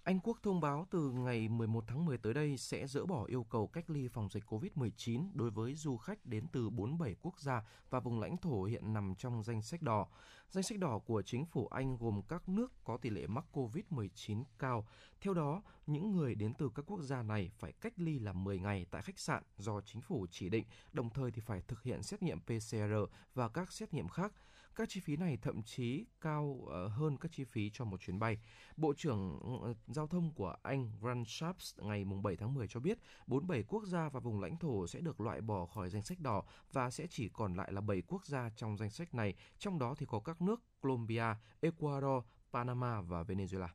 Anh 0.03 0.19
Quốc 0.23 0.37
thông 0.43 0.61
báo 0.61 0.87
từ 0.91 1.11
ngày 1.11 1.49
11 1.49 1.83
tháng 1.87 2.05
10 2.05 2.17
tới 2.17 2.33
đây 2.33 2.57
sẽ 2.57 2.87
dỡ 2.87 3.05
bỏ 3.05 3.25
yêu 3.25 3.43
cầu 3.43 3.67
cách 3.67 3.89
ly 3.89 4.07
phòng 4.07 4.29
dịch 4.29 4.43
COVID-19 4.45 5.29
đối 5.33 5.51
với 5.51 5.75
du 5.75 5.97
khách 5.97 6.25
đến 6.25 6.47
từ 6.51 6.69
47 6.69 7.15
quốc 7.21 7.39
gia 7.39 7.63
và 7.89 7.99
vùng 7.99 8.19
lãnh 8.19 8.37
thổ 8.37 8.63
hiện 8.63 8.93
nằm 8.93 9.15
trong 9.15 9.43
danh 9.43 9.61
sách 9.61 9.81
đỏ. 9.81 10.07
Danh 10.49 10.63
sách 10.63 10.79
đỏ 10.79 10.99
của 10.99 11.21
chính 11.21 11.45
phủ 11.45 11.67
Anh 11.67 11.97
gồm 11.97 12.21
các 12.29 12.49
nước 12.49 12.71
có 12.83 12.97
tỷ 12.97 13.09
lệ 13.09 13.27
mắc 13.27 13.45
COVID-19 13.53 14.43
cao. 14.59 14.87
Theo 15.21 15.33
đó, 15.33 15.61
những 15.87 16.11
người 16.11 16.35
đến 16.35 16.53
từ 16.53 16.69
các 16.75 16.85
quốc 16.87 17.01
gia 17.01 17.23
này 17.23 17.51
phải 17.57 17.71
cách 17.71 17.93
ly 17.97 18.19
là 18.19 18.33
10 18.33 18.59
ngày 18.59 18.85
tại 18.91 19.01
khách 19.01 19.19
sạn 19.19 19.43
do 19.57 19.81
chính 19.81 20.01
phủ 20.01 20.27
chỉ 20.31 20.49
định, 20.49 20.65
đồng 20.93 21.09
thời 21.09 21.31
thì 21.31 21.41
phải 21.41 21.61
thực 21.61 21.83
hiện 21.83 22.03
xét 22.03 22.23
nghiệm 22.23 22.39
PCR 22.39 22.93
và 23.33 23.49
các 23.49 23.71
xét 23.71 23.93
nghiệm 23.93 24.07
khác. 24.07 24.33
Các 24.75 24.89
chi 24.89 24.99
phí 24.99 25.15
này 25.15 25.37
thậm 25.41 25.63
chí 25.63 26.05
cao 26.21 26.65
ờ, 26.69 26.87
hơn 26.87 27.17
các 27.17 27.31
chi 27.31 27.43
phí 27.43 27.69
cho 27.73 27.85
một 27.85 28.01
chuyến 28.01 28.19
bay. 28.19 28.37
Bộ 28.77 28.93
trưởng 28.97 29.39
ờ, 29.63 29.73
Giao 29.87 30.07
thông 30.07 30.33
của 30.33 30.55
Anh 30.63 30.91
Grant 31.01 31.27
Shapps 31.27 31.79
ngày 31.79 32.05
7 32.23 32.35
tháng 32.35 32.53
10 32.53 32.67
cho 32.67 32.79
biết 32.79 32.97
47 33.27 33.63
quốc 33.63 33.85
gia 33.85 34.09
và 34.09 34.19
vùng 34.19 34.41
lãnh 34.41 34.57
thổ 34.57 34.87
sẽ 34.87 34.99
được 35.01 35.21
loại 35.21 35.41
bỏ 35.41 35.65
khỏi 35.65 35.89
danh 35.89 36.03
sách 36.03 36.19
đỏ 36.19 36.43
và 36.71 36.89
sẽ 36.91 37.07
chỉ 37.09 37.29
còn 37.29 37.55
lại 37.55 37.71
là 37.71 37.81
7 37.81 38.01
quốc 38.07 38.25
gia 38.25 38.49
trong 38.55 38.77
danh 38.77 38.89
sách 38.89 39.13
này, 39.13 39.35
trong 39.57 39.79
đó 39.79 39.95
thì 39.97 40.05
có 40.05 40.19
các 40.19 40.41
nước 40.41 40.61
Colombia, 40.81 41.35
Ecuador, 41.61 42.23
Panama 42.53 43.01
và 43.01 43.23
Venezuela. 43.23 43.67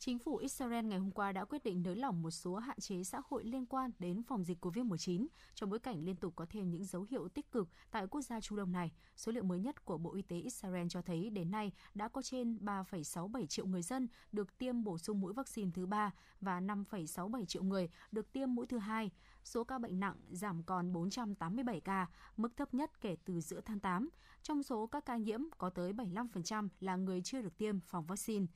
Chính 0.00 0.18
phủ 0.18 0.36
Israel 0.36 0.84
ngày 0.84 0.98
hôm 0.98 1.10
qua 1.10 1.32
đã 1.32 1.44
quyết 1.44 1.64
định 1.64 1.82
nới 1.82 1.96
lỏng 1.96 2.22
một 2.22 2.30
số 2.30 2.56
hạn 2.56 2.80
chế 2.80 3.04
xã 3.04 3.20
hội 3.24 3.44
liên 3.44 3.66
quan 3.66 3.90
đến 3.98 4.22
phòng 4.22 4.44
dịch 4.44 4.64
COVID-19 4.64 5.26
trong 5.54 5.70
bối 5.70 5.78
cảnh 5.78 6.04
liên 6.04 6.16
tục 6.16 6.32
có 6.36 6.46
thêm 6.50 6.70
những 6.70 6.84
dấu 6.84 7.06
hiệu 7.10 7.28
tích 7.28 7.52
cực 7.52 7.68
tại 7.90 8.06
quốc 8.06 8.20
gia 8.20 8.40
Trung 8.40 8.58
Đông 8.58 8.72
này. 8.72 8.92
Số 9.16 9.32
liệu 9.32 9.42
mới 9.42 9.60
nhất 9.60 9.84
của 9.84 9.98
Bộ 9.98 10.14
Y 10.14 10.22
tế 10.22 10.36
Israel 10.36 10.86
cho 10.90 11.02
thấy 11.02 11.30
đến 11.30 11.50
nay 11.50 11.72
đã 11.94 12.08
có 12.08 12.22
trên 12.22 12.58
3,67 12.60 13.46
triệu 13.46 13.66
người 13.66 13.82
dân 13.82 14.08
được 14.32 14.58
tiêm 14.58 14.84
bổ 14.84 14.98
sung 14.98 15.20
mũi 15.20 15.32
vaccine 15.32 15.70
thứ 15.74 15.86
ba 15.86 16.10
và 16.40 16.60
5,67 16.60 17.44
triệu 17.44 17.62
người 17.62 17.88
được 18.12 18.32
tiêm 18.32 18.54
mũi 18.54 18.66
thứ 18.66 18.78
hai. 18.78 19.10
Số 19.44 19.64
ca 19.64 19.78
bệnh 19.78 20.00
nặng 20.00 20.16
giảm 20.30 20.62
còn 20.62 20.92
487 20.92 21.80
ca, 21.80 22.06
mức 22.36 22.56
thấp 22.56 22.74
nhất 22.74 23.00
kể 23.00 23.16
từ 23.24 23.40
giữa 23.40 23.60
tháng 23.60 23.80
8. 23.80 24.08
Trong 24.42 24.62
số 24.62 24.86
các 24.86 25.06
ca 25.06 25.16
nhiễm 25.16 25.40
có 25.58 25.70
tới 25.70 25.92
75% 25.92 26.68
là 26.80 26.96
người 26.96 27.22
chưa 27.22 27.42
được 27.42 27.58
tiêm 27.58 27.80
phòng 27.80 28.06
vaccine. 28.06 28.46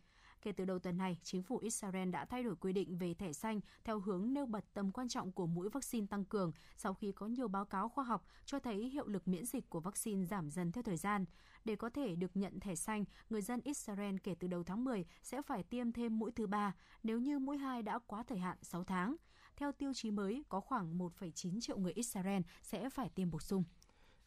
Kể 0.42 0.52
từ 0.52 0.64
đầu 0.64 0.78
tuần 0.78 0.98
này, 0.98 1.18
chính 1.22 1.42
phủ 1.42 1.58
Israel 1.58 2.10
đã 2.10 2.24
thay 2.24 2.42
đổi 2.42 2.56
quy 2.56 2.72
định 2.72 2.96
về 2.98 3.14
thẻ 3.14 3.32
xanh 3.32 3.60
theo 3.84 4.00
hướng 4.00 4.32
nêu 4.32 4.46
bật 4.46 4.64
tầm 4.74 4.90
quan 4.90 5.08
trọng 5.08 5.32
của 5.32 5.46
mũi 5.46 5.68
vaccine 5.68 6.06
tăng 6.06 6.24
cường 6.24 6.52
sau 6.76 6.94
khi 6.94 7.12
có 7.12 7.26
nhiều 7.26 7.48
báo 7.48 7.64
cáo 7.64 7.88
khoa 7.88 8.04
học 8.04 8.24
cho 8.44 8.58
thấy 8.58 8.88
hiệu 8.88 9.06
lực 9.06 9.28
miễn 9.28 9.46
dịch 9.46 9.70
của 9.70 9.80
vaccine 9.80 10.24
giảm 10.24 10.50
dần 10.50 10.72
theo 10.72 10.82
thời 10.82 10.96
gian. 10.96 11.24
Để 11.64 11.76
có 11.76 11.90
thể 11.90 12.14
được 12.14 12.36
nhận 12.36 12.60
thẻ 12.60 12.74
xanh, 12.74 13.04
người 13.30 13.42
dân 13.42 13.60
Israel 13.64 14.16
kể 14.22 14.34
từ 14.40 14.48
đầu 14.48 14.64
tháng 14.64 14.84
10 14.84 15.04
sẽ 15.22 15.42
phải 15.42 15.62
tiêm 15.62 15.92
thêm 15.92 16.18
mũi 16.18 16.32
thứ 16.32 16.46
ba 16.46 16.74
nếu 17.02 17.18
như 17.18 17.38
mũi 17.38 17.58
2 17.58 17.82
đã 17.82 17.98
quá 18.06 18.22
thời 18.22 18.38
hạn 18.38 18.58
6 18.62 18.84
tháng. 18.84 19.16
Theo 19.56 19.72
tiêu 19.72 19.94
chí 19.94 20.10
mới, 20.10 20.44
có 20.48 20.60
khoảng 20.60 20.98
1,9 20.98 21.60
triệu 21.60 21.78
người 21.78 21.92
Israel 21.92 22.42
sẽ 22.62 22.90
phải 22.90 23.08
tiêm 23.08 23.30
bổ 23.30 23.40
sung. 23.40 23.64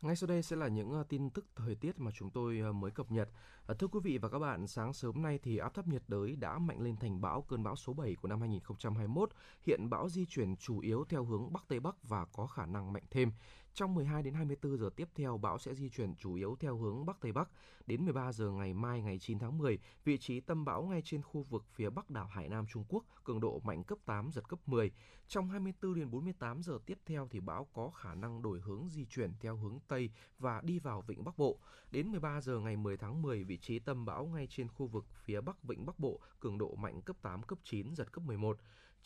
Ngay 0.02 0.16
sau 0.16 0.28
đây 0.28 0.44
sẽ 0.44 0.56
là 0.56 0.68
những 0.68 0.92
ờ, 0.92 1.04
tin 1.10 1.30
tức 1.30 1.46
thời 1.56 1.76
tiết 1.76 2.00
mà 2.00 2.12
chúng 2.12 2.30
tôi 2.30 2.60
ờ, 2.60 2.74
mới 2.74 2.92
cập 2.92 3.12
nhật. 3.12 3.30
Ờ, 3.66 3.74
thưa 3.74 3.88
quý 3.88 4.00
vị 4.04 4.18
và 4.18 4.30
các 4.30 4.40
bạn, 4.40 4.68
sáng 4.68 4.94
sớm 4.94 5.22
nay 5.22 5.40
thì 5.44 5.58
áp 5.58 5.74
thấp 5.74 5.88
nhiệt 5.88 6.04
đới 6.08 6.36
đã 6.36 6.58
mạnh 6.58 6.82
lên 6.82 6.98
thành 6.98 7.22
bão 7.22 7.42
cơn 7.42 7.64
bão 7.64 7.76
số 7.76 7.94
7 7.94 8.16
của 8.16 8.28
năm 8.28 8.40
2021. 8.40 9.30
Hiện 9.62 9.90
bão 9.90 10.10
di 10.10 10.26
chuyển 10.26 10.56
chủ 10.56 10.80
yếu 10.80 11.06
theo 11.10 11.26
hướng 11.26 11.54
Bắc 11.54 11.68
Tây 11.68 11.80
Bắc 11.80 11.96
và 12.04 12.26
có 12.26 12.48
khả 12.48 12.66
năng 12.66 12.94
mạnh 12.94 13.04
thêm. 13.12 13.32
Trong 13.76 13.94
12 13.94 14.24
đến 14.24 14.34
24 14.34 14.78
giờ 14.78 14.90
tiếp 14.96 15.10
theo, 15.16 15.38
bão 15.38 15.58
sẽ 15.58 15.74
di 15.74 15.90
chuyển 15.90 16.16
chủ 16.16 16.34
yếu 16.34 16.56
theo 16.60 16.78
hướng 16.78 17.06
Bắc 17.06 17.22
Tây 17.22 17.32
Bắc. 17.32 17.50
Đến 17.86 18.06
13 18.06 18.32
giờ 18.32 18.50
ngày 18.50 18.74
mai 18.74 19.02
ngày 19.02 19.20
9 19.20 19.40
tháng 19.40 19.58
10, 19.58 19.80
vị 20.04 20.18
trí 20.18 20.40
tâm 20.40 20.66
bão 20.66 20.84
ngay 20.84 21.02
trên 21.06 21.22
khu 21.22 21.42
vực 21.42 21.64
phía 21.74 21.90
Bắc 21.90 22.10
đảo 22.10 22.28
Hải 22.28 22.50
Nam 22.50 22.66
Trung 22.68 22.84
Quốc, 22.90 23.06
cường 23.24 23.40
độ 23.40 23.60
mạnh 23.60 23.84
cấp 23.84 23.98
8 24.06 24.32
giật 24.32 24.50
cấp 24.50 24.60
10. 24.66 24.92
Trong 25.28 25.50
24 25.50 25.94
đến 25.96 26.12
48 26.12 26.64
giờ 26.64 26.80
tiếp 26.86 27.00
theo 27.06 27.28
thì 27.32 27.40
bão 27.40 27.68
có 27.74 27.90
khả 27.90 28.16
năng 28.16 28.42
đổi 28.42 28.60
hướng 28.60 28.90
di 28.90 29.06
chuyển 29.06 29.34
theo 29.40 29.56
hướng 29.56 29.80
Tây 29.88 30.10
và 30.40 30.62
đi 30.62 30.80
vào 30.80 31.02
vịnh 31.02 31.24
Bắc 31.24 31.38
Bộ. 31.38 31.60
Đến 31.92 32.08
13 32.08 32.42
giờ 32.42 32.60
ngày 32.60 32.78
10 32.78 32.98
tháng 32.98 33.22
10, 33.22 33.44
vị 33.44 33.58
trí 33.58 33.80
tâm 33.80 34.06
bão 34.06 34.26
ngay 34.26 34.48
trên 34.50 34.68
khu 34.68 34.88
vực 34.88 35.06
phía 35.24 35.42
Bắc 35.42 35.64
vịnh 35.64 35.86
Bắc 35.86 36.00
Bộ, 36.00 36.20
cường 36.40 36.58
độ 36.58 36.76
mạnh 36.76 37.02
cấp 37.02 37.16
8 37.22 37.44
cấp 37.44 37.60
9 37.64 37.96
giật 37.96 38.12
cấp 38.12 38.24
11. 38.24 38.58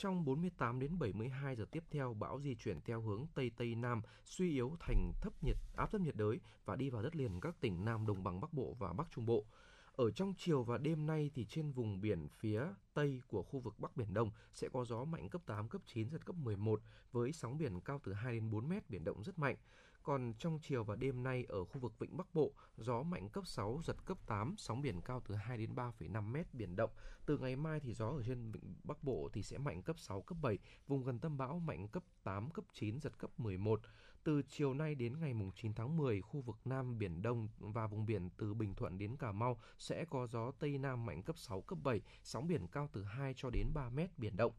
Trong 0.01 0.25
48 0.25 0.79
đến 0.79 0.99
72 0.99 1.55
giờ 1.55 1.65
tiếp 1.71 1.83
theo, 1.91 2.13
bão 2.13 2.39
di 2.41 2.55
chuyển 2.55 2.81
theo 2.81 3.01
hướng 3.01 3.25
Tây 3.33 3.51
Tây 3.57 3.75
Nam, 3.75 4.01
suy 4.25 4.51
yếu 4.51 4.75
thành 4.79 5.11
thấp 5.21 5.33
nhiệt 5.43 5.55
áp 5.75 5.91
thấp 5.91 6.01
nhiệt 6.01 6.15
đới 6.15 6.39
và 6.65 6.75
đi 6.75 6.89
vào 6.89 7.01
đất 7.01 7.15
liền 7.15 7.39
các 7.39 7.55
tỉnh 7.61 7.85
Nam 7.85 8.07
Đồng 8.07 8.23
bằng 8.23 8.41
Bắc 8.41 8.53
Bộ 8.53 8.75
và 8.79 8.93
Bắc 8.93 9.07
Trung 9.11 9.25
Bộ. 9.25 9.45
Ở 9.95 10.11
trong 10.11 10.33
chiều 10.37 10.63
và 10.63 10.77
đêm 10.77 11.05
nay 11.05 11.31
thì 11.33 11.45
trên 11.45 11.71
vùng 11.71 12.01
biển 12.01 12.27
phía 12.37 12.61
tây 12.93 13.21
của 13.27 13.43
khu 13.43 13.59
vực 13.59 13.79
Bắc 13.79 13.97
Biển 13.97 14.13
Đông 14.13 14.31
sẽ 14.53 14.69
có 14.73 14.85
gió 14.85 15.05
mạnh 15.05 15.29
cấp 15.29 15.41
8, 15.45 15.69
cấp 15.69 15.81
9, 15.85 16.09
giật 16.09 16.25
cấp 16.25 16.35
11 16.35 16.81
với 17.11 17.31
sóng 17.31 17.57
biển 17.57 17.81
cao 17.81 18.01
từ 18.03 18.13
2 18.13 18.33
đến 18.33 18.51
4 18.51 18.69
mét, 18.69 18.89
biển 18.89 19.03
động 19.03 19.23
rất 19.23 19.39
mạnh. 19.39 19.55
Còn 20.09 20.33
trong 20.39 20.59
chiều 20.61 20.83
và 20.83 20.95
đêm 20.95 21.23
nay 21.23 21.45
ở 21.49 21.65
khu 21.65 21.79
vực 21.79 21.99
Vịnh 21.99 22.17
Bắc 22.17 22.33
Bộ, 22.33 22.51
gió 22.77 23.03
mạnh 23.03 23.29
cấp 23.29 23.47
6, 23.47 23.81
giật 23.83 24.05
cấp 24.05 24.17
8, 24.27 24.55
sóng 24.57 24.81
biển 24.81 25.01
cao 25.01 25.21
từ 25.27 25.35
2 25.35 25.57
đến 25.57 25.75
3,5 25.75 26.31
mét, 26.31 26.53
biển 26.53 26.75
động. 26.75 26.91
Từ 27.25 27.37
ngày 27.37 27.55
mai 27.55 27.79
thì 27.79 27.93
gió 27.93 28.07
ở 28.07 28.23
trên 28.27 28.51
Vịnh 28.51 28.75
Bắc 28.83 29.03
Bộ 29.03 29.29
thì 29.33 29.43
sẽ 29.43 29.57
mạnh 29.57 29.81
cấp 29.81 29.99
6, 29.99 30.21
cấp 30.21 30.37
7, 30.41 30.57
vùng 30.87 31.03
gần 31.03 31.19
tâm 31.19 31.37
bão 31.37 31.59
mạnh 31.59 31.87
cấp 31.87 32.03
8, 32.23 32.49
cấp 32.49 32.65
9, 32.73 32.99
giật 32.99 33.17
cấp 33.17 33.29
11. 33.37 33.81
Từ 34.23 34.41
chiều 34.47 34.73
nay 34.73 34.95
đến 34.95 35.19
ngày 35.19 35.33
9 35.55 35.73
tháng 35.73 35.97
10, 35.97 36.21
khu 36.21 36.41
vực 36.41 36.57
Nam 36.65 36.97
Biển 36.97 37.21
Đông 37.21 37.47
và 37.59 37.87
vùng 37.87 38.05
biển 38.05 38.29
từ 38.37 38.53
Bình 38.53 38.75
Thuận 38.75 38.97
đến 38.97 39.17
Cà 39.17 39.31
Mau 39.31 39.59
sẽ 39.77 40.05
có 40.05 40.27
gió 40.27 40.51
Tây 40.59 40.77
Nam 40.77 41.05
mạnh 41.05 41.23
cấp 41.23 41.37
6, 41.37 41.61
cấp 41.61 41.79
7, 41.83 42.01
sóng 42.23 42.47
biển 42.47 42.67
cao 42.67 42.89
từ 42.93 43.03
2 43.03 43.33
cho 43.37 43.49
đến 43.49 43.67
3 43.73 43.89
mét, 43.89 44.17
biển 44.17 44.37
động. 44.37 44.53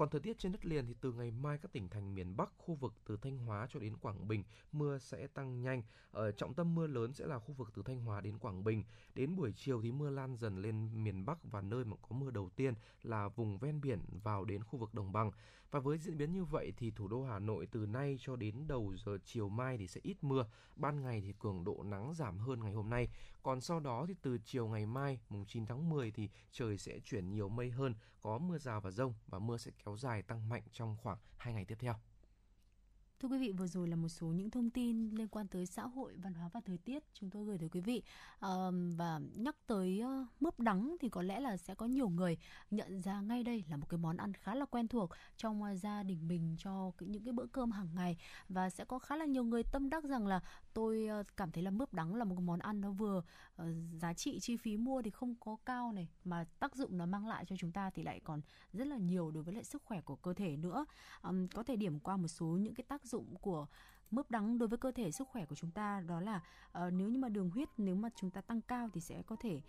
Còn 0.00 0.08
thời 0.08 0.20
tiết 0.20 0.38
trên 0.38 0.52
đất 0.52 0.66
liền 0.66 0.86
thì 0.86 0.94
từ 1.00 1.12
ngày 1.12 1.30
mai 1.30 1.58
các 1.58 1.72
tỉnh 1.72 1.88
thành 1.88 2.14
miền 2.14 2.36
Bắc, 2.36 2.52
khu 2.58 2.74
vực 2.74 2.92
từ 3.06 3.16
Thanh 3.16 3.38
Hóa 3.38 3.66
cho 3.70 3.80
đến 3.80 3.96
Quảng 3.96 4.28
Bình, 4.28 4.44
mưa 4.72 4.98
sẽ 4.98 5.26
tăng 5.26 5.62
nhanh. 5.62 5.82
Ở 6.10 6.32
trọng 6.32 6.54
tâm 6.54 6.74
mưa 6.74 6.86
lớn 6.86 7.12
sẽ 7.12 7.26
là 7.26 7.38
khu 7.38 7.52
vực 7.52 7.70
từ 7.74 7.82
Thanh 7.82 8.00
Hóa 8.00 8.20
đến 8.20 8.38
Quảng 8.38 8.64
Bình. 8.64 8.84
Đến 9.14 9.36
buổi 9.36 9.52
chiều 9.56 9.82
thì 9.82 9.92
mưa 9.92 10.10
lan 10.10 10.36
dần 10.36 10.62
lên 10.62 11.04
miền 11.04 11.26
Bắc 11.26 11.38
và 11.44 11.60
nơi 11.60 11.84
mà 11.84 11.96
có 12.02 12.16
mưa 12.16 12.30
đầu 12.30 12.50
tiên 12.56 12.74
là 13.02 13.28
vùng 13.28 13.58
ven 13.58 13.80
biển 13.80 14.00
vào 14.24 14.44
đến 14.44 14.64
khu 14.64 14.78
vực 14.78 14.94
đồng 14.94 15.12
bằng. 15.12 15.30
Và 15.70 15.80
với 15.80 15.98
diễn 15.98 16.18
biến 16.18 16.32
như 16.32 16.44
vậy 16.44 16.72
thì 16.76 16.90
thủ 16.90 17.08
đô 17.08 17.22
Hà 17.24 17.38
Nội 17.38 17.66
từ 17.72 17.86
nay 17.86 18.16
cho 18.20 18.36
đến 18.36 18.66
đầu 18.66 18.94
giờ 19.04 19.18
chiều 19.24 19.48
mai 19.48 19.78
thì 19.78 19.86
sẽ 19.88 20.00
ít 20.04 20.16
mưa, 20.22 20.46
ban 20.76 21.02
ngày 21.02 21.20
thì 21.20 21.34
cường 21.38 21.64
độ 21.64 21.82
nắng 21.82 22.14
giảm 22.14 22.38
hơn 22.38 22.60
ngày 22.60 22.72
hôm 22.72 22.90
nay. 22.90 23.08
Còn 23.42 23.60
sau 23.60 23.80
đó 23.80 24.04
thì 24.08 24.14
từ 24.22 24.38
chiều 24.44 24.68
ngày 24.68 24.86
mai 24.86 25.18
mùng 25.28 25.46
9 25.46 25.66
tháng 25.66 25.90
10 25.90 26.10
thì 26.10 26.28
trời 26.50 26.78
sẽ 26.78 26.98
chuyển 27.04 27.30
nhiều 27.30 27.48
mây 27.48 27.70
hơn, 27.70 27.94
có 28.20 28.38
mưa 28.38 28.58
rào 28.58 28.80
và 28.80 28.90
rông 28.90 29.14
và 29.26 29.38
mưa 29.38 29.56
sẽ 29.56 29.70
kéo 29.84 29.96
dài 29.96 30.22
tăng 30.22 30.48
mạnh 30.48 30.62
trong 30.72 30.96
khoảng 31.02 31.18
2 31.36 31.54
ngày 31.54 31.64
tiếp 31.64 31.76
theo. 31.80 31.94
Thưa 33.20 33.28
quý 33.28 33.38
vị, 33.38 33.52
vừa 33.52 33.66
rồi 33.66 33.88
là 33.88 33.96
một 33.96 34.08
số 34.08 34.26
những 34.26 34.50
thông 34.50 34.70
tin 34.70 35.10
liên 35.10 35.28
quan 35.28 35.48
tới 35.48 35.66
xã 35.66 35.82
hội, 35.82 36.14
văn 36.16 36.34
hóa 36.34 36.48
và 36.52 36.60
thời 36.64 36.78
tiết 36.78 37.02
chúng 37.14 37.30
tôi 37.30 37.44
gửi 37.44 37.58
tới 37.58 37.68
quý 37.68 37.80
vị. 37.80 38.02
À, 38.38 38.48
và 38.96 39.20
nhắc 39.34 39.56
tới 39.66 40.02
uh, 40.02 40.26
mướp 40.40 40.60
đắng 40.60 40.96
thì 41.00 41.08
có 41.08 41.22
lẽ 41.22 41.40
là 41.40 41.56
sẽ 41.56 41.74
có 41.74 41.86
nhiều 41.86 42.08
người 42.08 42.36
nhận 42.70 43.00
ra 43.00 43.20
ngay 43.20 43.42
đây 43.42 43.64
là 43.70 43.76
một 43.76 43.86
cái 43.88 43.98
món 43.98 44.16
ăn 44.16 44.32
khá 44.34 44.54
là 44.54 44.64
quen 44.64 44.88
thuộc 44.88 45.10
trong 45.36 45.62
uh, 45.62 45.78
gia 45.78 46.02
đình 46.02 46.28
mình 46.28 46.56
cho 46.58 46.92
những 47.00 47.24
cái 47.24 47.32
bữa 47.32 47.46
cơm 47.46 47.70
hàng 47.70 47.88
ngày 47.94 48.16
và 48.48 48.70
sẽ 48.70 48.84
có 48.84 48.98
khá 48.98 49.16
là 49.16 49.24
nhiều 49.24 49.44
người 49.44 49.62
tâm 49.62 49.90
đắc 49.90 50.04
rằng 50.04 50.26
là 50.26 50.40
tôi 50.74 51.08
uh, 51.20 51.26
cảm 51.36 51.52
thấy 51.52 51.62
là 51.62 51.70
mướp 51.70 51.94
đắng 51.94 52.14
là 52.14 52.24
một 52.24 52.34
cái 52.36 52.44
món 52.44 52.58
ăn 52.58 52.80
nó 52.80 52.90
vừa 52.90 53.22
uh, 53.60 53.66
giá 54.00 54.14
trị 54.14 54.40
chi 54.40 54.56
phí 54.56 54.76
mua 54.76 55.02
thì 55.02 55.10
không 55.10 55.34
có 55.40 55.56
cao 55.66 55.92
này 55.92 56.08
mà 56.24 56.44
tác 56.58 56.76
dụng 56.76 56.98
nó 56.98 57.06
mang 57.06 57.26
lại 57.26 57.44
cho 57.44 57.56
chúng 57.56 57.72
ta 57.72 57.90
thì 57.90 58.02
lại 58.02 58.20
còn 58.24 58.40
rất 58.72 58.86
là 58.86 58.96
nhiều 58.96 59.30
đối 59.30 59.42
với 59.42 59.54
lại 59.54 59.64
sức 59.64 59.82
khỏe 59.84 60.00
của 60.00 60.16
cơ 60.16 60.34
thể 60.34 60.56
nữa. 60.56 60.84
Um, 61.22 61.46
có 61.48 61.62
thể 61.62 61.76
điểm 61.76 62.00
qua 62.00 62.16
một 62.16 62.28
số 62.28 62.46
những 62.46 62.74
cái 62.74 62.84
tác 62.88 63.04
dụng 63.04 63.36
của 63.36 63.66
mướp 64.10 64.30
đắng 64.30 64.58
đối 64.58 64.68
với 64.68 64.78
cơ 64.78 64.92
thể 64.92 65.12
sức 65.12 65.28
khỏe 65.28 65.46
của 65.46 65.54
chúng 65.54 65.70
ta 65.70 66.00
đó 66.00 66.20
là 66.20 66.40
uh, 66.86 66.92
nếu 66.92 67.08
như 67.08 67.18
mà 67.18 67.28
đường 67.28 67.50
huyết 67.50 67.68
nếu 67.76 67.94
mà 67.94 68.08
chúng 68.16 68.30
ta 68.30 68.40
tăng 68.40 68.60
cao 68.60 68.88
thì 68.92 69.00
sẽ 69.00 69.22
có 69.22 69.36
thể 69.40 69.60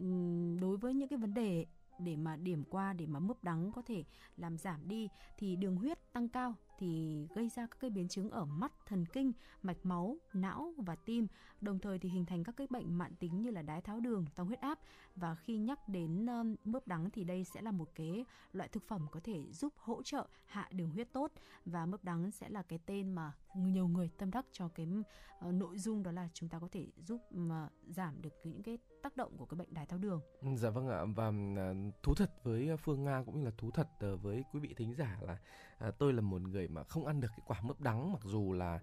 um, 0.00 0.60
đối 0.60 0.76
với 0.76 0.94
những 0.94 1.08
cái 1.08 1.18
vấn 1.18 1.34
đề 1.34 1.66
để 1.98 2.16
mà 2.16 2.36
điểm 2.36 2.64
qua 2.70 2.92
để 2.92 3.06
mà 3.06 3.20
mướp 3.20 3.44
đắng 3.44 3.72
có 3.72 3.82
thể 3.82 4.04
làm 4.36 4.58
giảm 4.58 4.88
đi 4.88 5.08
thì 5.36 5.56
đường 5.56 5.76
huyết 5.76 6.12
tăng 6.12 6.28
cao 6.28 6.54
thì 6.78 7.26
gây 7.34 7.48
ra 7.48 7.66
các 7.66 7.80
cái 7.80 7.90
biến 7.90 8.08
chứng 8.08 8.30
ở 8.30 8.44
mắt, 8.44 8.72
thần 8.86 9.06
kinh, 9.12 9.32
mạch 9.62 9.86
máu, 9.86 10.16
não 10.32 10.74
và 10.76 10.94
tim, 10.94 11.26
đồng 11.60 11.78
thời 11.78 11.98
thì 11.98 12.08
hình 12.08 12.26
thành 12.26 12.44
các 12.44 12.56
cái 12.56 12.66
bệnh 12.70 12.98
mạn 12.98 13.14
tính 13.14 13.42
như 13.42 13.50
là 13.50 13.62
đái 13.62 13.80
tháo 13.80 14.00
đường, 14.00 14.24
tăng 14.34 14.46
huyết 14.46 14.60
áp. 14.60 14.78
Và 15.16 15.34
khi 15.34 15.58
nhắc 15.58 15.88
đến 15.88 16.26
um, 16.26 16.56
mướp 16.64 16.86
đắng 16.86 17.10
thì 17.10 17.24
đây 17.24 17.44
sẽ 17.44 17.62
là 17.62 17.70
một 17.70 17.88
cái 17.94 18.24
loại 18.52 18.68
thực 18.68 18.88
phẩm 18.88 19.06
có 19.10 19.20
thể 19.24 19.52
giúp 19.52 19.72
hỗ 19.76 20.02
trợ 20.02 20.28
hạ 20.46 20.68
đường 20.72 20.90
huyết 20.90 21.12
tốt. 21.12 21.32
Và 21.64 21.86
mướp 21.86 22.04
đắng 22.04 22.30
sẽ 22.30 22.48
là 22.48 22.62
cái 22.62 22.78
tên 22.86 23.12
mà 23.12 23.32
nhiều 23.54 23.88
người 23.88 24.10
tâm 24.18 24.30
đắc 24.30 24.46
cho 24.52 24.68
cái 24.68 24.86
uh, 25.48 25.54
nội 25.54 25.78
dung 25.78 26.02
đó 26.02 26.12
là 26.12 26.28
chúng 26.34 26.48
ta 26.48 26.58
có 26.58 26.68
thể 26.72 26.86
giúp 26.96 27.20
mà 27.30 27.68
giảm 27.86 28.22
được 28.22 28.34
những 28.44 28.62
cái 28.62 28.78
tác 29.06 29.16
động 29.16 29.36
của 29.36 29.46
cái 29.46 29.58
bệnh 29.58 29.74
đái 29.74 29.86
tháo 29.86 29.98
đường. 29.98 30.20
Ừ, 30.42 30.48
dạ 30.56 30.70
vâng 30.70 30.88
ạ 30.88 31.04
và 31.16 31.32
à, 31.56 31.74
thú 32.02 32.14
thật 32.14 32.30
với 32.42 32.70
à, 32.70 32.76
Phương 32.76 33.04
Nga 33.04 33.22
cũng 33.26 33.38
như 33.38 33.44
là 33.44 33.50
thú 33.58 33.70
thật 33.70 33.88
ờ, 34.00 34.16
với 34.16 34.44
quý 34.52 34.60
vị 34.60 34.74
thính 34.76 34.94
giả 34.94 35.18
là 35.20 35.38
à, 35.78 35.90
tôi 35.98 36.12
là 36.12 36.20
một 36.20 36.42
người 36.42 36.68
mà 36.68 36.84
không 36.84 37.06
ăn 37.06 37.20
được 37.20 37.28
cái 37.28 37.40
quả 37.46 37.60
mướp 37.62 37.80
đắng, 37.80 38.12
mặc 38.12 38.22
dù 38.24 38.52
là 38.52 38.80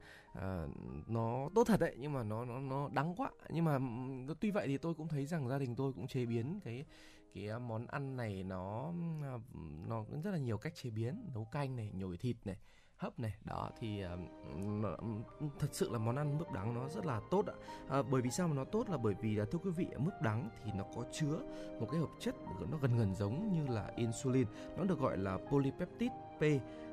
nó 1.07 1.49
tốt 1.55 1.63
thật 1.63 1.79
đấy, 1.79 1.95
nhưng 1.99 2.13
mà 2.13 2.23
nó 2.23 2.45
nó 2.45 2.59
nó 2.59 2.89
đắng 2.93 3.15
quá 3.15 3.31
nhưng 3.49 3.65
mà 3.65 3.75
ừ, 4.27 4.33
tuy 4.39 4.51
vậy 4.51 4.67
thì 4.67 4.77
tôi 4.77 4.93
cũng 4.93 5.07
thấy 5.07 5.25
rằng 5.25 5.47
gia 5.49 5.59
đình 5.59 5.75
tôi 5.75 5.93
cũng 5.93 6.07
chế 6.07 6.25
biến 6.25 6.59
cái 6.63 6.85
cái 7.33 7.59
món 7.59 7.87
ăn 7.87 8.17
này 8.17 8.43
nó 8.43 8.93
nó 9.87 10.05
rất 10.23 10.31
là 10.31 10.37
nhiều 10.37 10.57
cách 10.57 10.75
chế 10.75 10.89
biến, 10.89 11.29
nấu 11.33 11.45
canh 11.45 11.75
này, 11.75 11.91
nhồi 11.93 12.17
thịt 12.17 12.35
này 12.45 12.57
hấp 12.97 13.19
này. 13.19 13.33
Đó 13.45 13.69
thì 13.79 14.03
uh, 14.05 15.59
thật 15.59 15.67
sự 15.71 15.89
là 15.91 15.97
món 15.97 16.15
ăn 16.15 16.37
mướp 16.37 16.51
đắng 16.51 16.73
nó 16.73 16.89
rất 16.89 17.05
là 17.05 17.21
tốt 17.31 17.45
ạ. 17.45 17.53
À, 17.89 18.01
bởi 18.01 18.21
vì 18.21 18.29
sao 18.29 18.47
mà 18.47 18.55
nó 18.55 18.63
tốt 18.63 18.89
là 18.89 18.97
bởi 18.97 19.15
vì 19.21 19.35
là 19.35 19.45
thưa 19.45 19.59
quý 19.59 19.71
vị 19.71 19.87
mướp 19.97 20.13
đắng 20.21 20.49
thì 20.63 20.71
nó 20.75 20.83
có 20.95 21.03
chứa 21.11 21.39
một 21.79 21.87
cái 21.91 21.99
hợp 21.99 22.09
chất 22.19 22.35
nó 22.71 22.77
gần 22.81 22.97
gần 22.97 23.15
giống 23.15 23.53
như 23.53 23.73
là 23.73 23.91
insulin. 23.95 24.47
Nó 24.77 24.83
được 24.83 24.99
gọi 24.99 25.17
là 25.17 25.37
polypeptide 25.51 26.15
P 26.39 26.43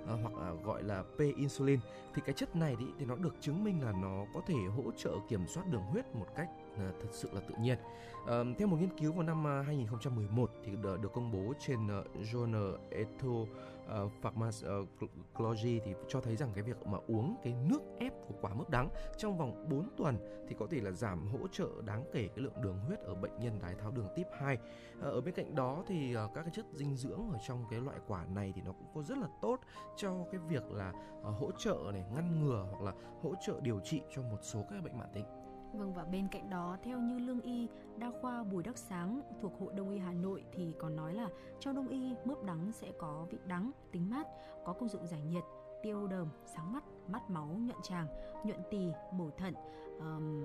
à, 0.08 0.14
hoặc 0.22 0.32
à, 0.40 0.50
gọi 0.64 0.82
là 0.82 1.02
P 1.02 1.18
insulin. 1.36 1.80
Thì 2.14 2.22
cái 2.26 2.34
chất 2.34 2.56
này 2.56 2.76
thì, 2.78 2.84
thì 2.98 3.06
nó 3.06 3.16
được 3.16 3.34
chứng 3.40 3.64
minh 3.64 3.84
là 3.84 3.92
nó 3.92 4.24
có 4.34 4.40
thể 4.46 4.54
hỗ 4.76 4.90
trợ 4.96 5.14
kiểm 5.28 5.46
soát 5.46 5.62
đường 5.70 5.82
huyết 5.82 6.14
một 6.14 6.26
cách 6.36 6.48
à, 6.78 6.92
thật 7.02 7.08
sự 7.12 7.28
là 7.32 7.40
tự 7.40 7.54
nhiên. 7.60 7.78
À, 8.26 8.44
theo 8.58 8.68
một 8.68 8.76
nghiên 8.80 8.98
cứu 8.98 9.12
vào 9.12 9.22
năm 9.22 9.60
uh, 9.60 9.66
2011 9.66 10.50
thì 10.64 10.72
được, 10.76 11.00
được 11.02 11.12
công 11.12 11.32
bố 11.32 11.54
trên 11.66 11.86
uh, 11.86 12.06
Journal 12.32 12.76
Etho 12.90 13.46
Ờ, 13.90 14.02
uh, 14.02 14.06
uh, 14.06 14.22
pharmacology 14.22 15.78
ờ, 15.78 15.84
thì 15.84 15.94
cho 16.08 16.20
thấy 16.20 16.36
rằng 16.36 16.50
cái 16.54 16.64
việc 16.64 16.86
mà 16.86 16.98
uống 17.06 17.36
cái 17.42 17.54
nước 17.68 17.82
ép 17.98 18.12
của 18.28 18.34
quả 18.40 18.54
mướp 18.54 18.70
đắng 18.70 18.88
trong 19.16 19.38
vòng 19.38 19.68
4 19.68 19.88
tuần 19.96 20.18
thì 20.48 20.56
có 20.58 20.66
thể 20.70 20.80
là 20.80 20.90
giảm 20.90 21.26
hỗ 21.26 21.48
trợ 21.48 21.68
đáng 21.84 22.04
kể 22.12 22.28
cái 22.28 22.38
lượng 22.38 22.62
đường 22.62 22.78
huyết 22.78 22.98
ở 22.98 23.14
bệnh 23.14 23.40
nhân 23.40 23.58
đái 23.62 23.74
tháo 23.74 23.90
đường 23.90 24.08
tiếp 24.14 24.26
2. 24.38 24.54
Uh, 24.54 24.60
ờ, 25.00 25.10
ở 25.10 25.20
bên 25.20 25.34
cạnh 25.34 25.54
đó 25.54 25.84
thì 25.86 26.16
uh, 26.16 26.34
các 26.34 26.42
cái 26.42 26.50
chất 26.54 26.66
dinh 26.74 26.96
dưỡng 26.96 27.30
ở 27.32 27.38
trong 27.46 27.64
cái 27.70 27.80
loại 27.80 27.98
quả 28.06 28.24
này 28.24 28.52
thì 28.56 28.62
nó 28.62 28.72
cũng 28.72 28.88
có 28.94 29.02
rất 29.02 29.18
là 29.18 29.28
tốt 29.42 29.60
cho 29.96 30.24
cái 30.32 30.40
việc 30.48 30.70
là 30.70 30.92
uh, 31.20 31.40
hỗ 31.40 31.50
trợ 31.58 31.76
này 31.92 32.04
ngăn 32.14 32.44
ngừa 32.44 32.66
hoặc 32.70 32.82
là 32.82 32.92
hỗ 33.22 33.34
trợ 33.46 33.60
điều 33.60 33.80
trị 33.80 34.00
cho 34.14 34.22
một 34.22 34.38
số 34.42 34.64
các 34.70 34.84
bệnh 34.84 34.98
mãn 34.98 35.08
tính. 35.14 35.39
Vâng 35.72 35.92
và 35.94 36.04
bên 36.04 36.28
cạnh 36.28 36.50
đó 36.50 36.76
theo 36.82 36.98
như 36.98 37.18
lương 37.18 37.40
y 37.40 37.68
đa 37.96 38.10
khoa 38.20 38.42
Bùi 38.42 38.62
Đắc 38.62 38.78
Sáng 38.78 39.20
thuộc 39.40 39.52
Hội 39.60 39.72
Đông 39.76 39.90
y 39.90 39.98
Hà 39.98 40.12
Nội 40.12 40.44
thì 40.52 40.74
còn 40.78 40.96
nói 40.96 41.14
là 41.14 41.28
trong 41.60 41.74
đông 41.74 41.88
y 41.88 42.14
mướp 42.24 42.44
đắng 42.44 42.72
sẽ 42.72 42.92
có 42.98 43.26
vị 43.30 43.38
đắng, 43.46 43.70
tính 43.92 44.10
mát, 44.10 44.26
có 44.64 44.72
công 44.72 44.88
dụng 44.88 45.06
giải 45.06 45.22
nhiệt, 45.22 45.44
tiêu 45.82 46.06
đờm, 46.06 46.28
sáng 46.44 46.72
mắt, 46.72 46.84
mắt 47.08 47.30
máu, 47.30 47.46
nhuận 47.46 47.82
tràng, 47.82 48.06
nhuận 48.44 48.60
tỳ, 48.70 48.92
bổ 49.18 49.30
thận, 49.36 49.54
um, 49.98 50.44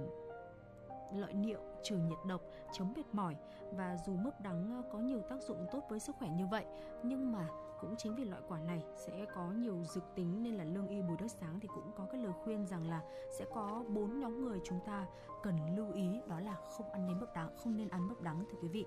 lợi 1.14 1.34
niệu, 1.34 1.60
trừ 1.84 1.98
nhiệt 1.98 2.20
độc, 2.28 2.42
chống 2.74 2.94
mệt 2.96 3.06
mỏi. 3.14 3.36
Và 3.72 3.98
dù 4.06 4.16
mướp 4.16 4.42
đắng 4.42 4.84
có 4.92 5.00
nhiều 5.00 5.22
tác 5.22 5.42
dụng 5.42 5.66
tốt 5.72 5.84
với 5.90 6.00
sức 6.00 6.16
khỏe 6.20 6.30
như 6.30 6.48
vậy 6.48 6.66
nhưng 7.04 7.32
mà 7.32 7.48
cũng 7.82 7.96
chính 7.98 8.16
vì 8.16 8.26
loại 8.26 8.42
quả 8.48 8.60
này 8.60 8.84
sẽ 8.96 9.26
có 9.36 9.52
nhiều 9.52 9.84
dược 9.84 10.04
tính 10.16 10.44
nên 10.44 10.54
là 10.54 10.64
lương 10.64 10.88
y 10.88 11.02
bùi 11.02 11.18
đất 11.18 11.32
sáng 11.32 11.60
thì 11.60 11.68
cũng 11.76 11.92
có 11.98 12.08
cái 12.12 12.22
lời 12.22 12.34
khuyên 12.44 12.68
rằng 12.68 12.90
là 12.90 13.02
sẽ 13.40 13.46
có 13.54 13.84
bốn 13.90 14.20
nhóm 14.20 14.46
người 14.46 14.60
chúng 14.64 14.80
ta 14.86 15.08
cần 15.44 15.76
lưu 15.76 15.94
ý 15.94 16.22
đó 16.28 16.40
là 16.40 16.56
không 16.78 16.92
ăn 16.92 17.08
nên 17.08 17.20
mướp 17.20 17.34
đắng 17.36 17.58
không 17.58 17.78
nên 17.78 17.90
ăn 17.90 18.08
mướp 18.08 18.22
đắng 18.22 18.46
thưa 18.52 18.58
quý 18.62 18.68
vị 18.68 18.86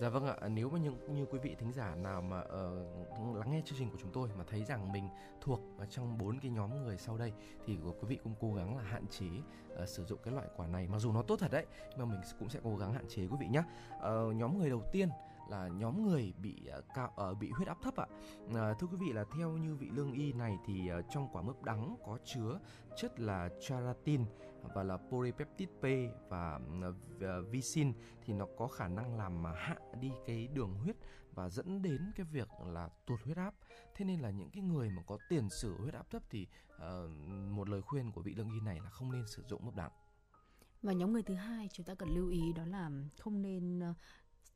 Dạ 0.00 0.08
vâng 0.08 0.26
ạ, 0.26 0.36
à, 0.40 0.48
nếu 0.48 0.70
mà 0.70 0.78
những 0.78 1.14
như 1.14 1.26
quý 1.26 1.38
vị 1.38 1.56
thính 1.58 1.72
giả 1.72 1.94
nào 1.94 2.22
mà 2.22 2.40
uh, 2.40 3.36
lắng 3.36 3.50
nghe 3.50 3.62
chương 3.64 3.78
trình 3.78 3.90
của 3.90 3.98
chúng 4.00 4.12
tôi 4.12 4.28
mà 4.38 4.44
thấy 4.46 4.64
rằng 4.64 4.92
mình 4.92 5.08
thuộc 5.40 5.60
trong 5.90 6.18
bốn 6.18 6.38
cái 6.38 6.50
nhóm 6.50 6.84
người 6.84 6.96
sau 6.98 7.18
đây 7.18 7.32
thì 7.66 7.78
quý 7.84 8.08
vị 8.08 8.18
cũng 8.24 8.34
cố 8.40 8.54
gắng 8.54 8.76
là 8.76 8.82
hạn 8.82 9.06
chế 9.10 9.26
uh, 9.82 9.88
sử 9.88 10.04
dụng 10.04 10.18
cái 10.22 10.34
loại 10.34 10.46
quả 10.56 10.66
này 10.66 10.88
mặc 10.88 10.98
dù 10.98 11.12
nó 11.12 11.22
tốt 11.22 11.36
thật 11.40 11.50
đấy 11.52 11.66
nhưng 11.90 12.08
mà 12.08 12.14
mình 12.14 12.20
cũng 12.38 12.48
sẽ 12.48 12.60
cố 12.64 12.76
gắng 12.76 12.92
hạn 12.92 13.04
chế 13.08 13.22
quý 13.22 13.36
vị 13.40 13.46
nhé. 13.46 13.58
Uh, 13.58 14.00
ờ, 14.00 14.32
nhóm 14.32 14.58
người 14.58 14.70
đầu 14.70 14.82
tiên 14.92 15.08
là 15.50 15.68
nhóm 15.68 16.08
người 16.08 16.32
bị 16.42 16.66
à, 16.66 16.78
cao 16.94 17.30
uh, 17.30 17.38
bị 17.38 17.50
huyết 17.50 17.68
áp 17.68 17.78
thấp 17.82 17.96
ạ. 17.96 18.06
À, 18.54 18.74
thưa 18.78 18.86
quý 18.86 18.96
vị 19.00 19.12
là 19.12 19.24
theo 19.36 19.56
như 19.56 19.74
vị 19.74 19.88
lương 19.90 20.12
y 20.12 20.32
này 20.32 20.58
thì 20.66 20.90
uh, 20.98 21.04
trong 21.10 21.28
quả 21.32 21.42
mướp 21.42 21.62
đắng 21.62 21.96
có 22.06 22.18
chứa 22.24 22.60
chất 22.96 23.20
là 23.20 23.48
charatin 23.60 24.24
và 24.74 24.82
là 24.82 24.96
polypeptide 24.96 25.72
P 25.80 25.84
và 26.30 26.60
à, 26.82 26.88
uh, 26.88 27.50
visin 27.50 27.92
thì 28.24 28.34
nó 28.34 28.46
có 28.58 28.66
khả 28.66 28.88
năng 28.88 29.16
làm 29.16 29.42
mà 29.42 29.52
hạ 29.52 29.76
đi 30.00 30.10
cái 30.26 30.48
đường 30.48 30.74
huyết 30.74 30.96
và 31.32 31.48
dẫn 31.48 31.82
đến 31.82 32.12
cái 32.16 32.26
việc 32.32 32.48
là 32.66 32.88
tụt 33.06 33.20
huyết 33.24 33.36
áp. 33.36 33.54
Thế 33.94 34.04
nên 34.04 34.20
là 34.20 34.30
những 34.30 34.50
cái 34.50 34.62
người 34.62 34.90
mà 34.90 35.02
có 35.06 35.18
tiền 35.28 35.50
sử 35.50 35.76
huyết 35.76 35.94
áp 35.94 36.10
thấp 36.10 36.22
thì 36.30 36.46
uh, 36.74 37.10
một 37.50 37.68
lời 37.68 37.82
khuyên 37.82 38.12
của 38.12 38.22
vị 38.22 38.34
lương 38.34 38.50
y 38.50 38.60
này 38.60 38.80
là 38.84 38.90
không 38.90 39.12
nên 39.12 39.26
sử 39.26 39.42
dụng 39.48 39.64
mướp 39.64 39.74
đắng. 39.74 39.90
Và 40.82 40.92
nhóm 40.92 41.12
người 41.12 41.22
thứ 41.22 41.34
hai 41.34 41.68
chúng 41.72 41.86
ta 41.86 41.94
cần 41.94 42.08
lưu 42.08 42.28
ý 42.28 42.52
đó 42.52 42.64
là 42.64 42.90
không 43.18 43.42
nên 43.42 43.80
ờ, 43.80 43.94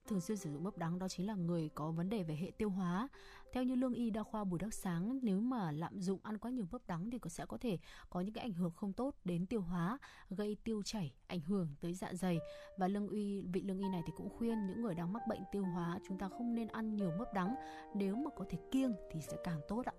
thường 0.07 0.20
xuyên 0.20 0.38
sử 0.38 0.53
dụng 0.53 0.64
bắp 0.64 0.78
đắng 0.78 0.98
đó 0.98 1.09
chính 1.09 1.26
là 1.26 1.34
người 1.34 1.68
có 1.74 1.90
vấn 1.90 2.09
đề 2.09 2.22
về 2.22 2.36
hệ 2.36 2.51
tiêu 2.59 2.70
hóa. 2.70 3.09
Theo 3.53 3.62
như 3.62 3.74
lương 3.74 3.94
y 3.94 4.11
đa 4.11 4.22
khoa 4.22 4.44
Bùi 4.44 4.59
Đắc 4.59 4.74
Sáng, 4.74 5.18
nếu 5.22 5.40
mà 5.40 5.72
lạm 5.72 6.01
dụng 6.01 6.20
ăn 6.22 6.38
quá 6.38 6.51
nhiều 6.51 6.66
bắp 6.72 6.86
đắng 6.86 7.11
thì 7.11 7.18
có 7.18 7.30
sẽ 7.30 7.46
có 7.46 7.59
thể 7.59 7.78
có 8.11 8.20
những 8.20 8.32
cái 8.32 8.42
ảnh 8.42 8.53
hưởng 8.53 8.72
không 8.72 8.92
tốt 8.92 9.14
đến 9.24 9.46
tiêu 9.46 9.61
hóa, 9.61 9.98
gây 10.30 10.57
tiêu 10.64 10.82
chảy, 10.82 11.12
ảnh 11.26 11.40
hưởng 11.40 11.68
tới 11.80 11.94
dạ 11.94 12.14
dày. 12.14 12.38
Và 12.78 12.88
lương 12.88 13.09
y 13.09 13.40
vị 13.40 13.62
lương 13.62 13.78
y 13.78 13.88
này 13.88 14.03
thì 14.07 14.12
cũng 14.16 14.28
khuyên 14.38 14.66
những 14.66 14.82
người 14.82 14.94
đang 14.94 15.12
mắc 15.12 15.22
bệnh 15.28 15.42
tiêu 15.53 15.64
hóa 15.64 15.98
chúng 16.09 16.18
ta 16.18 16.28
không 16.28 16.55
nên 16.55 16.68
ăn 16.68 16.94
nhiều 16.96 17.11
bắp 17.18 17.34
đắng, 17.34 17.55
nếu 17.94 18.16
mà 18.16 18.30
có 18.36 18.44
thể 18.51 18.59
kiêng 18.70 18.92
thì 19.12 19.20
sẽ 19.20 19.36
càng 19.44 19.61
tốt 19.68 19.86
ạ. 19.86 19.92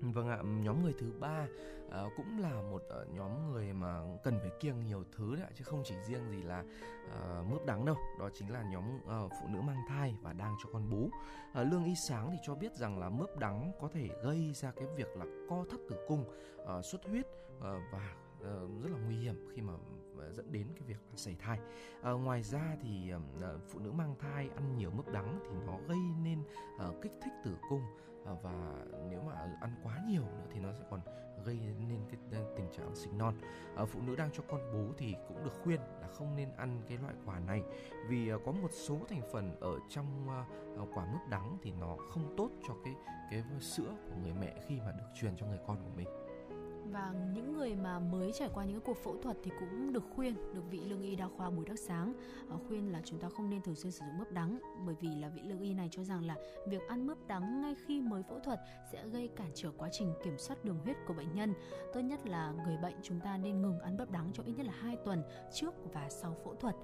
Vâng 0.00 0.28
ạ, 0.28 0.38
nhóm 0.42 0.82
người 0.82 0.94
thứ 0.98 1.12
ba 1.20 1.46
à, 1.90 2.02
cũng 2.16 2.38
là 2.38 2.62
một 2.70 2.82
uh, 3.02 3.14
nhóm 3.14 3.52
người 3.52 3.72
mà 3.72 4.02
cần 4.24 4.38
phải 4.40 4.50
kiêng 4.60 4.86
nhiều 4.86 5.04
thứ 5.16 5.34
đấy 5.34 5.44
ạ, 5.44 5.50
chứ 5.54 5.64
không 5.64 5.82
chỉ 5.84 5.94
riêng 6.06 6.30
gì 6.30 6.42
là 6.42 6.64
uh, 7.06 7.46
mướp 7.46 7.66
đắng 7.66 7.84
đâu. 7.84 7.96
Đó 8.18 8.30
chính 8.34 8.52
là 8.52 8.62
nhóm 8.62 8.96
uh, 8.96 9.32
phụ 9.40 9.48
nữ 9.48 9.60
mang 9.60 9.82
thai 9.88 10.16
và 10.22 10.32
đang 10.32 10.56
cho 10.62 10.70
con 10.72 10.90
bú. 10.90 11.04
Uh, 11.04 11.72
Lương 11.72 11.84
Y 11.84 11.94
Sáng 11.94 12.30
thì 12.30 12.38
cho 12.42 12.54
biết 12.54 12.76
rằng 12.76 12.98
là 12.98 13.08
mướp 13.08 13.38
đắng 13.38 13.72
có 13.80 13.88
thể 13.92 14.08
gây 14.22 14.52
ra 14.54 14.70
cái 14.70 14.86
việc 14.96 15.08
là 15.16 15.26
co 15.48 15.64
thắt 15.70 15.80
tử 15.88 15.96
cung, 16.08 16.24
uh, 16.62 16.84
xuất 16.84 17.04
huyết 17.04 17.26
uh, 17.58 17.62
và 17.92 18.14
rất 18.82 18.90
là 18.90 18.98
nguy 19.06 19.16
hiểm 19.16 19.48
khi 19.54 19.62
mà 19.62 19.72
dẫn 20.32 20.52
đến 20.52 20.66
cái 20.74 20.82
việc 20.86 20.98
là 21.10 21.16
sảy 21.16 21.36
thai. 21.38 21.58
À, 22.02 22.10
ngoài 22.10 22.42
ra 22.42 22.76
thì 22.82 23.10
à, 23.42 23.52
phụ 23.68 23.78
nữ 23.78 23.92
mang 23.92 24.14
thai 24.18 24.50
ăn 24.56 24.76
nhiều 24.76 24.90
mướp 24.90 25.12
đắng 25.12 25.40
thì 25.42 25.56
nó 25.66 25.78
gây 25.88 25.98
nên 26.22 26.42
à, 26.78 26.86
kích 27.02 27.12
thích 27.22 27.32
tử 27.44 27.56
cung 27.68 27.82
Ờ, 28.28 28.36
và 28.42 28.84
nếu 29.10 29.20
mà 29.26 29.32
ăn 29.60 29.74
quá 29.82 29.98
nhiều 30.08 30.22
nữa 30.22 30.46
thì 30.52 30.60
nó 30.60 30.72
sẽ 30.72 30.84
còn 30.90 31.00
gây 31.44 31.58
nên 31.88 32.00
cái 32.10 32.42
tình 32.56 32.66
trạng 32.76 32.94
sinh 32.96 33.18
non. 33.18 33.34
Ờ, 33.76 33.86
phụ 33.86 34.00
nữ 34.06 34.16
đang 34.16 34.30
cho 34.32 34.42
con 34.48 34.60
bú 34.72 34.92
thì 34.98 35.14
cũng 35.28 35.44
được 35.44 35.52
khuyên 35.64 35.80
là 36.00 36.08
không 36.08 36.36
nên 36.36 36.48
ăn 36.56 36.82
cái 36.88 36.98
loại 36.98 37.14
quả 37.24 37.38
này. 37.38 37.62
Vì 38.08 38.28
ờ, 38.28 38.38
có 38.46 38.52
một 38.52 38.70
số 38.72 38.98
thành 39.08 39.22
phần 39.32 39.60
ở 39.60 39.78
trong 39.88 40.28
quả 40.94 41.06
mướp 41.06 41.20
đắng 41.30 41.58
thì 41.62 41.72
nó 41.80 41.96
không 42.10 42.34
tốt 42.36 42.50
cho 42.68 42.74
cái 42.84 42.94
cái 43.30 43.44
sữa 43.60 43.94
của 44.08 44.16
người 44.22 44.32
mẹ 44.40 44.54
khi 44.66 44.80
mà 44.80 44.92
được 44.92 45.06
truyền 45.14 45.36
cho 45.36 45.46
người 45.46 45.58
con 45.66 45.76
của 45.76 45.90
mình 45.96 46.08
và 46.92 47.14
những 47.34 47.52
người 47.52 47.74
mà 47.74 47.98
mới 47.98 48.32
trải 48.32 48.48
qua 48.54 48.64
những 48.64 48.80
cuộc 48.80 48.96
phẫu 49.04 49.16
thuật 49.22 49.36
thì 49.42 49.50
cũng 49.60 49.92
được 49.92 50.04
khuyên, 50.16 50.34
được 50.54 50.62
vị 50.70 50.80
lương 50.80 51.02
y 51.02 51.16
đa 51.16 51.28
khoa 51.36 51.50
Bùi 51.50 51.64
Đắc 51.64 51.78
Sáng 51.78 52.14
ờ, 52.48 52.56
khuyên 52.68 52.92
là 52.92 53.00
chúng 53.04 53.18
ta 53.18 53.28
không 53.28 53.50
nên 53.50 53.62
thường 53.62 53.74
xuyên 53.74 53.92
sử 53.92 53.98
dụng 53.98 54.18
mướp 54.18 54.32
đắng 54.32 54.58
bởi 54.86 54.94
vì 55.00 55.08
là 55.08 55.28
vị 55.28 55.42
lương 55.44 55.60
y 55.60 55.74
này 55.74 55.88
cho 55.92 56.04
rằng 56.04 56.24
là 56.24 56.36
việc 56.66 56.82
ăn 56.88 57.06
mướp 57.06 57.26
đắng 57.26 57.60
ngay 57.60 57.74
khi 57.86 58.00
mới 58.00 58.22
phẫu 58.22 58.38
thuật 58.38 58.60
sẽ 58.92 59.06
gây 59.08 59.28
cản 59.36 59.50
trở 59.54 59.70
quá 59.78 59.88
trình 59.92 60.12
kiểm 60.24 60.38
soát 60.38 60.64
đường 60.64 60.78
huyết 60.84 60.96
của 61.06 61.14
bệnh 61.14 61.34
nhân. 61.34 61.54
Tốt 61.92 62.00
nhất 62.00 62.26
là 62.26 62.52
người 62.66 62.76
bệnh 62.76 62.96
chúng 63.02 63.20
ta 63.20 63.36
nên 63.36 63.62
ngừng 63.62 63.80
ăn 63.80 63.96
mướp 63.96 64.10
đắng 64.10 64.30
trong 64.32 64.46
ít 64.46 64.52
nhất 64.56 64.66
là 64.66 64.72
2 64.80 64.96
tuần 65.04 65.22
trước 65.52 65.74
và 65.92 66.08
sau 66.10 66.36
phẫu 66.44 66.54
thuật 66.54 66.74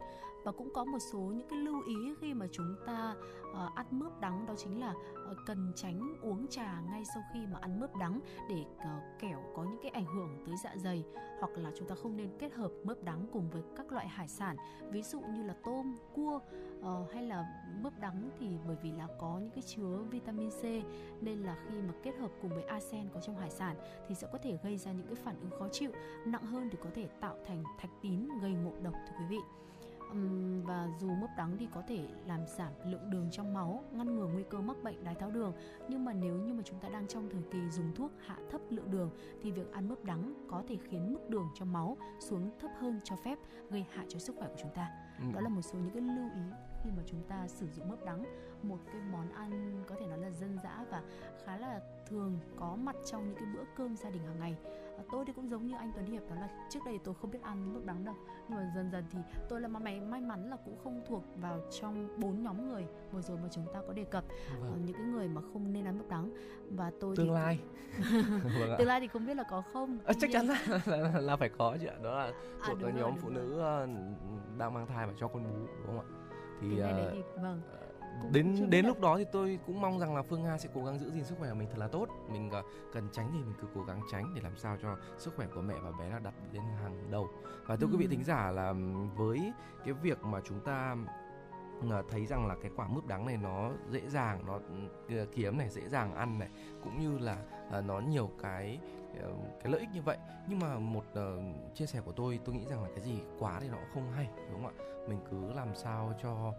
và 0.45 0.53
cũng 0.53 0.71
có 0.75 0.85
một 0.85 0.99
số 0.99 1.19
những 1.19 1.49
cái 1.49 1.59
lưu 1.59 1.83
ý 1.87 2.15
khi 2.21 2.35
mà 2.35 2.47
chúng 2.53 2.77
ta 2.87 3.15
uh, 3.51 3.75
ăn 3.75 3.87
mướp 3.91 4.21
đắng 4.21 4.47
đó 4.47 4.55
chính 4.57 4.81
là 4.81 4.95
uh, 5.31 5.37
cần 5.47 5.73
tránh 5.77 6.17
uống 6.23 6.47
trà 6.47 6.81
ngay 6.81 7.05
sau 7.15 7.23
khi 7.33 7.47
mà 7.53 7.59
ăn 7.61 7.81
mướp 7.81 7.97
đắng 7.97 8.21
để 8.49 8.65
uh, 8.77 9.21
kẻo 9.21 9.43
có 9.57 9.65
những 9.65 9.79
cái 9.83 9.91
ảnh 9.91 10.07
hưởng 10.07 10.45
tới 10.47 10.55
dạ 10.65 10.75
dày. 10.77 11.05
Hoặc 11.41 11.51
là 11.57 11.71
chúng 11.79 11.89
ta 11.89 11.95
không 11.95 12.17
nên 12.17 12.29
kết 12.39 12.53
hợp 12.53 12.71
mướp 12.85 13.03
đắng 13.03 13.27
cùng 13.33 13.51
với 13.51 13.63
các 13.77 13.93
loại 13.93 14.09
hải 14.09 14.29
sản 14.29 14.57
ví 14.91 15.03
dụ 15.03 15.21
như 15.21 15.43
là 15.43 15.55
tôm 15.65 15.97
cua 16.15 16.41
uh, 16.81 17.13
hay 17.13 17.23
là 17.23 17.47
mướp 17.81 17.93
đắng 18.01 18.31
thì 18.39 18.47
bởi 18.67 18.77
vì 18.83 18.93
là 18.93 19.09
có 19.19 19.39
những 19.39 19.51
cái 19.51 19.63
chứa 19.63 19.99
vitamin 20.11 20.51
C 20.51 20.63
nên 21.21 21.39
là 21.39 21.57
khi 21.69 21.81
mà 21.81 21.95
kết 22.03 22.17
hợp 22.21 22.31
cùng 22.43 22.51
với 22.51 22.63
arsen 22.63 23.09
có 23.15 23.21
trong 23.21 23.37
hải 23.37 23.51
sản 23.51 23.77
thì 24.09 24.15
sẽ 24.15 24.29
có 24.33 24.39
thể 24.39 24.59
gây 24.63 24.77
ra 24.77 24.93
những 24.93 25.07
cái 25.07 25.17
phản 25.17 25.41
ứng 25.41 25.51
khó 25.59 25.69
chịu 25.73 25.91
nặng 26.27 26.47
hơn 26.47 26.69
thì 26.71 26.79
có 26.85 26.91
thể 26.95 27.09
tạo 27.21 27.37
thành 27.47 27.65
thạch 27.79 27.91
tín 28.03 28.29
gây 28.43 28.53
ngộ 28.53 28.73
độc 28.83 28.95
thưa 28.95 29.15
quý 29.19 29.25
vị 29.29 29.64
và 30.65 30.89
dù 31.01 31.11
mướp 31.15 31.31
đắng 31.37 31.57
thì 31.59 31.69
có 31.75 31.83
thể 31.89 32.09
làm 32.27 32.41
giảm 32.47 32.73
lượng 32.85 33.11
đường 33.11 33.29
trong 33.31 33.55
máu, 33.55 33.85
ngăn 33.93 34.17
ngừa 34.17 34.27
nguy 34.27 34.43
cơ 34.51 34.61
mắc 34.61 34.77
bệnh 34.83 35.05
đái 35.05 35.15
tháo 35.15 35.31
đường. 35.31 35.53
Nhưng 35.89 36.05
mà 36.05 36.13
nếu 36.13 36.37
như 36.37 36.55
mà 36.55 36.63
chúng 36.65 36.81
ta 36.81 36.89
đang 36.89 37.09
trong 37.09 37.29
thời 37.31 37.43
kỳ 37.51 37.71
dùng 37.71 37.95
thuốc 37.95 38.13
hạ 38.27 38.37
thấp 38.51 38.61
lượng 38.71 38.91
đường 38.91 39.11
thì 39.43 39.51
việc 39.51 39.73
ăn 39.73 39.89
mướp 39.89 40.05
đắng 40.05 40.35
có 40.49 40.63
thể 40.69 40.77
khiến 40.91 41.13
mức 41.13 41.31
đường 41.31 41.49
trong 41.55 41.73
máu 41.73 41.97
xuống 42.21 42.51
thấp 42.61 42.71
hơn 42.79 43.01
cho 43.05 43.17
phép, 43.17 43.39
gây 43.71 43.87
hại 43.91 44.07
cho 44.09 44.19
sức 44.19 44.37
khỏe 44.39 44.49
của 44.49 44.59
chúng 44.63 44.75
ta. 44.75 44.91
Ừ. 45.19 45.25
Đó 45.35 45.41
là 45.41 45.49
một 45.49 45.63
số 45.63 45.79
những 45.79 45.91
cái 45.91 46.03
lưu 46.03 46.31
ý 46.35 46.43
khi 46.85 46.91
mà 46.97 47.03
chúng 47.07 47.23
ta 47.29 47.49
sử 47.49 47.67
dụng 47.71 47.89
mướp 47.89 48.05
đắng, 48.05 48.25
một 48.63 48.79
cái 48.87 49.03
món 49.13 49.33
ăn 49.33 49.83
có 49.87 49.95
thể 50.01 50.07
nói 50.07 50.19
là 50.19 50.31
dân 50.31 50.59
dã 50.63 50.85
và 50.91 51.03
khá 51.45 51.57
là 51.57 51.81
thường 52.07 52.39
có 52.57 52.77
mặt 52.77 52.97
trong 53.11 53.27
những 53.27 53.35
cái 53.35 53.45
bữa 53.55 53.65
cơm 53.77 53.97
gia 53.97 54.11
đình 54.11 54.23
hàng 54.23 54.41
ngày 54.41 54.57
tôi 55.13 55.25
thì 55.27 55.33
cũng 55.33 55.51
giống 55.51 55.67
như 55.67 55.75
anh 55.79 55.93
Tuấn 55.95 56.07
Hiệp 56.07 56.23
đó 56.31 56.35
là 56.35 56.49
trước 56.71 56.81
đây 56.87 56.99
tôi 57.05 57.15
không 57.15 57.31
biết 57.31 57.43
ăn 57.43 57.73
nước 57.75 57.83
đắng 57.85 58.05
đâu. 58.05 58.15
Nhưng 58.49 58.59
mà 58.59 58.73
dần 58.75 58.91
dần 58.91 59.05
thì 59.11 59.19
tôi 59.49 59.61
là 59.61 59.69
may 59.69 60.01
may 60.01 60.21
mắn 60.21 60.51
là 60.51 60.57
cũng 60.65 60.79
không 60.85 61.03
thuộc 61.09 61.25
vào 61.37 61.61
trong 61.81 62.21
bốn 62.21 62.43
nhóm 62.43 62.69
người 62.69 62.87
vừa 63.13 63.21
rồi 63.21 63.39
mà 63.43 63.49
chúng 63.51 63.67
ta 63.75 63.81
có 63.87 63.93
đề 63.93 64.05
cập. 64.05 64.25
Vâng. 64.61 64.73
uh, 64.73 64.79
những 64.87 64.97
cái 64.97 65.07
người 65.07 65.29
mà 65.29 65.41
không 65.53 65.73
nên 65.73 65.85
ăn 65.85 65.99
nước 65.99 66.09
đắng. 66.09 66.31
Và 66.71 66.93
tôi 67.01 67.17
tương 67.17 67.27
thì... 67.27 67.33
lai. 67.33 67.59
Vâng 68.43 68.75
tương 68.79 68.89
lai 68.89 69.01
thì 69.01 69.07
không 69.07 69.27
biết 69.27 69.35
là 69.35 69.45
có 69.51 69.63
không. 69.73 69.99
À, 70.05 70.15
chắc 70.21 70.31
chắn 70.33 70.47
là, 70.47 70.81
là 70.87 71.21
là 71.21 71.37
phải 71.37 71.49
có 71.49 71.77
chứ 71.81 71.87
ạ. 71.87 71.95
Đó 72.03 72.19
là 72.19 72.25
à, 72.25 72.33
thuộc 72.67 72.79
à, 72.83 72.91
nhóm 72.91 73.11
rồi, 73.11 73.15
phụ 73.21 73.29
nữ 73.29 73.55
uh, 73.55 74.59
đang 74.59 74.75
mang 74.75 74.87
thai 74.87 75.07
và 75.07 75.13
cho 75.17 75.29
con 75.29 75.45
bú 75.45 75.67
đúng 75.87 75.87
không 75.87 75.99
ạ? 75.99 76.07
Thì, 76.61 76.83
uh, 76.83 77.13
thì 77.13 77.23
vâng 77.43 77.61
cũng 78.23 78.33
đến 78.33 78.71
đến 78.71 78.87
lúc 78.87 79.01
đó 79.01 79.19
thì 79.19 79.25
tôi 79.33 79.59
cũng 79.67 79.81
mong 79.81 79.99
rằng 79.99 80.17
là 80.17 80.23
Phương 80.23 80.43
Nga 80.43 80.59
sẽ 80.59 80.69
cố 80.75 80.85
gắng 80.85 80.99
giữ 80.99 81.11
gìn 81.11 81.25
sức 81.25 81.35
khỏe 81.39 81.49
của 81.49 81.55
mình 81.55 81.69
thật 81.71 81.79
là 81.79 81.89
tốt. 81.89 82.09
Mình 82.29 82.49
uh, 82.49 82.65
cần 82.93 83.09
tránh 83.13 83.31
thì 83.33 83.39
mình 83.39 83.55
cứ 83.61 83.67
cố 83.75 83.83
gắng 83.83 84.01
tránh 84.13 84.33
để 84.35 84.41
làm 84.43 84.57
sao 84.57 84.77
cho 84.83 84.97
sức 85.19 85.35
khỏe 85.37 85.47
của 85.55 85.61
mẹ 85.61 85.75
và 85.83 85.91
bé 85.99 86.11
là 86.11 86.19
đặt 86.19 86.35
lên 86.53 86.63
hàng 86.83 87.11
đầu. 87.11 87.29
Và 87.67 87.77
thưa 87.77 87.87
ừ. 87.87 87.91
quý 87.93 87.99
vị 87.99 88.07
thính 88.07 88.25
giả 88.25 88.51
là 88.51 88.75
với 89.17 89.53
cái 89.85 89.95
việc 89.95 90.23
mà 90.23 90.41
chúng 90.45 90.61
ta 90.61 90.97
ờ, 91.91 92.03
thấy 92.11 92.27
rằng 92.27 92.47
là 92.47 92.57
cái 92.63 92.71
quả 92.77 92.89
mướp 92.89 93.07
đắng 93.07 93.27
này 93.27 93.37
nó 93.37 93.71
dễ 93.91 94.09
dàng 94.09 94.47
nó 94.47 94.61
ừ, 95.09 95.27
kiếm 95.35 95.59
này 95.59 95.69
dễ 95.69 95.89
dàng 95.89 96.15
ăn 96.15 96.39
này 96.39 96.49
cũng 96.85 97.01
như 97.01 97.19
là 97.19 97.37
nó 97.87 98.01
nhiều 98.01 98.31
cái 98.43 98.81
cái 99.33 99.73
lợi 99.73 99.81
ích 99.81 99.89
như 99.95 100.03
vậy. 100.03 100.19
Nhưng 100.49 100.59
mà 100.59 100.79
một 100.79 101.05
uh, 101.13 101.75
chia 101.75 101.87
sẻ 101.87 102.01
của 102.05 102.13
tôi 102.13 102.41
tôi 102.45 102.55
nghĩ 102.55 102.65
rằng 102.67 102.83
là 102.83 102.89
cái 102.95 103.05
gì 103.05 103.21
quá 103.39 103.61
thì 103.61 103.69
nó 103.69 103.77
cũng 103.77 103.91
không 103.95 104.13
hay 104.13 104.29
đúng 104.53 104.65
không 104.65 104.75
ạ? 104.79 104.85
Mình 105.09 105.19
cứ 105.31 105.53
làm 105.53 105.75
sao 105.75 106.13
cho 106.23 106.53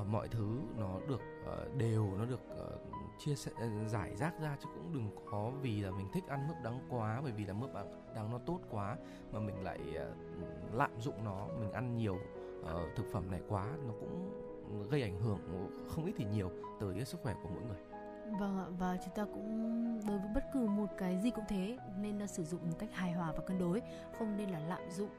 uh, 0.00 0.06
mọi 0.06 0.28
thứ 0.28 0.60
nó 0.76 1.00
được 1.08 1.20
uh, 1.42 1.76
đều 1.76 2.10
nó 2.18 2.24
được 2.24 2.40
uh, 2.50 2.80
chia 3.18 3.34
sẻ 3.34 3.52
giải 3.86 4.16
rác 4.16 4.40
ra 4.40 4.56
chứ 4.60 4.68
cũng 4.74 4.92
đừng 4.92 5.10
có 5.30 5.52
vì 5.62 5.80
là 5.80 5.90
mình 5.90 6.06
thích 6.12 6.24
ăn 6.28 6.48
mướp 6.48 6.56
đắng 6.62 6.80
quá 6.88 7.20
bởi 7.22 7.32
vì 7.32 7.44
là 7.44 7.52
mướp 7.52 7.70
đắng 8.14 8.30
nó 8.30 8.38
tốt 8.38 8.60
quá 8.70 8.96
mà 9.32 9.40
mình 9.40 9.62
lại 9.62 9.80
uh, 9.80 10.74
lạm 10.74 11.00
dụng 11.00 11.24
nó 11.24 11.46
mình 11.60 11.72
ăn 11.72 11.96
nhiều 11.96 12.18
uh, 12.60 12.96
thực 12.96 13.06
phẩm 13.12 13.30
này 13.30 13.40
quá 13.48 13.66
nó 13.86 13.94
cũng 14.00 14.30
gây 14.90 15.02
ảnh 15.02 15.20
hưởng 15.20 15.38
không 15.88 16.04
ít 16.04 16.12
thì 16.16 16.24
nhiều 16.24 16.50
tới 16.80 17.04
sức 17.04 17.20
khỏe 17.22 17.34
của 17.42 17.48
mỗi 17.54 17.62
người. 17.62 17.78
Vâng 18.40 18.58
ạ, 18.58 18.66
và 18.78 18.96
chúng 19.04 19.14
ta 19.14 19.24
cũng 19.24 20.00
đối 20.08 20.18
với 20.18 20.28
bất 20.34 20.44
cứ 20.52 20.66
một 20.66 20.86
cái 20.98 21.18
gì 21.22 21.30
cũng 21.30 21.44
thế 21.48 21.78
nên 21.98 22.18
là 22.18 22.26
sử 22.26 22.44
dụng 22.44 22.60
một 22.70 22.76
cách 22.78 22.88
hài 22.92 23.12
hòa 23.12 23.32
và 23.32 23.40
cân 23.46 23.58
đối, 23.58 23.82
không 24.18 24.36
nên 24.36 24.50
là 24.50 24.58
lạm 24.58 24.90
dụng 24.90 25.10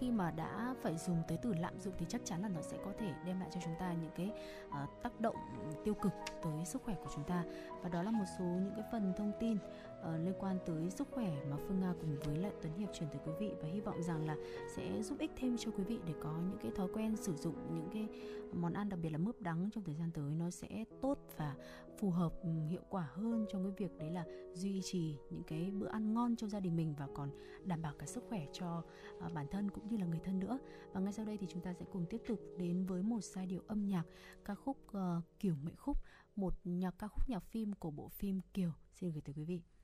khi 0.00 0.10
mà 0.10 0.30
đã 0.30 0.74
phải 0.82 0.96
dùng 0.96 1.22
tới 1.28 1.38
từ 1.42 1.54
lạm 1.54 1.80
dụng 1.80 1.94
thì 1.98 2.06
chắc 2.08 2.20
chắn 2.24 2.42
là 2.42 2.48
nó 2.48 2.62
sẽ 2.62 2.76
có 2.84 2.92
thể 2.98 3.12
đem 3.26 3.40
lại 3.40 3.48
cho 3.54 3.60
chúng 3.64 3.74
ta 3.80 3.92
những 3.92 4.10
cái 4.16 4.32
uh, 4.68 5.02
tác 5.02 5.20
động 5.20 5.36
tiêu 5.84 5.94
cực 5.94 6.12
tới 6.42 6.64
sức 6.64 6.82
khỏe 6.82 6.94
của 6.94 7.10
chúng 7.14 7.24
ta. 7.24 7.44
Và 7.82 7.88
đó 7.88 8.02
là 8.02 8.10
một 8.10 8.24
số 8.38 8.44
những 8.44 8.72
cái 8.76 8.84
phần 8.92 9.12
thông 9.16 9.32
tin 9.40 9.58
uh, 10.00 10.24
liên 10.24 10.34
quan 10.38 10.58
tới 10.66 10.90
sức 10.90 11.08
khỏe 11.12 11.44
mà 11.50 11.56
Phương 11.56 11.80
Nga 11.80 11.94
cùng 12.00 12.16
với 12.24 12.36
lại 12.38 12.52
Tuấn 12.62 12.78
Hiệp 12.78 12.88
truyền 12.92 13.08
tới 13.08 13.20
quý 13.26 13.32
vị 13.40 13.54
và 13.62 13.68
hy 13.68 13.80
vọng 13.80 14.02
rằng 14.02 14.26
là 14.26 14.36
sẽ 14.76 15.02
giúp 15.02 15.18
ích 15.18 15.30
thêm 15.36 15.56
cho 15.58 15.70
quý 15.70 15.84
vị 15.84 15.98
để 16.06 16.14
có 16.20 16.32
những 16.48 16.58
cái 16.62 16.70
thói 16.76 16.88
quen 16.94 17.16
sử 17.16 17.36
dụng 17.36 17.54
những 17.74 17.88
cái 17.92 18.08
món 18.52 18.72
ăn 18.72 18.88
đặc 18.88 19.00
biệt 19.02 19.10
là 19.10 19.18
mướp 19.18 19.40
đắng 19.40 19.70
trong 19.70 19.84
thời 19.84 19.94
gian 19.94 20.10
tới 20.10 20.30
nó 20.30 20.50
sẽ 20.50 20.84
tốt 21.00 21.18
và 21.36 21.56
phù 21.98 22.10
hợp 22.10 22.32
ừ, 22.42 22.48
hiệu 22.68 22.82
quả 22.88 23.08
hơn 23.12 23.46
trong 23.52 23.62
cái 23.64 23.72
việc 23.76 23.98
đấy 23.98 24.10
là 24.10 24.24
duy 24.52 24.80
trì 24.82 25.16
những 25.30 25.42
cái 25.46 25.70
bữa 25.70 25.88
ăn 25.88 26.14
ngon 26.14 26.36
cho 26.36 26.46
gia 26.46 26.60
đình 26.60 26.76
mình 26.76 26.94
và 26.98 27.08
còn 27.14 27.30
đảm 27.64 27.82
bảo 27.82 27.92
cả 27.98 28.06
sức 28.06 28.24
khỏe 28.28 28.46
cho 28.52 28.82
uh, 29.26 29.32
bản 29.32 29.46
thân 29.50 29.70
cũng 29.70 29.88
như 29.88 29.96
là 29.96 30.06
người 30.06 30.20
thân 30.24 30.38
nữa. 30.38 30.58
Và 30.92 31.00
ngay 31.00 31.12
sau 31.12 31.24
đây 31.24 31.36
thì 31.36 31.46
chúng 31.50 31.62
ta 31.62 31.74
sẽ 31.74 31.84
cùng 31.92 32.06
tiếp 32.10 32.22
tục 32.28 32.40
đến 32.58 32.86
với 32.86 33.02
một 33.02 33.24
giai 33.24 33.46
điệu 33.46 33.62
âm 33.66 33.88
nhạc 33.88 34.04
ca 34.44 34.54
khúc 34.54 34.76
ờ, 34.92 35.16
uh, 35.18 35.24
kiểu 35.40 35.54
mệnh 35.62 35.76
khúc 35.76 35.96
một 36.36 36.54
nhạc 36.64 36.98
ca 36.98 37.08
khúc 37.08 37.28
nhạc 37.28 37.44
phim 37.44 37.72
của 37.72 37.90
bộ 37.90 38.08
phim 38.08 38.40
Kiều. 38.54 38.70
Xin 38.92 39.10
gửi 39.10 39.22
tới 39.22 39.34
quý 39.34 39.44
vị. 39.44 39.77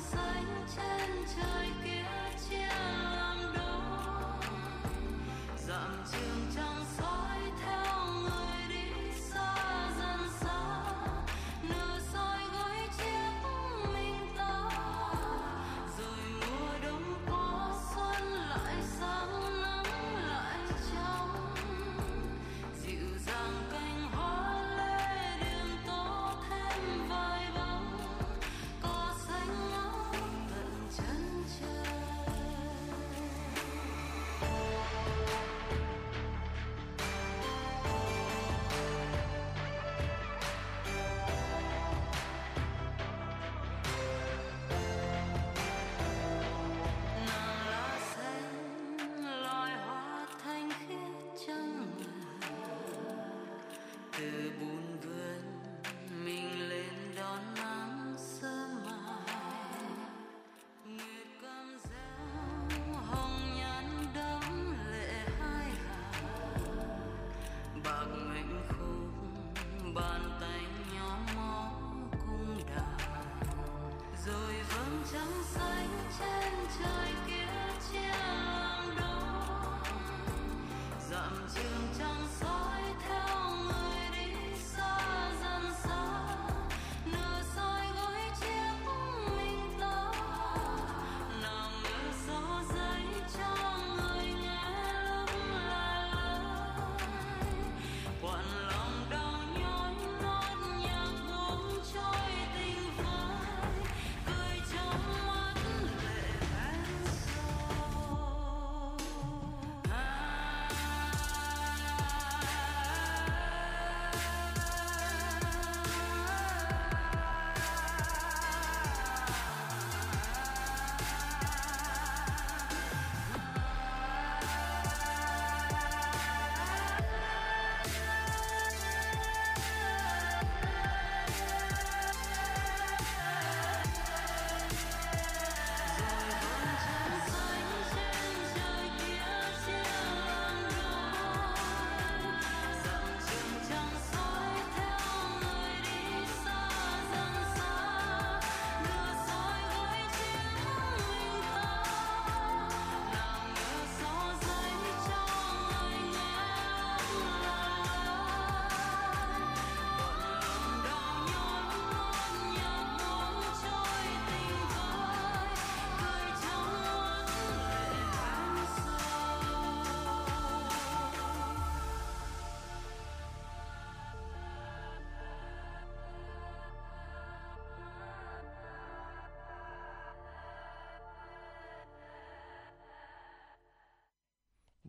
xanh 0.00 0.64
trên 0.76 1.10
trời 1.36 1.65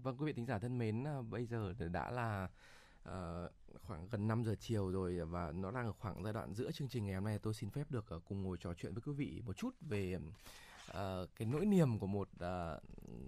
Vâng 0.07 0.17
quý 0.17 0.25
vị 0.25 0.33
thính 0.33 0.45
giả 0.45 0.59
thân 0.59 0.77
mến, 0.77 1.07
à, 1.07 1.21
bây 1.21 1.45
giờ 1.45 1.73
đã 1.91 2.11
là 2.11 2.49
uh, 3.09 3.51
khoảng 3.81 4.07
gần 4.09 4.27
5 4.27 4.43
giờ 4.43 4.55
chiều 4.59 4.91
rồi 4.91 5.25
và 5.25 5.51
nó 5.51 5.71
đang 5.71 5.85
ở 5.85 5.93
khoảng 5.93 6.23
giai 6.23 6.33
đoạn 6.33 6.53
giữa 6.53 6.71
chương 6.71 6.87
trình 6.87 7.05
ngày 7.05 7.15
hôm 7.15 7.23
nay. 7.23 7.39
Tôi 7.39 7.53
xin 7.53 7.69
phép 7.69 7.91
được 7.91 8.05
uh, 8.15 8.25
cùng 8.25 8.43
ngồi 8.43 8.57
trò 8.59 8.73
chuyện 8.73 8.93
với 8.93 9.01
quý 9.05 9.13
vị 9.13 9.41
một 9.45 9.57
chút 9.57 9.75
về 9.81 10.17
uh, 10.17 10.95
cái 11.35 11.47
nỗi 11.47 11.65
niềm 11.65 11.99
của 11.99 12.07
một 12.07 12.29
uh, 12.35 12.83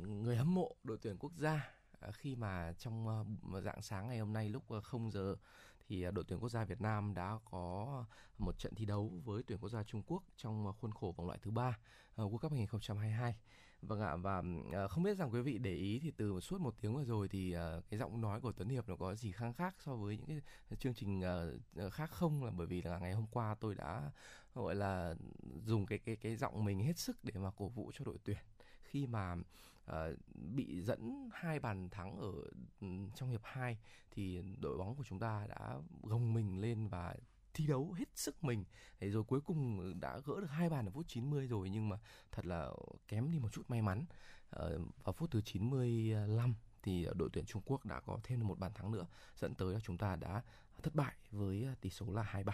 người 0.08 0.38
hâm 0.38 0.56
mộ 0.56 0.76
đội 0.84 0.98
tuyển 1.02 1.18
quốc 1.18 1.32
gia 1.38 1.72
uh, 2.08 2.16
khi 2.16 2.36
mà 2.36 2.74
trong 2.78 3.08
uh, 3.08 3.64
dạng 3.64 3.82
sáng 3.82 4.08
ngày 4.08 4.20
hôm 4.20 4.34
nay 4.34 4.50
lúc 4.50 4.74
uh, 4.78 4.84
0 4.84 5.12
giờ 5.12 5.36
thì 5.88 6.06
đội 6.14 6.26
tuyển 6.28 6.40
quốc 6.40 6.50
gia 6.50 6.64
Việt 6.64 6.82
Nam 6.82 7.14
đã 7.14 7.38
có 7.52 8.06
một 8.38 8.60
trận 8.60 8.76
thi 8.76 8.86
đấu 8.86 9.12
với 9.26 9.44
tuyển 9.48 9.60
quốc 9.60 9.70
gia 9.70 9.84
Trung 9.84 10.02
Quốc 10.08 10.24
trong 10.38 10.74
khuôn 10.82 10.92
khổ 10.92 11.14
vòng 11.18 11.28
loại 11.28 11.40
thứ 11.42 11.52
ba 11.52 11.78
uh, 12.22 12.34
World 12.34 12.38
Cup 12.38 12.52
2022 12.52 13.36
Vâng 13.82 14.02
ạ 14.02 14.16
và 14.16 14.44
ờ, 14.72 14.88
không 14.88 15.04
biết 15.04 15.18
rằng 15.18 15.34
quý 15.34 15.42
vị 15.42 15.58
để 15.58 15.74
ý 15.76 16.00
thì 16.00 16.12
từ 16.12 16.40
suốt 16.40 16.62
một 16.62 16.76
tiếng 16.82 16.96
vừa 16.96 17.04
rồi 17.04 17.28
thì 17.28 17.52
ờ, 17.52 17.82
cái 17.90 18.00
giọng 18.00 18.22
nói 18.22 18.42
của 18.42 18.52
Tuấn 18.52 18.70
Hiệp 18.70 18.90
nó 18.90 18.96
có 18.96 19.16
gì 19.16 19.32
khác 19.32 19.52
khác 19.58 19.76
so 19.80 19.96
với 19.96 20.18
những 20.18 20.28
cái 20.28 20.42
ờ, 20.70 20.76
chương 20.76 20.94
trình 20.94 21.22
khác 21.92 22.12
không? 22.12 22.44
Là 22.44 22.52
bởi 22.52 22.68
vì 22.68 22.82
là 22.82 23.00
ngày 23.00 23.14
hôm 23.14 23.26
qua 23.32 23.56
tôi 23.60 23.76
đã 23.76 24.12
gọi 24.56 24.76
là 24.76 25.16
dùng 25.66 25.86
cái 25.86 26.00
cái 26.00 26.16
cái 26.16 26.36
giọng 26.36 26.66
mình 26.66 26.80
hết 26.80 26.98
sức 26.98 27.18
để 27.24 27.34
mà 27.36 27.52
cổ 27.52 27.68
vũ 27.68 27.92
cho 27.94 28.06
đội 28.06 28.18
tuyển. 28.24 28.38
Khi 28.84 29.08
mà 29.08 29.36
uh, 29.92 29.96
bị 30.56 30.82
dẫn 30.82 31.30
hai 31.34 31.60
bàn 31.60 31.90
thắng 31.90 32.18
ở 32.18 32.32
ừ, 32.82 32.88
trong 33.16 33.30
hiệp 33.30 33.42
2 33.44 33.78
thì 34.12 34.42
đội 34.62 34.78
bóng 34.78 34.96
của 34.96 35.04
chúng 35.04 35.20
ta 35.20 35.48
đã 35.50 35.76
gồng 36.04 36.34
mình 36.34 36.62
lên 36.62 36.88
và 36.88 37.16
thi 37.54 37.68
đấu 37.68 37.91
hết 37.91 38.06
sức 38.16 38.43
mình 38.43 38.64
thế 39.00 39.10
rồi 39.10 39.24
cuối 39.24 39.41
cùng 39.41 39.80
ừ, 39.80 39.93
đã 39.93 40.20
gỡ 40.26 40.41
được 40.41 40.50
hai 40.50 40.70
bàn 40.70 40.86
ở 40.86 40.91
phút 40.91 41.08
90 41.08 41.47
rồi 41.47 41.70
nhưng 41.70 41.89
mà 41.89 41.97
thật 42.32 42.45
là 42.45 42.70
kém 43.08 43.32
đi 43.32 43.39
một 43.39 43.50
chút 43.52 43.64
may 43.68 43.82
mắn 43.82 44.06
ờ, 44.50 44.80
vào 45.04 45.14
phút 45.14 45.32
thứ 45.32 45.41
95 45.41 46.56
thì 46.84 47.08
đội 47.16 47.30
tuyển 47.34 47.45
Trung 47.45 47.62
Quốc 47.66 47.86
đã 47.86 48.00
có 48.00 48.20
thêm 48.24 48.47
một 48.47 48.60
bàn 48.60 48.72
thắng 48.76 48.91
nữa 48.91 49.06
dẫn 49.36 49.56
tới 49.56 49.74
là 49.74 49.80
chúng 49.80 49.97
ta 49.97 50.16
đã 50.16 50.41
thất 50.84 50.95
bại 50.95 51.14
với 51.32 51.64
ờ, 51.64 51.76
tỷ 51.82 51.89
số 51.89 52.12
là 52.12 52.24
2-3. 52.24 52.52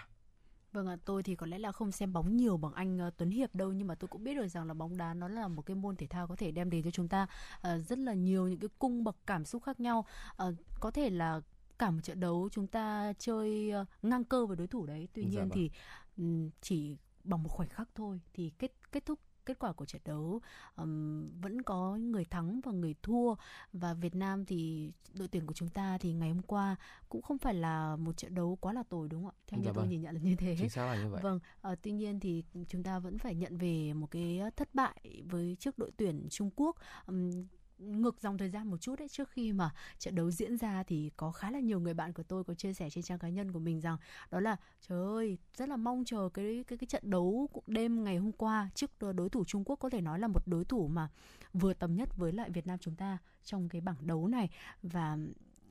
Vâng 0.75 0.87
ạ, 0.87 0.97
tôi 1.05 1.23
thì 1.23 1.35
có 1.35 1.45
lẽ 1.45 1.57
là 1.57 1.71
không 1.71 1.91
xem 1.91 2.13
bóng 2.13 2.37
nhiều 2.37 2.57
bằng 2.57 2.73
anh 2.73 3.07
uh, 3.07 3.17
Tuấn 3.17 3.29
Hiệp 3.29 3.55
đâu 3.55 3.71
nhưng 3.73 3.87
mà 3.87 3.95
tôi 3.95 4.07
cũng 4.07 4.23
biết 4.23 4.33
được 4.35 4.47
rằng 4.47 4.67
là 4.67 4.73
bóng 4.73 4.97
đá 4.97 5.13
nó 5.13 5.27
là 5.27 5.47
một 5.47 5.61
cái 5.61 5.75
môn 5.75 5.95
thể 5.95 6.07
thao 6.07 6.27
có 6.27 6.35
thể 6.35 6.51
đem 6.51 6.69
đến 6.69 6.83
cho 6.83 6.91
chúng 6.91 7.07
ta 7.07 7.27
uh, 7.57 7.87
rất 7.87 7.99
là 7.99 8.13
nhiều 8.13 8.47
những 8.47 8.59
cái 8.59 8.69
cung 8.79 9.03
bậc 9.03 9.15
cảm 9.27 9.45
xúc 9.45 9.63
khác 9.63 9.79
nhau. 9.79 10.05
Uh, 10.47 10.53
có 10.79 10.91
thể 10.91 11.09
là 11.09 11.41
cả 11.80 11.91
một 11.91 11.99
trận 12.03 12.19
đấu 12.19 12.49
chúng 12.51 12.67
ta 12.67 13.13
chơi 13.19 13.71
uh, 13.82 13.88
ngang 14.01 14.23
cơ 14.23 14.45
với 14.45 14.57
đối 14.57 14.67
thủ 14.67 14.86
đấy 14.86 15.07
tuy 15.13 15.23
dạ 15.23 15.30
nhiên 15.30 15.39
vâng. 15.39 15.49
thì 15.53 15.71
um, 16.17 16.49
chỉ 16.61 16.97
bằng 17.23 17.43
một 17.43 17.49
khoảnh 17.49 17.69
khắc 17.69 17.89
thôi 17.95 18.21
thì 18.34 18.51
kết 18.59 18.71
kết 18.91 19.05
thúc 19.05 19.19
kết 19.45 19.59
quả 19.59 19.73
của 19.73 19.86
trận 19.86 20.01
đấu 20.05 20.41
um, 20.76 21.30
vẫn 21.41 21.61
có 21.61 21.95
người 21.95 22.26
thắng 22.26 22.61
và 22.63 22.71
người 22.71 22.95
thua 23.01 23.36
và 23.73 23.93
Việt 23.93 24.15
Nam 24.15 24.45
thì 24.45 24.91
đội 25.13 25.28
tuyển 25.28 25.45
của 25.45 25.53
chúng 25.53 25.69
ta 25.69 25.97
thì 25.97 26.13
ngày 26.13 26.30
hôm 26.30 26.41
qua 26.41 26.76
cũng 27.09 27.21
không 27.21 27.38
phải 27.38 27.53
là 27.53 27.95
một 27.95 28.17
trận 28.17 28.36
đấu 28.36 28.57
quá 28.61 28.73
là 28.73 28.84
tồi 28.89 29.09
đúng 29.09 29.23
không 29.23 29.34
ạ? 29.38 29.43
Theo 29.47 29.59
dạ 29.59 29.63
như 29.63 29.73
vâng. 29.73 29.76
tôi 29.76 29.88
nhìn 29.88 30.01
nhận 30.01 30.15
là 30.15 30.21
như 30.21 30.36
thế. 30.36 30.55
Chính 30.59 30.69
xác 30.69 30.86
là 30.86 31.03
như 31.03 31.09
vậy. 31.09 31.21
Vâng, 31.23 31.39
uh, 31.71 31.80
tuy 31.82 31.91
nhiên 31.91 32.19
thì 32.19 32.43
chúng 32.67 32.84
ta 32.84 32.99
vẫn 32.99 33.17
phải 33.17 33.36
nhận 33.36 33.57
về 33.57 33.93
một 33.93 34.11
cái 34.11 34.41
thất 34.55 34.76
bại 34.76 35.23
với 35.30 35.57
trước 35.59 35.78
đội 35.78 35.91
tuyển 35.97 36.28
Trung 36.30 36.49
Quốc. 36.55 36.76
Um, 37.07 37.45
ngược 37.78 38.21
dòng 38.21 38.38
thời 38.38 38.49
gian 38.49 38.67
một 38.67 38.78
chút 38.78 38.99
đấy. 38.99 39.07
Trước 39.09 39.30
khi 39.30 39.53
mà 39.53 39.69
trận 39.97 40.15
đấu 40.15 40.32
diễn 40.32 40.57
ra 40.57 40.84
thì 40.84 41.11
có 41.17 41.32
khá 41.32 41.51
là 41.51 41.59
nhiều 41.59 41.80
người 41.80 41.93
bạn 41.93 42.13
của 42.13 42.23
tôi 42.23 42.43
có 42.43 42.53
chia 42.53 42.73
sẻ 42.73 42.89
trên 42.89 43.03
trang 43.03 43.19
cá 43.19 43.30
nhân 43.30 43.51
của 43.51 43.59
mình 43.59 43.82
rằng 43.82 43.97
đó 44.32 44.39
là, 44.39 44.55
trời 44.88 44.99
ơi, 44.99 45.38
rất 45.57 45.69
là 45.69 45.78
mong 45.78 46.05
chờ 46.05 46.30
cái 46.34 46.63
cái 46.67 46.78
cái 46.78 46.88
trận 46.88 47.09
đấu 47.09 47.49
đêm 47.67 48.03
ngày 48.03 48.17
hôm 48.17 48.32
qua 48.32 48.69
trước 48.76 48.91
đối 49.15 49.30
thủ 49.30 49.45
Trung 49.45 49.63
Quốc 49.65 49.76
có 49.76 49.89
thể 49.89 50.01
nói 50.01 50.19
là 50.19 50.28
một 50.28 50.47
đối 50.47 50.65
thủ 50.65 50.88
mà 50.88 51.09
vừa 51.53 51.73
tầm 51.73 51.95
nhất 51.95 52.17
với 52.17 52.32
lại 52.32 52.49
Việt 52.49 52.67
Nam 52.67 52.80
chúng 52.80 52.95
ta 52.95 53.17
trong 53.43 53.69
cái 53.69 53.82
bảng 53.82 54.07
đấu 54.07 54.28
này. 54.28 54.49
Và 54.84 55.17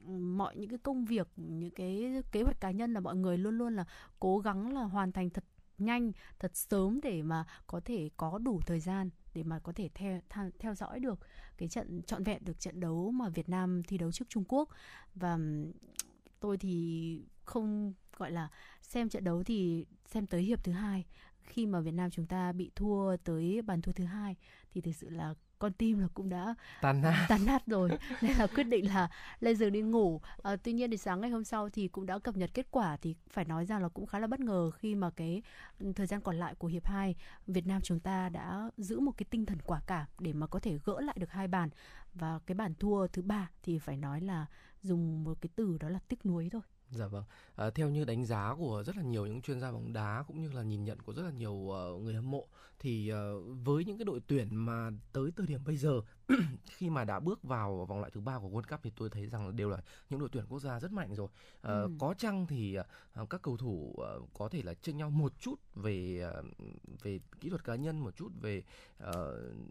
mọi 0.09 0.57
những 0.57 0.71
cái 0.71 0.79
công 0.79 1.05
việc, 1.05 1.29
những 1.37 1.71
cái 1.71 2.23
kế 2.33 2.43
hoạch 2.43 2.61
cá 2.61 2.71
nhân 2.71 2.93
là 2.95 3.01
mọi 3.01 3.17
người 3.17 3.39
luôn 3.39 3.59
luôn 3.59 3.77
là 3.77 3.85
cố 4.21 4.39
gắng 4.39 4.73
là 4.75 4.83
hoàn 4.83 5.13
thành 5.13 5.31
thật 5.31 5.45
nhanh, 5.79 6.13
thật 6.39 6.57
sớm 6.57 7.01
để 7.03 7.23
mà 7.23 7.45
có 7.67 7.81
thể 7.81 8.11
có 8.17 8.39
đủ 8.39 8.61
thời 8.67 8.81
gian 8.81 9.11
để 9.35 9.43
mà 9.43 9.59
có 9.59 9.73
thể 9.73 9.91
theo 9.95 10.21
theo 10.59 10.75
dõi 10.75 11.01
được 11.01 11.19
cái 11.59 11.69
trận, 11.69 12.03
trọn 12.03 12.25
vẹn 12.25 12.45
được 12.45 12.61
trận 12.61 12.81
đấu 12.81 13.11
mà 13.11 13.29
Việt 13.29 13.49
Nam 13.49 13.83
thi 13.83 13.99
đấu 13.99 14.13
trước 14.13 14.29
Trung 14.29 14.45
Quốc. 14.49 14.69
Và 15.15 15.39
tôi 16.41 16.57
thì 16.59 17.21
không, 17.45 17.93
gọi 18.17 18.33
là, 18.33 18.49
xem 18.83 19.09
trận 19.09 19.25
đấu 19.25 19.43
thì 19.43 19.87
xem 20.07 20.27
tới 20.27 20.43
hiệp 20.43 20.65
thứ 20.65 20.73
hai. 20.73 21.05
Khi 21.43 21.67
mà 21.67 21.81
Việt 21.81 21.95
Nam 21.95 22.11
chúng 22.11 22.27
ta 22.27 22.53
bị 22.53 22.71
thua 22.75 23.17
tới 23.17 23.63
bàn 23.63 23.83
thua 23.83 23.93
thứ 23.93 24.05
hai, 24.05 24.37
thì 24.71 24.81
thực 24.81 24.93
sự 24.93 25.11
là 25.11 25.35
con 25.65 25.73
tim 25.73 25.99
là 25.99 26.09
cũng 26.15 26.29
đã 26.29 26.55
tan 26.81 27.03
nát. 27.03 27.27
tan 27.29 27.47
nát 27.47 27.67
rồi. 27.67 27.91
Nên 28.23 28.37
là 28.37 28.47
quyết 28.47 28.65
định 28.65 28.89
là 28.89 29.09
lên 29.41 29.57
giường 29.57 29.73
đi 29.73 29.83
ngủ. 29.83 30.21
À, 30.43 30.57
tuy 30.57 30.73
nhiên 30.73 30.91
thì 30.91 30.97
sáng 30.97 31.21
ngày 31.21 31.31
hôm 31.31 31.45
sau 31.45 31.69
thì 31.69 31.89
cũng 31.89 32.07
đã 32.07 32.19
cập 32.19 32.37
nhật 32.37 32.51
kết 32.55 32.67
quả 32.71 32.97
thì 32.97 33.15
phải 33.31 33.45
nói 33.45 33.67
rằng 33.67 33.83
là 33.83 33.89
cũng 33.89 34.07
khá 34.07 34.19
là 34.19 34.27
bất 34.27 34.41
ngờ 34.41 34.71
khi 34.71 34.95
mà 34.95 35.11
cái 35.11 35.43
thời 35.97 36.07
gian 36.07 36.21
còn 36.21 36.37
lại 36.37 36.55
của 36.55 36.69
hiệp 36.69 36.87
2 36.87 37.15
Việt 37.47 37.67
Nam 37.67 37.81
chúng 37.83 38.01
ta 38.01 38.29
đã 38.29 38.71
giữ 38.77 39.01
một 39.01 39.13
cái 39.17 39.27
tinh 39.31 39.47
thần 39.47 39.59
quả 39.65 39.81
cảm 39.87 40.07
để 40.19 40.33
mà 40.33 40.47
có 40.47 40.59
thể 40.59 40.79
gỡ 40.85 41.01
lại 41.01 41.17
được 41.21 41.31
hai 41.31 41.49
bàn. 41.49 41.69
Và 42.15 42.39
cái 42.47 42.55
bàn 42.55 42.75
thua 42.75 43.07
thứ 43.07 43.23
ba 43.23 43.51
thì 43.63 43.79
phải 43.79 43.97
nói 43.97 44.21
là 44.21 44.47
dùng 44.83 45.25
một 45.25 45.39
cái 45.41 45.51
từ 45.57 45.79
đó 45.81 45.89
là 45.89 45.99
tiếc 46.09 46.27
nuối 46.27 46.49
thôi. 46.53 46.63
Dạ 46.91 47.07
vâng. 47.07 47.25
À, 47.57 47.71
theo 47.71 47.89
như 47.89 48.05
đánh 48.05 48.25
giá 48.25 48.55
của 48.59 48.83
rất 48.87 48.97
là 48.97 49.03
nhiều 49.03 49.27
những 49.27 49.43
chuyên 49.43 49.61
gia 49.61 49.73
bóng 49.73 49.93
đá 49.93 50.25
cũng 50.27 50.43
như 50.43 50.53
là 50.53 50.63
nhìn 50.63 50.85
nhận 50.85 51.03
của 51.03 51.13
rất 51.13 51.23
là 51.23 51.31
nhiều 51.31 51.53
uh, 51.53 52.03
người 52.03 52.15
hâm 52.15 52.31
mộ 52.31 52.47
thì 52.85 53.13
uh, 53.13 53.45
với 53.65 53.85
những 53.85 53.99
cái 53.99 54.05
đội 54.05 54.21
tuyển 54.27 54.57
mà 54.57 54.91
tới 55.13 55.31
thời 55.37 55.47
điểm 55.47 55.61
bây 55.65 55.77
giờ 55.77 56.01
khi 56.67 56.91
mà 56.91 57.05
đã 57.05 57.21
bước 57.21 57.43
vào 57.43 57.87
vòng 57.89 57.99
loại 57.99 58.11
thứ 58.11 58.21
ba 58.21 58.39
của 58.39 58.49
World 58.49 58.63
Cup 58.71 58.81
thì 58.83 58.91
tôi 58.97 59.11
thấy 59.11 59.27
rằng 59.27 59.57
đều 59.57 59.71
là 59.71 59.79
những 60.11 60.21
đội 60.21 60.29
tuyển 60.33 60.45
quốc 60.49 60.61
gia 60.61 60.81
rất 60.81 60.93
mạnh 60.93 61.15
rồi. 61.15 61.27
Uh, 61.27 61.63
ừ. 61.63 61.91
Có 61.99 62.15
chăng 62.19 62.47
thì 62.47 62.79
uh, 63.23 63.31
các 63.31 63.43
cầu 63.43 63.57
thủ 63.57 63.97
uh, 63.97 64.29
có 64.35 64.49
thể 64.49 64.63
là 64.63 64.75
chênh 64.75 64.97
nhau 64.97 65.11
một 65.11 65.33
chút 65.41 65.61
về 65.75 66.29
uh, 66.39 66.45
về 67.03 67.21
kỹ 67.41 67.49
thuật 67.49 67.65
cá 67.65 67.75
nhân, 67.75 67.99
một 67.99 68.17
chút 68.17 68.33
về 68.41 68.63
uh, 69.09 69.15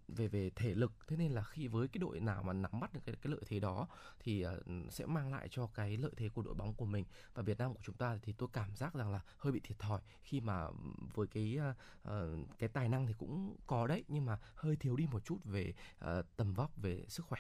về 0.07 0.28
về 0.28 0.49
thể 0.55 0.74
lực. 0.76 0.91
Thế 1.07 1.18
nên 1.18 1.32
là 1.32 1.43
khi 1.43 1.68
với 1.68 1.88
cái 1.88 1.99
đội 1.99 2.20
nào 2.20 2.43
mà 2.43 2.53
nắm 2.53 2.80
bắt 2.80 2.93
được 2.93 3.01
cái, 3.05 3.16
cái 3.22 3.32
lợi 3.32 3.41
thế 3.47 3.59
đó 3.59 3.88
thì 4.20 4.45
uh, 4.45 4.93
sẽ 4.93 5.05
mang 5.05 5.32
lại 5.32 5.47
cho 5.51 5.68
cái 5.68 5.97
lợi 5.97 6.11
thế 6.18 6.30
của 6.30 6.41
đội 6.41 6.53
bóng 6.53 6.74
của 6.74 6.86
mình 6.86 7.05
và 7.34 7.43
Việt 7.43 7.57
Nam 7.57 7.74
của 7.74 7.82
chúng 7.84 7.95
ta 7.95 8.20
thì 8.22 8.34
tôi 8.34 8.49
cảm 8.53 8.76
giác 8.76 8.93
rằng 8.93 9.11
là 9.11 9.22
hơi 9.38 9.53
bị 9.53 9.59
thiệt 9.59 9.80
thòi 9.80 10.01
khi 10.24 10.41
mà 10.41 10.68
với 11.14 11.28
cái 11.28 11.59
uh, 12.01 12.14
cái 12.59 12.70
tài 12.70 12.89
năng 12.89 13.03
thì 13.08 13.14
cũng 13.18 13.56
có 13.68 13.88
đấy 13.88 14.04
nhưng 14.08 14.26
mà 14.26 14.39
hơi 14.56 14.76
thiếu 14.76 14.95
đi 14.95 15.06
một 15.12 15.26
chút 15.26 15.38
về 15.43 15.74
uh, 16.06 16.26
tầm 16.38 16.54
vóc 16.54 16.72
về 16.78 17.06
sức 17.08 17.26
khỏe. 17.26 17.39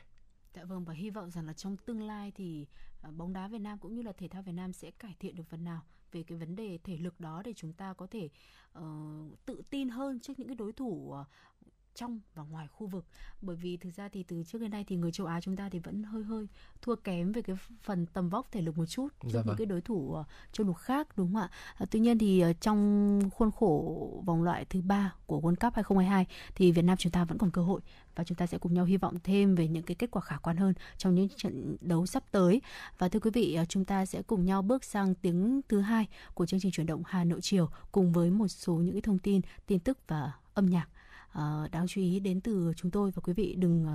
Dạ 0.53 0.65
vâng 0.65 0.85
và 0.85 0.93
hy 0.93 1.09
vọng 1.09 1.31
rằng 1.31 1.45
là 1.45 1.53
trong 1.53 1.77
tương 1.77 2.01
lai 2.01 2.31
thì 2.35 2.67
ờ, 3.01 3.11
bóng 3.11 3.33
đá 3.33 3.47
Việt 3.47 3.59
Nam 3.59 3.77
cũng 3.79 3.93
như 3.93 4.01
là 4.01 4.11
thể 4.11 4.27
thao 4.27 4.41
Việt 4.41 4.51
Nam 4.51 4.73
sẽ 4.73 4.91
cải 4.91 5.15
thiện 5.19 5.35
được 5.35 5.43
phần 5.49 5.63
nào 5.63 5.81
về 6.11 6.23
cái 6.23 6.37
vấn 6.37 6.55
đề 6.55 6.77
thể 6.83 6.97
lực 6.97 7.19
đó 7.19 7.41
để 7.45 7.53
chúng 7.53 7.73
ta 7.73 7.93
có 7.93 8.07
thể 8.07 8.29
uh, 8.79 9.45
tự 9.45 9.61
tin 9.69 9.89
hơn 9.89 10.19
trước 10.19 10.39
những 10.39 10.47
cái 10.47 10.55
đối 10.55 10.73
thủ 10.73 11.15
uh, 11.21 11.27
trong 11.95 12.19
và 12.35 12.43
ngoài 12.43 12.67
khu 12.67 12.87
vực. 12.87 13.05
Bởi 13.41 13.55
vì 13.55 13.77
thực 13.77 13.95
ra 13.95 14.09
thì 14.09 14.23
từ 14.23 14.43
trước 14.43 14.61
đến 14.61 14.71
nay 14.71 14.85
thì 14.87 14.95
người 14.95 15.11
châu 15.11 15.27
Á 15.27 15.41
chúng 15.41 15.55
ta 15.55 15.69
thì 15.69 15.79
vẫn 15.79 16.03
hơi 16.03 16.23
hơi 16.23 16.47
thua 16.81 16.95
kém 16.95 17.31
về 17.31 17.41
cái 17.41 17.55
phần 17.83 18.05
tầm 18.05 18.29
vóc 18.29 18.47
thể 18.51 18.61
lực 18.61 18.77
một 18.77 18.85
chút 18.85 19.07
trước 19.21 19.29
dạ 19.29 19.39
vâng. 19.39 19.47
những 19.47 19.55
cái 19.57 19.65
đối 19.65 19.81
thủ 19.81 20.15
uh, 20.19 20.25
châu 20.51 20.67
lục 20.67 20.77
khác 20.77 21.07
đúng 21.17 21.33
không 21.33 21.41
ạ? 21.41 21.49
À, 21.77 21.85
tuy 21.91 21.99
nhiên 21.99 22.17
thì 22.17 22.45
uh, 22.49 22.61
trong 22.61 23.19
khuôn 23.33 23.51
khổ 23.51 24.23
vòng 24.25 24.43
loại 24.43 24.65
thứ 24.65 24.81
ba 24.81 25.13
của 25.25 25.39
World 25.39 25.55
Cup 25.55 25.73
2022 25.73 26.25
thì 26.55 26.71
Việt 26.71 26.81
Nam 26.81 26.97
chúng 26.97 27.11
ta 27.11 27.25
vẫn 27.25 27.37
còn 27.37 27.51
cơ 27.51 27.61
hội 27.61 27.81
và 28.15 28.23
chúng 28.23 28.37
ta 28.37 28.47
sẽ 28.47 28.57
cùng 28.57 28.73
nhau 28.73 28.85
hy 28.85 28.97
vọng 28.97 29.17
thêm 29.23 29.55
về 29.55 29.67
những 29.67 29.83
cái 29.83 29.95
kết 29.95 30.11
quả 30.11 30.21
khả 30.21 30.37
quan 30.37 30.57
hơn 30.57 30.73
trong 30.97 31.15
những 31.15 31.27
trận 31.37 31.77
đấu 31.81 32.05
sắp 32.05 32.23
tới. 32.31 32.61
Và 32.97 33.09
thưa 33.09 33.19
quý 33.19 33.31
vị 33.33 33.57
uh, 33.61 33.69
chúng 33.69 33.85
ta 33.85 34.05
sẽ 34.05 34.21
cùng 34.21 34.45
nhau 34.45 34.61
bước 34.61 34.83
sang 34.83 35.15
tiếng 35.15 35.61
thứ 35.69 35.81
hai 35.81 36.07
của 36.33 36.45
chương 36.45 36.59
trình 36.59 36.71
chuyển 36.71 36.87
động 36.87 37.03
Hà 37.05 37.23
Nội 37.23 37.41
chiều 37.41 37.69
cùng 37.91 38.11
với 38.11 38.29
một 38.29 38.47
số 38.47 38.73
những 38.73 38.93
cái 38.93 39.01
thông 39.01 39.19
tin 39.19 39.41
tin 39.67 39.79
tức 39.79 39.97
và 40.07 40.31
âm 40.53 40.65
nhạc 40.65 40.87
uh, 41.37 41.71
đáng 41.71 41.87
chú 41.87 42.01
ý 42.01 42.19
đến 42.19 42.41
từ 42.41 42.73
chúng 42.77 42.91
tôi 42.91 43.11
và 43.11 43.21
quý 43.25 43.33
vị 43.33 43.55
đừng 43.57 43.87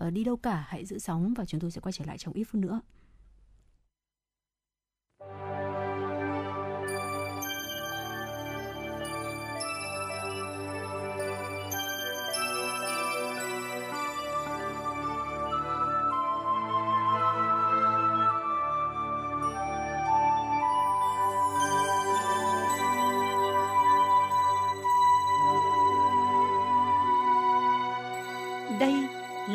uh, 0.00 0.12
đi 0.12 0.24
đâu 0.24 0.36
cả 0.36 0.64
hãy 0.68 0.84
giữ 0.84 0.98
sóng 0.98 1.34
và 1.34 1.44
chúng 1.44 1.60
tôi 1.60 1.70
sẽ 1.70 1.80
quay 1.80 1.92
trở 1.92 2.04
lại 2.04 2.18
trong 2.18 2.34
ít 2.34 2.44
phút 2.44 2.62
nữa. 2.62 2.80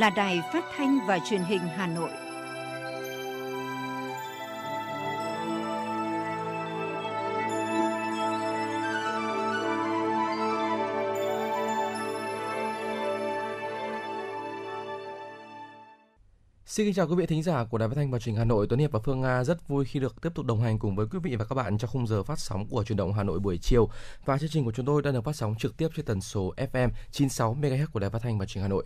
Là 0.09 0.15
Đài 0.15 0.41
Phát 0.53 0.65
thanh 0.75 0.99
và 1.07 1.19
Truyền 1.29 1.41
hình 1.41 1.61
Hà 1.61 1.87
Nội. 1.87 2.09
Xin 16.65 16.85
kính 16.85 16.93
chào 16.93 17.07
quý 17.07 17.15
vị 17.15 17.25
thính 17.25 17.43
giả 17.43 17.63
của 17.63 17.77
Đài 17.77 17.89
Phát 17.89 17.95
thanh 17.95 18.11
và 18.11 18.19
Truyền 18.19 18.33
hình 18.33 18.39
Hà 18.39 18.45
Nội. 18.45 18.67
Tuấn 18.69 18.79
Hiệp 18.79 18.91
và 18.91 18.99
Phương 18.99 19.21
Nga 19.21 19.43
rất 19.43 19.67
vui 19.67 19.85
khi 19.85 19.99
được 19.99 20.21
tiếp 20.21 20.29
tục 20.35 20.45
đồng 20.45 20.61
hành 20.61 20.79
cùng 20.79 20.95
với 20.95 21.07
quý 21.11 21.19
vị 21.23 21.35
và 21.35 21.45
các 21.45 21.55
bạn 21.55 21.77
trong 21.77 21.91
khung 21.91 22.07
giờ 22.07 22.23
phát 22.23 22.39
sóng 22.39 22.67
của 22.67 22.83
Truyền 22.83 22.97
động 22.97 23.13
Hà 23.13 23.23
Nội 23.23 23.39
buổi 23.39 23.57
chiều. 23.61 23.89
Và 24.25 24.37
chương 24.37 24.49
trình 24.49 24.65
của 24.65 24.71
chúng 24.71 24.85
tôi 24.85 25.01
đang 25.01 25.13
được 25.13 25.23
phát 25.23 25.35
sóng 25.35 25.55
trực 25.59 25.77
tiếp 25.77 25.87
trên 25.95 26.05
tần 26.05 26.21
số 26.21 26.53
FM 26.57 26.89
96 27.11 27.57
MHz 27.61 27.85
của 27.93 27.99
Đài 27.99 28.09
Phát 28.09 28.21
thanh 28.21 28.39
và 28.39 28.45
Truyền 28.45 28.61
hình 28.61 28.71
Hà 28.71 28.75
Nội. 28.75 28.85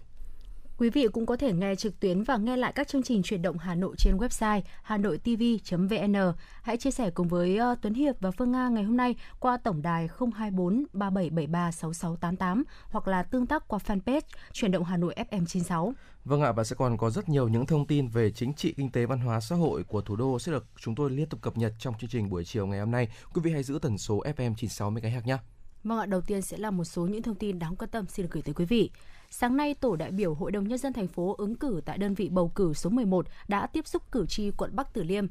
Quý 0.77 0.89
vị 0.89 1.07
cũng 1.07 1.25
có 1.25 1.37
thể 1.37 1.53
nghe 1.53 1.75
trực 1.75 1.99
tuyến 1.99 2.23
và 2.23 2.37
nghe 2.37 2.57
lại 2.57 2.71
các 2.75 2.87
chương 2.87 3.03
trình 3.03 3.23
chuyển 3.23 3.41
động 3.41 3.57
Hà 3.57 3.75
Nội 3.75 3.95
trên 3.97 4.17
website 4.17 4.61
hanoitv.vn. 4.83 6.15
Hãy 6.61 6.77
chia 6.77 6.91
sẻ 6.91 7.11
cùng 7.11 7.27
với 7.27 7.59
uh, 7.59 7.77
Tuấn 7.81 7.93
Hiệp 7.93 8.15
và 8.19 8.31
Phương 8.31 8.51
Nga 8.51 8.69
ngày 8.69 8.83
hôm 8.83 8.97
nay 8.97 9.15
qua 9.39 9.57
tổng 9.57 9.81
đài 9.81 10.09
024 10.35 10.85
3773 10.93 11.71
6688 11.71 12.63
hoặc 12.89 13.07
là 13.07 13.23
tương 13.23 13.47
tác 13.47 13.67
qua 13.67 13.79
fanpage 13.85 14.21
chuyển 14.51 14.71
động 14.71 14.83
Hà 14.83 14.97
Nội 14.97 15.15
FM 15.31 15.45
96. 15.45 15.93
Vâng 16.25 16.41
ạ, 16.41 16.51
và 16.51 16.63
sẽ 16.63 16.75
còn 16.75 16.97
có 16.97 17.09
rất 17.09 17.29
nhiều 17.29 17.47
những 17.47 17.65
thông 17.65 17.87
tin 17.87 18.07
về 18.07 18.31
chính 18.31 18.53
trị, 18.53 18.73
kinh 18.77 18.91
tế, 18.91 19.05
văn 19.05 19.19
hóa, 19.19 19.39
xã 19.39 19.55
hội 19.55 19.83
của 19.83 20.01
thủ 20.01 20.15
đô 20.15 20.39
sẽ 20.39 20.51
được 20.51 20.65
chúng 20.77 20.95
tôi 20.95 21.09
liên 21.09 21.29
tục 21.29 21.41
cập 21.41 21.57
nhật 21.57 21.73
trong 21.79 21.93
chương 21.99 22.09
trình 22.09 22.29
buổi 22.29 22.45
chiều 22.45 22.67
ngày 22.67 22.79
hôm 22.79 22.91
nay. 22.91 23.07
Quý 23.33 23.41
vị 23.43 23.51
hãy 23.51 23.63
giữ 23.63 23.79
tần 23.81 23.97
số 23.97 24.23
FM 24.23 24.55
96 24.55 24.91
MHz 24.91 25.21
nhé. 25.25 25.37
Vâng 25.83 25.99
ạ, 25.99 26.05
đầu 26.05 26.21
tiên 26.21 26.41
sẽ 26.41 26.57
là 26.57 26.71
một 26.71 26.83
số 26.83 27.05
những 27.05 27.21
thông 27.21 27.35
tin 27.35 27.59
đáng 27.59 27.75
quan 27.75 27.89
tâm 27.89 28.05
xin 28.09 28.25
được 28.25 28.31
gửi 28.31 28.41
tới 28.41 28.53
quý 28.53 28.65
vị. 28.65 28.91
Sáng 29.35 29.57
nay, 29.57 29.73
tổ 29.73 29.95
đại 29.95 30.11
biểu 30.11 30.33
Hội 30.33 30.51
đồng 30.51 30.67
Nhân 30.67 30.77
dân 30.77 30.93
thành 30.93 31.07
phố 31.07 31.35
ứng 31.37 31.55
cử 31.55 31.81
tại 31.85 31.97
đơn 31.97 32.13
vị 32.13 32.29
bầu 32.29 32.51
cử 32.55 32.73
số 32.73 32.89
11 32.89 33.25
đã 33.47 33.67
tiếp 33.67 33.87
xúc 33.87 34.11
cử 34.11 34.25
tri 34.25 34.51
quận 34.51 34.75
Bắc 34.75 34.93
Từ 34.93 35.03
Liêm. 35.03 35.27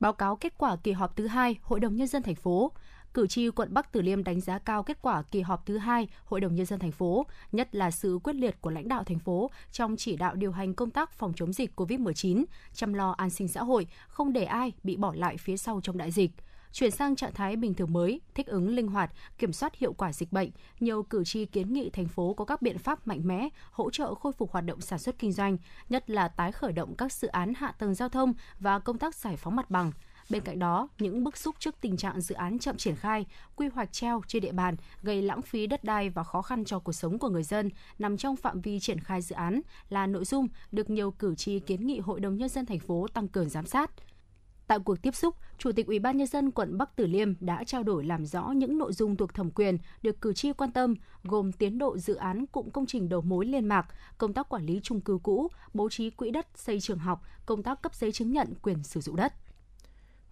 Báo 0.00 0.12
cáo 0.12 0.36
kết 0.36 0.58
quả 0.58 0.76
kỳ 0.76 0.92
họp 0.92 1.16
thứ 1.16 1.26
hai 1.26 1.58
Hội 1.62 1.80
đồng 1.80 1.96
Nhân 1.96 2.06
dân 2.06 2.22
thành 2.22 2.34
phố, 2.34 2.72
cử 3.14 3.26
tri 3.26 3.50
quận 3.50 3.74
Bắc 3.74 3.92
Từ 3.92 4.02
Liêm 4.02 4.24
đánh 4.24 4.40
giá 4.40 4.58
cao 4.58 4.82
kết 4.82 4.98
quả 5.02 5.22
kỳ 5.22 5.40
họp 5.40 5.66
thứ 5.66 5.78
hai 5.78 6.08
Hội 6.24 6.40
đồng 6.40 6.54
Nhân 6.54 6.66
dân 6.66 6.78
thành 6.78 6.92
phố, 6.92 7.26
nhất 7.52 7.74
là 7.74 7.90
sự 7.90 8.18
quyết 8.24 8.36
liệt 8.36 8.60
của 8.60 8.70
lãnh 8.70 8.88
đạo 8.88 9.04
thành 9.04 9.18
phố 9.18 9.50
trong 9.72 9.96
chỉ 9.96 10.16
đạo 10.16 10.34
điều 10.34 10.52
hành 10.52 10.74
công 10.74 10.90
tác 10.90 11.12
phòng 11.12 11.32
chống 11.36 11.52
dịch 11.52 11.70
COVID-19, 11.76 12.44
chăm 12.74 12.92
lo 12.92 13.10
an 13.10 13.30
sinh 13.30 13.48
xã 13.48 13.62
hội, 13.62 13.86
không 14.08 14.32
để 14.32 14.44
ai 14.44 14.72
bị 14.82 14.96
bỏ 14.96 15.14
lại 15.14 15.36
phía 15.36 15.56
sau 15.56 15.80
trong 15.82 15.98
đại 15.98 16.10
dịch 16.10 16.30
chuyển 16.72 16.90
sang 16.90 17.16
trạng 17.16 17.32
thái 17.32 17.56
bình 17.56 17.74
thường 17.74 17.92
mới, 17.92 18.20
thích 18.34 18.46
ứng 18.46 18.68
linh 18.68 18.88
hoạt, 18.88 19.12
kiểm 19.38 19.52
soát 19.52 19.74
hiệu 19.74 19.92
quả 19.92 20.12
dịch 20.12 20.32
bệnh, 20.32 20.50
nhiều 20.80 21.02
cử 21.02 21.24
tri 21.24 21.46
kiến 21.46 21.72
nghị 21.72 21.90
thành 21.90 22.08
phố 22.08 22.34
có 22.34 22.44
các 22.44 22.62
biện 22.62 22.78
pháp 22.78 23.06
mạnh 23.06 23.20
mẽ 23.24 23.48
hỗ 23.70 23.90
trợ 23.90 24.14
khôi 24.14 24.32
phục 24.32 24.52
hoạt 24.52 24.64
động 24.64 24.80
sản 24.80 24.98
xuất 24.98 25.18
kinh 25.18 25.32
doanh, 25.32 25.56
nhất 25.88 26.10
là 26.10 26.28
tái 26.28 26.52
khởi 26.52 26.72
động 26.72 26.94
các 26.96 27.12
dự 27.12 27.28
án 27.28 27.52
hạ 27.56 27.72
tầng 27.78 27.94
giao 27.94 28.08
thông 28.08 28.34
và 28.60 28.78
công 28.78 28.98
tác 28.98 29.14
giải 29.14 29.36
phóng 29.36 29.56
mặt 29.56 29.70
bằng. 29.70 29.92
Bên 30.30 30.42
cạnh 30.42 30.58
đó, 30.58 30.88
những 30.98 31.24
bức 31.24 31.36
xúc 31.36 31.56
trước 31.58 31.74
tình 31.80 31.96
trạng 31.96 32.20
dự 32.20 32.34
án 32.34 32.58
chậm 32.58 32.76
triển 32.76 32.96
khai, 32.96 33.26
quy 33.56 33.68
hoạch 33.68 33.92
treo 33.92 34.22
trên 34.26 34.42
địa 34.42 34.52
bàn 34.52 34.76
gây 35.02 35.22
lãng 35.22 35.42
phí 35.42 35.66
đất 35.66 35.84
đai 35.84 36.10
và 36.10 36.24
khó 36.24 36.42
khăn 36.42 36.64
cho 36.64 36.78
cuộc 36.78 36.92
sống 36.92 37.18
của 37.18 37.28
người 37.28 37.42
dân 37.42 37.70
nằm 37.98 38.16
trong 38.16 38.36
phạm 38.36 38.60
vi 38.60 38.80
triển 38.80 39.00
khai 39.00 39.22
dự 39.22 39.34
án 39.34 39.60
là 39.88 40.06
nội 40.06 40.24
dung 40.24 40.48
được 40.72 40.90
nhiều 40.90 41.10
cử 41.10 41.34
tri 41.34 41.58
kiến 41.58 41.86
nghị 41.86 41.98
Hội 41.98 42.20
đồng 42.20 42.36
nhân 42.36 42.48
dân 42.48 42.66
thành 42.66 42.80
phố 42.80 43.06
tăng 43.14 43.28
cường 43.28 43.48
giám 43.48 43.66
sát. 43.66 43.90
Tại 44.66 44.78
cuộc 44.84 45.02
tiếp 45.02 45.14
xúc, 45.14 45.34
Chủ 45.58 45.72
tịch 45.72 45.86
Ủy 45.86 45.98
ban 45.98 46.16
nhân 46.16 46.26
dân 46.26 46.50
quận 46.50 46.78
Bắc 46.78 46.96
Từ 46.96 47.06
Liêm 47.06 47.32
đã 47.40 47.64
trao 47.64 47.82
đổi 47.82 48.04
làm 48.04 48.26
rõ 48.26 48.50
những 48.56 48.78
nội 48.78 48.92
dung 48.92 49.16
thuộc 49.16 49.34
thẩm 49.34 49.50
quyền 49.50 49.78
được 50.02 50.20
cử 50.20 50.32
tri 50.32 50.52
quan 50.52 50.72
tâm, 50.72 50.94
gồm 51.24 51.52
tiến 51.52 51.78
độ 51.78 51.98
dự 51.98 52.14
án 52.14 52.46
cụm 52.46 52.70
công 52.70 52.86
trình 52.86 53.08
đầu 53.08 53.20
mối 53.20 53.46
liên 53.46 53.66
mạc, 53.66 53.86
công 54.18 54.32
tác 54.32 54.48
quản 54.48 54.66
lý 54.66 54.80
chung 54.82 55.00
cư 55.00 55.18
cũ, 55.22 55.48
bố 55.74 55.88
trí 55.88 56.10
quỹ 56.10 56.30
đất 56.30 56.46
xây 56.54 56.80
trường 56.80 56.98
học, 56.98 57.22
công 57.46 57.62
tác 57.62 57.82
cấp 57.82 57.94
giấy 57.94 58.12
chứng 58.12 58.32
nhận 58.32 58.54
quyền 58.62 58.82
sử 58.82 59.00
dụng 59.00 59.16
đất. 59.16 59.32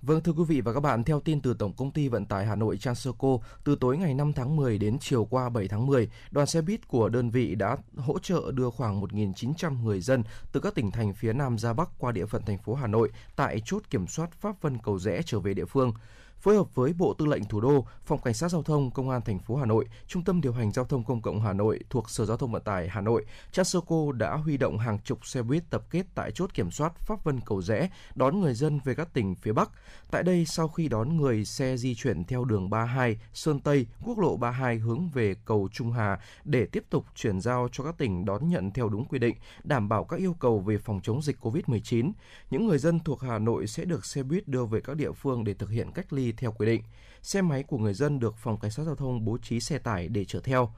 Vâng 0.07 0.21
thưa 0.21 0.33
quý 0.33 0.45
vị 0.49 0.61
và 0.61 0.73
các 0.73 0.81
bạn, 0.81 1.05
theo 1.05 1.21
tin 1.21 1.41
từ 1.41 1.55
Tổng 1.55 1.73
công 1.73 1.91
ty 1.91 2.09
Vận 2.09 2.27
tải 2.27 2.47
Hà 2.47 2.55
Nội 2.55 2.77
Transoco, 2.77 3.39
từ 3.65 3.77
tối 3.81 3.97
ngày 3.99 4.15
5 4.15 4.33
tháng 4.33 4.57
10 4.57 4.79
đến 4.79 4.99
chiều 5.01 5.25
qua 5.25 5.49
7 5.49 5.69
tháng 5.69 5.87
10, 5.87 6.09
đoàn 6.31 6.47
xe 6.47 6.61
buýt 6.61 6.89
của 6.89 7.09
đơn 7.09 7.31
vị 7.31 7.55
đã 7.55 7.77
hỗ 7.97 8.19
trợ 8.19 8.41
đưa 8.55 8.71
khoảng 8.71 9.01
1.900 9.01 9.83
người 9.83 10.01
dân 10.01 10.23
từ 10.53 10.61
các 10.61 10.75
tỉnh 10.75 10.91
thành 10.91 11.15
phía 11.15 11.33
Nam 11.33 11.59
ra 11.59 11.73
Bắc 11.73 11.89
qua 11.99 12.13
địa 12.13 12.27
phận 12.27 12.43
thành 12.43 12.59
phố 12.59 12.75
Hà 12.75 12.87
Nội 12.87 13.11
tại 13.37 13.61
chốt 13.65 13.83
kiểm 13.91 14.07
soát 14.07 14.33
Pháp 14.33 14.63
Vân 14.63 14.79
Cầu 14.79 14.99
Rẽ 14.99 15.21
trở 15.27 15.41
về 15.41 15.55
địa 15.55 15.65
phương 15.65 15.93
phối 16.41 16.57
hợp 16.57 16.74
với 16.74 16.93
Bộ 16.93 17.14
Tư 17.14 17.26
lệnh 17.26 17.45
Thủ 17.45 17.61
đô, 17.61 17.87
Phòng 18.07 18.20
Cảnh 18.22 18.35
sát 18.35 18.51
Giao 18.51 18.62
thông, 18.62 18.91
Công 18.91 19.11
an 19.11 19.22
thành 19.22 19.39
phố 19.39 19.57
Hà 19.57 19.66
Nội, 19.66 19.85
Trung 20.07 20.24
tâm 20.24 20.41
điều 20.41 20.53
hành 20.53 20.72
giao 20.72 20.85
thông 20.85 21.05
công 21.05 21.22
cộng 21.22 21.41
Hà 21.41 21.53
Nội 21.53 21.80
thuộc 21.91 22.11
Sở 22.11 22.24
Giao 22.24 22.37
thông 22.37 22.53
Vận 22.53 22.62
tải 22.62 22.89
Hà 22.89 23.01
Nội, 23.01 23.24
Transurco 23.53 24.12
đã 24.12 24.37
huy 24.37 24.57
động 24.57 24.78
hàng 24.78 24.99
chục 25.05 25.26
xe 25.26 25.43
buýt 25.43 25.70
tập 25.70 25.85
kết 25.91 26.07
tại 26.14 26.30
chốt 26.30 26.55
kiểm 26.55 26.70
soát 26.70 26.99
Pháp 26.99 27.24
Vân 27.24 27.41
Cầu 27.41 27.62
Rẽ 27.62 27.89
đón 28.14 28.41
người 28.41 28.55
dân 28.55 28.80
về 28.85 28.95
các 28.95 29.09
tỉnh 29.12 29.35
phía 29.35 29.53
Bắc. 29.53 29.70
Tại 30.11 30.22
đây, 30.22 30.47
sau 30.47 30.68
khi 30.68 30.89
đón 30.89 31.16
người, 31.16 31.45
xe 31.45 31.76
di 31.76 31.95
chuyển 31.95 32.24
theo 32.24 32.45
đường 32.45 32.70
32, 32.70 33.18
Sơn 33.32 33.61
Tây, 33.61 33.87
quốc 34.05 34.18
lộ 34.18 34.37
32 34.37 34.76
hướng 34.76 35.09
về 35.09 35.35
cầu 35.45 35.68
Trung 35.72 35.93
Hà 35.93 36.20
để 36.45 36.66
tiếp 36.66 36.85
tục 36.91 37.05
chuyển 37.14 37.41
giao 37.41 37.68
cho 37.72 37.85
các 37.85 37.99
tỉnh 37.99 38.24
đón 38.24 38.49
nhận 38.49 38.70
theo 38.70 38.89
đúng 38.89 39.05
quy 39.05 39.18
định, 39.18 39.37
đảm 39.64 39.89
bảo 39.89 40.05
các 40.05 40.20
yêu 40.20 40.37
cầu 40.41 40.61
về 40.61 40.78
phòng 40.78 41.01
chống 41.03 41.22
dịch 41.22 41.37
COVID-19. 41.41 42.12
Những 42.51 42.66
người 42.66 42.78
dân 42.78 43.01
thuộc 43.01 43.20
Hà 43.20 43.39
Nội 43.39 43.66
sẽ 43.66 43.85
được 43.85 44.05
xe 44.05 44.22
buýt 44.22 44.49
đưa 44.49 44.64
về 44.64 44.80
các 44.80 44.97
địa 44.97 45.12
phương 45.12 45.45
để 45.45 45.55
thực 45.55 45.70
hiện 45.70 45.93
cách 45.93 46.12
ly 46.12 46.24
theo 46.33 46.53
quy 46.53 46.66
định. 46.66 46.83
Xe 47.22 47.43
máy 47.43 47.62
của 47.62 47.79
người 47.79 47.95
dân 47.95 48.18
được 48.18 48.35
phòng 48.39 48.61
cảnh 48.61 48.70
sát 48.70 48.83
giao 48.85 48.95
thông 48.95 49.25
bố 49.25 49.39
trí 49.43 49.61
xe 49.61 49.79
tải 49.79 50.09
để 50.09 50.25
chở 50.25 50.41
theo. 50.41 50.75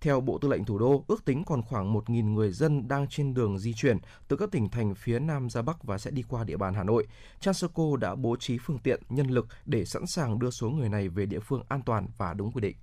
Theo 0.00 0.20
Bộ 0.20 0.38
Tư 0.38 0.48
lệnh 0.48 0.64
Thủ 0.64 0.78
đô, 0.78 1.04
ước 1.08 1.24
tính 1.24 1.44
còn 1.44 1.62
khoảng 1.62 1.94
1.000 1.94 2.32
người 2.34 2.52
dân 2.52 2.88
đang 2.88 3.06
trên 3.08 3.34
đường 3.34 3.58
di 3.58 3.74
chuyển 3.74 3.98
từ 4.28 4.36
các 4.36 4.50
tỉnh 4.50 4.68
thành 4.68 4.94
phía 4.94 5.18
Nam 5.18 5.50
ra 5.50 5.62
Bắc 5.62 5.84
và 5.84 5.98
sẽ 5.98 6.10
đi 6.10 6.22
qua 6.28 6.44
địa 6.44 6.56
bàn 6.56 6.74
Hà 6.74 6.84
Nội. 6.84 7.06
Transurco 7.40 7.96
đã 8.00 8.14
bố 8.14 8.36
trí 8.36 8.58
phương 8.58 8.78
tiện, 8.78 9.02
nhân 9.08 9.26
lực 9.26 9.46
để 9.66 9.84
sẵn 9.84 10.06
sàng 10.06 10.38
đưa 10.38 10.50
số 10.50 10.70
người 10.70 10.88
này 10.88 11.08
về 11.08 11.26
địa 11.26 11.40
phương 11.40 11.62
an 11.68 11.82
toàn 11.86 12.08
và 12.18 12.34
đúng 12.34 12.52
quy 12.52 12.60
định. 12.60 12.76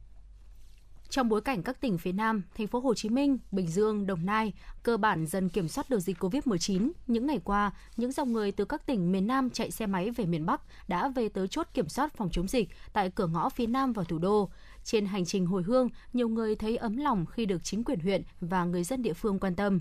Trong 1.09 1.29
bối 1.29 1.41
cảnh 1.41 1.63
các 1.63 1.81
tỉnh 1.81 1.97
phía 1.97 2.11
Nam, 2.11 2.43
thành 2.57 2.67
phố 2.67 2.79
Hồ 2.79 2.93
Chí 2.93 3.09
Minh, 3.09 3.37
Bình 3.51 3.67
Dương, 3.67 4.07
Đồng 4.07 4.25
Nai 4.25 4.53
cơ 4.83 4.97
bản 4.97 5.25
dần 5.25 5.49
kiểm 5.49 5.67
soát 5.67 5.89
được 5.89 5.99
dịch 5.99 6.23
COVID-19, 6.23 6.91
những 7.07 7.27
ngày 7.27 7.39
qua, 7.43 7.71
những 7.97 8.11
dòng 8.11 8.33
người 8.33 8.51
từ 8.51 8.65
các 8.65 8.85
tỉnh 8.85 9.11
miền 9.11 9.27
Nam 9.27 9.49
chạy 9.49 9.71
xe 9.71 9.85
máy 9.85 10.11
về 10.11 10.25
miền 10.25 10.45
Bắc 10.45 10.61
đã 10.87 11.07
về 11.09 11.29
tới 11.29 11.47
chốt 11.47 11.67
kiểm 11.73 11.89
soát 11.89 12.13
phòng 12.17 12.29
chống 12.31 12.47
dịch 12.47 12.69
tại 12.93 13.09
cửa 13.09 13.27
ngõ 13.27 13.49
phía 13.49 13.67
Nam 13.67 13.93
vào 13.93 14.05
thủ 14.05 14.17
đô. 14.17 14.49
Trên 14.83 15.05
hành 15.05 15.25
trình 15.25 15.45
hồi 15.45 15.63
hương, 15.63 15.89
nhiều 16.13 16.29
người 16.29 16.55
thấy 16.55 16.77
ấm 16.77 16.97
lòng 16.97 17.25
khi 17.25 17.45
được 17.45 17.63
chính 17.63 17.83
quyền 17.83 17.99
huyện 17.99 18.23
và 18.41 18.65
người 18.65 18.83
dân 18.83 19.01
địa 19.01 19.13
phương 19.13 19.39
quan 19.39 19.55
tâm. 19.55 19.79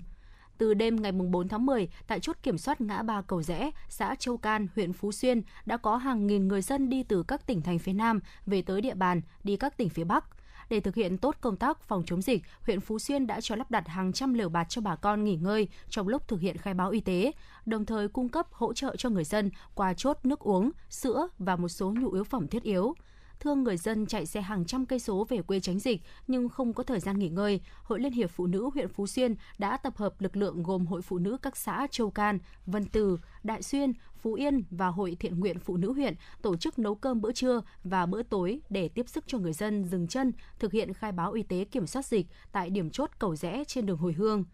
Từ 0.57 0.73
đêm 0.73 1.01
ngày 1.01 1.11
4 1.11 1.47
tháng 1.47 1.65
10, 1.65 1.89
tại 2.07 2.19
chốt 2.19 2.35
kiểm 2.43 2.57
soát 2.57 2.81
ngã 2.81 3.03
ba 3.03 3.21
Cầu 3.21 3.43
Rẽ, 3.43 3.71
xã 3.89 4.15
Châu 4.15 4.37
Can, 4.37 4.67
huyện 4.75 4.93
Phú 4.93 5.11
Xuyên 5.11 5.41
đã 5.65 5.77
có 5.77 5.97
hàng 5.97 6.27
nghìn 6.27 6.47
người 6.47 6.61
dân 6.61 6.89
đi 6.89 7.03
từ 7.03 7.23
các 7.23 7.47
tỉnh 7.47 7.61
thành 7.61 7.79
phía 7.79 7.93
Nam 7.93 8.19
về 8.45 8.61
tới 8.61 8.81
địa 8.81 8.95
bàn, 8.95 9.21
đi 9.43 9.57
các 9.57 9.77
tỉnh 9.77 9.89
phía 9.89 10.03
Bắc. 10.03 10.25
Để 10.69 10.79
thực 10.79 10.95
hiện 10.95 11.17
tốt 11.17 11.35
công 11.41 11.55
tác 11.55 11.81
phòng 11.81 12.03
chống 12.05 12.21
dịch, 12.21 12.43
huyện 12.61 12.79
Phú 12.79 12.99
Xuyên 12.99 13.27
đã 13.27 13.41
cho 13.41 13.55
lắp 13.55 13.71
đặt 13.71 13.87
hàng 13.87 14.13
trăm 14.13 14.33
lều 14.33 14.49
bạt 14.49 14.67
cho 14.69 14.81
bà 14.81 14.95
con 14.95 15.23
nghỉ 15.23 15.35
ngơi 15.35 15.67
trong 15.89 16.07
lúc 16.07 16.27
thực 16.27 16.41
hiện 16.41 16.57
khai 16.57 16.73
báo 16.73 16.89
y 16.89 16.99
tế, 16.99 17.31
đồng 17.65 17.85
thời 17.85 18.07
cung 18.07 18.29
cấp 18.29 18.47
hỗ 18.51 18.73
trợ 18.73 18.95
cho 18.95 19.09
người 19.09 19.23
dân 19.23 19.49
qua 19.75 19.93
chốt 19.93 20.17
nước 20.23 20.39
uống, 20.39 20.71
sữa 20.89 21.27
và 21.39 21.55
một 21.55 21.69
số 21.69 21.93
nhu 21.99 22.11
yếu 22.11 22.23
phẩm 22.23 22.47
thiết 22.47 22.63
yếu. 22.63 22.93
Thương 23.39 23.63
người 23.63 23.77
dân 23.77 24.05
chạy 24.05 24.25
xe 24.25 24.41
hàng 24.41 24.65
trăm 24.65 24.85
cây 24.85 24.99
số 24.99 25.25
về 25.29 25.41
quê 25.41 25.59
tránh 25.59 25.79
dịch 25.79 26.01
nhưng 26.27 26.49
không 26.49 26.73
có 26.73 26.83
thời 26.83 26.99
gian 26.99 27.19
nghỉ 27.19 27.29
ngơi, 27.29 27.61
Hội 27.83 27.99
Liên 27.99 28.11
hiệp 28.11 28.31
Phụ 28.31 28.47
nữ 28.47 28.69
huyện 28.73 28.87
Phú 28.87 29.07
Xuyên 29.07 29.35
đã 29.57 29.77
tập 29.77 29.97
hợp 29.97 30.21
lực 30.21 30.35
lượng 30.35 30.63
gồm 30.63 30.85
Hội 30.85 31.01
Phụ 31.01 31.17
nữ 31.17 31.37
các 31.41 31.57
xã 31.57 31.87
Châu 31.91 32.09
Can, 32.09 32.39
Vân 32.65 32.85
Từ, 32.85 33.19
Đại 33.43 33.63
Xuyên, 33.63 33.93
Phú 34.21 34.33
Yên 34.33 34.63
và 34.71 34.87
Hội 34.87 35.17
Thiện 35.19 35.39
nguyện 35.39 35.59
Phụ 35.59 35.77
nữ 35.77 35.93
huyện 35.93 36.15
tổ 36.41 36.57
chức 36.57 36.79
nấu 36.79 36.95
cơm 36.95 37.21
bữa 37.21 37.31
trưa 37.31 37.61
và 37.83 38.05
bữa 38.05 38.23
tối 38.23 38.61
để 38.69 38.87
tiếp 38.87 39.09
sức 39.09 39.23
cho 39.27 39.37
người 39.37 39.53
dân 39.53 39.85
dừng 39.85 40.07
chân 40.07 40.31
thực 40.59 40.71
hiện 40.71 40.93
khai 40.93 41.11
báo 41.11 41.31
y 41.31 41.43
tế 41.43 41.65
kiểm 41.65 41.87
soát 41.87 42.05
dịch 42.05 42.27
tại 42.51 42.69
điểm 42.69 42.89
chốt 42.89 43.09
cầu 43.19 43.35
rẽ 43.35 43.63
trên 43.67 43.85
đường 43.85 43.97
hồi 43.97 44.13
hương 44.13 44.45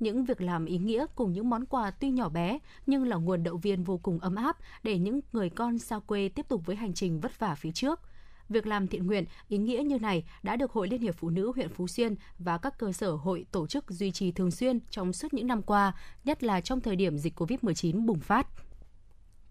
những 0.00 0.24
việc 0.24 0.40
làm 0.40 0.64
ý 0.64 0.78
nghĩa 0.78 1.06
cùng 1.14 1.32
những 1.32 1.50
món 1.50 1.66
quà 1.66 1.90
tuy 1.90 2.10
nhỏ 2.10 2.28
bé 2.28 2.58
nhưng 2.86 3.08
là 3.08 3.16
nguồn 3.16 3.42
động 3.42 3.60
viên 3.60 3.84
vô 3.84 3.98
cùng 4.02 4.18
ấm 4.18 4.34
áp 4.34 4.56
để 4.82 4.98
những 4.98 5.20
người 5.32 5.50
con 5.50 5.78
xa 5.78 5.98
quê 5.98 6.28
tiếp 6.28 6.48
tục 6.48 6.66
với 6.66 6.76
hành 6.76 6.94
trình 6.94 7.20
vất 7.20 7.38
vả 7.38 7.54
phía 7.54 7.72
trước. 7.72 8.00
Việc 8.48 8.66
làm 8.66 8.86
thiện 8.86 9.06
nguyện 9.06 9.24
ý 9.48 9.58
nghĩa 9.58 9.82
như 9.86 9.98
này 9.98 10.24
đã 10.42 10.56
được 10.56 10.72
Hội 10.72 10.88
Liên 10.88 11.00
hiệp 11.00 11.14
Phụ 11.18 11.30
nữ 11.30 11.52
huyện 11.54 11.68
Phú 11.68 11.88
Xuyên 11.88 12.14
và 12.38 12.58
các 12.58 12.78
cơ 12.78 12.92
sở 12.92 13.12
hội 13.12 13.46
tổ 13.52 13.66
chức 13.66 13.90
duy 13.90 14.10
trì 14.10 14.32
thường 14.32 14.50
xuyên 14.50 14.80
trong 14.90 15.12
suốt 15.12 15.34
những 15.34 15.46
năm 15.46 15.62
qua, 15.62 15.92
nhất 16.24 16.42
là 16.42 16.60
trong 16.60 16.80
thời 16.80 16.96
điểm 16.96 17.18
dịch 17.18 17.40
COVID-19 17.40 18.06
bùng 18.06 18.20
phát. 18.20 18.46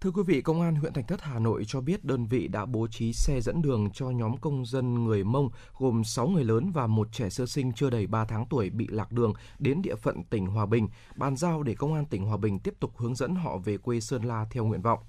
Thưa 0.01 0.11
quý 0.11 0.23
vị, 0.27 0.41
Công 0.41 0.61
an 0.61 0.75
huyện 0.75 0.93
Thạch 0.93 1.07
Thất 1.07 1.21
Hà 1.21 1.39
Nội 1.39 1.63
cho 1.67 1.81
biết 1.81 2.05
đơn 2.05 2.25
vị 2.25 2.47
đã 2.47 2.65
bố 2.65 2.87
trí 2.87 3.13
xe 3.13 3.41
dẫn 3.41 3.61
đường 3.61 3.89
cho 3.93 4.09
nhóm 4.09 4.37
công 4.37 4.65
dân 4.65 5.05
người 5.05 5.23
Mông 5.23 5.49
gồm 5.77 6.03
6 6.03 6.27
người 6.27 6.43
lớn 6.43 6.71
và 6.73 6.87
một 6.87 7.07
trẻ 7.11 7.29
sơ 7.29 7.45
sinh 7.45 7.73
chưa 7.73 7.89
đầy 7.89 8.07
3 8.07 8.25
tháng 8.25 8.45
tuổi 8.49 8.69
bị 8.69 8.87
lạc 8.89 9.11
đường 9.11 9.33
đến 9.59 9.81
địa 9.81 9.95
phận 9.95 10.23
tỉnh 10.23 10.45
Hòa 10.45 10.65
Bình, 10.65 10.87
bàn 11.15 11.37
giao 11.37 11.63
để 11.63 11.73
Công 11.73 11.93
an 11.93 12.05
tỉnh 12.05 12.25
Hòa 12.25 12.37
Bình 12.37 12.59
tiếp 12.59 12.73
tục 12.79 12.91
hướng 12.97 13.15
dẫn 13.15 13.35
họ 13.35 13.57
về 13.57 13.77
quê 13.77 13.99
Sơn 13.99 14.23
La 14.23 14.45
theo 14.51 14.65
nguyện 14.65 14.81
vọng. 14.81 14.99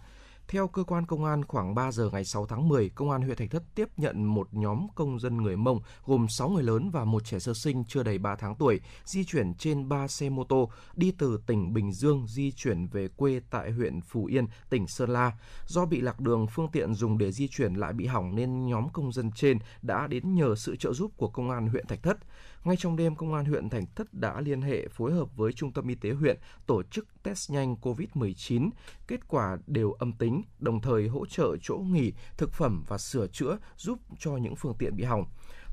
Theo 0.51 0.69
cơ 0.69 0.83
quan 0.83 1.07
công 1.07 1.25
an, 1.25 1.45
khoảng 1.45 1.75
3 1.75 1.93
giờ 1.93 2.11
ngày 2.13 2.25
6 2.25 2.47
tháng 2.47 2.69
10, 2.69 2.89
công 2.89 3.11
an 3.11 3.23
huyện 3.23 3.37
Thạch 3.37 3.51
Thất 3.51 3.63
tiếp 3.75 3.89
nhận 3.97 4.25
một 4.25 4.49
nhóm 4.53 4.87
công 4.95 5.19
dân 5.19 5.37
người 5.37 5.57
Mông 5.57 5.81
gồm 6.07 6.29
6 6.29 6.49
người 6.49 6.63
lớn 6.63 6.91
và 6.91 7.05
một 7.05 7.25
trẻ 7.25 7.39
sơ 7.39 7.55
sinh 7.55 7.85
chưa 7.85 8.03
đầy 8.03 8.19
3 8.19 8.37
tháng 8.37 8.55
tuổi 8.55 8.81
di 9.05 9.25
chuyển 9.25 9.55
trên 9.55 9.89
3 9.89 10.09
xe 10.09 10.29
mô 10.29 10.45
tô 10.45 10.71
đi 10.97 11.13
từ 11.19 11.41
tỉnh 11.47 11.75
Bình 11.75 11.93
Dương 11.93 12.27
di 12.27 12.53
chuyển 12.53 12.87
về 12.87 13.09
quê 13.09 13.41
tại 13.51 13.71
huyện 13.71 14.01
Phú 14.01 14.25
Yên, 14.25 14.47
tỉnh 14.71 14.87
Sơn 14.87 15.11
La. 15.11 15.33
Do 15.67 15.87
bị 15.87 16.01
lạc 16.01 16.21
đường, 16.21 16.47
phương 16.47 16.69
tiện 16.73 16.95
dùng 16.95 17.19
để 17.19 17.33
di 17.33 17.49
chuyển 17.49 17.75
lại 17.75 17.93
bị 17.93 18.07
hỏng 18.07 18.35
nên 18.35 18.67
nhóm 18.67 18.89
công 18.89 19.13
dân 19.13 19.31
trên 19.35 19.59
đã 19.83 20.07
đến 20.07 20.35
nhờ 20.35 20.55
sự 20.57 20.77
trợ 20.77 20.93
giúp 20.93 21.13
của 21.17 21.29
công 21.29 21.51
an 21.51 21.69
huyện 21.69 21.87
Thạch 21.87 22.03
Thất. 22.03 22.19
Ngay 22.65 22.77
trong 22.77 22.97
đêm, 22.97 23.17
Công 23.17 23.35
an 23.35 23.45
huyện 23.45 23.69
Thạch 23.69 23.85
Thất 23.95 24.15
đã 24.15 24.41
liên 24.41 24.63
hệ 24.63 24.89
phối 24.89 25.13
hợp 25.13 25.37
với 25.37 25.53
Trung 25.53 25.73
tâm 25.73 25.89
Y 25.89 25.95
tế 25.95 26.11
huyện 26.11 26.39
tổ 26.67 26.83
chức 26.83 27.07
test 27.23 27.51
nhanh 27.51 27.77
COVID-19. 27.83 28.71
Kết 29.09 29.29
quả 29.29 29.59
đều 29.67 29.93
âm 29.93 30.13
tính, 30.13 30.43
đồng 30.59 30.81
thời 30.81 31.09
hỗ 31.09 31.27
trợ 31.27 31.57
chỗ 31.63 31.77
nghỉ, 31.77 32.13
thực 32.37 32.53
phẩm 32.53 32.85
và 32.89 32.99
sửa 32.99 33.27
chữa 33.27 33.59
giúp 33.77 33.99
cho 34.19 34.37
những 34.37 34.57
phương 34.57 34.75
tiện 34.79 34.97
bị 34.97 35.05
hỏng. 35.05 35.25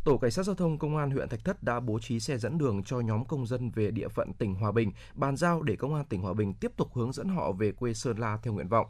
Tổ 0.06 0.18
cảnh 0.18 0.32
sát 0.32 0.44
giao 0.44 0.56
thông 0.56 0.78
công 0.78 0.98
an 0.98 1.12
huyện 1.12 1.30
Thạch 1.30 1.46
Thất 1.46 1.64
đã 1.64 1.80
bố 1.80 2.00
trí 2.00 2.20
xe 2.20 2.38
dẫn 2.38 2.58
đường 2.58 2.84
cho 2.84 3.00
nhóm 3.00 3.26
công 3.26 3.46
dân 3.48 3.72
về 3.72 3.92
địa 3.92 4.08
phận 4.08 4.34
tỉnh 4.34 4.56
Hòa 4.56 4.72
Bình, 4.72 4.92
bàn 5.14 5.38
giao 5.38 5.62
để 5.62 5.76
công 5.76 5.94
an 5.94 6.06
tỉnh 6.06 6.22
Hòa 6.22 6.34
Bình 6.34 6.54
tiếp 6.54 6.72
tục 6.78 6.94
hướng 6.94 7.12
dẫn 7.14 7.30
họ 7.30 7.52
về 7.52 7.72
quê 7.72 7.94
Sơn 7.94 8.18
La 8.18 8.38
theo 8.44 8.54
nguyện 8.54 8.68
vọng. 8.68 8.88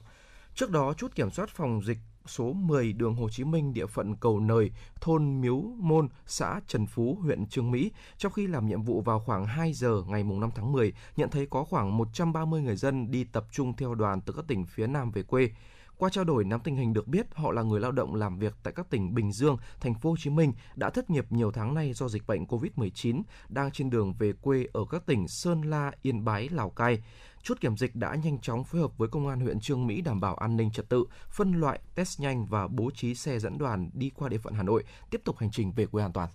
Trước 0.56 0.72
đó, 0.72 0.94
chốt 0.98 1.12
kiểm 1.16 1.32
soát 1.32 1.50
phòng 1.50 1.82
dịch 1.86 1.98
số 2.28 2.54
10 2.54 2.94
đường 2.94 3.16
Hồ 3.16 3.30
Chí 3.30 3.44
Minh 3.44 3.74
địa 3.74 3.86
phận 3.86 4.16
Cầu 4.16 4.40
Nời, 4.40 4.72
thôn 5.02 5.42
Miếu 5.42 5.62
Môn, 5.78 6.10
xã 6.26 6.62
Trần 6.68 6.86
Phú, 6.86 7.18
huyện 7.22 7.48
Trương 7.48 7.72
Mỹ, 7.72 7.92
trong 8.18 8.32
khi 8.32 8.48
làm 8.48 8.68
nhiệm 8.68 8.82
vụ 8.82 9.02
vào 9.02 9.20
khoảng 9.20 9.46
2 9.46 9.74
giờ 9.74 10.04
ngày 10.08 10.24
5 10.24 10.50
tháng 10.56 10.72
10, 10.72 10.94
nhận 11.18 11.30
thấy 11.30 11.46
có 11.46 11.64
khoảng 11.64 11.98
130 11.98 12.62
người 12.62 12.76
dân 12.76 13.12
đi 13.12 13.24
tập 13.24 13.46
trung 13.52 13.74
theo 13.76 13.96
đoàn 13.96 14.22
từ 14.22 14.34
các 14.34 14.46
tỉnh 14.48 14.66
phía 14.66 14.88
Nam 14.88 15.12
về 15.12 15.24
quê. 15.24 15.50
Qua 15.98 16.10
trao 16.10 16.24
đổi 16.24 16.44
nắm 16.44 16.60
tình 16.60 16.76
hình 16.76 16.94
được 16.94 17.08
biết 17.08 17.26
họ 17.34 17.52
là 17.52 17.62
người 17.62 17.80
lao 17.80 17.92
động 17.92 18.16
làm 18.16 18.40
việc 18.40 18.54
tại 18.64 18.74
các 18.74 18.90
tỉnh 18.90 19.14
Bình 19.14 19.32
Dương, 19.32 19.58
Thành 19.80 19.94
phố 19.94 20.10
Hồ 20.10 20.16
Chí 20.20 20.30
Minh 20.30 20.54
đã 20.76 20.90
thất 20.90 21.10
nghiệp 21.10 21.26
nhiều 21.30 21.52
tháng 21.52 21.74
nay 21.74 21.94
do 21.94 22.08
dịch 22.08 22.28
bệnh 22.28 22.46
COVID-19, 22.46 23.22
đang 23.50 23.72
trên 23.72 23.90
đường 23.90 24.14
về 24.14 24.34
quê 24.42 24.68
ở 24.74 24.86
các 24.90 25.06
tỉnh 25.06 25.28
Sơn 25.28 25.62
La, 25.62 25.92
Yên 26.02 26.26
Bái, 26.26 26.50
Lào 26.50 26.70
Cai. 26.70 27.04
Chốt 27.44 27.58
kiểm 27.62 27.78
dịch 27.78 27.96
đã 27.96 28.16
nhanh 28.16 28.40
chóng 28.40 28.64
phối 28.64 28.82
hợp 28.82 28.98
với 28.98 29.08
công 29.08 29.28
an 29.28 29.40
huyện 29.40 29.60
Trương 29.60 29.88
Mỹ 29.88 30.02
đảm 30.02 30.22
bảo 30.22 30.36
an 30.36 30.58
ninh 30.58 30.72
trật 30.72 30.90
tự, 30.90 31.06
phân 31.30 31.54
loại, 31.54 31.80
test 31.96 32.20
nhanh 32.20 32.46
và 32.46 32.68
bố 32.68 32.92
trí 32.92 33.16
xe 33.16 33.40
dẫn 33.40 33.58
đoàn 33.58 33.90
đi 33.94 34.12
qua 34.16 34.30
địa 34.30 34.38
phận 34.38 34.54
Hà 34.54 34.64
Nội, 34.64 34.84
tiếp 35.10 35.22
tục 35.24 35.38
hành 35.38 35.52
trình 35.52 35.72
về 35.72 35.86
quê 35.86 36.04
an 36.04 36.14
toàn. 36.14 36.30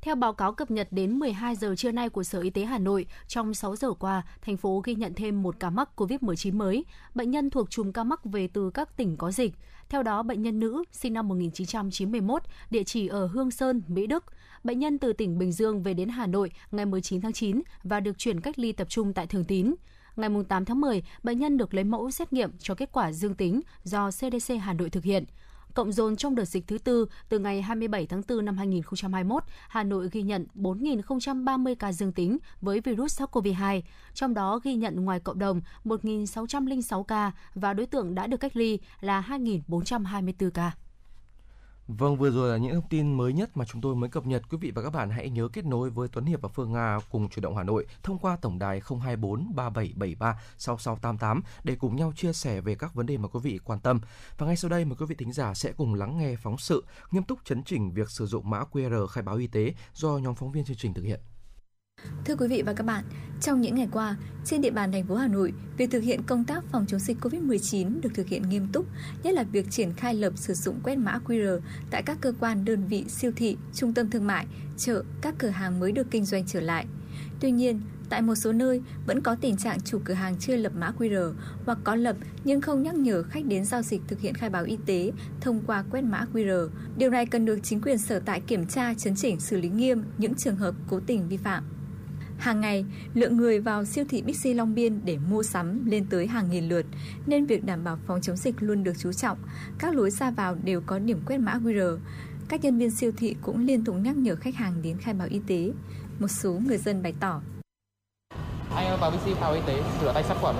Theo 0.00 0.14
báo 0.14 0.32
cáo 0.32 0.52
cập 0.52 0.70
nhật 0.70 0.88
đến 0.90 1.18
12 1.18 1.56
giờ 1.56 1.74
trưa 1.76 1.92
nay 1.92 2.08
của 2.08 2.22
Sở 2.22 2.40
Y 2.40 2.50
tế 2.50 2.64
Hà 2.64 2.78
Nội, 2.78 3.06
trong 3.26 3.54
6 3.54 3.76
giờ 3.76 3.92
qua, 3.92 4.22
thành 4.42 4.56
phố 4.56 4.82
ghi 4.84 4.94
nhận 4.94 5.14
thêm 5.14 5.42
một 5.42 5.56
ca 5.60 5.70
mắc 5.70 5.88
COVID-19 5.96 6.56
mới. 6.56 6.84
Bệnh 7.14 7.30
nhân 7.30 7.50
thuộc 7.50 7.70
chùm 7.70 7.92
ca 7.92 8.04
mắc 8.04 8.24
về 8.24 8.48
từ 8.48 8.70
các 8.70 8.96
tỉnh 8.96 9.16
có 9.16 9.30
dịch. 9.30 9.54
Theo 9.88 10.02
đó, 10.02 10.22
bệnh 10.22 10.42
nhân 10.42 10.58
nữ 10.58 10.84
sinh 10.92 11.12
năm 11.12 11.28
1991, 11.28 12.42
địa 12.70 12.84
chỉ 12.84 13.08
ở 13.08 13.26
Hương 13.26 13.50
Sơn, 13.50 13.82
Mỹ 13.88 14.06
Đức. 14.06 14.24
Bệnh 14.64 14.78
nhân 14.78 14.98
từ 14.98 15.12
tỉnh 15.12 15.38
Bình 15.38 15.52
Dương 15.52 15.82
về 15.82 15.94
đến 15.94 16.08
Hà 16.08 16.26
Nội 16.26 16.50
ngày 16.70 16.86
19 16.86 17.20
tháng 17.20 17.32
9 17.32 17.62
và 17.82 18.00
được 18.00 18.18
chuyển 18.18 18.40
cách 18.40 18.58
ly 18.58 18.72
tập 18.72 18.88
trung 18.90 19.12
tại 19.12 19.26
Thường 19.26 19.44
Tín. 19.44 19.74
Ngày 20.16 20.30
8 20.48 20.64
tháng 20.64 20.80
10, 20.80 21.02
bệnh 21.22 21.38
nhân 21.38 21.56
được 21.56 21.74
lấy 21.74 21.84
mẫu 21.84 22.10
xét 22.10 22.32
nghiệm 22.32 22.50
cho 22.58 22.74
kết 22.74 22.92
quả 22.92 23.12
dương 23.12 23.34
tính 23.34 23.60
do 23.84 24.10
CDC 24.10 24.54
Hà 24.60 24.72
Nội 24.72 24.90
thực 24.90 25.04
hiện 25.04 25.24
cộng 25.78 25.92
dồn 25.92 26.16
trong 26.16 26.34
đợt 26.34 26.44
dịch 26.44 26.66
thứ 26.66 26.78
tư 26.78 27.06
từ 27.28 27.38
ngày 27.38 27.62
27 27.62 28.06
tháng 28.06 28.22
4 28.28 28.44
năm 28.44 28.56
2021, 28.56 29.42
Hà 29.68 29.84
Nội 29.84 30.08
ghi 30.12 30.22
nhận 30.22 30.46
4.030 30.54 31.74
ca 31.78 31.92
dương 31.92 32.12
tính 32.12 32.38
với 32.60 32.80
virus 32.80 33.20
SARS-CoV-2, 33.20 33.82
trong 34.14 34.34
đó 34.34 34.60
ghi 34.64 34.74
nhận 34.74 35.04
ngoài 35.04 35.20
cộng 35.20 35.38
đồng 35.38 35.60
1.606 35.84 37.02
ca 37.02 37.32
và 37.54 37.72
đối 37.72 37.86
tượng 37.86 38.14
đã 38.14 38.26
được 38.26 38.36
cách 38.36 38.56
ly 38.56 38.78
là 39.00 39.24
2.424 39.28 40.50
ca. 40.50 40.72
Vâng, 41.88 42.16
vừa 42.16 42.30
rồi 42.30 42.50
là 42.50 42.56
những 42.56 42.74
thông 42.74 42.88
tin 42.88 43.12
mới 43.12 43.32
nhất 43.32 43.56
mà 43.56 43.64
chúng 43.64 43.80
tôi 43.80 43.94
mới 43.94 44.10
cập 44.10 44.26
nhật. 44.26 44.42
Quý 44.50 44.58
vị 44.60 44.70
và 44.70 44.82
các 44.82 44.90
bạn 44.90 45.10
hãy 45.10 45.30
nhớ 45.30 45.48
kết 45.52 45.64
nối 45.64 45.90
với 45.90 46.08
Tuấn 46.08 46.24
Hiệp 46.24 46.40
và 46.40 46.48
Phương 46.48 46.72
Nga 46.72 46.98
cùng 47.10 47.28
Chủ 47.28 47.42
động 47.42 47.56
Hà 47.56 47.62
Nội 47.62 47.86
thông 48.02 48.18
qua 48.18 48.36
tổng 48.36 48.58
đài 48.58 48.80
024 49.02 49.54
3773 49.54 50.40
6688 50.58 51.42
để 51.64 51.76
cùng 51.76 51.96
nhau 51.96 52.12
chia 52.16 52.32
sẻ 52.32 52.60
về 52.60 52.74
các 52.74 52.94
vấn 52.94 53.06
đề 53.06 53.16
mà 53.16 53.28
quý 53.28 53.40
vị 53.42 53.58
quan 53.64 53.80
tâm. 53.80 54.00
Và 54.38 54.46
ngay 54.46 54.56
sau 54.56 54.68
đây 54.68 54.84
mời 54.84 54.96
quý 55.00 55.06
vị 55.06 55.14
thính 55.14 55.32
giả 55.32 55.54
sẽ 55.54 55.72
cùng 55.72 55.94
lắng 55.94 56.18
nghe 56.18 56.36
phóng 56.36 56.58
sự 56.58 56.84
nghiêm 57.10 57.22
túc 57.22 57.38
chấn 57.44 57.62
chỉnh 57.64 57.90
việc 57.90 58.10
sử 58.10 58.26
dụng 58.26 58.50
mã 58.50 58.62
QR 58.72 59.06
khai 59.06 59.22
báo 59.22 59.36
y 59.36 59.46
tế 59.46 59.74
do 59.94 60.18
nhóm 60.18 60.34
phóng 60.34 60.52
viên 60.52 60.64
chương 60.64 60.76
trình 60.76 60.94
thực 60.94 61.02
hiện. 61.02 61.20
Thưa 62.24 62.36
quý 62.36 62.48
vị 62.48 62.62
và 62.62 62.72
các 62.72 62.86
bạn, 62.86 63.04
trong 63.40 63.60
những 63.60 63.74
ngày 63.74 63.88
qua, 63.92 64.16
trên 64.44 64.60
địa 64.60 64.70
bàn 64.70 64.92
thành 64.92 65.06
phố 65.06 65.14
Hà 65.14 65.28
Nội, 65.28 65.52
việc 65.76 65.90
thực 65.90 66.00
hiện 66.00 66.22
công 66.22 66.44
tác 66.44 66.64
phòng 66.72 66.84
chống 66.88 67.00
dịch 67.00 67.16
COVID-19 67.20 68.00
được 68.00 68.10
thực 68.14 68.26
hiện 68.26 68.42
nghiêm 68.48 68.68
túc, 68.72 68.86
nhất 69.22 69.34
là 69.34 69.42
việc 69.42 69.70
triển 69.70 69.92
khai 69.92 70.14
lập 70.14 70.32
sử 70.36 70.54
dụng 70.54 70.80
quét 70.82 70.96
mã 70.96 71.18
QR 71.26 71.60
tại 71.90 72.02
các 72.02 72.18
cơ 72.20 72.32
quan, 72.40 72.64
đơn 72.64 72.84
vị, 72.88 73.04
siêu 73.08 73.32
thị, 73.36 73.56
trung 73.74 73.94
tâm 73.94 74.10
thương 74.10 74.26
mại, 74.26 74.46
chợ, 74.76 75.02
các 75.20 75.34
cửa 75.38 75.48
hàng 75.48 75.80
mới 75.80 75.92
được 75.92 76.10
kinh 76.10 76.24
doanh 76.24 76.46
trở 76.46 76.60
lại. 76.60 76.86
Tuy 77.40 77.50
nhiên, 77.50 77.80
tại 78.08 78.22
một 78.22 78.34
số 78.34 78.52
nơi 78.52 78.82
vẫn 79.06 79.20
có 79.20 79.34
tình 79.34 79.56
trạng 79.56 79.80
chủ 79.80 80.00
cửa 80.04 80.14
hàng 80.14 80.36
chưa 80.40 80.56
lập 80.56 80.72
mã 80.76 80.92
QR 80.98 81.32
hoặc 81.64 81.78
có 81.84 81.94
lập 81.94 82.16
nhưng 82.44 82.60
không 82.60 82.82
nhắc 82.82 82.94
nhở 82.94 83.22
khách 83.22 83.44
đến 83.44 83.64
giao 83.64 83.82
dịch 83.82 84.00
thực 84.08 84.20
hiện 84.20 84.34
khai 84.34 84.50
báo 84.50 84.64
y 84.64 84.78
tế 84.86 85.12
thông 85.40 85.60
qua 85.66 85.84
quét 85.90 86.02
mã 86.02 86.26
QR. 86.32 86.68
Điều 86.96 87.10
này 87.10 87.26
cần 87.26 87.44
được 87.44 87.58
chính 87.62 87.80
quyền 87.80 87.98
sở 87.98 88.20
tại 88.20 88.40
kiểm 88.40 88.66
tra, 88.66 88.94
chấn 88.94 89.14
chỉnh, 89.16 89.40
xử 89.40 89.60
lý 89.60 89.68
nghiêm 89.68 90.02
những 90.18 90.34
trường 90.34 90.56
hợp 90.56 90.74
cố 90.88 91.00
tình 91.06 91.28
vi 91.28 91.36
phạm. 91.36 91.64
Hàng 92.38 92.60
ngày, 92.60 92.84
lượng 93.14 93.36
người 93.36 93.60
vào 93.60 93.84
siêu 93.84 94.04
thị 94.08 94.22
Bixi 94.22 94.54
Long 94.54 94.74
Biên 94.74 95.00
để 95.04 95.18
mua 95.30 95.42
sắm 95.42 95.86
lên 95.86 96.06
tới 96.10 96.26
hàng 96.26 96.50
nghìn 96.50 96.68
lượt, 96.68 96.86
nên 97.26 97.46
việc 97.46 97.64
đảm 97.64 97.84
bảo 97.84 97.98
phòng 98.06 98.20
chống 98.20 98.36
dịch 98.36 98.54
luôn 98.60 98.84
được 98.84 98.92
chú 98.98 99.12
trọng. 99.12 99.38
Các 99.78 99.94
lối 99.94 100.10
ra 100.10 100.30
vào 100.30 100.56
đều 100.64 100.80
có 100.86 100.98
điểm 100.98 101.20
quét 101.26 101.38
mã 101.38 101.54
QR. 101.54 101.98
Các 102.48 102.64
nhân 102.64 102.78
viên 102.78 102.90
siêu 102.90 103.12
thị 103.16 103.36
cũng 103.42 103.66
liên 103.66 103.84
tục 103.84 103.96
nhắc 104.02 104.16
nhở 104.16 104.36
khách 104.36 104.54
hàng 104.54 104.82
đến 104.82 104.98
khai 104.98 105.14
báo 105.14 105.28
y 105.30 105.40
tế. 105.46 105.70
Một 106.18 106.28
số 106.28 106.52
người 106.66 106.78
dân 106.78 107.02
bày 107.02 107.14
tỏ. 107.20 107.40
Anh 108.74 109.00
vào 109.00 109.10
Bixi 109.10 109.34
khai 109.34 109.40
báo 109.40 109.54
y 109.54 109.60
tế, 109.66 109.82
rửa 110.02 110.12
tay 110.12 110.22
sát 110.22 110.34
khuẩn. 110.40 110.56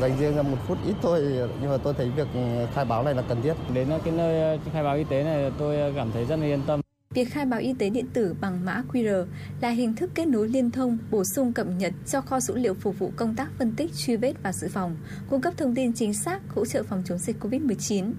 Dành 0.00 0.18
riêng 0.18 0.36
ra 0.36 0.42
một 0.42 0.58
phút 0.66 0.78
ít 0.86 0.94
thôi, 1.02 1.22
nhưng 1.60 1.70
mà 1.70 1.76
tôi 1.76 1.94
thấy 1.94 2.10
việc 2.16 2.28
khai 2.74 2.84
báo 2.84 3.04
này 3.04 3.14
là 3.14 3.22
cần 3.28 3.42
thiết. 3.42 3.54
Đến 3.74 3.88
cái 4.04 4.14
nơi 4.16 4.58
khai 4.72 4.82
báo 4.82 4.96
y 4.96 5.04
tế 5.04 5.24
này 5.24 5.52
tôi 5.58 5.92
cảm 5.96 6.12
thấy 6.12 6.24
rất 6.24 6.36
là 6.36 6.46
yên 6.46 6.60
tâm. 6.66 6.80
Việc 7.14 7.30
khai 7.30 7.46
báo 7.46 7.60
y 7.60 7.74
tế 7.78 7.90
điện 7.90 8.06
tử 8.12 8.34
bằng 8.40 8.64
mã 8.64 8.82
QR 8.92 9.26
là 9.60 9.70
hình 9.70 9.94
thức 9.94 10.10
kết 10.14 10.28
nối 10.28 10.48
liên 10.48 10.70
thông, 10.70 10.98
bổ 11.10 11.24
sung 11.24 11.52
cập 11.52 11.66
nhật 11.78 11.92
cho 12.06 12.20
kho 12.20 12.40
dữ 12.40 12.56
liệu 12.56 12.74
phục 12.74 12.98
vụ 12.98 13.12
công 13.16 13.34
tác 13.34 13.50
phân 13.58 13.72
tích, 13.76 13.90
truy 13.96 14.16
vết 14.16 14.34
và 14.42 14.52
dự 14.52 14.68
phòng, 14.70 14.96
cung 15.30 15.40
cấp 15.40 15.54
thông 15.56 15.74
tin 15.74 15.92
chính 15.92 16.14
xác, 16.14 16.40
hỗ 16.48 16.66
trợ 16.66 16.82
phòng 16.82 17.02
chống 17.06 17.18
dịch 17.18 17.36
COVID-19. 17.40 18.12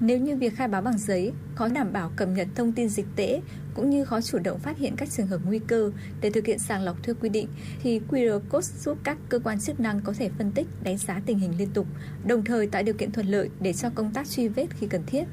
Nếu 0.00 0.18
như 0.18 0.36
việc 0.36 0.56
khai 0.56 0.68
báo 0.68 0.82
bằng 0.82 0.98
giấy 0.98 1.32
khó 1.54 1.68
đảm 1.68 1.92
bảo 1.92 2.10
cập 2.16 2.28
nhật 2.28 2.48
thông 2.54 2.72
tin 2.72 2.88
dịch 2.88 3.06
tễ 3.16 3.40
cũng 3.74 3.90
như 3.90 4.04
khó 4.04 4.20
chủ 4.20 4.38
động 4.38 4.58
phát 4.58 4.78
hiện 4.78 4.96
các 4.96 5.10
trường 5.10 5.26
hợp 5.26 5.40
nguy 5.44 5.58
cơ 5.58 5.92
để 6.20 6.30
thực 6.30 6.46
hiện 6.46 6.58
sàng 6.58 6.82
lọc 6.82 7.02
theo 7.02 7.14
quy 7.20 7.28
định 7.28 7.48
thì 7.82 8.00
QR 8.10 8.40
code 8.50 8.68
giúp 8.78 8.98
các 9.04 9.18
cơ 9.28 9.38
quan 9.38 9.60
chức 9.60 9.80
năng 9.80 10.00
có 10.00 10.12
thể 10.18 10.30
phân 10.38 10.52
tích, 10.52 10.66
đánh 10.82 10.98
giá 10.98 11.20
tình 11.26 11.38
hình 11.38 11.52
liên 11.58 11.68
tục, 11.74 11.86
đồng 12.26 12.44
thời 12.44 12.66
tạo 12.66 12.82
điều 12.82 12.94
kiện 12.94 13.12
thuận 13.12 13.26
lợi 13.26 13.50
để 13.60 13.72
cho 13.72 13.90
công 13.94 14.12
tác 14.12 14.28
truy 14.28 14.48
vết 14.48 14.66
khi 14.80 14.86
cần 14.86 15.02
thiết. 15.06 15.24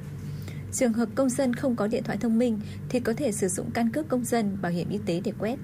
Trường 0.71 0.93
hợp 0.93 1.09
công 1.15 1.29
dân 1.29 1.53
không 1.53 1.75
có 1.75 1.87
điện 1.87 2.03
thoại 2.03 2.17
thông 2.21 2.39
minh 2.39 2.59
thì 2.89 2.99
có 2.99 3.13
thể 3.13 3.31
sử 3.31 3.47
dụng 3.47 3.71
căn 3.73 3.89
cước 3.89 4.07
công 4.07 4.23
dân, 4.23 4.57
bảo 4.61 4.71
hiểm 4.71 4.89
y 4.89 4.99
tế 5.05 5.21
để 5.23 5.31
quét. 5.39 5.55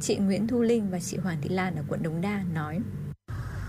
Chị 0.00 0.16
Nguyễn 0.16 0.46
Thu 0.46 0.62
Linh 0.62 0.90
và 0.90 1.00
chị 1.00 1.16
Hoàng 1.16 1.36
Thị 1.42 1.48
Lan 1.48 1.76
ở 1.76 1.82
quận 1.88 2.02
Đống 2.02 2.20
Đa 2.20 2.42
nói. 2.54 2.80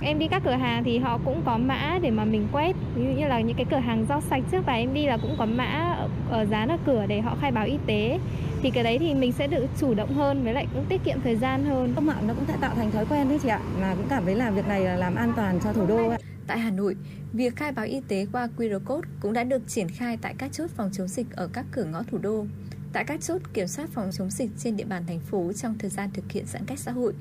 Em 0.02 0.19
đi 0.19 0.27
các 0.27 0.41
cửa 0.45 0.52
hàng 0.52 0.84
thì 0.84 0.97
họ 0.97 1.19
cũng 1.26 1.41
có 1.45 1.57
mã 1.57 1.99
để 2.02 2.11
mà 2.11 2.26
mình 2.26 2.47
quét 2.52 2.76
Ví 2.95 3.03
dụ 3.03 3.11
như 3.11 3.27
là 3.27 3.41
những 3.41 3.57
cái 3.57 3.65
cửa 3.72 3.77
hàng 3.77 4.06
rau 4.10 4.22
sạch 4.22 4.43
trước 4.52 4.65
và 4.65 4.73
em 4.73 4.93
đi 4.93 5.06
là 5.06 5.18
cũng 5.18 5.35
có 5.38 5.45
mã 5.45 5.97
ở 6.30 6.45
dán 6.45 6.69
ở 6.69 6.77
cửa 6.85 7.06
để 7.07 7.22
họ 7.22 7.38
khai 7.41 7.52
báo 7.52 7.65
y 7.65 7.77
tế 7.88 8.19
Thì 8.61 8.72
cái 8.72 8.84
đấy 8.84 8.97
thì 8.99 9.14
mình 9.14 9.31
sẽ 9.31 9.47
được 9.47 9.65
chủ 9.80 9.93
động 9.93 10.14
hơn 10.14 10.43
với 10.43 10.53
lại 10.53 10.68
cũng 10.73 10.85
tiết 10.89 11.03
kiệm 11.03 11.22
thời 11.23 11.35
gian 11.35 11.65
hơn 11.65 11.93
Công 11.95 12.06
mạng 12.06 12.27
nó 12.27 12.34
cũng 12.34 12.45
sẽ 12.47 12.53
tạo 12.61 12.76
thành 12.76 12.91
thói 12.91 13.06
quen 13.06 13.30
đấy 13.30 13.39
chị 13.43 13.49
ạ 13.49 13.60
Mà 13.81 13.95
cũng 13.95 14.07
cảm 14.10 14.26
thấy 14.26 14.35
là 14.35 14.52
việc 14.52 14.68
này 14.68 14.81
là 14.81 14.95
làm 14.95 15.15
an 15.15 15.34
toàn 15.35 15.60
cho 15.64 15.73
thủ 15.73 15.85
đô 15.85 16.14
Tại 16.48 16.60
Hà 16.60 16.72
Nội, 16.72 16.96
việc 17.34 17.56
khai 17.56 17.72
báo 17.72 17.86
y 17.86 18.02
tế 18.08 18.28
qua 18.32 18.48
QR 18.58 18.80
code 18.80 19.10
cũng 19.22 19.34
đã 19.34 19.44
được 19.44 19.68
triển 19.68 19.88
khai 19.90 20.18
tại 20.22 20.36
các 20.38 20.52
chốt 20.52 20.70
phòng 20.70 20.90
chống 20.94 21.08
dịch 21.08 21.28
ở 21.32 21.50
các 21.54 21.66
cửa 21.72 21.84
ngõ 21.84 22.04
thủ 22.04 22.18
đô, 22.18 22.46
tại 22.94 23.04
các 23.04 23.22
chốt 23.22 23.42
kiểm 23.54 23.68
soát 23.68 23.90
phòng 23.90 24.10
chống 24.12 24.30
dịch 24.30 24.50
trên 24.58 24.78
địa 24.78 24.84
bàn 24.84 25.04
thành 25.08 25.20
phố 25.20 25.54
trong 25.54 25.78
thời 25.78 25.90
gian 25.90 26.10
thực 26.14 26.32
hiện 26.32 26.46
giãn 26.46 26.66
cách 26.66 26.80
xã 26.80 26.92
hội. 26.92 27.14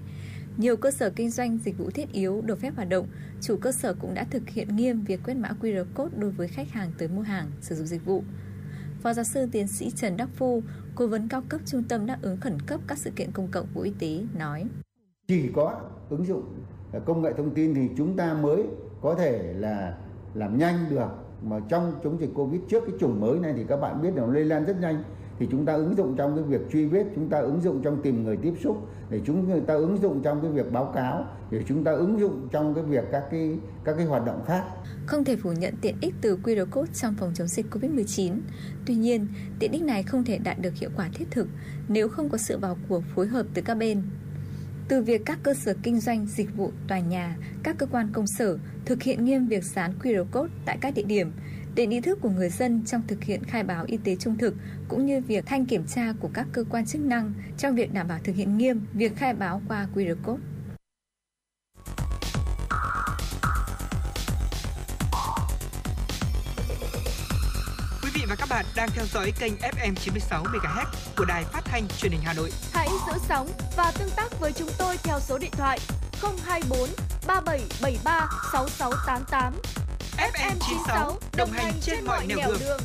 Nhiều 0.57 0.77
cơ 0.77 0.91
sở 0.91 1.11
kinh 1.11 1.31
doanh 1.31 1.59
dịch 1.59 1.79
vụ 1.79 1.91
thiết 1.91 2.13
yếu 2.13 2.41
được 2.41 2.61
phép 2.61 2.77
hoạt 2.77 2.89
động, 2.89 3.07
chủ 3.41 3.57
cơ 3.57 3.73
sở 3.73 3.95
cũng 3.95 4.15
đã 4.15 4.25
thực 4.25 4.49
hiện 4.49 4.77
nghiêm 4.77 5.05
việc 5.05 5.21
quét 5.25 5.35
mã 5.35 5.51
QR 5.61 5.85
code 5.95 6.17
đối 6.19 6.31
với 6.31 6.49
khách 6.49 6.71
hàng 6.71 6.93
tới 6.99 7.09
mua 7.09 7.23
hàng, 7.23 7.51
sử 7.61 7.75
dụng 7.75 7.87
dịch 7.87 8.05
vụ. 8.05 8.23
Phó 9.03 9.13
giáo 9.13 9.25
sư 9.25 9.47
tiến 9.53 9.69
sĩ 9.69 9.91
Trần 9.91 10.17
Đắc 10.17 10.29
Phu, 10.37 10.63
cố 10.95 11.07
vấn 11.07 11.29
cao 11.29 11.43
cấp 11.49 11.61
Trung 11.67 11.83
tâm 11.83 12.07
đáp 12.07 12.19
ứng 12.23 12.37
khẩn 12.41 12.59
cấp 12.67 12.81
các 12.87 12.99
sự 12.99 13.11
kiện 13.17 13.33
công 13.33 13.49
cộng 13.49 13.67
của 13.75 13.81
Y 13.81 13.93
tế 13.99 14.21
nói: 14.39 14.65
Chỉ 15.29 15.51
có 15.55 15.81
ứng 16.11 16.27
dụng 16.27 16.45
công 17.05 17.23
nghệ 17.23 17.33
thông 17.37 17.55
tin 17.55 17.75
thì 17.75 17.89
chúng 17.97 18.17
ta 18.17 18.35
mới 18.35 18.63
có 19.05 19.15
thể 19.15 19.55
là 19.57 19.95
làm 20.35 20.59
nhanh 20.59 20.87
được 20.91 21.09
mà 21.43 21.61
trong 21.69 21.93
chống 22.05 22.21
dịch 22.21 22.31
covid 22.35 22.61
trước 22.69 22.85
cái 22.87 22.97
chủng 23.01 23.21
mới 23.21 23.39
này 23.39 23.53
thì 23.57 23.65
các 23.69 23.77
bạn 23.77 24.03
biết 24.03 24.11
là 24.17 24.27
nó 24.27 24.33
lây 24.33 24.45
lan 24.45 24.65
rất 24.65 24.81
nhanh 24.81 25.03
thì 25.39 25.49
chúng 25.51 25.67
ta 25.67 25.73
ứng 25.73 25.97
dụng 25.97 26.17
trong 26.17 26.37
cái 26.37 26.45
việc 26.45 26.61
truy 26.73 26.85
vết 26.87 27.05
chúng 27.15 27.29
ta 27.29 27.39
ứng 27.39 27.61
dụng 27.63 27.83
trong 27.83 28.03
tìm 28.03 28.25
người 28.25 28.37
tiếp 28.37 28.55
xúc 28.63 28.77
để 29.11 29.21
chúng 29.27 29.61
ta 29.67 29.75
ứng 29.75 29.99
dụng 30.03 30.21
trong 30.23 30.43
cái 30.43 30.51
việc 30.51 30.73
báo 30.73 30.93
cáo 30.95 31.25
để 31.51 31.63
chúng 31.69 31.85
ta 31.85 31.93
ứng 31.93 32.21
dụng 32.21 32.49
trong 32.53 32.75
cái 32.75 32.85
việc 32.85 33.05
các 33.13 33.25
cái 33.31 33.59
các 33.85 33.95
cái 33.97 34.07
hoạt 34.07 34.27
động 34.27 34.43
khác 34.47 34.65
không 35.07 35.25
thể 35.25 35.37
phủ 35.37 35.53
nhận 35.53 35.75
tiện 35.81 35.97
ích 36.01 36.15
từ 36.21 36.37
QR 36.37 36.67
code 36.71 36.93
trong 36.95 37.15
phòng 37.19 37.33
chống 37.35 37.49
dịch 37.49 37.67
COVID-19. 37.71 38.39
Tuy 38.87 38.95
nhiên, 38.95 39.27
tiện 39.59 39.73
ích 39.73 39.83
này 39.83 40.03
không 40.03 40.25
thể 40.25 40.39
đạt 40.39 40.59
được 40.61 40.75
hiệu 40.75 40.91
quả 40.97 41.09
thiết 41.15 41.25
thực 41.31 41.49
nếu 41.89 42.09
không 42.09 42.29
có 42.29 42.39
sự 42.39 42.59
vào 42.59 42.77
cuộc 42.89 43.03
phối 43.15 43.27
hợp 43.27 43.47
từ 43.55 43.63
các 43.63 43.75
bên. 43.75 44.03
Từ 44.89 45.03
việc 45.03 45.23
các 45.27 45.39
cơ 45.43 45.55
sở 45.55 45.75
kinh 45.83 46.01
doanh, 46.01 46.27
dịch 46.27 46.57
vụ, 46.57 46.73
tòa 46.89 46.99
nhà, 46.99 47.37
các 47.63 47.77
cơ 47.79 47.87
quan 47.87 48.09
công 48.13 48.27
sở 48.27 48.59
thực 48.85 49.03
hiện 49.03 49.25
nghiêm 49.25 49.47
việc 49.47 49.65
dán 49.65 49.93
QR 50.03 50.25
code 50.33 50.53
tại 50.65 50.79
các 50.81 50.95
địa 50.95 51.03
điểm, 51.03 51.33
đến 51.75 51.91
ý 51.91 52.01
thức 52.01 52.19
của 52.23 52.31
người 52.31 52.49
dân 52.49 52.83
trong 52.87 53.03
thực 53.07 53.25
hiện 53.25 53.45
khai 53.45 53.63
báo 53.63 53.85
y 53.87 53.97
tế 53.97 54.17
trung 54.17 54.39
thực 54.39 54.55
cũng 54.89 55.07
như 55.07 55.21
việc 55.21 55.47
thanh 55.47 55.67
kiểm 55.67 55.85
tra 55.87 56.13
của 56.21 56.31
các 56.35 56.47
cơ 56.53 56.65
quan 56.71 56.87
chức 56.87 57.01
năng 57.01 57.33
trong 57.59 57.75
việc 57.75 57.93
đảm 57.93 58.09
bảo 58.09 58.19
thực 58.25 58.37
hiện 58.37 58.59
nghiêm 58.59 58.81
việc 58.93 59.17
khai 59.17 59.35
báo 59.35 59.63
qua 59.69 59.89
QR 59.95 60.17
code. 60.25 60.43
Và 68.29 68.37
các 68.37 68.49
bạn 68.49 68.65
đang 68.77 68.89
theo 68.95 69.05
dõi 69.05 69.33
kênh 69.39 69.53
FM 69.55 69.95
96 69.95 70.45
MHz 70.45 70.85
của 71.17 71.25
đài 71.25 71.45
phát 71.45 71.65
thanh 71.65 71.89
truyền 71.89 72.13
hình 72.13 72.21
Hà 72.25 72.33
Nội. 72.33 72.51
Hãy 72.73 72.89
giữ 73.07 73.13
sóng 73.29 73.49
và 73.77 73.93
tương 73.99 74.11
tác 74.17 74.41
với 74.41 74.53
chúng 74.53 74.69
tôi 74.79 74.97
theo 74.97 75.21
số 75.21 75.39
điện 75.39 75.51
thoại 75.51 75.79
024 76.45 76.89
3773 77.27 78.29
6688. 78.53 79.55
FM 80.17 80.57
96 80.69 81.19
đồng 81.37 81.51
hành 81.51 81.73
trên 81.81 82.05
mọi 82.05 82.27
nẻo 82.27 82.39
đường. 82.49 82.59
đường. 82.61 82.81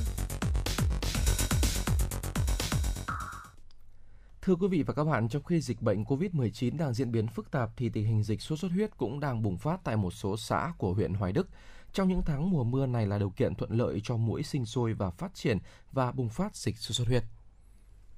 Thưa 4.42 4.56
quý 4.56 4.68
vị 4.68 4.84
và 4.84 4.94
các 4.94 5.04
bạn, 5.04 5.30
trong 5.30 5.44
khi 5.44 5.62
dịch 5.62 5.82
bệnh 5.82 6.04
COVID-19 6.04 6.78
đang 6.78 6.94
diễn 6.94 7.12
biến 7.12 7.28
phức 7.28 7.52
tạp 7.52 7.70
thì 7.78 7.90
tình 7.90 8.06
hình 8.06 8.24
dịch 8.24 8.42
sốt 8.42 8.60
xuất 8.60 8.72
huyết 8.72 8.98
cũng 8.98 9.20
đang 9.20 9.42
bùng 9.42 9.58
phát 9.58 9.80
tại 9.84 9.98
một 9.98 10.14
số 10.14 10.38
xã 10.38 10.74
của 10.78 10.94
huyện 10.94 11.14
Hoài 11.14 11.32
Đức. 11.32 11.48
Trong 11.94 12.08
những 12.08 12.22
tháng 12.26 12.50
mùa 12.50 12.64
mưa 12.64 12.86
này 12.86 13.08
là 13.08 13.18
điều 13.18 13.30
kiện 13.30 13.56
thuận 13.56 13.72
lợi 13.72 14.02
cho 14.04 14.18
mũi 14.18 14.44
sinh 14.44 14.66
sôi 14.66 14.94
và 14.94 15.10
phát 15.10 15.34
triển 15.34 15.58
và 15.92 16.12
bùng 16.12 16.30
phát 16.30 16.56
dịch 16.56 16.78
sốt 16.78 16.96
xuất 16.96 17.08
huyết. 17.08 17.24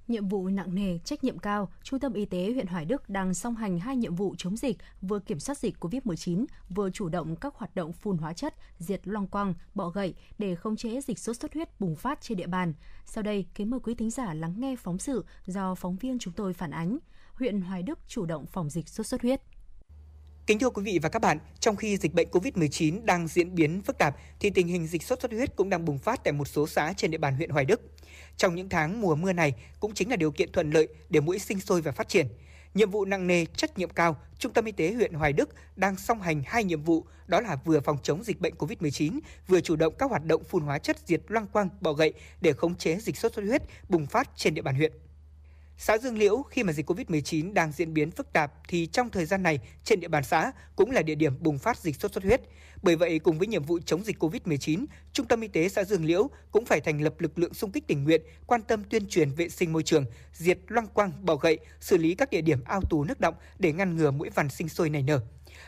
Nhiệm 0.08 0.28
vụ 0.28 0.48
nặng 0.48 0.76
nề, 0.76 0.98
trách 0.98 1.24
nhiệm 1.24 1.40
cao, 1.40 1.70
Trung 1.84 2.00
tâm 2.00 2.14
Y 2.14 2.26
tế 2.26 2.52
huyện 2.54 2.68
Hoài 2.68 2.86
Đức 2.86 3.10
đang 3.10 3.34
song 3.34 3.56
hành 3.56 3.80
hai 3.80 3.96
nhiệm 3.96 4.16
vụ 4.16 4.36
chống 4.38 4.58
dịch, 4.58 4.78
vừa 5.02 5.20
kiểm 5.20 5.40
soát 5.40 5.58
dịch 5.58 5.76
COVID-19, 5.80 6.46
vừa 6.70 6.90
chủ 6.90 7.10
động 7.10 7.36
các 7.36 7.56
hoạt 7.56 7.76
động 7.76 7.94
phun 7.94 8.18
hóa 8.18 8.34
chất, 8.34 8.56
diệt 8.80 9.02
loang 9.04 9.28
quang, 9.28 9.54
bọ 9.76 9.90
gậy 9.90 10.14
để 10.38 10.56
khống 10.56 10.76
chế 10.76 11.02
dịch 11.02 11.20
sốt 11.20 11.38
xuất 11.38 11.54
huyết 11.54 11.80
bùng 11.80 11.96
phát 11.96 12.22
trên 12.22 12.38
địa 12.38 12.48
bàn. 12.48 12.74
Sau 13.06 13.24
đây, 13.24 13.46
kính 13.56 13.70
mời 13.70 13.80
quý 13.80 13.96
thính 13.96 14.10
giả 14.10 14.34
lắng 14.34 14.54
nghe 14.58 14.76
phóng 14.76 14.98
sự 14.98 15.26
do 15.46 15.76
phóng 15.76 15.96
viên 15.96 16.20
chúng 16.20 16.34
tôi 16.34 16.54
phản 16.54 16.72
ánh. 16.72 16.98
Huyện 17.34 17.62
Hoài 17.62 17.84
Đức 17.84 18.00
chủ 18.08 18.26
động 18.26 18.46
phòng 18.46 18.70
dịch 18.70 18.90
sốt 18.90 19.08
xuất 19.08 19.22
huyết. 19.22 19.42
Kính 20.48 20.60
thưa 20.60 20.70
quý 20.70 20.84
vị 20.84 21.00
và 21.02 21.10
các 21.10 21.22
bạn, 21.22 21.38
trong 21.60 21.76
khi 21.76 21.98
dịch 21.98 22.14
bệnh 22.14 22.28
COVID-19 22.30 23.06
đang 23.06 23.28
diễn 23.28 23.56
biến 23.56 23.82
phức 23.82 23.98
tạp 23.98 24.16
thì 24.40 24.50
tình 24.50 24.68
hình 24.68 24.88
dịch 24.88 25.04
sốt 25.04 25.22
xuất 25.22 25.32
huyết 25.32 25.56
cũng 25.56 25.70
đang 25.70 25.86
bùng 25.86 25.98
phát 25.98 26.24
tại 26.24 26.34
một 26.34 26.48
số 26.48 26.68
xã 26.68 26.94
trên 26.98 27.12
địa 27.12 27.18
bàn 27.18 27.36
huyện 27.36 27.50
Hoài 27.50 27.66
Đức. 27.66 27.82
Trong 28.38 28.56
những 28.56 28.70
tháng 28.70 29.02
mùa 29.02 29.16
mưa 29.16 29.34
này 29.34 29.54
cũng 29.80 29.94
chính 29.94 30.10
là 30.10 30.16
điều 30.16 30.32
kiện 30.32 30.52
thuận 30.52 30.72
lợi 30.72 30.88
để 31.10 31.20
mũi 31.20 31.40
sinh 31.40 31.60
sôi 31.60 31.82
và 31.82 31.92
phát 31.92 32.10
triển. 32.10 32.28
Nhiệm 32.74 32.92
vụ 32.92 33.06
nặng 33.06 33.28
nề, 33.28 33.46
trách 33.46 33.78
nhiệm 33.78 33.90
cao, 33.90 34.18
Trung 34.40 34.54
tâm 34.54 34.66
Y 34.66 34.72
tế 34.72 34.94
huyện 34.94 35.14
Hoài 35.14 35.34
Đức 35.34 35.50
đang 35.76 35.98
song 35.98 36.22
hành 36.22 36.44
hai 36.46 36.64
nhiệm 36.64 36.84
vụ, 36.84 37.06
đó 37.28 37.42
là 37.42 37.58
vừa 37.66 37.80
phòng 37.80 37.98
chống 38.04 38.24
dịch 38.24 38.40
bệnh 38.40 38.54
COVID-19, 38.56 39.20
vừa 39.48 39.62
chủ 39.62 39.76
động 39.76 39.94
các 39.98 40.10
hoạt 40.10 40.26
động 40.26 40.44
phun 40.44 40.64
hóa 40.64 40.80
chất 40.80 40.98
diệt 41.06 41.22
loang 41.28 41.48
quang, 41.48 41.70
bọ 41.82 41.94
gậy 41.94 42.14
để 42.42 42.54
khống 42.54 42.76
chế 42.76 42.96
dịch 42.96 43.18
sốt 43.18 43.34
xuất 43.34 43.46
huyết 43.46 43.62
bùng 43.90 44.08
phát 44.08 44.30
trên 44.36 44.54
địa 44.54 44.62
bàn 44.62 44.76
huyện. 44.76 44.92
Xã 45.84 45.98
Dương 45.98 46.18
Liễu 46.18 46.44
khi 46.44 46.64
mà 46.64 46.74
dịch 46.74 46.90
Covid-19 46.90 47.54
đang 47.54 47.72
diễn 47.72 47.94
biến 47.94 48.12
phức 48.12 48.34
tạp 48.34 48.52
thì 48.68 48.86
trong 48.86 49.10
thời 49.10 49.26
gian 49.26 49.44
này 49.44 49.60
trên 49.84 50.00
địa 50.00 50.08
bàn 50.08 50.24
xã 50.24 50.52
cũng 50.76 50.92
là 50.92 51.02
địa 51.02 51.16
điểm 51.16 51.34
bùng 51.40 51.58
phát 51.58 51.78
dịch 51.78 51.96
sốt 51.96 52.14
xuất 52.14 52.24
huyết. 52.24 52.42
Bởi 52.82 52.96
vậy 52.96 53.20
cùng 53.20 53.38
với 53.38 53.48
nhiệm 53.48 53.64
vụ 53.64 53.80
chống 53.86 54.04
dịch 54.04 54.24
Covid-19, 54.24 54.86
Trung 55.14 55.28
tâm 55.28 55.42
Y 55.42 55.48
tế 55.48 55.70
xã 55.70 55.84
Dương 55.84 56.06
Liễu 56.06 56.30
cũng 56.52 56.66
phải 56.66 56.82
thành 56.82 57.02
lập 57.02 57.14
lực 57.20 57.40
lượng 57.40 57.54
xung 57.54 57.72
kích 57.72 57.88
tình 57.88 58.04
nguyện 58.04 58.22
quan 58.48 58.62
tâm 58.62 58.84
tuyên 58.90 59.08
truyền 59.08 59.32
vệ 59.32 59.50
sinh 59.50 59.74
môi 59.74 59.84
trường, 59.84 60.06
diệt 60.34 60.60
loang 60.68 60.88
quang, 60.88 61.12
bọ 61.26 61.36
gậy, 61.36 61.58
xử 61.80 61.98
lý 61.98 62.16
các 62.16 62.30
địa 62.30 62.42
điểm 62.42 62.64
ao 62.66 62.82
tù 62.90 63.04
nước 63.04 63.20
động 63.20 63.36
để 63.60 63.74
ngăn 63.74 63.96
ngừa 63.96 64.12
mũi 64.12 64.30
vằn 64.30 64.50
sinh 64.50 64.70
sôi 64.70 64.90
nảy 64.90 65.04
nở 65.04 65.22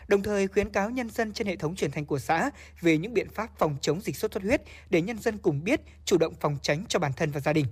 đồng 0.08 0.24
thời 0.24 0.48
khuyến 0.48 0.70
cáo 0.70 0.90
nhân 0.90 1.10
dân 1.10 1.34
trên 1.34 1.48
hệ 1.48 1.56
thống 1.56 1.76
truyền 1.76 1.92
thanh 1.92 2.06
của 2.06 2.20
xã 2.20 2.50
về 2.82 2.98
những 2.98 3.14
biện 3.14 3.30
pháp 3.30 3.50
phòng 3.58 3.78
chống 3.82 4.02
dịch 4.02 4.18
sốt 4.18 4.34
xuất 4.34 4.44
huyết 4.44 4.62
để 4.90 5.02
nhân 5.02 5.20
dân 5.20 5.38
cùng 5.38 5.64
biết, 5.64 5.82
chủ 6.06 6.18
động 6.18 6.34
phòng 6.40 6.58
tránh 6.62 6.86
cho 6.88 7.00
bản 7.00 7.12
thân 7.14 7.32
và 7.32 7.40
gia 7.40 7.54
đình. 7.54 7.66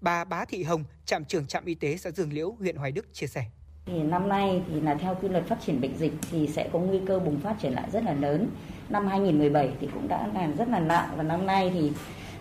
Bà 0.00 0.24
Bá 0.24 0.44
Thị 0.44 0.62
Hồng, 0.62 0.84
trạm 1.04 1.24
trưởng 1.24 1.46
trạm 1.46 1.64
y 1.64 1.74
tế 1.74 1.96
xã 1.96 2.10
Dương 2.10 2.32
Liễu, 2.32 2.54
huyện 2.58 2.76
Hoài 2.76 2.92
Đức 2.92 3.14
chia 3.14 3.26
sẻ. 3.26 3.44
Thì 3.86 4.02
năm 4.02 4.28
nay 4.28 4.62
thì 4.68 4.80
là 4.80 4.94
theo 4.94 5.16
quy 5.22 5.28
luật 5.28 5.46
phát 5.46 5.58
triển 5.66 5.80
bệnh 5.80 5.98
dịch 5.98 6.12
thì 6.30 6.46
sẽ 6.46 6.68
có 6.72 6.78
nguy 6.78 7.00
cơ 7.06 7.18
bùng 7.18 7.40
phát 7.40 7.56
trở 7.60 7.70
lại 7.70 7.88
rất 7.92 8.04
là 8.04 8.12
lớn. 8.12 8.48
Năm 8.90 9.06
2017 9.06 9.70
thì 9.80 9.88
cũng 9.94 10.08
đã 10.08 10.28
làm 10.34 10.56
rất 10.56 10.68
là 10.68 10.78
nặng 10.78 11.10
và 11.16 11.22
năm 11.22 11.46
nay 11.46 11.70
thì 11.74 11.92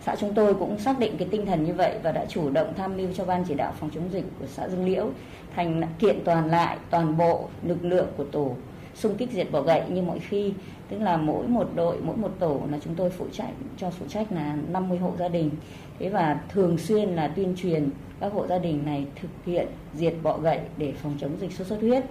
xã 0.05 0.15
chúng 0.15 0.33
tôi 0.33 0.53
cũng 0.53 0.79
xác 0.79 0.99
định 0.99 1.15
cái 1.17 1.27
tinh 1.31 1.45
thần 1.45 1.63
như 1.63 1.73
vậy 1.73 1.99
và 2.03 2.11
đã 2.11 2.25
chủ 2.25 2.49
động 2.49 2.73
tham 2.77 2.97
mưu 2.97 3.07
cho 3.13 3.25
ban 3.25 3.43
chỉ 3.47 3.53
đạo 3.53 3.73
phòng 3.79 3.89
chống 3.95 4.13
dịch 4.13 4.25
của 4.39 4.45
xã 4.47 4.69
Dương 4.69 4.85
Liễu 4.85 5.09
thành 5.55 5.81
kiện 5.99 6.23
toàn 6.25 6.45
lại 6.45 6.77
toàn 6.89 7.17
bộ 7.17 7.49
lực 7.63 7.85
lượng 7.85 8.07
của 8.17 8.23
tổ 8.23 8.55
xung 8.95 9.17
kích 9.17 9.31
diệt 9.31 9.51
bỏ 9.51 9.61
gậy 9.61 9.89
như 9.89 10.01
mọi 10.01 10.19
khi 10.19 10.53
tức 10.89 10.99
là 10.99 11.17
mỗi 11.17 11.47
một 11.47 11.69
đội 11.75 11.97
mỗi 12.01 12.17
một 12.17 12.31
tổ 12.39 12.61
là 12.71 12.77
chúng 12.83 12.95
tôi 12.95 13.09
phụ 13.09 13.25
trách 13.31 13.53
cho 13.77 13.89
phụ 13.89 14.05
trách 14.09 14.31
là 14.31 14.57
50 14.69 14.97
hộ 14.97 15.13
gia 15.19 15.27
đình 15.27 15.51
thế 15.99 16.09
và 16.09 16.39
thường 16.49 16.77
xuyên 16.77 17.09
là 17.09 17.27
tuyên 17.27 17.55
truyền 17.57 17.89
các 18.19 18.33
hộ 18.33 18.47
gia 18.47 18.57
đình 18.57 18.85
này 18.85 19.05
thực 19.21 19.29
hiện 19.45 19.67
diệt 19.93 20.13
bọ 20.23 20.37
gậy 20.37 20.59
để 20.77 20.93
phòng 21.03 21.15
chống 21.19 21.31
dịch 21.39 21.51
sốt 21.51 21.67
xuất 21.67 21.81
huyết. 21.81 22.03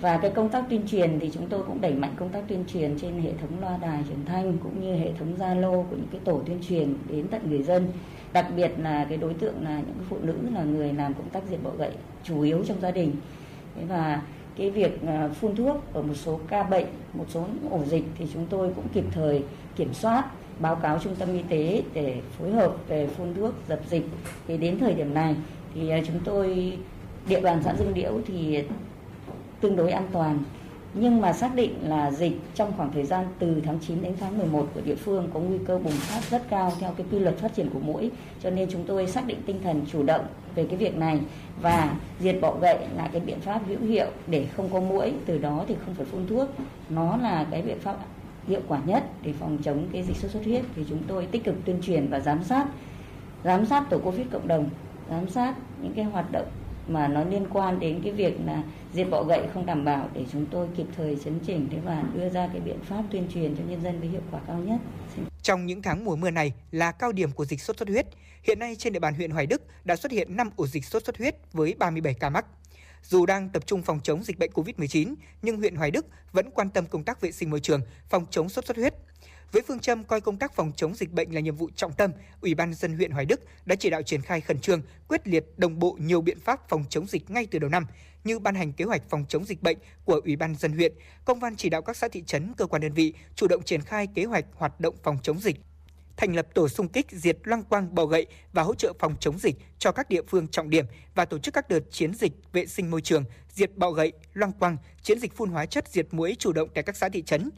Và 0.00 0.18
cái 0.18 0.30
công 0.30 0.48
tác 0.48 0.64
tuyên 0.70 0.82
truyền 0.86 1.18
thì 1.20 1.30
chúng 1.34 1.46
tôi 1.46 1.62
cũng 1.62 1.80
đẩy 1.80 1.92
mạnh 1.92 2.14
công 2.16 2.28
tác 2.28 2.40
tuyên 2.48 2.64
truyền 2.72 2.98
trên 2.98 3.20
hệ 3.20 3.30
thống 3.40 3.60
loa 3.60 3.78
đài 3.82 4.02
truyền 4.08 4.24
thanh 4.26 4.58
cũng 4.62 4.80
như 4.80 4.94
hệ 4.94 5.12
thống 5.18 5.34
zalo 5.38 5.82
của 5.82 5.96
những 5.96 6.08
cái 6.10 6.20
tổ 6.24 6.40
tuyên 6.46 6.58
truyền 6.68 6.94
đến 7.08 7.26
tận 7.28 7.40
người 7.50 7.62
dân. 7.62 7.86
Đặc 8.32 8.46
biệt 8.56 8.70
là 8.78 9.06
cái 9.08 9.18
đối 9.18 9.34
tượng 9.34 9.54
là 9.62 9.76
những 9.76 10.04
phụ 10.08 10.16
nữ 10.22 10.34
là 10.54 10.62
người 10.62 10.92
làm 10.92 11.14
công 11.14 11.28
tác 11.28 11.42
diệt 11.50 11.58
bọ 11.62 11.70
gậy 11.78 11.90
chủ 12.24 12.40
yếu 12.40 12.64
trong 12.66 12.80
gia 12.80 12.90
đình. 12.90 13.12
Thế 13.76 13.84
và 13.84 14.22
cái 14.56 14.70
việc 14.70 15.02
à, 15.06 15.28
phun 15.28 15.56
thuốc 15.56 15.76
ở 15.92 16.02
một 16.02 16.14
số 16.14 16.40
ca 16.48 16.62
bệnh, 16.62 16.86
một 17.14 17.24
số 17.28 17.44
ổ 17.70 17.84
dịch 17.84 18.04
thì 18.18 18.26
chúng 18.34 18.46
tôi 18.46 18.70
cũng 18.76 18.88
kịp 18.92 19.04
thời 19.12 19.42
kiểm 19.76 19.94
soát 19.94 20.24
báo 20.58 20.76
cáo 20.76 20.98
trung 20.98 21.16
tâm 21.16 21.32
y 21.32 21.42
tế 21.48 21.82
để 21.94 22.20
phối 22.38 22.50
hợp 22.50 22.76
về 22.88 23.06
phun 23.06 23.34
thuốc 23.34 23.54
dập 23.68 23.80
dịch. 23.90 24.04
Thì 24.48 24.56
đến 24.56 24.78
thời 24.78 24.94
điểm 24.94 25.14
này 25.14 25.34
thì 25.74 25.88
à, 25.88 26.00
chúng 26.06 26.20
tôi, 26.24 26.72
địa 27.28 27.40
bàn 27.40 27.60
xã 27.64 27.74
Dương 27.78 27.92
Liễu 27.94 28.20
thì 28.26 28.64
tương 29.60 29.76
đối 29.76 29.92
an 29.92 30.06
toàn. 30.12 30.38
Nhưng 30.94 31.20
mà 31.20 31.32
xác 31.32 31.54
định 31.54 31.74
là 31.82 32.10
dịch 32.10 32.32
trong 32.54 32.72
khoảng 32.76 32.92
thời 32.92 33.04
gian 33.04 33.26
từ 33.38 33.60
tháng 33.64 33.78
9 33.80 34.02
đến 34.02 34.14
tháng 34.20 34.38
11 34.38 34.68
của 34.74 34.80
địa 34.84 34.94
phương 34.94 35.28
có 35.34 35.40
nguy 35.40 35.58
cơ 35.66 35.78
bùng 35.78 35.92
phát 35.92 36.30
rất 36.30 36.42
cao 36.50 36.72
theo 36.80 36.92
cái 36.96 37.06
quy 37.10 37.18
luật 37.18 37.38
phát 37.38 37.54
triển 37.54 37.70
của 37.70 37.80
mũi. 37.80 38.10
Cho 38.42 38.50
nên 38.50 38.70
chúng 38.70 38.84
tôi 38.86 39.06
xác 39.06 39.26
định 39.26 39.42
tinh 39.46 39.60
thần 39.64 39.82
chủ 39.92 40.02
động 40.02 40.26
về 40.54 40.66
cái 40.66 40.76
việc 40.76 40.96
này 40.96 41.20
và 41.62 41.96
diệt 42.20 42.36
bọ 42.40 42.54
gậy 42.60 42.78
là 42.96 43.08
cái 43.12 43.20
biện 43.20 43.40
pháp 43.40 43.60
hữu 43.66 43.80
hiệu 43.80 44.06
để 44.26 44.46
không 44.56 44.68
có 44.72 44.80
mũi. 44.80 45.12
Từ 45.26 45.38
đó 45.38 45.64
thì 45.68 45.74
không 45.84 45.94
phải 45.94 46.06
phun 46.06 46.26
thuốc. 46.26 46.48
Nó 46.88 47.16
là 47.16 47.46
cái 47.50 47.62
biện 47.62 47.78
pháp 47.78 47.96
hiệu 48.48 48.60
quả 48.68 48.80
nhất 48.86 49.04
để 49.22 49.32
phòng 49.32 49.58
chống 49.62 49.88
cái 49.92 50.02
dịch 50.02 50.16
sốt 50.16 50.30
xuất 50.30 50.44
huyết 50.44 50.64
thì 50.76 50.84
chúng 50.88 51.02
tôi 51.08 51.26
tích 51.26 51.44
cực 51.44 51.54
tuyên 51.64 51.80
truyền 51.82 52.08
và 52.10 52.20
giám 52.20 52.44
sát 52.44 52.66
giám 53.44 53.66
sát 53.66 53.84
tổ 53.90 53.98
covid 53.98 54.26
cộng 54.32 54.48
đồng, 54.48 54.70
giám 55.10 55.28
sát 55.28 55.54
những 55.82 55.92
cái 55.96 56.04
hoạt 56.04 56.32
động 56.32 56.46
mà 56.88 57.08
nó 57.08 57.24
liên 57.24 57.46
quan 57.52 57.80
đến 57.80 58.00
cái 58.04 58.12
việc 58.12 58.38
là 58.46 58.62
diệt 58.92 59.10
bọ 59.10 59.22
gậy 59.22 59.46
không 59.54 59.66
đảm 59.66 59.84
bảo 59.84 60.08
để 60.12 60.24
chúng 60.32 60.46
tôi 60.46 60.68
kịp 60.76 60.86
thời 60.96 61.18
chấn 61.24 61.38
chỉnh 61.46 61.68
thế 61.70 61.78
và 61.84 62.02
đưa 62.14 62.28
ra 62.28 62.48
cái 62.52 62.60
biện 62.60 62.78
pháp 62.84 63.02
tuyên 63.10 63.28
truyền 63.34 63.56
cho 63.56 63.62
nhân 63.68 63.82
dân 63.82 64.00
với 64.00 64.08
hiệu 64.08 64.20
quả 64.30 64.40
cao 64.46 64.58
nhất. 64.58 64.80
Trong 65.42 65.66
những 65.66 65.82
tháng 65.82 66.04
mùa 66.04 66.16
mưa 66.16 66.30
này 66.30 66.52
là 66.70 66.92
cao 66.92 67.12
điểm 67.12 67.30
của 67.32 67.44
dịch 67.44 67.60
sốt 67.60 67.78
xuất 67.78 67.88
huyết. 67.88 68.06
Hiện 68.42 68.58
nay 68.58 68.76
trên 68.76 68.92
địa 68.92 68.98
bàn 68.98 69.14
huyện 69.14 69.30
Hoài 69.30 69.46
Đức 69.46 69.62
đã 69.84 69.96
xuất 69.96 70.12
hiện 70.12 70.36
5 70.36 70.50
ổ 70.56 70.66
dịch 70.66 70.84
sốt 70.84 71.04
xuất 71.04 71.18
huyết 71.18 71.36
với 71.52 71.74
37 71.78 72.14
ca 72.14 72.30
mắc. 72.30 72.46
Dù 73.08 73.26
đang 73.26 73.48
tập 73.48 73.66
trung 73.66 73.82
phòng 73.82 74.00
chống 74.02 74.24
dịch 74.24 74.38
bệnh 74.38 74.50
COVID-19, 74.50 75.14
nhưng 75.42 75.56
huyện 75.56 75.76
Hoài 75.76 75.90
Đức 75.90 76.06
vẫn 76.32 76.50
quan 76.50 76.70
tâm 76.70 76.86
công 76.86 77.04
tác 77.04 77.20
vệ 77.20 77.32
sinh 77.32 77.50
môi 77.50 77.60
trường, 77.60 77.80
phòng 78.08 78.26
chống 78.30 78.48
sốt 78.48 78.66
xuất 78.66 78.76
huyết. 78.76 78.94
Với 79.52 79.62
phương 79.68 79.80
châm 79.80 80.04
coi 80.04 80.20
công 80.20 80.38
tác 80.38 80.54
phòng 80.54 80.72
chống 80.76 80.94
dịch 80.94 81.12
bệnh 81.12 81.34
là 81.34 81.40
nhiệm 81.40 81.56
vụ 81.56 81.70
trọng 81.76 81.92
tâm, 81.92 82.10
Ủy 82.40 82.54
ban 82.54 82.74
dân 82.74 82.96
huyện 82.96 83.10
Hoài 83.10 83.26
Đức 83.26 83.40
đã 83.66 83.76
chỉ 83.76 83.90
đạo 83.90 84.02
triển 84.02 84.22
khai 84.22 84.40
khẩn 84.40 84.58
trương, 84.58 84.82
quyết 85.08 85.28
liệt, 85.28 85.44
đồng 85.56 85.78
bộ 85.78 85.96
nhiều 86.00 86.20
biện 86.20 86.40
pháp 86.40 86.68
phòng 86.68 86.84
chống 86.88 87.06
dịch 87.06 87.30
ngay 87.30 87.46
từ 87.50 87.58
đầu 87.58 87.70
năm, 87.70 87.86
như 88.24 88.38
ban 88.38 88.54
hành 88.54 88.72
kế 88.72 88.84
hoạch 88.84 89.02
phòng 89.08 89.24
chống 89.28 89.44
dịch 89.44 89.62
bệnh 89.62 89.78
của 90.04 90.20
Ủy 90.24 90.36
ban 90.36 90.54
dân 90.54 90.72
huyện, 90.72 90.92
công 91.24 91.40
văn 91.40 91.56
chỉ 91.56 91.68
đạo 91.68 91.82
các 91.82 91.96
xã 91.96 92.08
thị 92.08 92.22
trấn, 92.26 92.52
cơ 92.56 92.66
quan 92.66 92.82
đơn 92.82 92.92
vị 92.92 93.14
chủ 93.34 93.48
động 93.48 93.62
triển 93.62 93.80
khai 93.80 94.08
kế 94.14 94.24
hoạch 94.24 94.44
hoạt 94.54 94.80
động 94.80 94.94
phòng 95.02 95.18
chống 95.22 95.40
dịch 95.40 95.56
thành 96.16 96.36
lập 96.36 96.46
tổ 96.54 96.68
xung 96.68 96.88
kích 96.88 97.06
diệt 97.10 97.38
loang 97.44 97.62
quang 97.64 97.94
bọ 97.94 98.06
gậy 98.06 98.26
và 98.52 98.62
hỗ 98.62 98.74
trợ 98.74 98.92
phòng 98.98 99.14
chống 99.20 99.38
dịch 99.38 99.56
cho 99.78 99.92
các 99.92 100.08
địa 100.08 100.22
phương 100.28 100.48
trọng 100.48 100.70
điểm 100.70 100.86
và 101.14 101.24
tổ 101.24 101.38
chức 101.38 101.54
các 101.54 101.68
đợt 101.68 101.80
chiến 101.90 102.14
dịch 102.14 102.32
vệ 102.52 102.66
sinh 102.66 102.90
môi 102.90 103.00
trường, 103.00 103.24
diệt 103.48 103.76
bọ 103.76 103.90
gậy, 103.90 104.12
loang 104.32 104.52
quang, 104.52 104.76
chiến 105.02 105.18
dịch 105.18 105.36
phun 105.36 105.50
hóa 105.50 105.66
chất 105.66 105.88
diệt 105.88 106.06
muỗi 106.10 106.36
chủ 106.38 106.52
động 106.52 106.68
tại 106.74 106.84
các 106.84 106.96
xã 106.96 107.08
thị 107.08 107.22
trấn. 107.22 107.50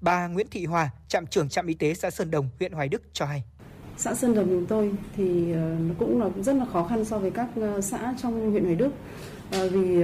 Bà 0.00 0.26
Nguyễn 0.26 0.46
Thị 0.50 0.64
Hòa, 0.64 0.90
trạm 1.08 1.26
trưởng 1.26 1.48
trạm 1.48 1.66
y 1.66 1.74
tế 1.74 1.94
xã 1.94 2.10
Sơn 2.10 2.30
Đồng, 2.30 2.48
huyện 2.58 2.72
Hoài 2.72 2.88
Đức 2.88 3.02
cho 3.12 3.24
hay. 3.24 3.42
Xã 3.96 4.14
Sơn 4.14 4.34
Đồng 4.34 4.48
chúng 4.48 4.66
tôi 4.66 4.92
thì 5.16 5.52
ờ, 5.52 5.76
cũng 5.98 6.20
là 6.20 6.28
rất 6.42 6.56
là 6.56 6.64
khó 6.72 6.84
khăn 6.84 7.04
so 7.04 7.18
với 7.18 7.30
các 7.30 7.48
ờ, 7.56 7.80
xã 7.80 8.14
trong 8.22 8.50
huyện 8.50 8.64
Hoài 8.64 8.76
Đức 8.76 8.90
ờ, 9.52 9.68
vì 9.68 10.02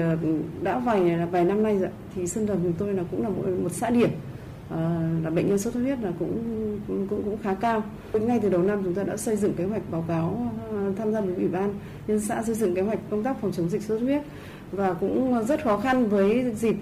đã 0.63 0.79
vài 0.79 1.27
vài 1.31 1.45
năm 1.45 1.63
nay 1.63 1.79
rồi 1.79 1.91
thì 2.15 2.27
Sơn 2.27 2.47
Đồng 2.47 2.61
chúng 2.63 2.73
tôi 2.73 2.95
là 2.95 3.03
cũng 3.11 3.23
là 3.23 3.29
một, 3.29 3.45
một 3.63 3.73
xã 3.73 3.91
điểm 3.91 4.11
Ờ, 4.70 4.90
là 5.24 5.31
bệnh 5.31 5.49
nhân 5.49 5.59
sốt 5.59 5.73
xuất 5.73 5.81
huyết 5.81 5.99
là 6.03 6.12
cũng 6.19 6.40
cũng 6.86 7.23
cũng 7.24 7.39
khá 7.43 7.55
cao. 7.55 7.82
Ngay 8.12 8.40
từ 8.43 8.49
đầu 8.49 8.62
năm 8.62 8.81
chúng 8.85 8.95
ta 8.95 9.03
đã 9.03 9.16
xây 9.16 9.36
dựng 9.36 9.55
kế 9.55 9.65
hoạch 9.65 9.82
báo 9.90 10.05
cáo 10.09 10.53
ờ, 10.70 10.93
tham 10.99 11.12
gia 11.12 11.20
với 11.20 11.35
ủy 11.35 11.49
ban 11.49 11.74
nhân 12.07 12.20
xã 12.20 12.43
xây 12.43 12.55
dựng 12.55 12.74
kế 12.74 12.82
hoạch 12.82 12.99
công 13.11 13.23
tác 13.23 13.40
phòng 13.40 13.53
chống 13.53 13.69
dịch 13.69 13.82
sốt 13.82 13.89
xuất 13.89 14.07
huyết. 14.07 14.23
Và 14.73 14.95
cũng 14.95 15.45
rất 15.45 15.65
khó 15.65 15.77
khăn 15.77 16.09
với 16.09 16.53
dịp 16.57 16.77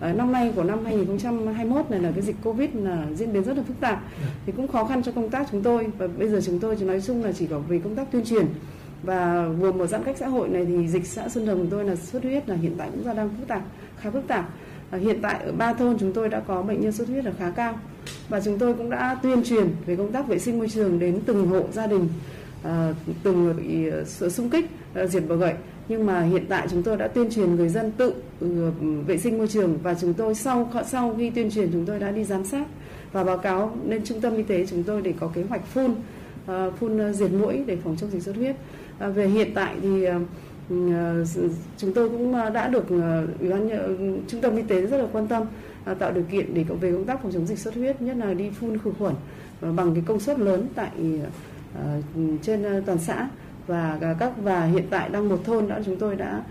ờ, 0.00 0.12
năm 0.12 0.32
nay 0.32 0.52
của 0.56 0.62
năm 0.62 0.84
2021 0.84 1.90
này 1.90 2.00
là 2.00 2.10
cái 2.10 2.22
dịch 2.22 2.36
Covid 2.44 2.70
là 2.74 3.06
diễn 3.14 3.32
biến 3.32 3.44
rất 3.44 3.56
là 3.56 3.62
phức 3.62 3.80
tạp. 3.80 4.02
Thì 4.46 4.52
cũng 4.56 4.68
khó 4.68 4.84
khăn 4.84 5.02
cho 5.02 5.12
công 5.12 5.28
tác 5.28 5.46
chúng 5.50 5.62
tôi. 5.62 5.86
Và 5.98 6.06
bây 6.06 6.28
giờ 6.28 6.40
chúng 6.46 6.58
tôi 6.58 6.76
chỉ 6.78 6.84
nói 6.84 7.00
chung 7.00 7.24
là 7.24 7.32
chỉ 7.32 7.46
có 7.46 7.58
về 7.58 7.80
công 7.84 7.94
tác 7.94 8.12
tuyên 8.12 8.24
truyền. 8.24 8.46
Và 9.02 9.48
vừa 9.48 9.72
một 9.72 9.86
giãn 9.86 10.04
cách 10.04 10.16
xã 10.18 10.28
hội 10.28 10.48
này 10.48 10.64
thì 10.66 10.88
dịch 10.88 11.06
xã 11.06 11.28
Xuân 11.28 11.46
Đồng 11.46 11.58
của 11.58 11.66
tôi 11.70 11.84
là 11.84 11.96
xuất 11.96 12.22
huyết 12.22 12.48
là 12.48 12.54
hiện 12.54 12.74
tại 12.78 12.88
cũng 12.90 13.04
ra 13.04 13.14
đang 13.14 13.28
phức 13.38 13.48
tạp, 13.48 13.62
khá 14.00 14.10
phức 14.10 14.28
tạp 14.28 14.50
hiện 14.98 15.18
tại 15.22 15.40
ở 15.44 15.52
ba 15.52 15.72
thôn 15.72 15.98
chúng 15.98 16.12
tôi 16.12 16.28
đã 16.28 16.40
có 16.40 16.62
bệnh 16.62 16.80
nhân 16.80 16.92
xuất 16.92 17.08
huyết 17.08 17.24
là 17.24 17.32
khá 17.38 17.50
cao. 17.50 17.78
Và 18.28 18.40
chúng 18.40 18.58
tôi 18.58 18.74
cũng 18.74 18.90
đã 18.90 19.18
tuyên 19.22 19.44
truyền 19.44 19.66
về 19.86 19.96
công 19.96 20.12
tác 20.12 20.28
vệ 20.28 20.38
sinh 20.38 20.58
môi 20.58 20.68
trường 20.68 20.98
đến 20.98 21.20
từng 21.26 21.46
hộ 21.46 21.62
gia 21.72 21.86
đình 21.86 22.08
à, 22.62 22.94
từng 23.22 23.54
bị 23.56 23.88
ờ, 23.88 24.04
xung 24.30 24.50
kích 24.50 24.70
ờ, 24.94 25.06
diệt 25.06 25.22
bọ 25.28 25.34
gậy. 25.34 25.54
Nhưng 25.88 26.06
mà 26.06 26.20
hiện 26.20 26.46
tại 26.48 26.66
chúng 26.70 26.82
tôi 26.82 26.96
đã 26.96 27.08
tuyên 27.08 27.30
truyền 27.30 27.54
người 27.54 27.68
dân 27.68 27.92
tự 27.92 28.14
ừ, 28.40 28.70
vệ 29.06 29.18
sinh 29.18 29.38
môi 29.38 29.48
trường 29.48 29.78
và 29.82 29.94
chúng 29.94 30.14
tôi 30.14 30.34
sau 30.34 30.72
sau 30.86 31.14
khi 31.18 31.30
tuyên 31.30 31.50
truyền 31.50 31.72
chúng 31.72 31.86
tôi 31.86 31.98
đã 31.98 32.10
đi 32.10 32.24
giám 32.24 32.44
sát 32.44 32.66
và 33.12 33.24
báo 33.24 33.38
cáo 33.38 33.76
lên 33.88 34.04
trung 34.04 34.20
tâm 34.20 34.36
y 34.36 34.42
tế 34.42 34.66
chúng 34.66 34.82
tôi 34.82 35.02
để 35.02 35.14
có 35.20 35.30
kế 35.34 35.42
hoạch 35.42 35.66
phun 35.66 35.94
phun 36.80 37.12
diệt 37.12 37.30
mũi 37.32 37.64
để 37.66 37.76
phòng 37.84 37.96
chống 38.00 38.10
dịch 38.10 38.22
xuất 38.22 38.36
huyết. 38.36 38.56
Về 39.14 39.26
hiện 39.28 39.50
tại 39.54 39.76
thì 39.82 40.06
Ờ, 40.70 41.24
chúng 41.78 41.92
tôi 41.94 42.08
cũng 42.08 42.34
ờ, 42.34 42.50
đã 42.50 42.68
được 42.68 42.90
ờ, 42.90 43.26
ủy 43.40 43.48
ban 43.48 43.68
trung 44.28 44.40
tâm 44.40 44.56
y 44.56 44.62
tế 44.62 44.80
rất 44.80 44.98
là 44.98 45.06
quan 45.12 45.26
tâm 45.26 45.42
tạo 45.98 46.12
điều 46.12 46.24
kiện 46.24 46.54
để 46.54 46.64
về 46.80 46.92
công 46.92 47.04
tác 47.04 47.22
phòng 47.22 47.32
chống 47.32 47.46
dịch 47.46 47.58
xuất 47.58 47.74
huyết, 47.74 48.02
nhất 48.02 48.16
là 48.16 48.34
đi 48.34 48.50
phun 48.50 48.78
khử 48.78 48.92
khuẩn 48.98 49.14
bằng 49.60 49.94
cái 49.94 50.02
công 50.06 50.20
suất 50.20 50.38
lớn 50.38 50.66
tại 50.74 50.90
trên 52.42 52.82
toàn 52.86 52.98
xã. 52.98 53.28
Và 53.66 53.98
các 54.18 54.32
và 54.42 54.64
hiện 54.64 54.84
tại 54.90 55.08
đang 55.08 55.28
một 55.28 55.44
thôn 55.44 55.68
đã, 55.68 55.80
chúng 55.86 55.96
tôi 55.96 56.16
đã 56.16 56.42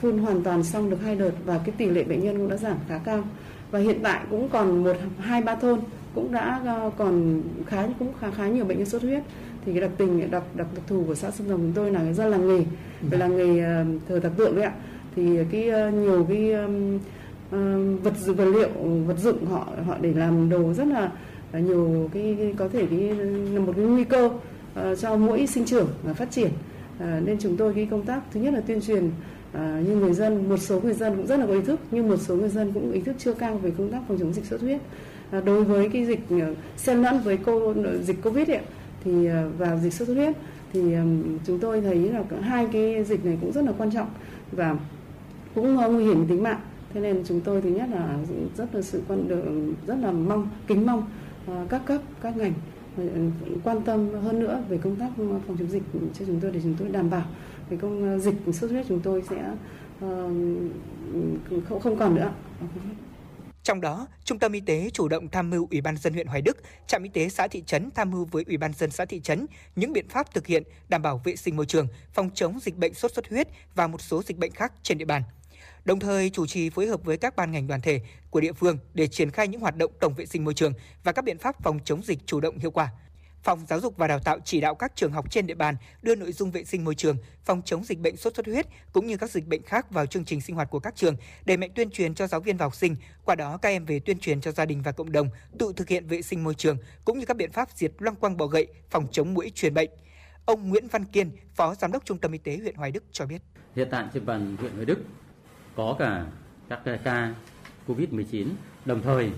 phun 0.00 0.18
hoàn 0.18 0.42
toàn 0.42 0.64
xong 0.64 0.90
được 0.90 0.98
hai 1.04 1.14
đợt 1.14 1.32
và 1.44 1.60
cái 1.64 1.74
tỷ 1.78 1.86
lệ 1.90 2.04
bệnh 2.04 2.24
nhân 2.24 2.36
cũng 2.36 2.48
đã 2.48 2.56
giảm 2.56 2.76
khá 2.88 2.98
cao. 2.98 3.24
Và 3.70 3.78
hiện 3.78 3.98
tại 4.02 4.20
cũng 4.30 4.48
còn 4.48 4.84
một, 4.84 4.96
hai, 5.18 5.42
ba 5.42 5.54
thôn 5.54 5.80
cũng 6.14 6.32
đã 6.32 6.60
còn 6.96 7.42
khá, 7.66 7.86
cũng 7.98 8.12
khá 8.20 8.30
khá 8.30 8.48
nhiều 8.48 8.64
bệnh 8.64 8.78
nhân 8.78 8.86
xuất 8.86 9.02
huyết 9.02 9.22
thì 9.66 9.72
cái 9.72 9.80
đặc 9.80 9.90
tình 9.98 10.30
đặc 10.30 10.42
đặc, 10.54 10.66
thù 10.86 11.04
của 11.06 11.14
xã 11.14 11.30
Sông 11.30 11.48
Rồng 11.48 11.60
chúng 11.60 11.72
tôi 11.72 11.90
là 11.90 12.12
do 12.12 12.26
làng 12.26 12.48
nghề. 12.48 12.64
Về 13.10 13.18
làng 13.18 13.36
nghề 13.36 13.82
uh, 13.82 14.02
thờ 14.08 14.20
tạc 14.22 14.32
tượng 14.36 14.54
đấy 14.54 14.64
ạ. 14.64 14.72
Thì 15.16 15.38
cái 15.52 15.88
uh, 15.88 15.94
nhiều 15.94 16.26
cái 16.28 16.52
um, 16.52 16.98
vật 17.96 18.14
vật 18.26 18.44
liệu 18.44 18.68
vật 19.06 19.18
dụng 19.18 19.46
họ 19.46 19.66
họ 19.86 19.96
để 20.00 20.14
làm 20.14 20.48
đồ 20.48 20.72
rất 20.72 20.86
là 20.86 21.10
nhiều 21.52 22.10
cái, 22.12 22.36
cái 22.38 22.54
có 22.56 22.68
thể 22.68 22.86
cái 22.90 23.00
là 23.54 23.60
một 23.60 23.72
cái 23.76 23.84
nguy 23.84 24.04
cơ 24.04 24.26
uh, 24.26 24.98
cho 25.00 25.16
mỗi 25.16 25.46
sinh 25.46 25.64
trưởng 25.64 25.88
và 26.02 26.14
phát 26.14 26.30
triển. 26.30 26.50
Uh, 26.96 27.02
nên 27.24 27.36
chúng 27.40 27.56
tôi 27.56 27.74
cái 27.74 27.88
công 27.90 28.02
tác 28.02 28.20
thứ 28.32 28.40
nhất 28.40 28.54
là 28.54 28.60
tuyên 28.60 28.80
truyền 28.80 29.10
À, 29.56 29.80
như 29.86 29.96
người 29.96 30.12
dân 30.12 30.48
một 30.48 30.56
số 30.56 30.80
người 30.80 30.94
dân 30.94 31.16
cũng 31.16 31.26
rất 31.26 31.36
là 31.36 31.46
có 31.46 31.52
ý 31.52 31.60
thức 31.60 31.80
nhưng 31.90 32.08
một 32.08 32.16
số 32.16 32.36
người 32.36 32.48
dân 32.48 32.72
cũng 32.72 32.92
ý 32.92 33.00
thức 33.00 33.16
chưa 33.18 33.32
cao 33.32 33.58
về 33.58 33.70
công 33.78 33.92
tác 33.92 34.00
phòng 34.08 34.18
chống 34.18 34.32
dịch 34.32 34.44
xuất 34.44 34.60
huyết. 34.60 34.80
À, 35.30 35.40
đối 35.40 35.64
với 35.64 35.88
cái 35.88 36.06
dịch 36.06 36.20
xen 36.76 37.02
lẫn 37.02 37.20
với 37.24 37.38
cô 37.44 37.74
dịch 38.02 38.22
covid 38.22 38.48
ấy, 38.48 38.60
thì 39.04 39.28
và 39.28 39.44
vào 39.58 39.78
dịch 39.78 39.92
sốt 39.94 40.08
xuất 40.08 40.14
huyết, 40.14 40.36
thì 40.72 40.94
chúng 41.46 41.58
tôi 41.58 41.80
thấy 41.80 41.96
là 41.96 42.22
hai 42.40 42.66
cái 42.72 43.04
dịch 43.04 43.24
này 43.24 43.38
cũng 43.40 43.52
rất 43.52 43.64
là 43.64 43.72
quan 43.78 43.90
trọng 43.90 44.08
và 44.52 44.76
cũng 45.54 45.78
ờ, 45.78 45.88
nguy 45.88 46.04
hiểm 46.04 46.26
tính 46.28 46.42
mạng. 46.42 46.60
Thế 46.94 47.00
nên 47.00 47.22
chúng 47.24 47.40
tôi 47.40 47.62
thứ 47.62 47.68
nhất 47.68 47.88
là 47.92 48.18
rất 48.56 48.74
là 48.74 48.82
sự 48.82 49.02
quan 49.08 49.28
được 49.28 49.44
rất 49.86 49.96
là 50.02 50.10
mong, 50.12 50.48
kính 50.66 50.86
mong 50.86 51.06
ờ, 51.46 51.66
các 51.68 51.82
cấp, 51.86 52.00
các 52.22 52.36
ngành 52.36 52.52
quan 53.64 53.82
tâm 53.82 54.08
hơn 54.22 54.40
nữa 54.40 54.62
về 54.68 54.78
công 54.78 54.96
tác 54.96 55.08
phòng 55.16 55.56
chống 55.58 55.70
dịch 55.70 55.82
cho 55.92 56.24
chúng 56.26 56.40
tôi 56.40 56.50
để 56.50 56.60
chúng 56.62 56.74
tôi 56.78 56.88
đảm 56.88 57.10
bảo 57.10 57.24
cái 57.70 57.78
công 57.78 58.20
dịch 58.20 58.34
sốt 58.46 58.54
xuất 58.54 58.70
huyết 58.70 58.86
chúng 58.88 59.00
tôi 59.00 59.22
sẽ 59.30 59.54
không 61.68 61.80
không 61.80 61.96
còn 61.96 62.14
nữa 62.14 62.30
trong 63.66 63.80
đó, 63.80 64.06
Trung 64.24 64.38
tâm 64.38 64.52
Y 64.52 64.60
tế 64.60 64.90
chủ 64.92 65.08
động 65.08 65.28
tham 65.28 65.50
mưu 65.50 65.68
Ủy 65.70 65.80
ban 65.80 65.96
dân 65.96 66.12
huyện 66.12 66.26
Hoài 66.26 66.42
Đức, 66.42 66.56
trạm 66.86 67.02
y 67.02 67.08
tế 67.08 67.28
xã 67.28 67.48
thị 67.48 67.62
trấn 67.66 67.90
tham 67.94 68.10
mưu 68.10 68.24
với 68.24 68.44
Ủy 68.46 68.56
ban 68.56 68.72
dân 68.72 68.90
xã 68.90 69.04
thị 69.04 69.20
trấn 69.20 69.46
những 69.76 69.92
biện 69.92 70.08
pháp 70.08 70.34
thực 70.34 70.46
hiện 70.46 70.62
đảm 70.88 71.02
bảo 71.02 71.20
vệ 71.24 71.36
sinh 71.36 71.56
môi 71.56 71.66
trường, 71.66 71.88
phòng 72.12 72.30
chống 72.34 72.58
dịch 72.62 72.76
bệnh 72.76 72.94
sốt 72.94 73.12
xuất 73.12 73.28
huyết 73.28 73.48
và 73.74 73.86
một 73.86 74.00
số 74.00 74.22
dịch 74.22 74.38
bệnh 74.38 74.52
khác 74.52 74.72
trên 74.82 74.98
địa 74.98 75.04
bàn. 75.04 75.22
Đồng 75.84 76.00
thời 76.00 76.30
chủ 76.30 76.46
trì 76.46 76.70
phối 76.70 76.86
hợp 76.86 77.04
với 77.04 77.16
các 77.16 77.36
ban 77.36 77.52
ngành 77.52 77.66
đoàn 77.66 77.80
thể 77.80 78.00
của 78.30 78.40
địa 78.40 78.52
phương 78.52 78.78
để 78.94 79.08
triển 79.08 79.30
khai 79.30 79.48
những 79.48 79.60
hoạt 79.60 79.76
động 79.76 79.92
tổng 80.00 80.14
vệ 80.14 80.26
sinh 80.26 80.44
môi 80.44 80.54
trường 80.54 80.72
và 81.04 81.12
các 81.12 81.24
biện 81.24 81.38
pháp 81.38 81.62
phòng 81.62 81.78
chống 81.84 82.02
dịch 82.02 82.18
chủ 82.26 82.40
động 82.40 82.58
hiệu 82.58 82.70
quả. 82.70 82.88
Phòng 83.46 83.66
Giáo 83.66 83.80
dục 83.80 83.96
và 83.96 84.06
Đào 84.06 84.18
tạo 84.18 84.38
chỉ 84.44 84.60
đạo 84.60 84.74
các 84.74 84.92
trường 84.94 85.12
học 85.12 85.30
trên 85.30 85.46
địa 85.46 85.54
bàn 85.54 85.74
đưa 86.02 86.14
nội 86.14 86.32
dung 86.32 86.50
vệ 86.50 86.64
sinh 86.64 86.84
môi 86.84 86.94
trường, 86.94 87.16
phòng 87.44 87.62
chống 87.64 87.84
dịch 87.84 88.00
bệnh 88.00 88.16
sốt 88.16 88.34
xuất 88.34 88.46
huyết 88.46 88.66
cũng 88.92 89.06
như 89.06 89.16
các 89.16 89.30
dịch 89.30 89.46
bệnh 89.46 89.62
khác 89.62 89.90
vào 89.90 90.06
chương 90.06 90.24
trình 90.24 90.40
sinh 90.40 90.56
hoạt 90.56 90.70
của 90.70 90.78
các 90.78 90.96
trường, 90.96 91.16
để 91.44 91.56
mạnh 91.56 91.70
tuyên 91.74 91.90
truyền 91.90 92.14
cho 92.14 92.26
giáo 92.26 92.40
viên 92.40 92.56
và 92.56 92.66
học 92.66 92.74
sinh, 92.74 92.96
qua 93.24 93.34
đó 93.34 93.56
các 93.56 93.68
em 93.68 93.84
về 93.84 94.00
tuyên 94.00 94.18
truyền 94.18 94.40
cho 94.40 94.52
gia 94.52 94.64
đình 94.64 94.82
và 94.82 94.92
cộng 94.92 95.12
đồng 95.12 95.28
tự 95.58 95.72
thực 95.76 95.88
hiện 95.88 96.06
vệ 96.06 96.22
sinh 96.22 96.44
môi 96.44 96.54
trường 96.54 96.78
cũng 97.04 97.18
như 97.18 97.26
các 97.26 97.36
biện 97.36 97.52
pháp 97.52 97.68
diệt 97.74 97.92
loang 97.98 98.16
quang 98.16 98.36
bọ 98.36 98.46
gậy, 98.46 98.66
phòng 98.90 99.06
chống 99.12 99.34
muỗi 99.34 99.52
truyền 99.54 99.74
bệnh. 99.74 99.90
Ông 100.44 100.68
Nguyễn 100.68 100.88
Văn 100.88 101.04
Kiên, 101.04 101.30
Phó 101.54 101.74
Giám 101.74 101.92
đốc 101.92 102.04
Trung 102.04 102.18
tâm 102.18 102.32
Y 102.32 102.38
tế 102.38 102.56
huyện 102.56 102.74
Hoài 102.74 102.90
Đức 102.90 103.04
cho 103.12 103.26
biết. 103.26 103.42
Hiện 103.76 103.88
tại 103.90 104.04
trên 104.14 104.26
bàn 104.26 104.56
huyện 104.60 104.72
Hoài 104.72 104.84
Đức 104.84 104.98
có 105.76 105.96
cả 105.98 106.26
các 106.68 106.80
ca 107.04 107.34
COVID-19, 107.86 108.48
đồng 108.84 109.02
thời 109.02 109.30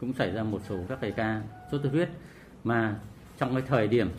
cũng 0.00 0.12
xảy 0.18 0.30
ra 0.32 0.42
một 0.42 0.60
số 0.68 0.76
các 0.88 0.98
ca 1.16 1.42
sốt 1.72 1.80
xuất 1.82 1.90
huyết 1.92 2.08
mà 2.64 3.00
trong 3.38 3.54
cái 3.54 3.62
thời 3.66 3.88
điểm 3.88 4.10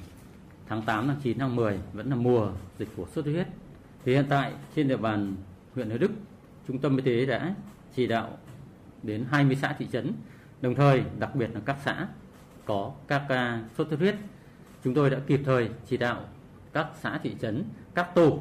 tháng 0.68 0.82
8, 0.82 1.08
tháng 1.08 1.18
9, 1.24 1.40
tháng 1.40 1.56
10 1.56 1.80
vẫn 1.94 2.10
là 2.10 2.16
mùa 2.16 2.52
dịch 2.80 2.90
của 2.96 3.06
sốt 3.06 3.26
xuất 3.26 3.32
huyết. 3.32 3.48
Thì 4.06 4.14
hiện 4.14 4.26
tại 4.30 4.54
trên 4.76 4.88
địa 4.88 4.98
bàn 4.98 5.36
huyện 5.76 5.90
Hữu 5.90 5.98
Đức, 5.98 6.12
Trung 6.68 6.80
tâm 6.80 6.98
Y 6.98 7.04
tế 7.04 7.26
đã 7.26 7.56
chỉ 7.96 8.08
đạo 8.08 8.38
đến 9.04 9.26
20 9.30 9.56
xã 9.62 9.76
thị 9.80 9.88
trấn, 9.92 10.14
đồng 10.62 10.76
thời 10.76 11.04
đặc 11.20 11.36
biệt 11.36 11.50
là 11.54 11.62
các 11.66 11.78
xã 11.86 12.08
có 12.66 12.92
các 13.08 13.26
ca 13.30 13.62
sốt 13.78 13.88
xuất 13.90 14.00
huyết. 14.00 14.16
Chúng 14.84 14.94
tôi 14.94 15.10
đã 15.10 15.20
kịp 15.28 15.42
thời 15.46 15.70
chỉ 15.86 15.98
đạo 15.98 16.24
các 16.74 16.88
xã 17.00 17.20
thị 17.24 17.36
trấn, 17.42 17.64
các 17.96 18.16
tổ 18.16 18.40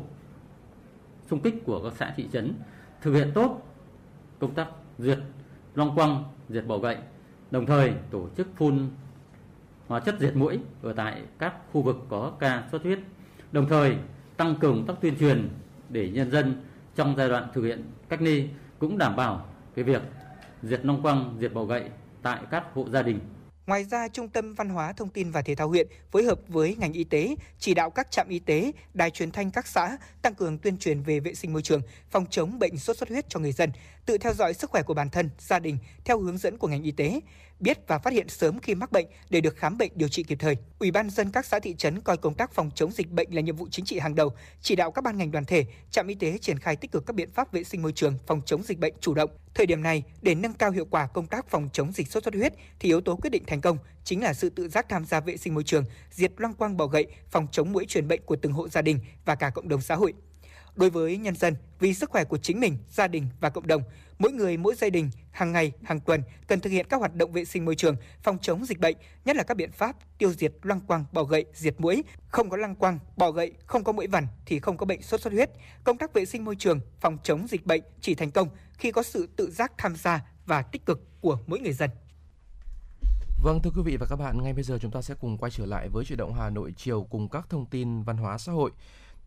xung 1.30 1.40
kích 1.40 1.54
của 1.64 1.82
các 1.84 1.92
xã 1.96 2.12
thị 2.16 2.28
trấn 2.32 2.54
thực 3.00 3.12
hiện 3.12 3.30
tốt 3.34 3.62
công 4.38 4.54
tác 4.54 4.68
diệt 4.98 5.18
loang 5.74 5.94
quăng, 5.94 6.24
diệt 6.48 6.66
bọ 6.66 6.78
gậy, 6.78 6.96
đồng 7.50 7.66
thời 7.66 7.92
tổ 8.10 8.28
chức 8.36 8.48
phun 8.56 8.88
hóa 9.88 10.00
chất 10.00 10.16
diệt 10.20 10.36
mũi 10.36 10.58
ở 10.82 10.92
tại 10.92 11.22
các 11.38 11.54
khu 11.72 11.82
vực 11.82 11.96
có 12.08 12.32
ca 12.40 12.62
xuất 12.70 12.82
huyết, 12.82 12.98
đồng 13.52 13.68
thời 13.68 13.96
tăng 14.36 14.56
cường 14.60 14.84
các 14.88 14.96
tuyên 15.00 15.16
truyền 15.18 15.48
để 15.88 16.10
nhân 16.10 16.30
dân 16.30 16.62
trong 16.94 17.14
giai 17.16 17.28
đoạn 17.28 17.48
thực 17.54 17.62
hiện 17.62 17.84
cách 18.08 18.22
ly 18.22 18.48
cũng 18.78 18.98
đảm 18.98 19.16
bảo 19.16 19.46
cái 19.74 19.84
việc 19.84 20.02
diệt 20.62 20.84
long 20.84 21.02
quăng, 21.02 21.36
diệt 21.40 21.52
bọ 21.54 21.64
gậy 21.64 21.84
tại 22.22 22.40
các 22.50 22.64
hộ 22.74 22.88
gia 22.92 23.02
đình. 23.02 23.20
Ngoài 23.66 23.84
ra, 23.84 24.08
Trung 24.08 24.28
tâm 24.28 24.54
Văn 24.54 24.68
hóa 24.68 24.92
Thông 24.92 25.08
tin 25.08 25.30
và 25.30 25.42
Thể 25.42 25.54
thao 25.54 25.68
huyện 25.68 25.86
phối 26.10 26.24
hợp 26.24 26.38
với 26.48 26.76
ngành 26.78 26.92
y 26.92 27.04
tế 27.04 27.36
chỉ 27.58 27.74
đạo 27.74 27.90
các 27.90 28.10
trạm 28.10 28.28
y 28.28 28.38
tế, 28.38 28.72
đài 28.94 29.10
truyền 29.10 29.30
thanh 29.30 29.50
các 29.50 29.66
xã 29.66 29.96
tăng 30.22 30.34
cường 30.34 30.58
tuyên 30.58 30.78
truyền 30.78 31.02
về 31.02 31.20
vệ 31.20 31.34
sinh 31.34 31.52
môi 31.52 31.62
trường, 31.62 31.80
phòng 32.10 32.26
chống 32.30 32.58
bệnh 32.58 32.76
sốt 32.76 32.96
xuất 32.96 33.08
huyết 33.08 33.28
cho 33.28 33.40
người 33.40 33.52
dân, 33.52 33.70
tự 34.06 34.18
theo 34.18 34.34
dõi 34.34 34.54
sức 34.54 34.70
khỏe 34.70 34.82
của 34.82 34.94
bản 34.94 35.10
thân, 35.10 35.30
gia 35.38 35.58
đình 35.58 35.78
theo 36.04 36.20
hướng 36.20 36.38
dẫn 36.38 36.58
của 36.58 36.68
ngành 36.68 36.82
y 36.82 36.90
tế, 36.90 37.20
biết 37.60 37.78
và 37.88 37.98
phát 37.98 38.12
hiện 38.12 38.28
sớm 38.28 38.58
khi 38.58 38.74
mắc 38.74 38.92
bệnh 38.92 39.06
để 39.30 39.40
được 39.40 39.56
khám 39.56 39.78
bệnh 39.78 39.92
điều 39.94 40.08
trị 40.08 40.22
kịp 40.22 40.38
thời. 40.40 40.56
Ủy 40.78 40.90
ban 40.90 41.10
dân 41.10 41.30
các 41.30 41.46
xã 41.46 41.58
thị 41.58 41.74
trấn 41.78 42.00
coi 42.00 42.16
công 42.16 42.34
tác 42.34 42.52
phòng 42.52 42.70
chống 42.74 42.92
dịch 42.92 43.10
bệnh 43.10 43.34
là 43.34 43.40
nhiệm 43.40 43.56
vụ 43.56 43.68
chính 43.70 43.84
trị 43.84 43.98
hàng 43.98 44.14
đầu, 44.14 44.32
chỉ 44.62 44.76
đạo 44.76 44.90
các 44.90 45.04
ban 45.04 45.18
ngành 45.18 45.30
đoàn 45.30 45.44
thể, 45.44 45.66
trạm 45.90 46.06
y 46.06 46.14
tế 46.14 46.38
triển 46.38 46.58
khai 46.58 46.76
tích 46.76 46.92
cực 46.92 47.06
các 47.06 47.16
biện 47.16 47.30
pháp 47.30 47.52
vệ 47.52 47.64
sinh 47.64 47.82
môi 47.82 47.92
trường, 47.92 48.18
phòng 48.26 48.40
chống 48.46 48.62
dịch 48.62 48.78
bệnh 48.78 48.94
chủ 49.00 49.14
động. 49.14 49.30
Thời 49.54 49.66
điểm 49.66 49.82
này, 49.82 50.02
để 50.22 50.34
nâng 50.34 50.52
cao 50.52 50.70
hiệu 50.70 50.84
quả 50.90 51.06
công 51.06 51.26
tác 51.26 51.50
phòng 51.50 51.68
chống 51.72 51.92
dịch 51.92 52.08
sốt 52.08 52.24
xuất 52.24 52.34
huyết 52.34 52.52
thì 52.78 52.88
yếu 52.88 53.00
tố 53.00 53.16
quyết 53.16 53.30
định 53.30 53.44
thành 53.46 53.60
công 53.60 53.78
chính 54.04 54.22
là 54.22 54.34
sự 54.34 54.50
tự 54.50 54.68
giác 54.68 54.86
tham 54.88 55.04
gia 55.04 55.20
vệ 55.20 55.36
sinh 55.36 55.54
môi 55.54 55.64
trường, 55.64 55.84
diệt 56.10 56.32
loang 56.36 56.54
quang 56.54 56.76
bọ 56.76 56.86
gậy, 56.86 57.06
phòng 57.30 57.46
chống 57.52 57.72
mũi 57.72 57.84
truyền 57.88 58.08
bệnh 58.08 58.20
của 58.26 58.36
từng 58.36 58.52
hộ 58.52 58.68
gia 58.68 58.82
đình 58.82 58.98
và 59.24 59.34
cả 59.34 59.50
cộng 59.50 59.68
đồng 59.68 59.80
xã 59.80 59.94
hội. 59.94 60.14
Đối 60.76 60.90
với 60.90 61.16
nhân 61.16 61.36
dân, 61.36 61.56
vì 61.78 61.94
sức 61.94 62.10
khỏe 62.10 62.24
của 62.24 62.36
chính 62.36 62.60
mình, 62.60 62.78
gia 62.90 63.08
đình 63.08 63.28
và 63.40 63.50
cộng 63.50 63.66
đồng, 63.66 63.82
mỗi 64.18 64.32
người 64.32 64.56
mỗi 64.56 64.74
gia 64.74 64.88
đình 64.88 65.10
hàng 65.30 65.52
ngày, 65.52 65.72
hàng 65.82 66.00
tuần 66.00 66.22
cần 66.46 66.60
thực 66.60 66.70
hiện 66.70 66.86
các 66.88 66.96
hoạt 66.96 67.14
động 67.14 67.32
vệ 67.32 67.44
sinh 67.44 67.64
môi 67.64 67.74
trường, 67.74 67.96
phòng 68.22 68.38
chống 68.42 68.66
dịch 68.66 68.80
bệnh, 68.80 68.96
nhất 69.24 69.36
là 69.36 69.42
các 69.42 69.56
biện 69.56 69.72
pháp 69.72 69.96
tiêu 70.18 70.32
diệt 70.32 70.52
loang 70.62 70.80
quang, 70.80 71.04
bọ 71.12 71.24
gậy, 71.24 71.44
diệt 71.54 71.74
mũi. 71.80 72.04
Không 72.28 72.50
có 72.50 72.56
loang 72.56 72.74
quang, 72.74 72.98
bọ 73.16 73.30
gậy, 73.30 73.52
không 73.66 73.84
có 73.84 73.92
mũi 73.92 74.06
vằn 74.06 74.26
thì 74.46 74.60
không 74.60 74.76
có 74.76 74.86
bệnh 74.86 75.02
sốt 75.02 75.20
xuất 75.20 75.32
huyết. 75.32 75.50
Công 75.84 75.98
tác 75.98 76.14
vệ 76.14 76.24
sinh 76.24 76.44
môi 76.44 76.56
trường, 76.56 76.80
phòng 77.00 77.18
chống 77.22 77.48
dịch 77.48 77.66
bệnh 77.66 77.82
chỉ 78.00 78.14
thành 78.14 78.30
công 78.30 78.48
khi 78.78 78.92
có 78.92 79.02
sự 79.02 79.28
tự 79.36 79.50
giác 79.50 79.72
tham 79.78 79.96
gia 79.96 80.24
và 80.46 80.62
tích 80.62 80.86
cực 80.86 81.20
của 81.20 81.38
mỗi 81.46 81.58
người 81.58 81.72
dân. 81.72 81.90
Vâng 83.42 83.60
thưa 83.62 83.70
quý 83.76 83.82
vị 83.84 83.96
và 84.00 84.06
các 84.10 84.16
bạn, 84.16 84.42
ngay 84.42 84.52
bây 84.52 84.62
giờ 84.62 84.78
chúng 84.82 84.90
ta 84.90 85.02
sẽ 85.02 85.14
cùng 85.20 85.38
quay 85.38 85.50
trở 85.50 85.66
lại 85.66 85.88
với 85.88 86.04
chuyển 86.04 86.18
động 86.18 86.34
Hà 86.34 86.50
Nội 86.50 86.74
chiều 86.76 87.06
cùng 87.10 87.28
các 87.28 87.46
thông 87.48 87.66
tin 87.66 88.02
văn 88.02 88.16
hóa 88.16 88.38
xã 88.38 88.52
hội. 88.52 88.70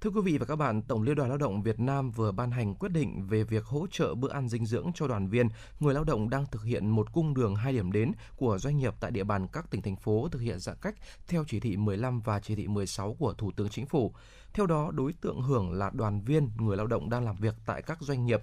Thưa 0.01 0.09
quý 0.09 0.21
vị 0.21 0.37
và 0.37 0.45
các 0.45 0.55
bạn, 0.55 0.81
Tổng 0.81 1.01
Liên 1.03 1.15
đoàn 1.15 1.29
Lao 1.29 1.37
động 1.37 1.61
Việt 1.61 1.79
Nam 1.79 2.11
vừa 2.11 2.31
ban 2.31 2.51
hành 2.51 2.75
quyết 2.75 2.91
định 2.91 3.27
về 3.27 3.43
việc 3.43 3.65
hỗ 3.65 3.87
trợ 3.91 4.15
bữa 4.15 4.29
ăn 4.29 4.49
dinh 4.49 4.65
dưỡng 4.65 4.91
cho 4.95 5.07
đoàn 5.07 5.27
viên, 5.27 5.47
người 5.79 5.93
lao 5.93 6.03
động 6.03 6.29
đang 6.29 6.45
thực 6.45 6.63
hiện 6.63 6.89
một 6.89 7.13
cung 7.13 7.33
đường 7.33 7.55
hai 7.55 7.73
điểm 7.73 7.91
đến 7.91 8.11
của 8.35 8.57
doanh 8.57 8.77
nghiệp 8.77 8.93
tại 8.99 9.11
địa 9.11 9.23
bàn 9.23 9.47
các 9.53 9.71
tỉnh 9.71 9.81
thành 9.81 9.95
phố 9.95 10.27
thực 10.31 10.39
hiện 10.39 10.59
giãn 10.59 10.75
cách 10.81 10.95
theo 11.27 11.43
chỉ 11.47 11.59
thị 11.59 11.77
15 11.77 12.21
và 12.21 12.39
chỉ 12.39 12.55
thị 12.55 12.67
16 12.67 13.13
của 13.19 13.33
Thủ 13.33 13.51
tướng 13.51 13.69
Chính 13.69 13.85
phủ. 13.85 14.13
Theo 14.53 14.65
đó, 14.65 14.91
đối 14.93 15.13
tượng 15.13 15.41
hưởng 15.41 15.71
là 15.71 15.91
đoàn 15.93 16.21
viên, 16.21 16.49
người 16.57 16.77
lao 16.77 16.87
động 16.87 17.09
đang 17.09 17.25
làm 17.25 17.35
việc 17.35 17.55
tại 17.65 17.81
các 17.81 17.97
doanh 18.01 18.25
nghiệp 18.25 18.41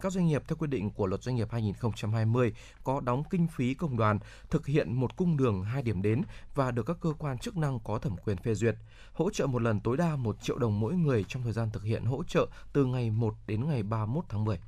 các 0.00 0.12
doanh 0.12 0.26
nghiệp 0.26 0.42
theo 0.48 0.56
quy 0.56 0.66
định 0.66 0.90
của 0.90 1.06
Luật 1.06 1.22
Doanh 1.22 1.36
nghiệp 1.36 1.48
2020 1.50 2.52
có 2.84 3.00
đóng 3.00 3.22
kinh 3.30 3.46
phí 3.46 3.74
công 3.74 3.96
đoàn, 3.96 4.18
thực 4.50 4.66
hiện 4.66 4.92
một 4.92 5.16
cung 5.16 5.36
đường 5.36 5.62
hai 5.62 5.82
điểm 5.82 6.02
đến 6.02 6.22
và 6.54 6.70
được 6.70 6.86
các 6.86 6.96
cơ 7.00 7.12
quan 7.18 7.38
chức 7.38 7.56
năng 7.56 7.80
có 7.80 7.98
thẩm 7.98 8.16
quyền 8.16 8.36
phê 8.36 8.54
duyệt. 8.54 8.74
Hỗ 9.12 9.30
trợ 9.30 9.46
một 9.46 9.62
lần 9.62 9.80
tối 9.80 9.96
đa 9.96 10.16
1 10.16 10.42
triệu 10.42 10.58
đồng 10.58 10.80
mỗi 10.80 10.94
người 10.94 11.24
trong 11.28 11.42
thời 11.42 11.52
gian 11.52 11.70
thực 11.72 11.84
hiện 11.84 12.04
hỗ 12.04 12.24
trợ 12.24 12.46
từ 12.72 12.84
ngày 12.84 13.10
1 13.10 13.34
đến 13.46 13.68
ngày 13.68 13.82
31 13.82 14.24
tháng 14.28 14.44
10 14.44 14.58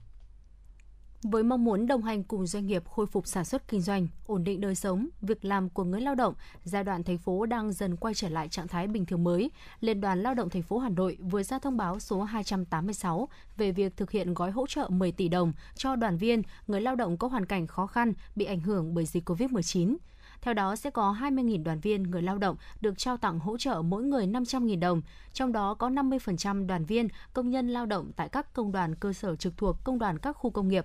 với 1.22 1.42
mong 1.42 1.64
muốn 1.64 1.86
đồng 1.86 2.02
hành 2.02 2.24
cùng 2.24 2.46
doanh 2.46 2.66
nghiệp 2.66 2.88
khôi 2.88 3.06
phục 3.06 3.26
sản 3.26 3.44
xuất 3.44 3.68
kinh 3.68 3.80
doanh, 3.80 4.08
ổn 4.26 4.44
định 4.44 4.60
đời 4.60 4.74
sống, 4.74 5.08
việc 5.20 5.44
làm 5.44 5.70
của 5.70 5.84
người 5.84 6.00
lao 6.00 6.14
động, 6.14 6.34
giai 6.64 6.84
đoạn 6.84 7.02
thành 7.02 7.18
phố 7.18 7.46
đang 7.46 7.72
dần 7.72 7.96
quay 7.96 8.14
trở 8.14 8.28
lại 8.28 8.48
trạng 8.48 8.68
thái 8.68 8.86
bình 8.86 9.06
thường 9.06 9.24
mới, 9.24 9.50
Liên 9.80 10.00
đoàn 10.00 10.22
Lao 10.22 10.34
động 10.34 10.50
thành 10.50 10.62
phố 10.62 10.78
Hà 10.78 10.88
Nội 10.88 11.18
vừa 11.20 11.42
ra 11.42 11.58
thông 11.58 11.76
báo 11.76 12.00
số 12.00 12.22
286 12.22 13.28
về 13.56 13.72
việc 13.72 13.96
thực 13.96 14.10
hiện 14.10 14.34
gói 14.34 14.50
hỗ 14.50 14.66
trợ 14.66 14.88
10 14.88 15.12
tỷ 15.12 15.28
đồng 15.28 15.52
cho 15.74 15.96
đoàn 15.96 16.16
viên, 16.16 16.42
người 16.66 16.80
lao 16.80 16.96
động 16.96 17.16
có 17.16 17.28
hoàn 17.28 17.46
cảnh 17.46 17.66
khó 17.66 17.86
khăn 17.86 18.12
bị 18.36 18.44
ảnh 18.44 18.60
hưởng 18.60 18.94
bởi 18.94 19.06
dịch 19.06 19.30
COVID-19. 19.30 19.96
Theo 20.40 20.54
đó 20.54 20.76
sẽ 20.76 20.90
có 20.90 21.16
20.000 21.20 21.62
đoàn 21.62 21.80
viên 21.80 22.02
người 22.02 22.22
lao 22.22 22.38
động 22.38 22.56
được 22.80 22.98
trao 22.98 23.16
tặng 23.16 23.38
hỗ 23.38 23.58
trợ 23.58 23.82
mỗi 23.82 24.02
người 24.02 24.26
500.000 24.26 24.80
đồng, 24.80 25.02
trong 25.32 25.52
đó 25.52 25.74
có 25.74 25.88
50% 25.88 26.66
đoàn 26.66 26.84
viên, 26.84 27.08
công 27.32 27.50
nhân 27.50 27.68
lao 27.68 27.86
động 27.86 28.10
tại 28.16 28.28
các 28.28 28.52
công 28.52 28.72
đoàn 28.72 28.94
cơ 28.94 29.12
sở 29.12 29.36
trực 29.36 29.56
thuộc 29.56 29.76
công 29.84 29.98
đoàn 29.98 30.18
các 30.18 30.32
khu 30.32 30.50
công 30.50 30.68
nghiệp 30.68 30.84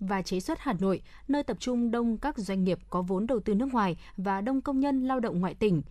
và 0.00 0.22
chế 0.22 0.40
xuất 0.40 0.58
Hà 0.60 0.72
Nội, 0.72 1.02
nơi 1.28 1.42
tập 1.42 1.56
trung 1.60 1.90
đông 1.90 2.18
các 2.18 2.38
doanh 2.38 2.64
nghiệp 2.64 2.78
có 2.90 3.02
vốn 3.02 3.26
đầu 3.26 3.40
tư 3.40 3.54
nước 3.54 3.72
ngoài 3.72 3.96
và 4.16 4.40
đông 4.40 4.60
công 4.60 4.80
nhân 4.80 5.04
lao 5.04 5.20
động 5.20 5.40
ngoại 5.40 5.54
tỉnh. 5.54 5.82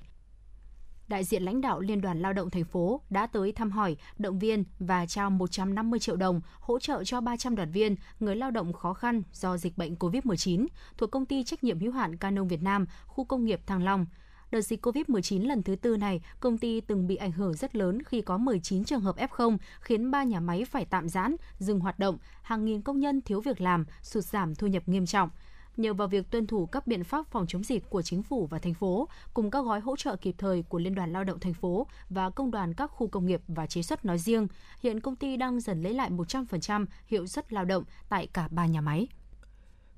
Đại 1.14 1.24
diện 1.24 1.44
lãnh 1.44 1.62
đạo 1.62 1.80
Liên 1.80 2.02
đoàn 2.02 2.22
Lao 2.22 2.34
động 2.34 2.50
thành 2.50 2.64
phố 2.64 3.02
đã 3.10 3.28
tới 3.28 3.52
thăm 3.52 3.72
hỏi, 3.72 3.98
động 4.18 4.40
viên 4.40 4.64
và 4.80 5.06
trao 5.06 5.30
150 5.30 6.00
triệu 6.00 6.16
đồng 6.16 6.42
hỗ 6.60 6.80
trợ 6.80 7.04
cho 7.04 7.22
300 7.22 7.56
đoàn 7.56 7.72
viên, 7.72 7.96
người 8.20 8.36
lao 8.36 8.52
động 8.52 8.74
khó 8.74 8.94
khăn 8.94 9.24
do 9.34 9.58
dịch 9.58 9.78
bệnh 9.78 9.96
COVID-19 9.96 10.68
thuộc 10.98 11.12
công 11.12 11.26
ty 11.26 11.44
trách 11.44 11.64
nhiệm 11.64 11.80
hữu 11.80 11.92
hạn 11.92 12.18
Canon 12.18 12.48
Việt 12.48 12.62
Nam, 12.62 12.86
khu 13.06 13.26
công 13.26 13.46
nghiệp 13.46 13.62
Thăng 13.66 13.84
Long– 13.84 14.06
Đợt 14.54 14.62
dịch 14.62 14.86
COVID-19 14.86 15.48
lần 15.48 15.64
thứ 15.64 15.76
tư 15.76 15.98
này, 15.98 16.22
công 16.40 16.58
ty 16.58 16.82
từng 16.82 17.08
bị 17.08 17.16
ảnh 17.16 17.32
hưởng 17.32 17.54
rất 17.54 17.76
lớn 17.76 18.04
khi 18.04 18.22
có 18.22 18.38
19 18.38 18.84
trường 18.84 19.02
hợp 19.02 19.16
F0, 19.18 19.58
khiến 19.80 20.12
3 20.12 20.24
nhà 20.24 20.40
máy 20.40 20.66
phải 20.66 20.86
tạm 20.86 21.10
giãn, 21.10 21.36
dừng 21.58 21.80
hoạt 21.80 22.00
động, 22.00 22.18
hàng 22.42 22.66
nghìn 22.66 22.82
công 22.82 23.00
nhân 23.00 23.22
thiếu 23.22 23.42
việc 23.42 23.62
làm, 23.62 23.86
sụt 24.02 24.24
giảm 24.24 24.56
thu 24.56 24.68
nhập 24.68 24.84
nghiêm 24.86 25.06
trọng 25.06 25.30
nhờ 25.78 25.94
vào 25.94 26.08
việc 26.08 26.30
tuân 26.32 26.48
thủ 26.48 26.66
các 26.66 26.88
biện 26.88 27.04
pháp 27.04 27.28
phòng 27.32 27.48
chống 27.48 27.64
dịch 27.64 27.90
của 27.90 28.02
chính 28.02 28.24
phủ 28.24 28.46
và 28.46 28.60
thành 28.60 28.74
phố, 28.74 29.08
cùng 29.34 29.52
các 29.52 29.66
gói 29.66 29.80
hỗ 29.80 29.96
trợ 29.96 30.16
kịp 30.16 30.36
thời 30.38 30.64
của 30.64 30.80
Liên 30.80 30.96
đoàn 30.96 31.14
Lao 31.14 31.24
động 31.24 31.40
thành 31.40 31.54
phố 31.54 31.88
và 32.10 32.30
công 32.30 32.52
đoàn 32.52 32.74
các 32.74 32.88
khu 32.88 33.08
công 33.08 33.26
nghiệp 33.26 33.42
và 33.48 33.68
chế 33.68 33.82
xuất 33.82 34.06
nói 34.06 34.18
riêng, 34.18 34.48
hiện 34.84 35.00
công 35.00 35.16
ty 35.16 35.38
đang 35.38 35.60
dần 35.60 35.84
lấy 35.84 35.94
lại 35.94 36.12
100% 36.12 36.86
hiệu 37.08 37.28
suất 37.28 37.54
lao 37.54 37.66
động 37.66 37.84
tại 38.10 38.28
cả 38.28 38.48
ba 38.52 38.66
nhà 38.66 38.82
máy. 38.82 39.08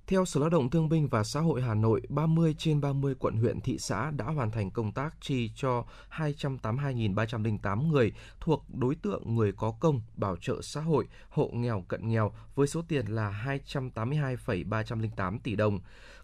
Theo 0.07 0.25
Sở 0.25 0.39
Lao 0.39 0.49
động 0.49 0.69
Thương 0.69 0.89
binh 0.89 1.07
và 1.07 1.23
Xã 1.23 1.39
hội 1.39 1.61
Hà 1.61 1.73
Nội, 1.73 2.01
30 2.09 2.55
trên 2.57 2.81
30 2.81 3.15
quận 3.19 3.35
huyện 3.35 3.61
thị 3.61 3.77
xã 3.79 4.11
đã 4.11 4.25
hoàn 4.25 4.51
thành 4.51 4.71
công 4.71 4.91
tác 4.91 5.15
chi 5.21 5.51
cho 5.55 5.85
282.308 6.11 7.87
người 7.87 8.11
thuộc 8.39 8.65
đối 8.73 8.95
tượng 8.95 9.35
người 9.35 9.51
có 9.51 9.73
công, 9.79 10.01
bảo 10.15 10.35
trợ 10.41 10.61
xã 10.61 10.81
hội, 10.81 11.07
hộ 11.29 11.49
nghèo 11.53 11.85
cận 11.87 12.09
nghèo 12.09 12.31
với 12.55 12.67
số 12.67 12.81
tiền 12.87 13.05
là 13.05 13.29
282,308 13.29 15.39
tỷ 15.39 15.55
đồng 15.55 15.79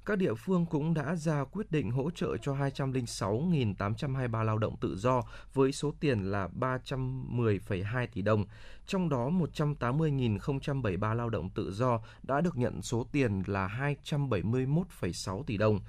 các 0.06 0.18
địa 0.18 0.34
phương 0.34 0.66
cũng 0.66 0.94
đã 0.94 1.16
ra 1.16 1.44
quyết 1.44 1.72
định 1.72 1.92
hỗ 1.92 2.12
trợ 2.12 2.38
cho 2.38 2.54
206.823 2.54 4.44
lao 4.44 4.58
động 4.58 4.76
tự 4.82 4.96
do 4.98 5.22
với 5.54 5.72
số 5.72 5.94
tiền 6.00 6.32
là 6.32 6.50
310,2 6.60 8.08
tỷ 8.14 8.22
đồng. 8.22 8.46
Trong 8.88 9.10
đó 9.10 9.30
180.073 9.30 11.14
lao 11.14 11.30
động 11.30 11.50
tự 11.50 11.72
do 11.72 12.00
đã 12.24 12.42
được 12.42 12.58
nhận 12.58 12.82
số 12.82 13.06
tiền 13.12 13.44
là 13.48 13.94
271,6 14.04 15.44
tỷ 15.44 15.58
đồng 15.58 15.80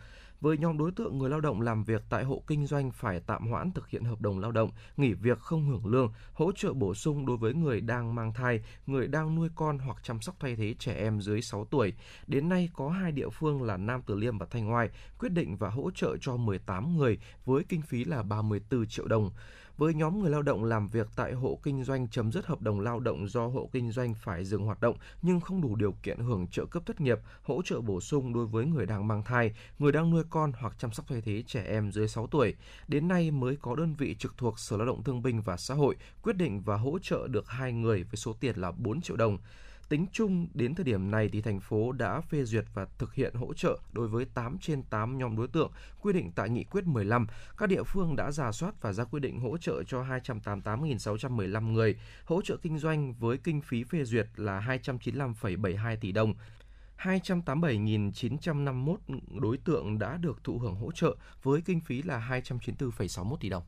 với 0.43 0.59
nhóm 0.59 0.79
đối 0.79 0.93
tượng 0.93 1.19
người 1.19 1.31
lao 1.31 1.41
động 1.41 1.61
làm 1.61 1.85
việc 1.85 2.03
tại 2.09 2.25
hộ 2.25 2.43
kinh 2.47 2.67
doanh 2.67 2.91
phải 2.91 3.21
tạm 3.27 3.47
hoãn 3.47 3.73
thực 3.73 3.89
hiện 3.89 4.05
hợp 4.05 4.21
đồng 4.21 4.39
lao 4.39 4.53
động, 4.53 4.71
nghỉ 4.97 5.13
việc 5.13 5.39
không 5.39 5.69
hưởng 5.69 5.87
lương, 5.87 6.13
hỗ 6.33 6.53
trợ 6.53 6.73
bổ 6.73 6.95
sung 6.95 7.27
đối 7.27 7.37
với 7.37 7.55
người 7.55 7.81
đang 7.81 8.15
mang 8.15 8.33
thai, 8.35 8.61
người 8.87 9.07
đang 9.07 9.35
nuôi 9.35 9.49
con 9.55 9.79
hoặc 9.79 9.97
chăm 10.03 10.21
sóc 10.21 10.37
thay 10.41 10.57
thế 10.57 10.75
trẻ 10.79 10.95
em 10.95 11.21
dưới 11.21 11.43
6 11.43 11.65
tuổi. 11.65 11.93
Đến 12.27 12.49
nay 12.49 12.69
có 12.75 12.89
hai 12.89 13.13
địa 13.13 13.29
phương 13.29 13.63
là 13.63 13.77
Nam 13.77 14.03
Từ 14.07 14.15
Liêm 14.15 14.39
và 14.39 14.47
Thanh 14.51 14.73
Oai 14.73 14.89
quyết 15.19 15.33
định 15.33 15.57
và 15.57 15.71
hỗ 15.71 15.91
trợ 15.91 16.17
cho 16.21 16.37
18 16.37 16.97
người 16.97 17.19
với 17.45 17.65
kinh 17.69 17.83
phí 17.83 18.05
là 18.05 18.23
34 18.23 18.87
triệu 18.87 19.07
đồng 19.07 19.31
với 19.77 19.95
nhóm 19.95 20.21
người 20.21 20.31
lao 20.31 20.43
động 20.43 20.65
làm 20.65 20.89
việc 20.89 21.09
tại 21.17 21.33
hộ 21.33 21.59
kinh 21.63 21.85
doanh 21.85 22.09
chấm 22.09 22.33
dứt 22.33 22.47
hợp 22.47 22.63
đồng 22.63 22.81
lao 22.81 23.01
động 23.01 23.29
do 23.29 23.47
hộ 23.47 23.69
kinh 23.73 23.91
doanh 23.91 24.15
phải 24.15 24.45
dừng 24.45 24.65
hoạt 24.65 24.81
động 24.81 24.97
nhưng 25.23 25.41
không 25.41 25.61
đủ 25.61 25.77
điều 25.77 25.93
kiện 26.03 26.19
hưởng 26.19 26.47
trợ 26.47 26.67
cấp 26.67 26.83
thất 26.87 27.01
nghiệp, 27.01 27.19
hỗ 27.43 27.63
trợ 27.63 27.81
bổ 27.81 28.01
sung 28.01 28.33
đối 28.33 28.47
với 28.47 28.67
người 28.67 28.87
đang 28.87 29.09
mang 29.09 29.23
thai, 29.23 29.53
người 29.79 29.93
đang 29.93 30.11
nuôi 30.11 30.25
con 30.31 30.53
hoặc 30.53 30.79
chăm 30.79 30.93
sóc 30.93 31.07
thay 31.09 31.21
thế 31.21 31.43
trẻ 31.47 31.65
em 31.69 31.93
dưới 31.93 32.09
6 32.09 32.27
tuổi. 32.27 32.55
Đến 32.89 33.09
nay 33.09 33.31
mới 33.31 33.57
có 33.57 33.75
đơn 33.75 33.95
vị 33.95 34.17
trực 34.19 34.37
thuộc 34.37 34.59
Sở 34.59 34.77
Lao 34.77 34.87
động 34.87 35.03
Thương 35.03 35.23
binh 35.23 35.41
và 35.41 35.57
Xã 35.57 35.75
hội 35.75 35.97
quyết 36.23 36.37
định 36.37 36.63
và 36.63 36.77
hỗ 36.77 36.99
trợ 36.99 37.29
được 37.29 37.49
hai 37.49 37.73
người 37.73 38.03
với 38.03 38.17
số 38.17 38.33
tiền 38.41 38.57
là 38.57 38.71
4 38.71 39.01
triệu 39.01 39.17
đồng. 39.17 39.39
Tính 39.93 40.07
chung 40.13 40.49
đến 40.55 40.75
thời 40.75 40.85
điểm 40.85 41.11
này 41.11 41.29
thì 41.33 41.41
thành 41.43 41.61
phố 41.61 41.93
đã 41.93 42.21
phê 42.21 42.45
duyệt 42.45 42.65
và 42.75 42.87
thực 42.99 43.15
hiện 43.15 43.35
hỗ 43.35 43.55
trợ 43.55 43.79
đối 43.93 44.09
với 44.09 44.25
8 44.25 44.59
trên 44.59 44.83
8 44.83 45.19
nhóm 45.19 45.37
đối 45.37 45.49
tượng 45.49 45.71
quy 46.01 46.13
định 46.13 46.33
tại 46.35 46.51
nghị 46.51 46.65
quyết 46.65 46.87
15. 46.87 47.27
Các 47.57 47.69
địa 47.69 47.83
phương 47.83 48.17
đã 48.17 48.31
giả 48.31 48.53
soát 48.53 48.75
và 48.81 48.93
ra 48.93 49.05
quyết 49.05 49.21
định 49.21 49.41
hỗ 49.41 49.59
trợ 49.59 49.83
cho 49.83 50.03
288.615 50.03 51.73
người, 51.73 51.97
hỗ 52.25 52.43
trợ 52.43 52.57
kinh 52.63 52.79
doanh 52.79 53.13
với 53.13 53.39
kinh 53.39 53.61
phí 53.61 53.85
phê 53.85 54.05
duyệt 54.05 54.27
là 54.37 54.79
295,72 54.83 55.97
tỷ 56.01 56.13
đồng. 56.13 56.35
287.951 56.99 58.97
đối 59.41 59.57
tượng 59.57 59.99
đã 59.99 60.17
được 60.17 60.45
thụ 60.45 60.59
hưởng 60.59 60.75
hỗ 60.75 60.93
trợ 60.93 61.17
với 61.43 61.61
kinh 61.61 61.81
phí 61.81 62.03
là 62.03 62.43
294,61 62.45 63.37
tỷ 63.37 63.49
đồng. 63.49 63.63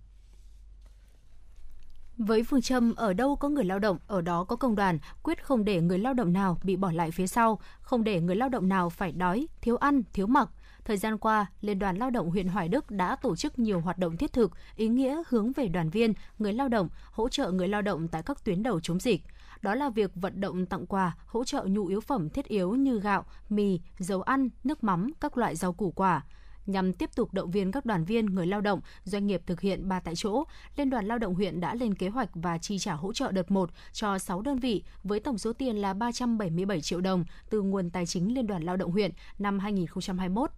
Với 2.19 2.43
phương 2.43 2.62
châm 2.62 2.95
ở 2.95 3.12
đâu 3.12 3.36
có 3.36 3.49
người 3.49 3.65
lao 3.65 3.78
động, 3.78 3.99
ở 4.07 4.20
đó 4.20 4.45
có 4.45 4.57
công 4.57 4.74
đoàn, 4.74 4.99
quyết 5.23 5.45
không 5.45 5.65
để 5.65 5.81
người 5.81 5.99
lao 5.99 6.15
động 6.15 6.32
nào 6.32 6.59
bị 6.62 6.77
bỏ 6.77 6.93
lại 6.93 7.11
phía 7.11 7.27
sau, 7.27 7.59
không 7.81 8.05
để 8.05 8.20
người 8.20 8.36
lao 8.36 8.49
động 8.49 8.69
nào 8.69 8.91
phải 8.91 9.12
đói, 9.12 9.47
thiếu 9.61 9.77
ăn, 9.77 10.03
thiếu 10.12 10.27
mặc. 10.27 10.51
Thời 10.85 10.97
gian 10.97 11.19
qua, 11.19 11.47
Liên 11.61 11.78
đoàn 11.78 11.97
Lao 11.97 12.11
động 12.11 12.31
huyện 12.31 12.49
Hoài 12.49 12.69
Đức 12.69 12.91
đã 12.91 13.16
tổ 13.16 13.36
chức 13.36 13.59
nhiều 13.59 13.81
hoạt 13.81 13.99
động 13.99 14.16
thiết 14.16 14.32
thực, 14.32 14.51
ý 14.77 14.89
nghĩa 14.89 15.23
hướng 15.28 15.53
về 15.53 15.69
đoàn 15.69 15.91
viên, 15.91 16.12
người 16.39 16.53
lao 16.53 16.69
động, 16.69 16.89
hỗ 17.12 17.28
trợ 17.28 17.51
người 17.51 17.69
lao 17.69 17.82
động 17.82 18.09
tại 18.09 18.23
các 18.23 18.45
tuyến 18.45 18.62
đầu 18.62 18.81
chống 18.81 19.01
dịch. 19.01 19.23
Đó 19.62 19.74
là 19.74 19.91
việc 19.91 20.11
vận 20.15 20.41
động 20.41 20.66
tặng 20.66 20.86
quà, 20.86 21.16
hỗ 21.27 21.45
trợ 21.45 21.65
nhu 21.69 21.86
yếu 21.86 22.01
phẩm 22.01 22.31
thiết 22.31 22.45
yếu 22.45 22.74
như 22.74 23.01
gạo, 23.01 23.24
mì, 23.49 23.81
dầu 23.99 24.23
ăn, 24.23 24.49
nước 24.65 24.85
mắm, 24.85 25.12
các 25.20 25.39
loại 25.39 25.57
rau 25.57 25.73
củ 25.73 25.91
quả 25.91 26.23
nhằm 26.66 26.93
tiếp 26.93 27.11
tục 27.15 27.35
động 27.35 27.51
viên 27.51 27.73
các 27.73 27.85
đoàn 27.85 28.05
viên, 28.05 28.27
người 28.27 28.47
lao 28.47 28.61
động, 28.61 28.81
doanh 29.05 29.27
nghiệp 29.27 29.43
thực 29.47 29.61
hiện 29.61 29.89
ba 29.89 30.01
tại 30.01 30.15
chỗ, 30.16 30.45
Liên 30.77 30.91
đoàn 30.91 31.07
Lao 31.07 31.19
động 31.19 31.35
huyện 31.35 31.61
đã 31.61 31.74
lên 31.74 31.95
kế 31.95 32.09
hoạch 32.09 32.31
và 32.35 32.59
chi 32.59 32.78
trả 32.78 32.93
hỗ 32.93 33.12
trợ 33.12 33.32
đợt 33.32 33.51
1 33.51 33.70
cho 33.93 34.19
6 34.19 34.43
đơn 34.43 34.59
vị 34.59 34.82
với 35.05 35.20
tổng 35.20 35.39
số 35.39 35.53
tiền 35.53 35.77
là 35.77 35.95
377 35.95 36.81
triệu 36.81 37.01
đồng 37.01 37.24
từ 37.51 37.62
nguồn 37.62 37.91
tài 37.91 38.07
chính 38.07 38.35
Liên 38.35 38.47
đoàn 38.47 38.62
Lao 38.62 38.77
động 38.77 38.91
huyện 38.91 39.11
năm 39.39 39.59
2021. 39.59 40.51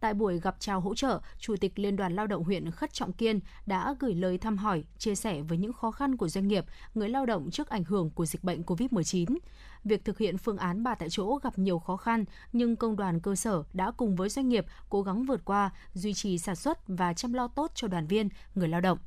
Tại 0.00 0.14
buổi 0.14 0.40
gặp 0.40 0.56
chào 0.58 0.80
hỗ 0.80 0.94
trợ, 0.94 1.20
Chủ 1.38 1.56
tịch 1.60 1.78
Liên 1.78 1.96
đoàn 1.96 2.16
Lao 2.16 2.26
động 2.26 2.44
huyện 2.44 2.70
Khất 2.70 2.92
Trọng 2.92 3.12
Kiên 3.12 3.40
đã 3.66 3.94
gửi 4.00 4.14
lời 4.14 4.38
thăm 4.38 4.58
hỏi, 4.58 4.84
chia 4.98 5.14
sẻ 5.14 5.42
với 5.42 5.58
những 5.58 5.72
khó 5.72 5.90
khăn 5.90 6.16
của 6.16 6.28
doanh 6.28 6.48
nghiệp, 6.48 6.64
người 6.94 7.08
lao 7.08 7.26
động 7.26 7.50
trước 7.50 7.68
ảnh 7.68 7.84
hưởng 7.84 8.10
của 8.10 8.26
dịch 8.26 8.44
bệnh 8.44 8.62
COVID-19 8.62 9.38
việc 9.84 10.04
thực 10.04 10.18
hiện 10.18 10.38
phương 10.38 10.56
án 10.56 10.82
ba 10.82 10.94
tại 10.94 11.08
chỗ 11.10 11.38
gặp 11.42 11.58
nhiều 11.58 11.78
khó 11.78 11.96
khăn, 11.96 12.24
nhưng 12.52 12.76
công 12.76 12.96
đoàn 12.96 13.20
cơ 13.20 13.34
sở 13.34 13.62
đã 13.72 13.90
cùng 13.90 14.16
với 14.16 14.28
doanh 14.28 14.48
nghiệp 14.48 14.66
cố 14.88 15.02
gắng 15.02 15.24
vượt 15.24 15.44
qua, 15.44 15.70
duy 15.94 16.14
trì 16.14 16.38
sản 16.38 16.56
xuất 16.56 16.78
và 16.88 17.14
chăm 17.14 17.32
lo 17.32 17.48
tốt 17.48 17.70
cho 17.74 17.88
đoàn 17.88 18.06
viên, 18.06 18.28
người 18.54 18.68
lao 18.68 18.80
động. 18.80 18.98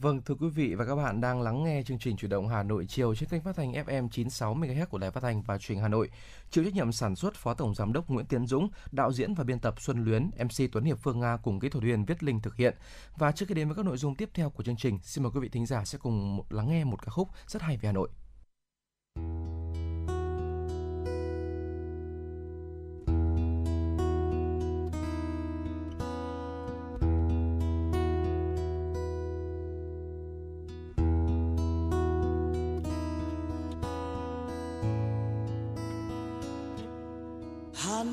Vâng, 0.00 0.22
thưa 0.22 0.34
quý 0.34 0.48
vị 0.48 0.74
và 0.74 0.84
các 0.84 0.96
bạn 0.96 1.20
đang 1.20 1.42
lắng 1.42 1.64
nghe 1.64 1.82
chương 1.82 1.98
trình 1.98 2.16
Chủ 2.16 2.28
động 2.28 2.48
Hà 2.48 2.62
Nội 2.62 2.86
chiều 2.88 3.14
trên 3.14 3.28
kênh 3.28 3.42
phát 3.42 3.56
thanh 3.56 3.72
FM 3.72 4.08
96 4.08 4.54
MHz 4.54 4.86
của 4.86 4.98
Đài 4.98 5.10
Phát 5.10 5.22
thanh 5.22 5.42
và 5.42 5.58
Truyền 5.58 5.78
Hà 5.78 5.88
Nội. 5.88 6.10
Chịu 6.50 6.64
trách 6.64 6.74
nhiệm 6.74 6.92
sản 6.92 7.16
xuất 7.16 7.34
Phó 7.34 7.54
Tổng 7.54 7.74
giám 7.74 7.92
đốc 7.92 8.10
Nguyễn 8.10 8.26
Tiến 8.26 8.46
Dũng, 8.46 8.68
đạo 8.92 9.12
diễn 9.12 9.34
và 9.34 9.44
biên 9.44 9.58
tập 9.58 9.80
Xuân 9.80 10.04
Luyến, 10.04 10.22
MC 10.22 10.72
Tuấn 10.72 10.84
Hiệp 10.84 10.98
Phương 10.98 11.20
Nga 11.20 11.36
cùng 11.36 11.60
kỹ 11.60 11.68
thuật 11.68 11.84
viên 11.84 12.04
Viết 12.04 12.22
Linh 12.22 12.40
thực 12.40 12.56
hiện. 12.56 12.74
Và 13.16 13.32
trước 13.32 13.46
khi 13.48 13.54
đến 13.54 13.68
với 13.68 13.76
các 13.76 13.84
nội 13.84 13.96
dung 13.96 14.14
tiếp 14.14 14.30
theo 14.34 14.50
của 14.50 14.62
chương 14.62 14.76
trình, 14.76 14.98
xin 15.02 15.24
mời 15.24 15.30
quý 15.34 15.40
vị 15.40 15.48
thính 15.48 15.66
giả 15.66 15.84
sẽ 15.84 15.98
cùng 15.98 16.42
lắng 16.50 16.68
nghe 16.68 16.84
một 16.84 17.02
ca 17.02 17.10
khúc 17.10 17.28
rất 17.46 17.62
hay 17.62 17.76
về 17.76 17.86
Hà 17.86 17.92
Nội. 17.92 18.08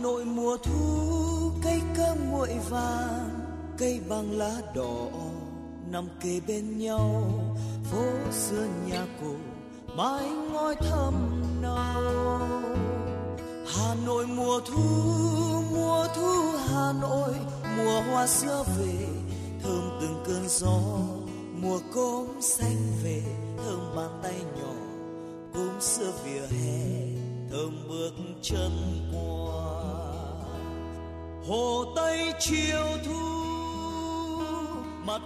Nội 0.04 0.26
mùa 0.26 0.58
thu, 0.58 1.52
cây 1.64 1.82
cơm 1.98 2.32
nguội 2.32 2.50
vàng, 2.70 3.30
cây 3.78 4.00
bằng 4.10 4.38
lá 4.38 4.62
đỏ 4.76 5.08
nằm 5.92 6.08
kề 6.22 6.40
bên 6.48 6.78
nhau. 6.78 7.24
Phố 7.92 8.04
xưa 8.32 8.68
nhà 8.88 9.06
cổ, 9.22 9.34
mái 9.96 10.30
ngói 10.30 10.76
thâm 10.76 11.14
nâu 11.62 12.40
Hà 13.68 13.96
Nội 14.06 14.28
mùa 14.28 14.60
thu 14.60 14.82
mùa 15.76 16.08
thu 16.16 16.58
Hà 16.68 16.94
Nội, 17.02 17.34
mùa 17.78 18.02
hoa 18.02 18.28
xưa 18.28 18.64
về, 18.78 19.08
thơm 19.64 19.90
từng 20.02 20.24
cơn 20.26 20.50
gió. 20.50 20.80
Mùa 21.62 21.80
cốm 21.94 22.28
xanh 22.42 22.78
về, 23.04 23.22
thơm 23.58 23.96
bàn 23.96 24.20
tay 24.24 24.42
nhỏ. 24.58 24.74
Cốm 25.54 25.82
xưa 25.82 26.12
vỉa 26.26 26.42
hè, 26.58 26.82
thơm 27.52 27.88
bước 27.90 28.14
chân 28.42 28.72
qua 29.14 29.43
hồ 31.48 31.86
tây 31.96 32.34
chiều 32.40 32.86
thu, 33.06 33.20
mặt 35.06 35.22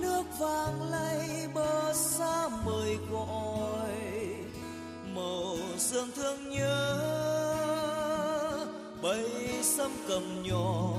nước 0.00 0.22
vàng 0.38 0.90
lay 0.90 1.48
bờ 1.54 1.92
xa 1.94 2.48
mời 2.64 2.96
gọi. 3.10 3.90
Màu 5.14 5.56
sương 5.78 6.08
thương 6.16 6.50
nhớ, 6.50 6.98
bầy 9.02 9.28
sâm 9.62 9.90
cầm 10.08 10.42
nhỏ, 10.42 10.92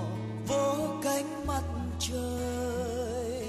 vỗ 0.47 0.87
cánh 1.03 1.45
mặt 1.47 1.63
trời. 1.99 3.47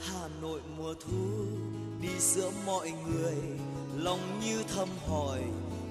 Hà 0.00 0.28
nội 0.42 0.60
mùa 0.78 0.94
thu, 0.94 1.44
đi 2.00 2.18
giữa 2.18 2.50
mọi 2.66 2.92
người, 3.06 3.36
lòng 3.96 4.40
như 4.44 4.62
thầm 4.74 4.88
hỏi, 5.08 5.40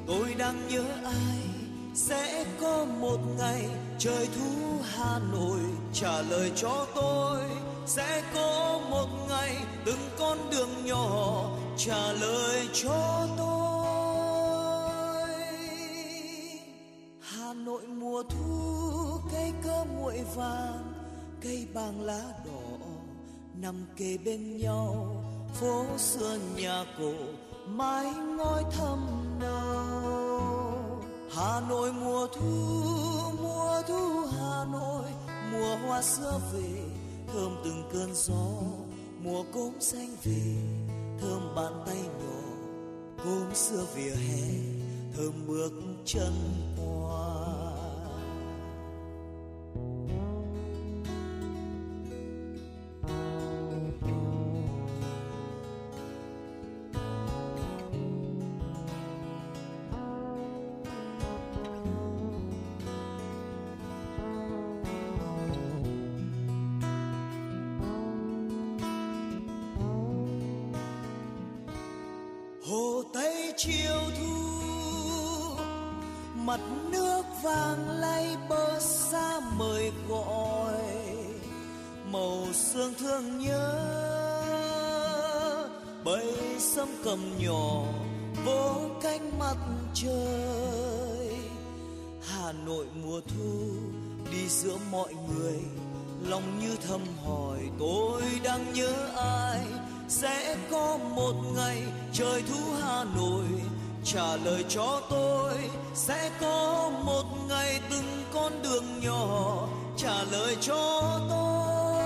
tôi 0.07 0.34
đang 0.38 0.68
nhớ 0.68 0.84
ai? 1.03 1.51
Sẽ 1.93 2.45
có 2.61 2.85
một 2.99 3.18
ngày 3.38 3.69
trời 3.97 4.27
thu 4.35 4.80
hà 4.93 5.19
nội 5.31 5.59
trả 5.93 6.22
lời 6.22 6.51
cho 6.55 6.88
tôi. 6.95 7.41
Sẽ 7.85 8.23
có 8.34 8.80
một 8.89 9.07
ngày 9.30 9.57
từng 9.85 10.09
con 10.19 10.38
đường 10.51 10.85
nhỏ 10.85 11.49
trả 11.77 12.11
lời 12.11 12.68
cho 12.73 13.27
tôi. 13.38 15.30
Hà 17.19 17.53
nội 17.53 17.88
mùa 17.88 18.23
thu, 18.23 18.61
cây 19.31 19.51
cơ 19.63 19.85
nguội 19.95 20.19
vàng, 20.35 20.93
cây 21.41 21.68
bàng 21.73 22.01
lá 22.01 22.22
đỏ, 22.45 22.88
nằm 23.61 23.85
kề 23.97 24.18
bên 24.26 24.57
nhau. 24.57 25.15
Phố 25.53 25.85
xưa 25.97 26.38
nhà 26.55 26.85
cổ 26.99 27.13
mái 27.68 28.05
ngói 28.38 28.63
thâm 28.72 29.07
nâu 29.39 30.31
hà 31.36 31.62
nội 31.70 31.94
mùa 31.94 32.28
thu 32.28 33.12
mùa 33.41 33.82
thu 33.88 34.26
hà 34.38 34.66
nội, 34.72 35.06
mùa 35.52 35.76
hoa 35.76 36.02
xưa 36.02 36.40
về, 36.53 36.84
thơm 37.34 37.56
từng 37.64 37.84
cơn 37.94 38.10
gió, 38.14 38.52
mùa 39.24 39.44
cốm 39.53 39.74
xanh 39.80 40.16
về, 40.24 40.56
thơm 41.22 41.56
bàn 41.56 41.74
tay 41.86 41.98
nhỏ, 41.98 42.41
cốm 43.24 43.53
xưa 43.53 43.86
vỉa 43.95 44.16
hè, 44.16 44.41
thơm 45.18 45.34
bước 45.48 45.72
chân 46.06 46.34
cho 104.73 105.02
tôi 105.10 105.53
sẽ 105.93 106.31
có 106.41 106.91
một 107.06 107.23
ngày 107.49 107.80
từng 107.89 108.23
con 108.34 108.61
đường 108.64 108.99
nhỏ 109.02 109.68
trả 109.98 110.23
lời 110.31 110.57
cho 110.61 111.19
tôi. 111.30 112.02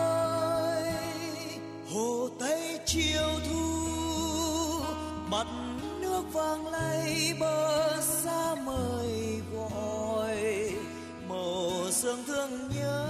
Hồ 1.93 2.29
tây 2.39 2.79
chiều 2.85 3.29
thu, 3.49 4.79
mặt 5.27 5.47
nước 5.99 6.23
vàng 6.33 6.67
lay 6.67 7.33
bờ 7.39 8.01
xa 8.01 8.55
mời 8.65 9.41
gọi. 9.53 10.71
Màu 11.29 11.71
sương 11.91 12.23
thương 12.27 12.69
nhớ 12.75 13.05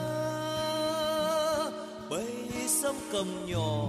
bầy 2.09 2.27
sâm 2.67 2.95
cầm 3.11 3.45
nhỏ 3.45 3.85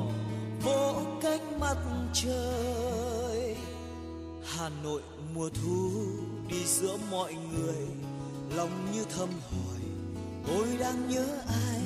vỗ 0.64 0.94
cánh 1.22 1.60
mặt 1.60 1.76
trời. 2.14 3.56
Hà 4.44 4.70
nội 4.82 5.02
mùa 5.36 5.48
thu 5.48 5.90
đi 6.48 6.64
giữa 6.64 6.96
mọi 7.10 7.34
người, 7.34 7.86
lòng 8.56 8.70
như 8.92 9.04
thầm 9.16 9.28
hỏi, 9.28 9.80
tôi 10.46 10.66
đang 10.80 11.08
nhớ 11.08 11.26
ai? 11.46 11.82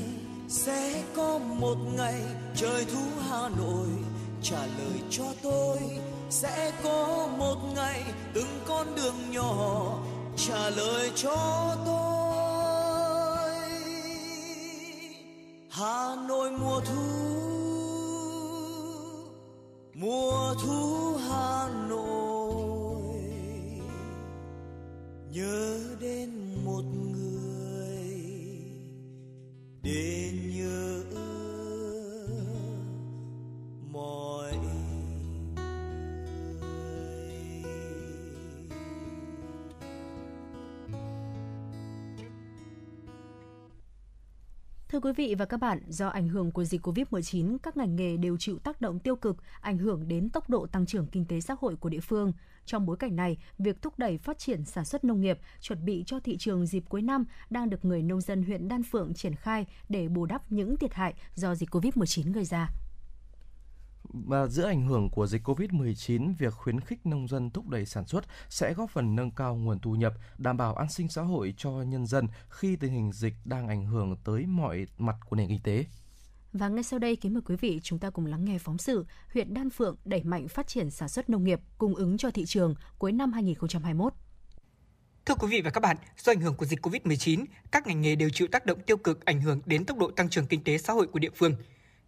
Sẽ 0.48 1.04
có 1.16 1.38
một 1.38 1.76
ngày 1.96 2.22
trời 2.56 2.84
thu 2.92 3.00
hà 3.28 3.48
nội, 3.48 3.88
trả 4.42 4.66
lời 4.66 5.00
cho 5.10 5.24
tôi, 5.42 5.78
sẽ 6.30 6.72
có 6.84 7.28
một 7.38 7.56
ngày 7.74 8.02
từng 8.34 8.60
con 8.66 8.94
đường 8.96 9.30
nhỏ, 9.30 9.98
trả 10.36 10.70
lời 10.70 11.10
cho 11.16 11.76
tôi. 11.86 12.00
Hà 15.70 16.16
nội 16.28 16.50
mùa 16.50 16.80
thu 16.80 17.30
mùa 19.94 20.54
thu 20.62 21.16
hà 21.28 21.68
nội. 21.88 22.19
Nhớ 25.32 25.78
đến 26.00 26.30
một 26.64 26.82
người 26.82 28.14
để 29.82 30.19
Thưa 44.92 45.00
quý 45.00 45.12
vị 45.12 45.34
và 45.38 45.44
các 45.44 45.56
bạn, 45.56 45.80
do 45.88 46.08
ảnh 46.08 46.28
hưởng 46.28 46.50
của 46.50 46.64
dịch 46.64 46.86
Covid-19, 46.86 47.58
các 47.62 47.76
ngành 47.76 47.96
nghề 47.96 48.16
đều 48.16 48.36
chịu 48.36 48.58
tác 48.58 48.80
động 48.80 48.98
tiêu 48.98 49.16
cực, 49.16 49.36
ảnh 49.60 49.78
hưởng 49.78 50.08
đến 50.08 50.30
tốc 50.30 50.50
độ 50.50 50.66
tăng 50.66 50.86
trưởng 50.86 51.06
kinh 51.06 51.24
tế 51.24 51.40
xã 51.40 51.54
hội 51.60 51.76
của 51.76 51.88
địa 51.88 52.00
phương. 52.00 52.32
Trong 52.64 52.86
bối 52.86 52.96
cảnh 52.96 53.16
này, 53.16 53.38
việc 53.58 53.82
thúc 53.82 53.98
đẩy 53.98 54.18
phát 54.18 54.38
triển 54.38 54.64
sản 54.64 54.84
xuất 54.84 55.04
nông 55.04 55.20
nghiệp, 55.20 55.38
chuẩn 55.60 55.84
bị 55.84 56.04
cho 56.06 56.20
thị 56.20 56.36
trường 56.36 56.66
dịp 56.66 56.84
cuối 56.88 57.02
năm 57.02 57.24
đang 57.50 57.70
được 57.70 57.84
người 57.84 58.02
nông 58.02 58.20
dân 58.20 58.42
huyện 58.42 58.68
Đan 58.68 58.82
Phượng 58.82 59.14
triển 59.14 59.34
khai 59.34 59.66
để 59.88 60.08
bù 60.08 60.26
đắp 60.26 60.52
những 60.52 60.76
thiệt 60.76 60.94
hại 60.94 61.14
do 61.34 61.54
dịch 61.54 61.70
Covid-19 61.70 62.32
gây 62.32 62.44
ra. 62.44 62.68
Và 64.12 64.46
giữa 64.46 64.64
ảnh 64.64 64.86
hưởng 64.86 65.10
của 65.10 65.26
dịch 65.26 65.48
COVID-19, 65.48 66.34
việc 66.38 66.54
khuyến 66.54 66.80
khích 66.80 67.06
nông 67.06 67.28
dân 67.28 67.50
thúc 67.50 67.68
đẩy 67.68 67.86
sản 67.86 68.06
xuất 68.06 68.24
sẽ 68.48 68.74
góp 68.74 68.90
phần 68.90 69.16
nâng 69.16 69.30
cao 69.30 69.56
nguồn 69.56 69.80
thu 69.80 69.94
nhập, 69.94 70.14
đảm 70.38 70.56
bảo 70.56 70.74
an 70.74 70.90
sinh 70.90 71.08
xã 71.08 71.22
hội 71.22 71.54
cho 71.56 71.70
nhân 71.70 72.06
dân 72.06 72.26
khi 72.48 72.76
tình 72.76 72.92
hình 72.92 73.12
dịch 73.12 73.34
đang 73.44 73.68
ảnh 73.68 73.86
hưởng 73.86 74.16
tới 74.24 74.46
mọi 74.46 74.86
mặt 74.98 75.16
của 75.28 75.36
nền 75.36 75.48
kinh 75.48 75.62
tế. 75.62 75.84
Và 76.52 76.68
ngay 76.68 76.82
sau 76.82 76.98
đây, 76.98 77.16
kính 77.16 77.34
mời 77.34 77.42
quý 77.46 77.56
vị 77.56 77.80
chúng 77.82 77.98
ta 77.98 78.10
cùng 78.10 78.26
lắng 78.26 78.44
nghe 78.44 78.58
phóng 78.58 78.78
sự 78.78 79.06
huyện 79.32 79.54
Đan 79.54 79.70
Phượng 79.70 79.96
đẩy 80.04 80.22
mạnh 80.22 80.48
phát 80.48 80.66
triển 80.66 80.90
sản 80.90 81.08
xuất 81.08 81.30
nông 81.30 81.44
nghiệp 81.44 81.60
cung 81.78 81.94
ứng 81.94 82.18
cho 82.18 82.30
thị 82.30 82.44
trường 82.46 82.74
cuối 82.98 83.12
năm 83.12 83.32
2021. 83.32 84.12
Thưa 85.26 85.34
quý 85.34 85.48
vị 85.50 85.60
và 85.60 85.70
các 85.70 85.80
bạn, 85.80 85.96
do 86.18 86.32
ảnh 86.32 86.40
hưởng 86.40 86.54
của 86.54 86.66
dịch 86.66 86.86
COVID-19, 86.86 87.44
các 87.70 87.86
ngành 87.86 88.00
nghề 88.00 88.14
đều 88.16 88.30
chịu 88.30 88.48
tác 88.52 88.66
động 88.66 88.80
tiêu 88.86 88.96
cực 88.96 89.24
ảnh 89.24 89.40
hưởng 89.40 89.60
đến 89.66 89.84
tốc 89.84 89.98
độ 89.98 90.10
tăng 90.10 90.28
trưởng 90.28 90.46
kinh 90.46 90.64
tế 90.64 90.78
xã 90.78 90.92
hội 90.92 91.06
của 91.06 91.18
địa 91.18 91.30
phương. 91.34 91.54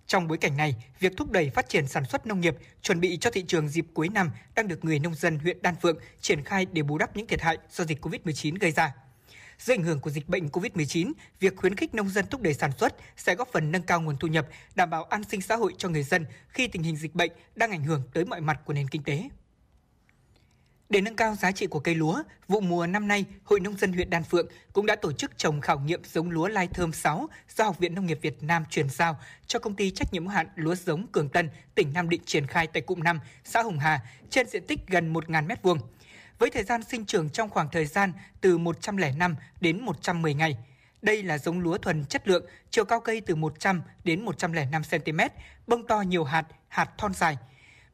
Trong 0.06 0.28
bối 0.28 0.38
cảnh 0.38 0.56
này, 0.56 0.74
việc 1.00 1.12
thúc 1.16 1.30
đẩy 1.30 1.50
phát 1.50 1.68
triển 1.68 1.86
sản 1.86 2.04
xuất 2.04 2.26
nông 2.26 2.40
nghiệp, 2.40 2.56
chuẩn 2.82 3.00
bị 3.00 3.16
cho 3.16 3.30
thị 3.30 3.44
trường 3.46 3.68
dịp 3.68 3.86
cuối 3.94 4.08
năm 4.08 4.30
đang 4.54 4.68
được 4.68 4.84
người 4.84 4.98
nông 4.98 5.14
dân 5.14 5.38
huyện 5.38 5.62
Đan 5.62 5.74
Phượng 5.82 5.98
triển 6.20 6.44
khai 6.44 6.66
để 6.72 6.82
bù 6.82 6.98
đắp 6.98 7.16
những 7.16 7.26
thiệt 7.26 7.40
hại 7.40 7.58
do 7.70 7.84
dịch 7.84 8.04
COVID-19 8.04 8.56
gây 8.60 8.70
ra. 8.70 8.94
Dưới 9.58 9.76
ảnh 9.76 9.84
hưởng 9.84 10.00
của 10.00 10.10
dịch 10.10 10.28
bệnh 10.28 10.46
COVID-19, 10.48 11.12
việc 11.40 11.56
khuyến 11.56 11.76
khích 11.76 11.94
nông 11.94 12.08
dân 12.08 12.26
thúc 12.30 12.40
đẩy 12.40 12.54
sản 12.54 12.70
xuất 12.78 12.94
sẽ 13.16 13.34
góp 13.34 13.48
phần 13.52 13.72
nâng 13.72 13.82
cao 13.82 14.00
nguồn 14.00 14.16
thu 14.16 14.28
nhập, 14.28 14.46
đảm 14.74 14.90
bảo 14.90 15.04
an 15.04 15.22
sinh 15.24 15.40
xã 15.40 15.56
hội 15.56 15.74
cho 15.78 15.88
người 15.88 16.02
dân 16.02 16.26
khi 16.48 16.68
tình 16.68 16.82
hình 16.82 16.96
dịch 16.96 17.14
bệnh 17.14 17.32
đang 17.54 17.70
ảnh 17.70 17.84
hưởng 17.84 18.02
tới 18.14 18.24
mọi 18.24 18.40
mặt 18.40 18.60
của 18.64 18.72
nền 18.72 18.88
kinh 18.88 19.02
tế. 19.02 19.28
Để 20.92 21.00
nâng 21.00 21.16
cao 21.16 21.34
giá 21.34 21.52
trị 21.52 21.66
của 21.66 21.80
cây 21.80 21.94
lúa, 21.94 22.22
vụ 22.48 22.60
mùa 22.60 22.86
năm 22.86 23.08
nay, 23.08 23.24
Hội 23.44 23.60
Nông 23.60 23.76
dân 23.76 23.92
huyện 23.92 24.10
Đan 24.10 24.22
Phượng 24.22 24.46
cũng 24.72 24.86
đã 24.86 24.96
tổ 24.96 25.12
chức 25.12 25.38
trồng 25.38 25.60
khảo 25.60 25.78
nghiệm 25.78 26.00
giống 26.04 26.30
lúa 26.30 26.48
lai 26.48 26.68
thơm 26.68 26.92
6 26.92 27.28
do 27.56 27.64
Học 27.64 27.78
viện 27.78 27.94
Nông 27.94 28.06
nghiệp 28.06 28.18
Việt 28.22 28.42
Nam 28.42 28.64
chuyển 28.70 28.88
giao 28.90 29.18
cho 29.46 29.58
công 29.58 29.74
ty 29.74 29.90
trách 29.90 30.12
nhiệm 30.12 30.26
hữu 30.26 30.34
hạn 30.34 30.46
lúa 30.54 30.74
giống 30.74 31.06
Cường 31.12 31.28
Tân, 31.28 31.50
tỉnh 31.74 31.92
Nam 31.92 32.08
Định 32.08 32.20
triển 32.26 32.46
khai 32.46 32.66
tại 32.66 32.82
cụm 32.82 33.02
5, 33.02 33.20
xã 33.44 33.62
Hồng 33.62 33.78
Hà, 33.78 34.00
trên 34.30 34.48
diện 34.48 34.66
tích 34.66 34.80
gần 34.86 35.12
1.000 35.12 35.46
m2. 35.46 35.78
Với 36.38 36.50
thời 36.50 36.62
gian 36.62 36.82
sinh 36.82 37.04
trưởng 37.04 37.30
trong 37.30 37.50
khoảng 37.50 37.68
thời 37.72 37.86
gian 37.86 38.12
từ 38.40 38.58
105 38.58 39.36
đến 39.60 39.80
110 39.80 40.34
ngày. 40.34 40.56
Đây 41.02 41.22
là 41.22 41.38
giống 41.38 41.60
lúa 41.60 41.78
thuần 41.78 42.04
chất 42.04 42.28
lượng, 42.28 42.44
chiều 42.70 42.84
cao 42.84 43.00
cây 43.00 43.20
từ 43.20 43.34
100 43.34 43.82
đến 44.04 44.24
105 44.24 44.82
cm, 44.90 45.20
bông 45.66 45.86
to 45.86 46.00
nhiều 46.00 46.24
hạt, 46.24 46.46
hạt 46.68 46.90
thon 46.98 47.14
dài– 47.14 47.36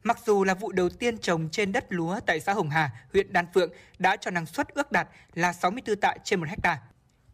Mặc 0.03 0.19
dù 0.25 0.43
là 0.43 0.53
vụ 0.53 0.71
đầu 0.71 0.89
tiên 0.89 1.17
trồng 1.17 1.49
trên 1.51 1.71
đất 1.71 1.85
lúa 1.89 2.19
tại 2.25 2.39
xã 2.39 2.53
Hồng 2.53 2.69
Hà, 2.69 2.91
huyện 3.13 3.33
Đan 3.33 3.45
Phượng 3.53 3.71
đã 3.99 4.15
cho 4.15 4.31
năng 4.31 4.45
suất 4.45 4.67
ước 4.69 4.91
đạt 4.91 5.07
là 5.33 5.53
64 5.53 5.95
tạ 5.95 6.15
trên 6.23 6.39
1 6.39 6.45
hecta. 6.49 6.81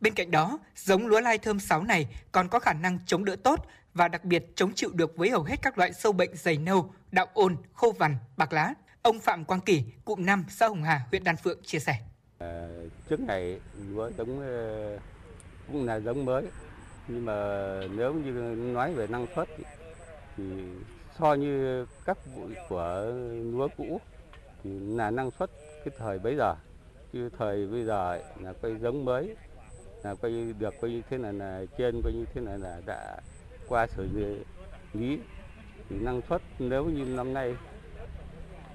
Bên 0.02 0.14
cạnh 0.14 0.32
đó, 0.32 0.60
giống 0.76 1.08
lúa 1.08 1.20
lai 1.20 1.38
thơm 1.38 1.60
6 1.60 1.84
này 1.84 2.08
còn 2.32 2.48
có 2.50 2.60
khả 2.60 2.74
năng 2.74 3.00
chống 3.06 3.26
đỡ 3.26 3.36
tốt 3.44 3.66
và 3.94 4.08
đặc 4.08 4.26
biệt 4.26 4.46
chống 4.56 4.74
chịu 4.74 4.90
được 4.94 5.18
với 5.18 5.30
hầu 5.30 5.44
hết 5.44 5.56
các 5.62 5.78
loại 5.78 5.94
sâu 5.94 6.12
bệnh 6.12 6.36
dày 6.36 6.58
nâu, 6.58 6.94
đạo 7.12 7.28
ôn, 7.34 7.58
khô 7.74 7.92
vằn, 7.92 8.18
bạc 8.38 8.54
lá. 8.54 8.74
Ông 9.02 9.20
Phạm 9.20 9.46
Quang 9.46 9.62
Kỳ, 9.62 9.84
cụm 10.06 10.26
5 10.26 10.46
xã 10.50 10.68
Hồng 10.68 10.84
Hà, 10.84 11.02
huyện 11.10 11.24
Đan 11.24 11.38
Phượng 11.38 11.64
chia 11.64 11.80
sẻ. 11.80 12.00
À, 12.40 12.68
trước 13.10 13.20
này 13.20 13.60
lúa 13.90 14.12
giống 14.18 14.40
ờ, 14.40 15.00
cũng 15.68 15.86
là 15.86 16.00
giống 16.00 16.26
mới 16.26 16.44
nhưng 17.08 17.26
mà 17.26 17.36
nếu 17.96 18.14
như 18.14 18.32
nói 18.74 18.94
về 18.94 19.08
năng 19.08 19.28
suất 19.36 19.50
thì 20.38 20.44
so 21.20 21.34
như 21.34 21.86
các 22.06 22.18
vụ 22.36 22.48
của 22.70 23.14
lúa 23.52 23.68
cũ 23.78 24.02
thì 24.64 24.70
là 24.80 25.12
năng 25.12 25.32
suất 25.32 25.50
cái 25.86 25.94
thời 25.98 26.20
bấy 26.20 26.36
giờ. 26.36 26.56
Chứ 27.14 27.30
thời 27.38 27.68
bây 27.68 27.86
giờ 27.86 28.20
là 28.42 28.54
cây 28.62 28.76
giống 28.82 29.06
mới, 29.06 29.36
là 30.04 30.16
coi 30.16 30.32
được 30.60 30.74
coi 30.82 30.92
như 30.92 31.02
thế 31.10 31.18
này 31.18 31.34
là 31.34 31.66
trên 31.78 32.02
coi 32.04 32.14
như 32.14 32.26
thế 32.34 32.42
này 32.42 32.58
là 32.58 32.82
đã 32.86 33.18
qua 33.68 33.88
xử 33.88 34.08
lý. 34.94 35.20
Thì 35.90 35.96
năng 36.00 36.22
suất 36.30 36.42
nếu 36.60 36.86
như 36.86 37.06
năm 37.06 37.34
nay 37.34 37.56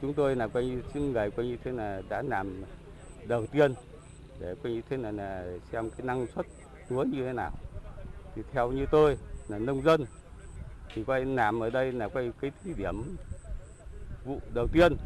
chúng 0.00 0.14
tôi 0.14 0.36
là 0.36 0.48
coi 0.48 0.64
như 0.64 0.82
những 0.94 1.12
người 1.12 1.30
coi 1.30 1.46
như 1.46 1.56
thế 1.64 1.72
là 1.72 2.02
đã 2.08 2.22
làm 2.22 2.62
đầu 3.26 3.46
tiên 3.46 3.74
để 4.40 4.54
coi 4.62 4.72
như 4.72 4.82
thế 4.90 4.96
này 4.96 5.12
là 5.12 5.46
xem 5.72 5.90
cái 5.90 6.06
năng 6.06 6.26
suất 6.26 6.46
lúa 6.88 7.04
như 7.04 7.26
thế 7.26 7.32
nào. 7.32 7.52
Thì 8.34 8.42
theo 8.52 8.72
như 8.72 8.86
tôi 8.90 9.18
là 9.48 9.58
nông 9.58 9.82
dân 9.82 10.04
thì 10.94 11.04
quay 11.04 11.24
làm 11.24 11.60
ở 11.60 11.70
đây 11.70 11.92
là 11.92 12.08
quay 12.08 12.32
cái 12.40 12.50
thí 12.64 12.74
điểm 12.74 13.16
vụ 14.24 14.40
đầu 14.54 14.66
tiên. 14.72 14.96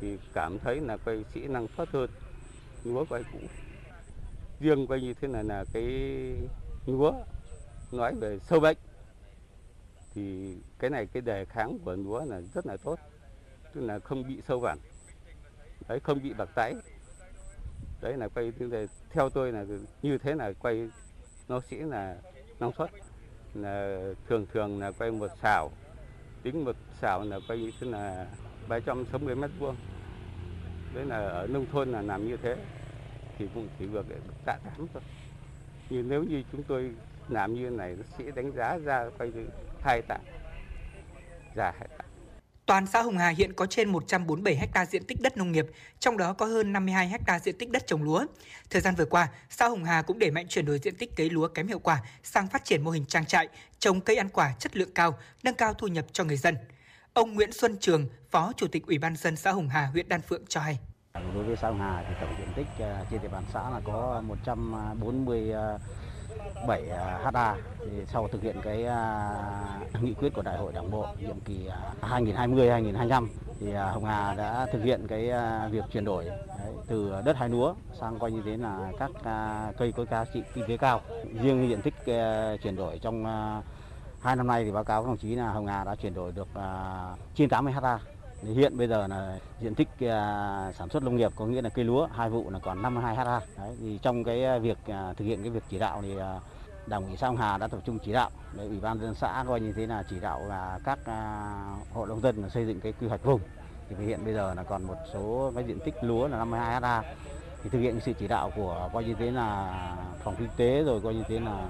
Thì 0.00 0.18
cảm 0.32 0.58
thấy 0.58 0.80
là 0.80 0.96
quay 0.96 1.24
sĩ 1.34 1.48
năng 1.48 1.66
suất 1.76 1.88
hơn. 1.88 2.10
Lúa 2.84 3.04
quay 3.08 3.22
cũ. 3.32 3.38
Riêng 4.60 4.86
quay 4.86 5.00
như 5.00 5.14
thế 5.14 5.28
này 5.28 5.44
là 5.44 5.64
cái 5.72 5.84
lúa 6.86 7.12
nói 7.92 8.14
về 8.14 8.38
sâu 8.38 8.60
bệnh. 8.60 8.76
Thì 10.14 10.56
cái 10.78 10.90
này, 10.90 11.06
cái 11.06 11.20
đề 11.20 11.44
kháng 11.44 11.78
của 11.84 11.96
lúa 11.96 12.24
là 12.24 12.40
rất 12.54 12.66
là 12.66 12.76
tốt. 12.76 12.98
Tức 13.74 13.80
là 13.80 13.98
không 13.98 14.28
bị 14.28 14.42
sâu 14.48 14.60
vằn 14.60 14.78
đấy, 15.88 16.00
không 16.00 16.22
bị 16.22 16.32
bạc 16.32 16.48
tái. 16.54 16.74
Đấy 18.00 18.16
là 18.16 18.28
quay, 18.28 18.52
theo 19.10 19.30
tôi 19.30 19.52
là 19.52 19.64
như 20.02 20.18
thế 20.18 20.34
là 20.34 20.52
quay 20.52 20.90
nó 21.48 21.60
sẽ 21.60 21.76
là 21.76 22.16
năng 22.60 22.72
suất 22.78 22.90
là 23.54 23.98
thường 24.28 24.46
thường 24.52 24.80
là 24.80 24.90
quay 24.90 25.10
một 25.10 25.30
xào 25.42 25.70
tính 26.42 26.64
một 26.64 26.76
xào 27.00 27.24
là 27.24 27.40
quay 27.48 27.58
như 27.58 27.70
thế 27.80 27.86
là 27.86 28.26
360 28.68 29.34
mét 29.34 29.50
vuông. 29.58 29.76
Đấy 30.94 31.04
là 31.04 31.16
ở 31.16 31.46
nông 31.46 31.66
thôn 31.72 31.92
là 31.92 32.02
làm 32.02 32.28
như 32.28 32.36
thế, 32.36 32.56
thì 33.38 33.48
cũng 33.54 33.68
chỉ 33.78 33.86
được 33.92 34.06
tạ 34.44 34.58
tám 34.64 34.86
thôi. 34.94 35.02
Nhưng 35.90 36.08
nếu 36.08 36.24
như 36.24 36.42
chúng 36.52 36.62
tôi 36.62 36.90
làm 37.28 37.54
như 37.54 37.70
này, 37.70 37.96
nó 37.96 38.02
sẽ 38.18 38.30
đánh 38.30 38.52
giá 38.52 38.78
ra 38.78 39.10
quay 39.18 39.32
hai 39.80 40.02
tạ, 40.02 40.18
già 41.56 41.70
hai 41.70 41.88
tạ. 41.98 42.04
Toàn 42.66 42.86
xã 42.86 43.02
Hồng 43.02 43.18
Hà 43.18 43.28
hiện 43.28 43.52
có 43.52 43.66
trên 43.66 43.88
147 43.88 44.68
ha 44.74 44.86
diện 44.86 45.04
tích 45.04 45.20
đất 45.20 45.36
nông 45.36 45.52
nghiệp, 45.52 45.66
trong 45.98 46.16
đó 46.16 46.32
có 46.32 46.46
hơn 46.46 46.72
52 46.72 47.08
ha 47.26 47.38
diện 47.38 47.58
tích 47.58 47.70
đất 47.70 47.86
trồng 47.86 48.02
lúa. 48.02 48.26
Thời 48.70 48.80
gian 48.80 48.94
vừa 48.94 49.04
qua, 49.04 49.28
xã 49.50 49.68
Hồng 49.68 49.84
Hà 49.84 50.02
cũng 50.02 50.18
đẩy 50.18 50.30
mạnh 50.30 50.46
chuyển 50.48 50.66
đổi 50.66 50.78
diện 50.78 50.96
tích 50.96 51.16
cấy 51.16 51.30
lúa 51.30 51.48
kém 51.48 51.68
hiệu 51.68 51.78
quả 51.78 52.02
sang 52.22 52.48
phát 52.48 52.64
triển 52.64 52.84
mô 52.84 52.90
hình 52.90 53.04
trang 53.06 53.26
trại, 53.26 53.48
trồng 53.78 54.00
cây 54.00 54.16
ăn 54.16 54.28
quả 54.28 54.54
chất 54.58 54.76
lượng 54.76 54.94
cao, 54.94 55.18
nâng 55.42 55.54
cao 55.54 55.74
thu 55.74 55.86
nhập 55.86 56.04
cho 56.12 56.24
người 56.24 56.36
dân. 56.36 56.56
Ông 57.12 57.34
Nguyễn 57.34 57.52
Xuân 57.52 57.76
Trường, 57.80 58.08
Phó 58.30 58.52
Chủ 58.56 58.66
tịch 58.66 58.86
Ủy 58.86 58.98
ban 58.98 59.16
dân 59.16 59.36
xã 59.36 59.52
Hồng 59.52 59.68
Hà, 59.68 59.86
huyện 59.86 60.08
Đan 60.08 60.20
Phượng 60.20 60.42
cho 60.48 60.60
hay. 60.60 60.78
Đối 61.34 61.44
với 61.44 61.56
xã 61.56 61.68
Hồng 61.68 61.80
Hà 61.80 62.04
thì 62.08 62.14
tổng 62.20 62.34
diện 62.38 62.48
tích 62.56 62.66
ờ, 62.78 63.06
trên 63.10 63.22
địa 63.22 63.28
bàn 63.28 63.44
xã 63.52 63.70
là 63.70 63.80
có 63.84 64.22
140 64.26 65.52
7 66.66 66.88
à, 66.90 67.30
ha 67.34 67.56
thì 67.78 68.06
sau 68.06 68.28
thực 68.28 68.42
hiện 68.42 68.56
cái 68.62 68.86
à, 68.86 69.80
nghị 70.00 70.14
quyết 70.14 70.34
của 70.34 70.42
Đại 70.42 70.58
hội 70.58 70.72
Đảng 70.72 70.90
bộ 70.90 71.06
nhiệm 71.18 71.40
kỳ 71.40 71.66
à, 71.66 71.78
2020-2025 72.20 73.26
thì 73.60 73.72
Hồng 73.72 74.04
Hà 74.04 74.34
đã 74.34 74.66
thực 74.72 74.84
hiện 74.84 75.06
cái 75.08 75.30
việc 75.70 75.84
chuyển 75.92 76.04
đổi 76.04 76.24
đấy, 76.24 76.38
từ 76.86 77.12
đất 77.24 77.36
hai 77.36 77.48
lúa 77.48 77.74
sang 78.00 78.18
coi 78.18 78.32
như 78.32 78.42
thế 78.44 78.56
là 78.56 78.92
các 78.98 79.10
cây 79.78 79.92
có 79.92 80.04
giá 80.04 80.24
trị 80.34 80.42
kinh 80.54 80.64
tế 80.68 80.76
cao. 80.76 81.00
Riêng 81.42 81.68
diện 81.68 81.82
tích 81.82 81.94
chuyển 82.62 82.76
đổi 82.76 82.98
trong 82.98 83.24
hai 84.20 84.36
năm 84.36 84.46
nay 84.46 84.64
thì 84.64 84.72
báo 84.72 84.84
cáo 84.84 85.02
các 85.02 85.08
đồng 85.08 85.16
chí 85.16 85.34
là 85.34 85.48
Hồng 85.48 85.66
Hà 85.66 85.84
đã 85.84 85.94
chuyển 85.94 86.14
đổi 86.14 86.32
được 86.32 86.48
trên 87.34 87.48
80 87.48 87.72
ha. 87.72 87.98
Hiện 88.42 88.76
bây 88.76 88.88
giờ 88.88 89.06
là 89.06 89.38
diện 89.60 89.74
tích 89.74 89.88
à, 90.00 90.72
sản 90.78 90.88
xuất 90.88 91.02
nông 91.02 91.16
nghiệp 91.16 91.32
có 91.36 91.46
nghĩa 91.46 91.62
là 91.62 91.68
cây 91.68 91.84
lúa 91.84 92.06
hai 92.06 92.30
vụ 92.30 92.50
là 92.50 92.58
còn 92.58 92.82
52 92.82 93.16
ha. 93.16 93.40
Đấy, 93.58 93.76
thì 93.80 93.98
trong 94.02 94.24
cái 94.24 94.60
việc 94.60 94.78
à, 94.86 95.12
thực 95.16 95.24
hiện 95.24 95.42
cái 95.42 95.50
việc 95.50 95.62
chỉ 95.70 95.78
đạo 95.78 96.02
thì 96.02 96.18
à, 96.18 96.40
Đảng 96.86 97.06
ủy 97.06 97.16
xã 97.16 97.26
Hồng 97.26 97.36
Hà 97.36 97.58
đã 97.58 97.68
tập 97.68 97.80
trung 97.84 97.98
chỉ 98.04 98.12
đạo 98.12 98.30
để 98.56 98.66
ủy 98.66 98.80
ban 98.80 99.00
dân 99.00 99.14
xã 99.14 99.44
coi 99.48 99.60
như 99.60 99.72
thế 99.72 99.86
là 99.86 100.02
chỉ 100.10 100.20
đạo 100.20 100.40
là 100.48 100.78
các 100.84 100.98
hộ 101.92 102.06
nông 102.06 102.20
dân 102.20 102.50
xây 102.50 102.66
dựng 102.66 102.80
cái 102.80 102.92
quy 103.00 103.06
hoạch 103.06 103.24
vùng. 103.24 103.40
Thì 103.88 104.06
hiện 104.06 104.24
bây 104.24 104.34
giờ 104.34 104.54
là 104.54 104.62
còn 104.62 104.82
một 104.82 104.96
số 105.12 105.52
cái 105.54 105.64
diện 105.64 105.78
tích 105.84 105.94
lúa 106.02 106.28
là 106.28 106.38
52 106.38 106.80
ha. 106.80 107.02
Thì 107.62 107.70
thực 107.70 107.78
hiện 107.78 108.00
sự 108.00 108.12
chỉ 108.18 108.28
đạo 108.28 108.50
của 108.56 108.90
coi 108.92 109.04
như 109.04 109.14
thế 109.14 109.30
là 109.30 109.74
phòng 110.24 110.34
kinh 110.38 110.48
tế 110.56 110.82
rồi 110.84 111.00
coi 111.00 111.14
như 111.14 111.22
thế 111.28 111.40
là 111.40 111.66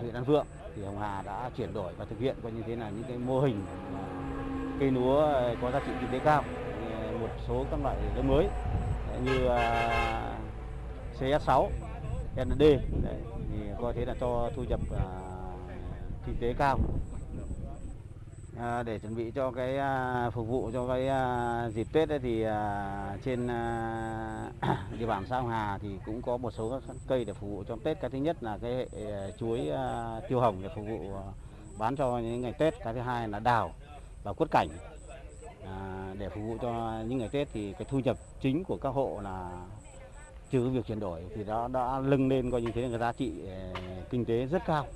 huyện 0.00 0.14
An 0.14 0.24
Phượng 0.24 0.46
thì 0.76 0.84
Hồng 0.84 0.98
Hà 1.00 1.22
đã 1.22 1.50
chuyển 1.56 1.74
đổi 1.74 1.92
và 1.98 2.04
thực 2.04 2.18
hiện 2.18 2.36
coi 2.42 2.52
như 2.52 2.62
thế 2.66 2.76
là 2.76 2.90
những 2.90 3.04
cái 3.08 3.18
mô 3.18 3.40
hình 3.40 3.62
cây 4.80 4.90
lúa 4.90 5.18
ờ, 5.18 5.56
có 5.62 5.70
giá 5.70 5.80
trị 5.86 5.92
kinh 6.00 6.10
tế 6.10 6.20
cao 6.24 6.44
ờ, 6.90 7.18
một 7.20 7.28
số 7.48 7.64
các 7.70 7.80
loại 7.82 7.96
giống 8.16 8.28
mới 8.28 8.48
ờ, 9.12 9.18
như 9.24 9.48
CS6, 11.20 11.68
ND 12.36 12.60
đấy, 12.60 13.16
thì 13.50 13.58
coi 13.80 13.92
thế 13.92 14.04
là 14.04 14.14
cho 14.20 14.50
thu 14.56 14.64
nhập 14.64 14.80
à, 14.98 15.04
kinh 16.26 16.36
tế 16.40 16.54
cao. 16.58 16.78
À, 18.60 18.82
để 18.82 18.98
chuẩn 18.98 19.16
bị 19.16 19.30
cho 19.30 19.50
cái 19.50 19.78
à, 19.78 20.30
phục 20.30 20.48
vụ 20.48 20.70
cho 20.72 20.88
cái 20.88 21.08
à, 21.08 21.70
dịp 21.74 21.86
Tết 21.92 22.08
ấy 22.08 22.18
thì 22.18 22.42
à, 22.42 23.16
trên 23.24 23.46
à, 23.46 24.50
địa 24.98 25.06
bàn 25.06 25.24
xã 25.28 25.36
Hồng 25.36 25.48
Hà 25.48 25.78
thì 25.78 25.88
cũng 26.06 26.22
có 26.22 26.36
một 26.36 26.50
số 26.50 26.70
các 26.70 26.96
cây 27.08 27.24
để 27.24 27.32
phục 27.32 27.50
vụ 27.50 27.64
cho 27.68 27.76
Tết. 27.84 28.00
Cái 28.00 28.10
thứ 28.10 28.18
nhất 28.18 28.36
là 28.42 28.58
cái 28.62 28.74
hệ 28.74 28.86
chuối 29.38 29.68
à, 29.68 30.20
tiêu 30.28 30.40
hồng 30.40 30.56
để 30.62 30.68
phục 30.76 30.84
vụ 30.88 31.14
à, 31.14 31.26
bán 31.78 31.96
cho 31.96 32.18
những 32.18 32.40
ngày 32.40 32.52
Tết. 32.52 32.74
Cái 32.84 32.94
thứ 32.94 33.00
hai 33.00 33.28
là 33.28 33.38
đào 33.38 33.72
và 34.22 34.32
quất 34.32 34.50
cảnh 34.50 34.68
à, 35.64 36.14
để 36.18 36.28
phục 36.28 36.44
vụ 36.44 36.56
cho 36.62 37.02
những 37.08 37.18
ngày 37.18 37.28
Tết 37.32 37.48
thì 37.52 37.72
cái 37.72 37.86
thu 37.90 37.98
nhập 37.98 38.18
chính 38.42 38.64
của 38.64 38.76
các 38.76 38.88
hộ 38.88 39.20
là 39.24 39.50
trừ 40.50 40.68
việc 40.68 40.86
chuyển 40.86 41.00
đổi 41.00 41.22
thì 41.36 41.44
đó 41.44 41.68
đã 41.68 41.98
lưng 41.98 42.28
lên 42.28 42.50
coi 42.50 42.62
như 42.62 42.70
thế 42.74 42.82
là 42.82 42.88
cái 42.88 42.98
giá 42.98 43.12
trị 43.12 43.32
ờ, 43.46 43.72
kinh 44.10 44.24
tế 44.24 44.46
rất 44.46 44.62
cao. 44.66 44.86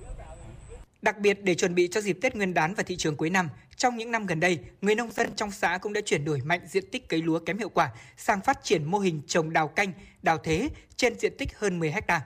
Đặc 1.02 1.18
biệt 1.18 1.38
để 1.42 1.54
chuẩn 1.54 1.74
bị 1.74 1.88
cho 1.88 2.00
dịp 2.00 2.18
Tết 2.22 2.36
Nguyên 2.36 2.54
đán 2.54 2.74
và 2.74 2.82
thị 2.82 2.96
trường 2.96 3.16
cuối 3.16 3.30
năm, 3.30 3.48
trong 3.76 3.96
những 3.96 4.10
năm 4.10 4.26
gần 4.26 4.40
đây, 4.40 4.58
người 4.80 4.94
nông 4.94 5.10
dân 5.10 5.28
trong 5.36 5.50
xã 5.50 5.78
cũng 5.82 5.92
đã 5.92 6.00
chuyển 6.04 6.24
đổi 6.24 6.40
mạnh 6.44 6.60
diện 6.66 6.84
tích 6.90 7.08
cấy 7.08 7.22
lúa 7.22 7.38
kém 7.38 7.58
hiệu 7.58 7.68
quả 7.68 7.90
sang 8.16 8.40
phát 8.40 8.58
triển 8.62 8.84
mô 8.84 8.98
hình 8.98 9.22
trồng 9.26 9.52
đào 9.52 9.68
canh, 9.68 9.92
đào 10.22 10.38
thế 10.38 10.68
trên 10.96 11.18
diện 11.18 11.32
tích 11.38 11.58
hơn 11.58 11.78
10 11.78 11.90
ha. 11.90 12.20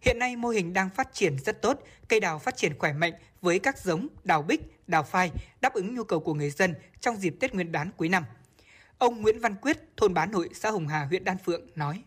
Hiện 0.00 0.18
nay 0.18 0.36
mô 0.36 0.48
hình 0.48 0.72
đang 0.72 0.90
phát 0.90 1.08
triển 1.12 1.38
rất 1.38 1.62
tốt, 1.62 1.78
cây 2.08 2.20
đào 2.20 2.38
phát 2.38 2.56
triển 2.56 2.78
khỏe 2.78 2.92
mạnh 2.92 3.12
với 3.46 3.58
các 3.58 3.78
giống 3.78 4.06
đào 4.24 4.42
bích, 4.42 4.88
đào 4.88 5.02
phai 5.02 5.30
đáp 5.60 5.74
ứng 5.74 5.94
nhu 5.94 6.04
cầu 6.04 6.20
của 6.20 6.34
người 6.34 6.50
dân 6.50 6.74
trong 7.00 7.16
dịp 7.16 7.36
Tết 7.40 7.54
Nguyên 7.54 7.72
đán 7.72 7.90
cuối 7.96 8.08
năm. 8.08 8.24
Ông 8.98 9.22
Nguyễn 9.22 9.40
Văn 9.40 9.54
Quyết, 9.62 9.78
thôn 9.96 10.14
Bán 10.14 10.32
Hội, 10.32 10.48
xã 10.54 10.70
Hồng 10.70 10.88
Hà, 10.88 11.04
huyện 11.04 11.24
Đan 11.24 11.36
Phượng 11.38 11.60
nói: 11.74 12.02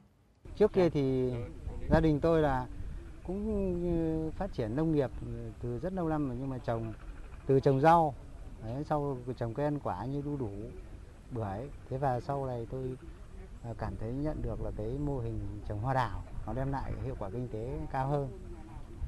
Trước 0.57 0.73
kia 0.73 0.89
thì 0.89 1.33
gia 1.91 1.99
đình 1.99 2.19
tôi 2.19 2.41
là 2.41 2.67
cũng 3.23 4.31
phát 4.37 4.53
triển 4.53 4.75
nông 4.75 4.95
nghiệp 4.95 5.11
từ 5.61 5.79
rất 5.79 5.93
lâu 5.93 6.09
năm 6.09 6.27
rồi 6.27 6.37
nhưng 6.39 6.49
mà 6.49 6.57
trồng 6.57 6.93
từ 7.45 7.59
trồng 7.59 7.81
rau 7.81 8.15
đấy, 8.63 8.83
sau 8.89 9.17
trồng 9.37 9.53
cây 9.53 9.65
ăn 9.65 9.79
quả 9.79 10.05
như 10.05 10.21
đu 10.21 10.37
đủ 10.37 10.51
bưởi. 11.31 11.69
Thế 11.89 11.97
và 11.97 12.19
sau 12.19 12.45
này 12.45 12.67
tôi 12.71 12.83
à, 13.63 13.73
cảm 13.77 13.93
thấy 13.99 14.11
nhận 14.13 14.41
được 14.41 14.61
là 14.61 14.71
cái 14.77 14.87
mô 14.87 15.19
hình 15.19 15.39
trồng 15.67 15.79
hoa 15.79 15.93
đào 15.93 16.23
nó 16.47 16.53
đem 16.53 16.71
lại 16.71 16.91
hiệu 17.03 17.15
quả 17.19 17.29
kinh 17.29 17.47
tế 17.47 17.79
cao 17.91 18.07
hơn 18.07 18.39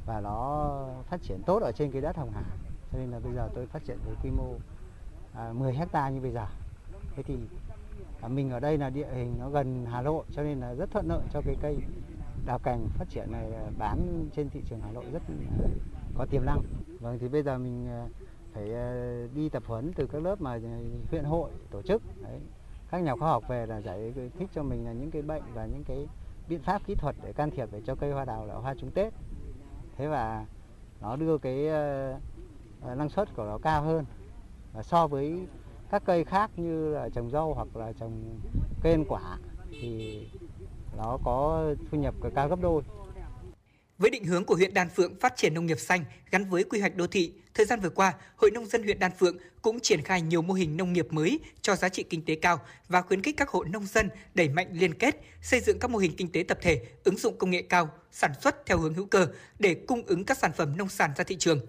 và 0.05 0.19
nó 0.19 0.87
phát 1.09 1.21
triển 1.21 1.41
tốt 1.45 1.61
ở 1.61 1.71
trên 1.71 1.91
cái 1.91 2.01
đất 2.01 2.17
Hồng 2.17 2.31
Hà. 2.33 2.43
Cho 2.91 2.97
nên 2.97 3.11
là 3.11 3.19
bây 3.19 3.33
giờ 3.33 3.49
tôi 3.55 3.65
phát 3.65 3.83
triển 3.85 3.97
với 4.05 4.15
quy 4.23 4.29
mô 4.29 4.53
à, 5.33 5.53
10 5.53 5.73
hecta 5.73 6.09
như 6.09 6.21
bây 6.21 6.31
giờ. 6.31 6.45
Thế 7.15 7.23
thì 7.23 7.37
à, 8.21 8.27
mình 8.27 8.49
ở 8.49 8.59
đây 8.59 8.77
là 8.77 8.89
địa 8.89 9.07
hình 9.13 9.35
nó 9.39 9.49
gần 9.49 9.85
Hà 9.85 10.01
Nội 10.01 10.23
cho 10.31 10.43
nên 10.43 10.59
là 10.59 10.73
rất 10.73 10.91
thuận 10.91 11.07
lợi 11.07 11.21
cho 11.33 11.41
cái 11.45 11.55
cây 11.61 11.77
đào 12.45 12.59
cành 12.59 12.87
phát 12.97 13.05
triển 13.09 13.31
này 13.31 13.53
à, 13.53 13.63
bán 13.77 14.29
trên 14.35 14.49
thị 14.49 14.61
trường 14.69 14.79
Hà 14.81 14.91
Nội 14.91 15.05
rất 15.11 15.21
à, 15.29 15.67
có 16.17 16.25
tiềm 16.25 16.45
năng. 16.45 16.61
Vâng 16.99 17.19
thì 17.19 17.27
bây 17.27 17.43
giờ 17.43 17.57
mình 17.57 17.87
à, 17.87 18.07
phải 18.53 18.73
à, 18.73 19.15
đi 19.35 19.49
tập 19.49 19.63
huấn 19.65 19.93
từ 19.93 20.07
các 20.07 20.21
lớp 20.21 20.41
mà 20.41 20.51
à, 20.51 20.77
huyện 21.11 21.23
hội 21.23 21.51
tổ 21.71 21.81
chức. 21.81 22.01
Đấy. 22.23 22.39
Các 22.91 23.03
nhà 23.03 23.15
khoa 23.15 23.29
học 23.29 23.43
về 23.47 23.65
là 23.65 23.81
giải 23.81 24.13
thích 24.39 24.49
cho 24.53 24.63
mình 24.63 24.85
là 24.85 24.93
những 24.93 25.11
cái 25.11 25.21
bệnh 25.21 25.43
và 25.53 25.65
những 25.65 25.83
cái 25.83 26.07
biện 26.49 26.61
pháp 26.61 26.81
kỹ 26.85 26.95
thuật 26.95 27.15
để 27.23 27.33
can 27.33 27.51
thiệp 27.51 27.69
để 27.71 27.81
cho 27.85 27.95
cây 27.95 28.11
hoa 28.11 28.25
đào 28.25 28.45
là 28.45 28.55
hoa 28.55 28.73
trúng 28.73 28.91
Tết 28.91 29.13
thế 30.01 30.07
và 30.07 30.45
nó 31.01 31.15
đưa 31.15 31.37
cái 31.37 31.67
uh, 31.67 32.97
năng 32.97 33.09
suất 33.09 33.35
của 33.35 33.45
nó 33.45 33.57
cao 33.57 33.81
hơn 33.81 34.05
và 34.73 34.83
so 34.83 35.07
với 35.07 35.47
các 35.91 36.03
cây 36.05 36.23
khác 36.23 36.51
như 36.55 36.89
là 36.89 37.09
trồng 37.09 37.29
rau 37.29 37.53
hoặc 37.53 37.67
là 37.75 37.93
trồng 37.93 38.39
cây 38.81 38.93
ăn 38.93 39.05
quả 39.07 39.37
thì 39.69 40.27
nó 40.97 41.17
có 41.23 41.65
thu 41.91 41.97
nhập 41.97 42.13
cao 42.35 42.49
gấp 42.49 42.59
đôi. 42.61 42.83
Với 44.01 44.09
định 44.09 44.25
hướng 44.25 44.45
của 44.45 44.55
huyện 44.55 44.73
Đan 44.73 44.89
Phượng 44.89 45.15
phát 45.15 45.33
triển 45.37 45.53
nông 45.53 45.65
nghiệp 45.65 45.79
xanh 45.79 46.05
gắn 46.31 46.49
với 46.49 46.63
quy 46.63 46.79
hoạch 46.79 46.95
đô 46.95 47.07
thị, 47.07 47.33
thời 47.53 47.65
gian 47.65 47.79
vừa 47.79 47.89
qua, 47.89 48.13
Hội 48.35 48.51
nông 48.51 48.65
dân 48.65 48.83
huyện 48.83 48.99
Đan 48.99 49.11
Phượng 49.19 49.37
cũng 49.61 49.79
triển 49.79 50.01
khai 50.01 50.21
nhiều 50.21 50.41
mô 50.41 50.53
hình 50.53 50.77
nông 50.77 50.93
nghiệp 50.93 51.07
mới 51.11 51.39
cho 51.61 51.75
giá 51.75 51.89
trị 51.89 52.03
kinh 52.03 52.25
tế 52.25 52.35
cao 52.35 52.59
và 52.87 53.01
khuyến 53.01 53.21
khích 53.21 53.37
các 53.37 53.49
hộ 53.49 53.63
nông 53.63 53.85
dân 53.85 54.09
đẩy 54.33 54.49
mạnh 54.49 54.67
liên 54.71 54.93
kết, 54.93 55.21
xây 55.41 55.59
dựng 55.59 55.79
các 55.79 55.91
mô 55.91 55.97
hình 55.97 56.15
kinh 56.17 56.31
tế 56.31 56.43
tập 56.47 56.57
thể, 56.61 56.81
ứng 57.03 57.17
dụng 57.17 57.37
công 57.37 57.51
nghệ 57.51 57.61
cao, 57.61 57.89
sản 58.11 58.31
xuất 58.41 58.65
theo 58.65 58.77
hướng 58.77 58.93
hữu 58.93 59.05
cơ 59.05 59.27
để 59.59 59.75
cung 59.87 60.05
ứng 60.05 60.25
các 60.25 60.37
sản 60.37 60.51
phẩm 60.57 60.77
nông 60.77 60.89
sản 60.89 61.11
ra 61.17 61.23
thị 61.23 61.35
trường. 61.39 61.59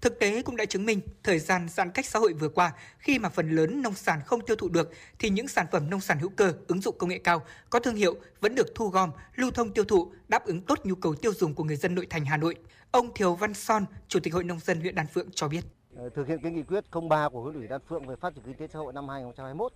Thực 0.00 0.18
tế 0.18 0.42
cũng 0.42 0.56
đã 0.56 0.64
chứng 0.64 0.86
minh 0.86 1.00
thời 1.22 1.38
gian 1.38 1.68
giãn 1.68 1.90
cách 1.90 2.06
xã 2.06 2.18
hội 2.18 2.32
vừa 2.32 2.48
qua, 2.48 2.72
khi 2.98 3.18
mà 3.18 3.28
phần 3.28 3.50
lớn 3.50 3.82
nông 3.82 3.94
sản 3.94 4.20
không 4.26 4.40
tiêu 4.40 4.56
thụ 4.56 4.68
được 4.68 4.90
thì 5.18 5.30
những 5.30 5.48
sản 5.48 5.66
phẩm 5.72 5.90
nông 5.90 6.00
sản 6.00 6.18
hữu 6.18 6.30
cơ 6.36 6.52
ứng 6.68 6.80
dụng 6.80 6.98
công 6.98 7.10
nghệ 7.10 7.18
cao 7.18 7.42
có 7.70 7.78
thương 7.78 7.94
hiệu 7.94 8.14
vẫn 8.40 8.54
được 8.54 8.74
thu 8.74 8.88
gom, 8.88 9.10
lưu 9.36 9.50
thông 9.50 9.72
tiêu 9.72 9.84
thụ, 9.84 10.12
đáp 10.28 10.44
ứng 10.44 10.60
tốt 10.60 10.78
nhu 10.84 10.94
cầu 10.94 11.14
tiêu 11.14 11.32
dùng 11.34 11.54
của 11.54 11.64
người 11.64 11.76
dân 11.76 11.94
nội 11.94 12.06
thành 12.10 12.24
Hà 12.24 12.36
Nội. 12.36 12.54
Ông 12.90 13.14
Thiều 13.14 13.34
Văn 13.34 13.54
Son, 13.54 13.84
Chủ 14.08 14.20
tịch 14.20 14.34
Hội 14.34 14.44
nông 14.44 14.58
dân 14.58 14.80
huyện 14.80 14.94
Đan 14.94 15.06
Phượng 15.06 15.28
cho 15.34 15.48
biết. 15.48 15.64
Ờ, 15.96 16.08
thực 16.08 16.28
hiện 16.28 16.38
cái 16.42 16.52
nghị 16.52 16.62
quyết 16.62 16.84
03 17.08 17.28
của 17.28 17.42
huyện 17.42 17.54
ủy 17.54 17.66
Đan 17.68 17.80
Phượng 17.88 18.06
về 18.06 18.16
phát 18.16 18.34
triển 18.34 18.44
kinh 18.44 18.54
tế 18.54 18.66
xã 18.72 18.78
hội 18.78 18.92
năm 18.92 19.08
2021 19.08 19.72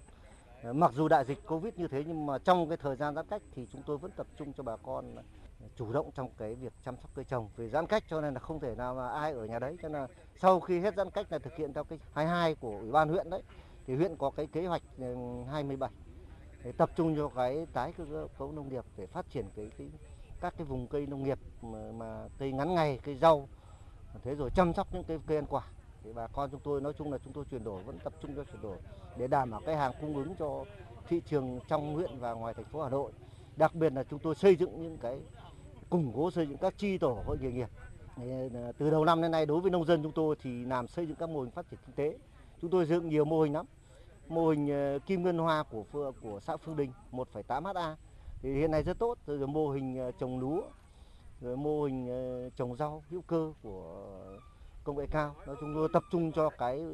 ờ, 0.63 0.73
Mặc 0.73 0.93
dù 0.97 1.09
đại 1.09 1.25
dịch 1.25 1.39
Covid 1.47 1.75
như 1.77 1.89
thế 1.89 2.05
nhưng 2.07 2.27
mà 2.27 2.39
trong 2.39 2.69
cái 2.69 2.79
thời 2.83 2.97
gian 2.97 3.15
giãn 3.15 3.27
cách 3.31 3.43
thì 3.57 3.67
chúng 3.73 3.83
tôi 3.87 3.99
vẫn 3.99 4.11
tập 4.17 4.27
trung 4.39 4.53
cho 4.57 4.63
bà 4.63 4.77
con 4.77 5.17
chủ 5.77 5.93
động 5.93 6.11
trong 6.15 6.31
cái 6.39 6.55
việc 6.55 6.73
chăm 6.85 6.97
sóc 6.97 7.11
cây 7.15 7.25
trồng 7.25 7.49
về 7.57 7.69
giãn 7.69 7.87
cách 7.87 8.05
cho 8.09 8.21
nên 8.21 8.35
là 8.35 8.41
không 8.41 8.61
thể 8.61 8.75
nào 8.75 8.95
mà 8.95 9.09
ai 9.09 9.33
ở 9.33 9.45
nhà 9.45 9.59
đấy. 9.59 9.77
Cho 9.83 9.89
nên 9.89 10.03
là 10.03 10.09
sau 10.37 10.61
khi 10.61 10.81
hết 10.81 10.95
giãn 10.97 11.11
cách 11.11 11.27
là 11.33 11.39
thực 11.39 11.57
hiện 11.57 11.73
theo 11.73 11.85
cái 11.85 11.99
22 12.13 12.55
của 12.55 12.79
ủy 12.81 12.93
ban 12.93 13.09
huyện 13.09 13.31
đấy 13.31 13.43
thì 13.87 13.97
huyện 13.97 14.17
có 14.17 14.31
cái 14.31 14.47
kế 14.47 14.67
hoạch 14.67 14.83
ừ, 14.99 15.17
27 15.51 15.91
để 16.65 16.73
tập 16.73 16.91
trung 16.97 17.17
cho 17.17 17.29
cái 17.29 17.67
tái 17.73 17.93
cơ 17.93 18.29
cấu 18.39 18.53
nông 18.53 18.69
nghiệp 18.69 18.85
để 18.97 19.07
phát 19.07 19.31
triển 19.31 19.47
cái, 19.57 19.71
cái 19.79 19.89
các 20.41 20.55
cái 20.57 20.65
vùng 20.65 20.87
cây 20.87 21.07
nông 21.07 21.23
nghiệp 21.23 21.39
mà, 21.63 21.79
mà 21.97 22.29
cây 22.39 22.53
ngắn 22.53 22.75
ngày 22.75 23.01
cây 23.05 23.17
rau. 23.17 23.49
Thế 24.23 24.35
rồi 24.35 24.51
chăm 24.55 24.75
sóc 24.75 24.87
những 24.93 25.05
cái 25.05 25.19
cây 25.27 25.39
ăn 25.39 25.47
quả. 25.47 25.63
Thì 26.05 26.13
bà 26.13 26.27
con 26.27 26.51
chúng 26.51 26.61
tôi 26.65 26.81
nói 26.81 26.93
chung 26.99 27.13
là 27.13 27.19
chúng 27.25 27.33
tôi 27.33 27.45
chuyển 27.51 27.65
đổi 27.65 27.83
vẫn 27.83 27.99
tập 28.05 28.13
trung 28.23 28.37
cho 28.37 28.45
chuyển 28.45 28.63
đổi 28.63 28.77
để 29.17 29.27
đảm 29.27 29.51
bảo 29.51 29.61
cái 29.67 29.77
hàng 29.77 29.93
cung 30.01 30.17
ứng 30.17 30.35
cho 30.39 30.65
thị 31.09 31.23
trường 31.27 31.61
trong 31.69 31.95
huyện 31.95 32.19
và 32.19 32.33
ngoài 32.33 32.55
thành 32.55 32.65
phố 32.65 32.83
Hà 32.83 32.89
Nội. 32.89 33.13
Đặc 33.57 33.75
biệt 33.75 33.93
là 33.93 34.05
chúng 34.05 34.19
tôi 34.19 34.35
xây 34.35 34.57
dựng 34.57 34.83
những 34.83 34.99
cái 34.99 35.21
củng 35.91 36.13
cố 36.17 36.31
xây 36.31 36.47
dựng 36.47 36.59
các 36.59 36.75
chi 36.79 36.99
tổ 36.99 37.23
hội 37.27 37.39
nghề 37.41 37.53
nghiệp. 37.53 37.69
Ờ, 38.17 38.73
từ 38.79 38.91
đầu 38.91 39.05
năm 39.05 39.23
đến 39.23 39.31
nay 39.31 39.47
đối 39.47 39.61
với 39.61 39.71
nông 39.71 39.85
dân 39.85 40.03
chúng 40.03 40.13
tôi 40.13 40.37
thì 40.43 40.65
làm 40.65 40.89
xây 40.89 41.07
dựng 41.07 41.17
các 41.17 41.29
mô 41.29 41.41
hình 41.41 41.51
phát 41.51 41.71
triển 41.71 41.81
kinh 41.87 41.95
tế. 41.95 42.19
Chúng 42.61 42.71
tôi 42.71 42.87
dựng 42.87 43.09
nhiều 43.09 43.25
mô 43.25 43.43
hình 43.43 43.53
lắm. 43.53 43.67
Mô 44.29 44.49
hình 44.49 44.71
ờ, 44.71 44.99
kim 45.07 45.23
ngân 45.23 45.39
hoa 45.39 45.63
của 45.63 46.13
của 46.23 46.41
xã 46.41 46.57
Phương 46.57 46.77
Đình 46.77 46.93
1,8 47.13 47.75
ha 47.75 47.97
thì 48.43 48.55
hiện 48.55 48.71
nay 48.71 48.83
rất 48.83 48.99
tốt. 48.99 49.19
Rồi 49.27 49.47
mô 49.47 49.69
hình 49.69 49.99
ờ, 49.99 50.11
trồng 50.11 50.39
lúa, 50.39 50.63
rồi 51.41 51.57
mô 51.57 51.83
hình 51.83 52.09
trồng 52.57 52.77
rau 52.77 53.03
hữu 53.11 53.23
cơ 53.23 53.53
của 53.63 54.07
công 54.85 54.97
nghệ 54.97 55.07
cao. 55.11 55.35
Nói 55.47 55.57
chúng 55.61 55.75
tôi 55.75 55.89
tập 55.93 56.03
trung 56.13 56.33
cho 56.33 56.51
cái 56.51 56.85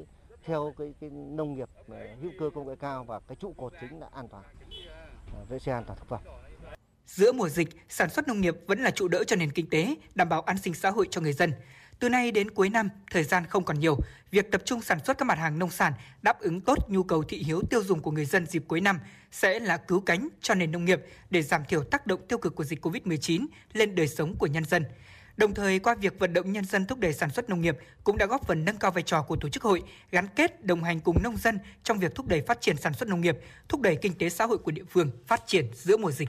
theo 0.44 0.73
cái, 0.78 0.94
cái 1.01 1.10
nông 1.10 1.55
nghiệp 1.55 1.68
hữu 2.20 2.31
cơ 2.39 2.51
công 2.55 2.68
nghệ 2.68 2.77
cao 2.77 3.05
và 3.05 3.20
cái 3.20 3.36
trụ 3.36 3.52
cột 3.56 3.73
chính 3.81 4.01
là 4.01 4.09
an 4.12 4.28
toàn 4.28 4.44
vệ 5.48 5.59
sinh 5.59 5.74
an 5.74 5.85
toàn 5.85 5.98
thực 5.98 6.09
phẩm. 6.09 6.20
Giữa 7.17 7.33
mùa 7.33 7.49
dịch, 7.49 7.69
sản 7.89 8.11
xuất 8.11 8.29
nông 8.29 8.41
nghiệp 8.41 8.55
vẫn 8.67 8.83
là 8.83 8.91
trụ 8.91 9.09
đỡ 9.09 9.25
cho 9.25 9.37
nền 9.37 9.51
kinh 9.51 9.71
tế, 9.71 9.95
đảm 10.15 10.29
bảo 10.29 10.41
an 10.41 10.59
sinh 10.59 10.75
xã 10.75 10.91
hội 10.91 11.09
cho 11.11 11.21
người 11.21 11.33
dân. 11.33 11.53
Từ 11.99 12.09
nay 12.09 12.33
đến 12.33 12.51
cuối 12.51 12.69
năm, 12.69 12.89
thời 13.11 13.25
gian 13.25 13.47
không 13.47 13.65
còn 13.65 13.81
nhiều, 13.81 13.99
việc 14.31 14.51
tập 14.51 14.63
trung 14.65 14.83
sản 14.83 14.99
xuất 15.05 15.19
các 15.19 15.25
mặt 15.25 15.39
hàng 15.39 15.59
nông 15.59 15.71
sản 15.71 15.93
đáp 16.23 16.41
ứng 16.41 16.61
tốt 16.61 16.79
nhu 16.89 17.03
cầu 17.03 17.23
thị 17.23 17.39
hiếu 17.39 17.63
tiêu 17.71 17.83
dùng 17.83 18.01
của 18.01 18.11
người 18.11 18.25
dân 18.25 18.47
dịp 18.47 18.65
cuối 18.69 18.81
năm 18.81 19.01
sẽ 19.33 19.61
là 19.61 19.77
cứu 19.77 20.01
cánh 20.01 20.29
cho 20.43 20.55
nền 20.55 20.73
nông 20.73 20.85
nghiệp 20.85 21.01
để 21.31 21.43
giảm 21.43 21.65
thiểu 21.69 21.85
tác 21.85 22.07
động 22.07 22.21
tiêu 22.29 22.39
cực 22.39 22.55
của 22.55 22.65
dịch 22.65 22.87
Covid-19 22.87 23.47
lên 23.73 23.95
đời 23.95 24.09
sống 24.09 24.35
của 24.39 24.47
nhân 24.47 24.65
dân. 24.65 24.85
Đồng 25.37 25.55
thời, 25.55 25.79
qua 25.79 25.95
việc 25.95 26.19
vận 26.19 26.33
động 26.33 26.53
nhân 26.53 26.65
dân 26.65 26.87
thúc 26.87 26.99
đẩy 26.99 27.13
sản 27.13 27.31
xuất 27.31 27.49
nông 27.49 27.61
nghiệp 27.61 27.77
cũng 28.05 28.19
đã 28.19 28.27
góp 28.27 28.47
phần 28.47 28.65
nâng 28.65 28.77
cao 28.77 28.91
vai 28.91 29.03
trò 29.03 29.23
của 29.23 29.37
tổ 29.37 29.49
chức 29.49 29.63
hội, 29.63 29.83
gắn 30.11 30.29
kết 30.37 30.65
đồng 30.65 30.85
hành 30.85 31.01
cùng 31.01 31.23
nông 31.23 31.37
dân 31.37 31.59
trong 31.83 31.99
việc 31.99 32.15
thúc 32.15 32.27
đẩy 32.29 32.43
phát 32.43 32.61
triển 32.61 32.77
sản 32.77 32.95
xuất 32.95 33.09
nông 33.09 33.21
nghiệp, 33.21 33.39
thúc 33.69 33.81
đẩy 33.81 33.97
kinh 33.97 34.19
tế 34.19 34.29
xã 34.29 34.47
hội 34.47 34.59
của 34.59 34.71
địa 34.71 34.85
phương 34.91 35.11
phát 35.27 35.43
triển 35.47 35.67
giữa 35.75 35.97
mùa 35.97 36.13
dịch. 36.13 36.29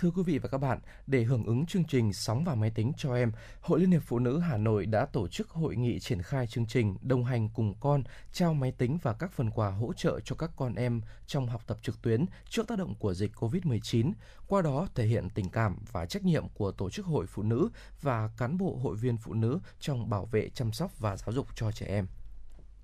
Thưa 0.00 0.10
quý 0.10 0.22
vị 0.22 0.38
và 0.38 0.48
các 0.48 0.58
bạn, 0.58 0.78
để 1.06 1.22
hưởng 1.22 1.44
ứng 1.44 1.66
chương 1.66 1.84
trình 1.84 2.12
Sóng 2.12 2.44
và 2.44 2.54
máy 2.54 2.70
tính 2.70 2.92
cho 2.96 3.14
em, 3.14 3.32
Hội 3.60 3.80
Liên 3.80 3.90
hiệp 3.90 4.02
Phụ 4.02 4.18
nữ 4.18 4.38
Hà 4.38 4.56
Nội 4.56 4.86
đã 4.86 5.06
tổ 5.06 5.28
chức 5.28 5.50
hội 5.50 5.76
nghị 5.76 6.00
triển 6.00 6.22
khai 6.22 6.46
chương 6.46 6.66
trình 6.66 6.96
đồng 7.02 7.24
hành 7.24 7.48
cùng 7.48 7.74
con, 7.80 8.02
trao 8.32 8.54
máy 8.54 8.72
tính 8.78 8.98
và 9.02 9.12
các 9.12 9.32
phần 9.32 9.50
quà 9.50 9.70
hỗ 9.70 9.92
trợ 9.92 10.20
cho 10.24 10.36
các 10.36 10.50
con 10.56 10.74
em 10.74 11.00
trong 11.26 11.46
học 11.46 11.62
tập 11.66 11.78
trực 11.82 12.02
tuyến 12.02 12.24
trước 12.48 12.68
tác 12.68 12.78
động 12.78 12.94
của 12.94 13.14
dịch 13.14 13.32
COVID-19, 13.34 14.12
qua 14.46 14.62
đó 14.62 14.88
thể 14.94 15.06
hiện 15.06 15.28
tình 15.34 15.48
cảm 15.48 15.76
và 15.92 16.06
trách 16.06 16.24
nhiệm 16.24 16.48
của 16.48 16.72
tổ 16.72 16.90
chức 16.90 17.06
hội 17.06 17.26
phụ 17.26 17.42
nữ 17.42 17.68
và 18.02 18.30
cán 18.36 18.58
bộ 18.58 18.78
hội 18.82 18.96
viên 18.96 19.16
phụ 19.16 19.34
nữ 19.34 19.58
trong 19.80 20.10
bảo 20.10 20.24
vệ, 20.24 20.48
chăm 20.48 20.72
sóc 20.72 20.98
và 20.98 21.16
giáo 21.16 21.32
dục 21.32 21.46
cho 21.54 21.72
trẻ 21.72 21.86
em. 21.86 22.06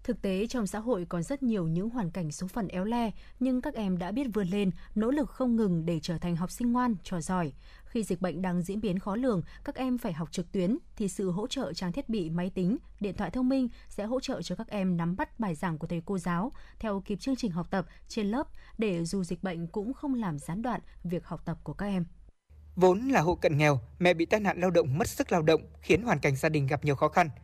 Thực 0.07 0.23
tế 0.23 0.47
trong 0.47 0.67
xã 0.67 0.79
hội 0.79 1.07
còn 1.09 1.23
rất 1.23 1.43
nhiều 1.43 1.67
những 1.67 1.91
hoàn 1.91 2.11
cảnh 2.11 2.33
số 2.33 2.47
phận 2.47 2.69
éo 2.69 2.85
le, 2.85 3.11
nhưng 3.41 3.61
các 3.61 3.75
em 3.75 3.99
đã 3.99 4.13
biết 4.13 4.27
vươn 4.35 4.49
lên, 4.49 4.71
nỗ 4.95 5.11
lực 5.11 5.31
không 5.31 5.57
ngừng 5.57 5.87
để 5.87 6.01
trở 6.03 6.19
thành 6.19 6.37
học 6.37 6.51
sinh 6.51 6.73
ngoan, 6.73 6.95
trò 7.03 7.21
giỏi. 7.21 7.53
Khi 7.85 8.03
dịch 8.03 8.21
bệnh 8.21 8.43
đang 8.43 8.63
diễn 8.63 8.81
biến 8.81 8.99
khó 8.99 9.17
lường, 9.17 9.43
các 9.65 9.75
em 9.75 9.99
phải 9.99 10.13
học 10.13 10.33
trực 10.33 10.53
tuyến 10.53 10.79
thì 10.97 11.09
sự 11.09 11.31
hỗ 11.31 11.47
trợ 11.47 11.73
trang 11.73 11.93
thiết 11.93 12.09
bị 12.09 12.31
máy 12.31 12.51
tính, 12.51 12.77
điện 13.01 13.15
thoại 13.17 13.31
thông 13.31 13.49
minh 13.49 13.69
sẽ 13.89 14.05
hỗ 14.05 14.21
trợ 14.21 14.43
cho 14.43 14.57
các 14.57 14.69
em 14.69 14.97
nắm 14.97 15.17
bắt 15.17 15.41
bài 15.41 15.55
giảng 15.55 15.79
của 15.79 15.87
thầy 15.87 16.03
cô 16.07 16.19
giáo 16.19 16.53
theo 16.79 17.03
kịp 17.05 17.21
chương 17.21 17.37
trình 17.37 17.51
học 17.51 17.71
tập 17.71 17.87
trên 18.09 18.27
lớp 18.27 18.47
để 18.79 19.05
dù 19.05 19.25
dịch 19.25 19.43
bệnh 19.43 19.67
cũng 19.67 19.95
không 19.95 20.15
làm 20.15 20.39
gián 20.39 20.63
đoạn 20.63 20.81
việc 21.05 21.27
học 21.27 21.43
tập 21.45 21.59
của 21.63 21.73
các 21.73 21.87
em. 21.87 22.05
Vốn 22.77 23.09
là 23.09 23.21
hộ 23.21 23.35
cận 23.35 23.59
nghèo, 23.59 23.81
mẹ 23.99 24.15
bị 24.15 24.27
tai 24.27 24.41
nạn 24.41 24.61
lao 24.61 24.71
động 24.71 24.99
mất 24.99 25.09
sức 25.09 25.33
lao 25.33 25.43
động 25.43 25.63
khiến 25.81 26.03
hoàn 26.03 26.19
cảnh 26.19 26.37
gia 26.37 26.49
đình 26.49 26.67
gặp 26.67 26.85
nhiều 26.85 26.95
khó 26.97 27.09
khăn– 27.09 27.29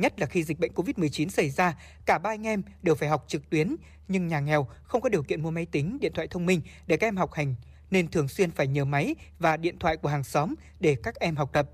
Nhất 0.00 0.20
là 0.20 0.26
khi 0.26 0.42
dịch 0.42 0.58
bệnh 0.58 0.72
COVID-19 0.72 1.28
xảy 1.28 1.50
ra, 1.50 1.74
cả 2.06 2.18
ba 2.18 2.30
anh 2.30 2.46
em 2.46 2.62
đều 2.82 2.94
phải 2.94 3.08
học 3.08 3.24
trực 3.28 3.50
tuyến, 3.50 3.76
nhưng 4.08 4.28
nhà 4.28 4.40
nghèo 4.40 4.68
không 4.82 5.00
có 5.00 5.08
điều 5.08 5.22
kiện 5.22 5.42
mua 5.42 5.50
máy 5.50 5.66
tính, 5.66 5.98
điện 6.00 6.12
thoại 6.14 6.28
thông 6.30 6.46
minh 6.46 6.60
để 6.86 6.96
các 6.96 7.06
em 7.06 7.16
học 7.16 7.32
hành, 7.32 7.54
nên 7.90 8.08
thường 8.08 8.28
xuyên 8.28 8.50
phải 8.50 8.66
nhờ 8.66 8.84
máy 8.84 9.14
và 9.38 9.56
điện 9.56 9.78
thoại 9.78 9.96
của 9.96 10.08
hàng 10.08 10.24
xóm 10.24 10.54
để 10.80 10.96
các 11.02 11.14
em 11.14 11.36
học 11.36 11.50
tập. 11.52 11.70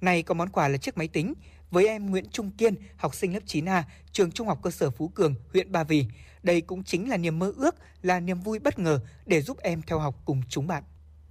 Này 0.00 0.22
có 0.22 0.34
món 0.34 0.48
quà 0.48 0.68
là 0.68 0.76
chiếc 0.76 0.98
máy 0.98 1.08
tính, 1.08 1.34
với 1.70 1.86
em 1.86 2.10
Nguyễn 2.10 2.24
Trung 2.30 2.50
Kiên, 2.50 2.74
học 2.96 3.14
sinh 3.14 3.34
lớp 3.34 3.42
9A, 3.46 3.82
trường 4.12 4.30
Trung 4.30 4.46
học 4.46 4.58
cơ 4.62 4.70
sở 4.70 4.90
Phú 4.90 5.08
Cường, 5.08 5.34
huyện 5.52 5.72
Ba 5.72 5.84
Vì. 5.84 6.06
Đây 6.42 6.60
cũng 6.60 6.84
chính 6.84 7.10
là 7.10 7.16
niềm 7.16 7.38
mơ 7.38 7.52
ước, 7.56 7.74
là 8.02 8.20
niềm 8.20 8.40
vui 8.40 8.58
bất 8.58 8.78
ngờ 8.78 9.00
để 9.26 9.42
giúp 9.42 9.58
em 9.58 9.82
theo 9.82 9.98
học 9.98 10.14
cùng 10.24 10.42
chúng 10.48 10.66
bạn. 10.66 10.82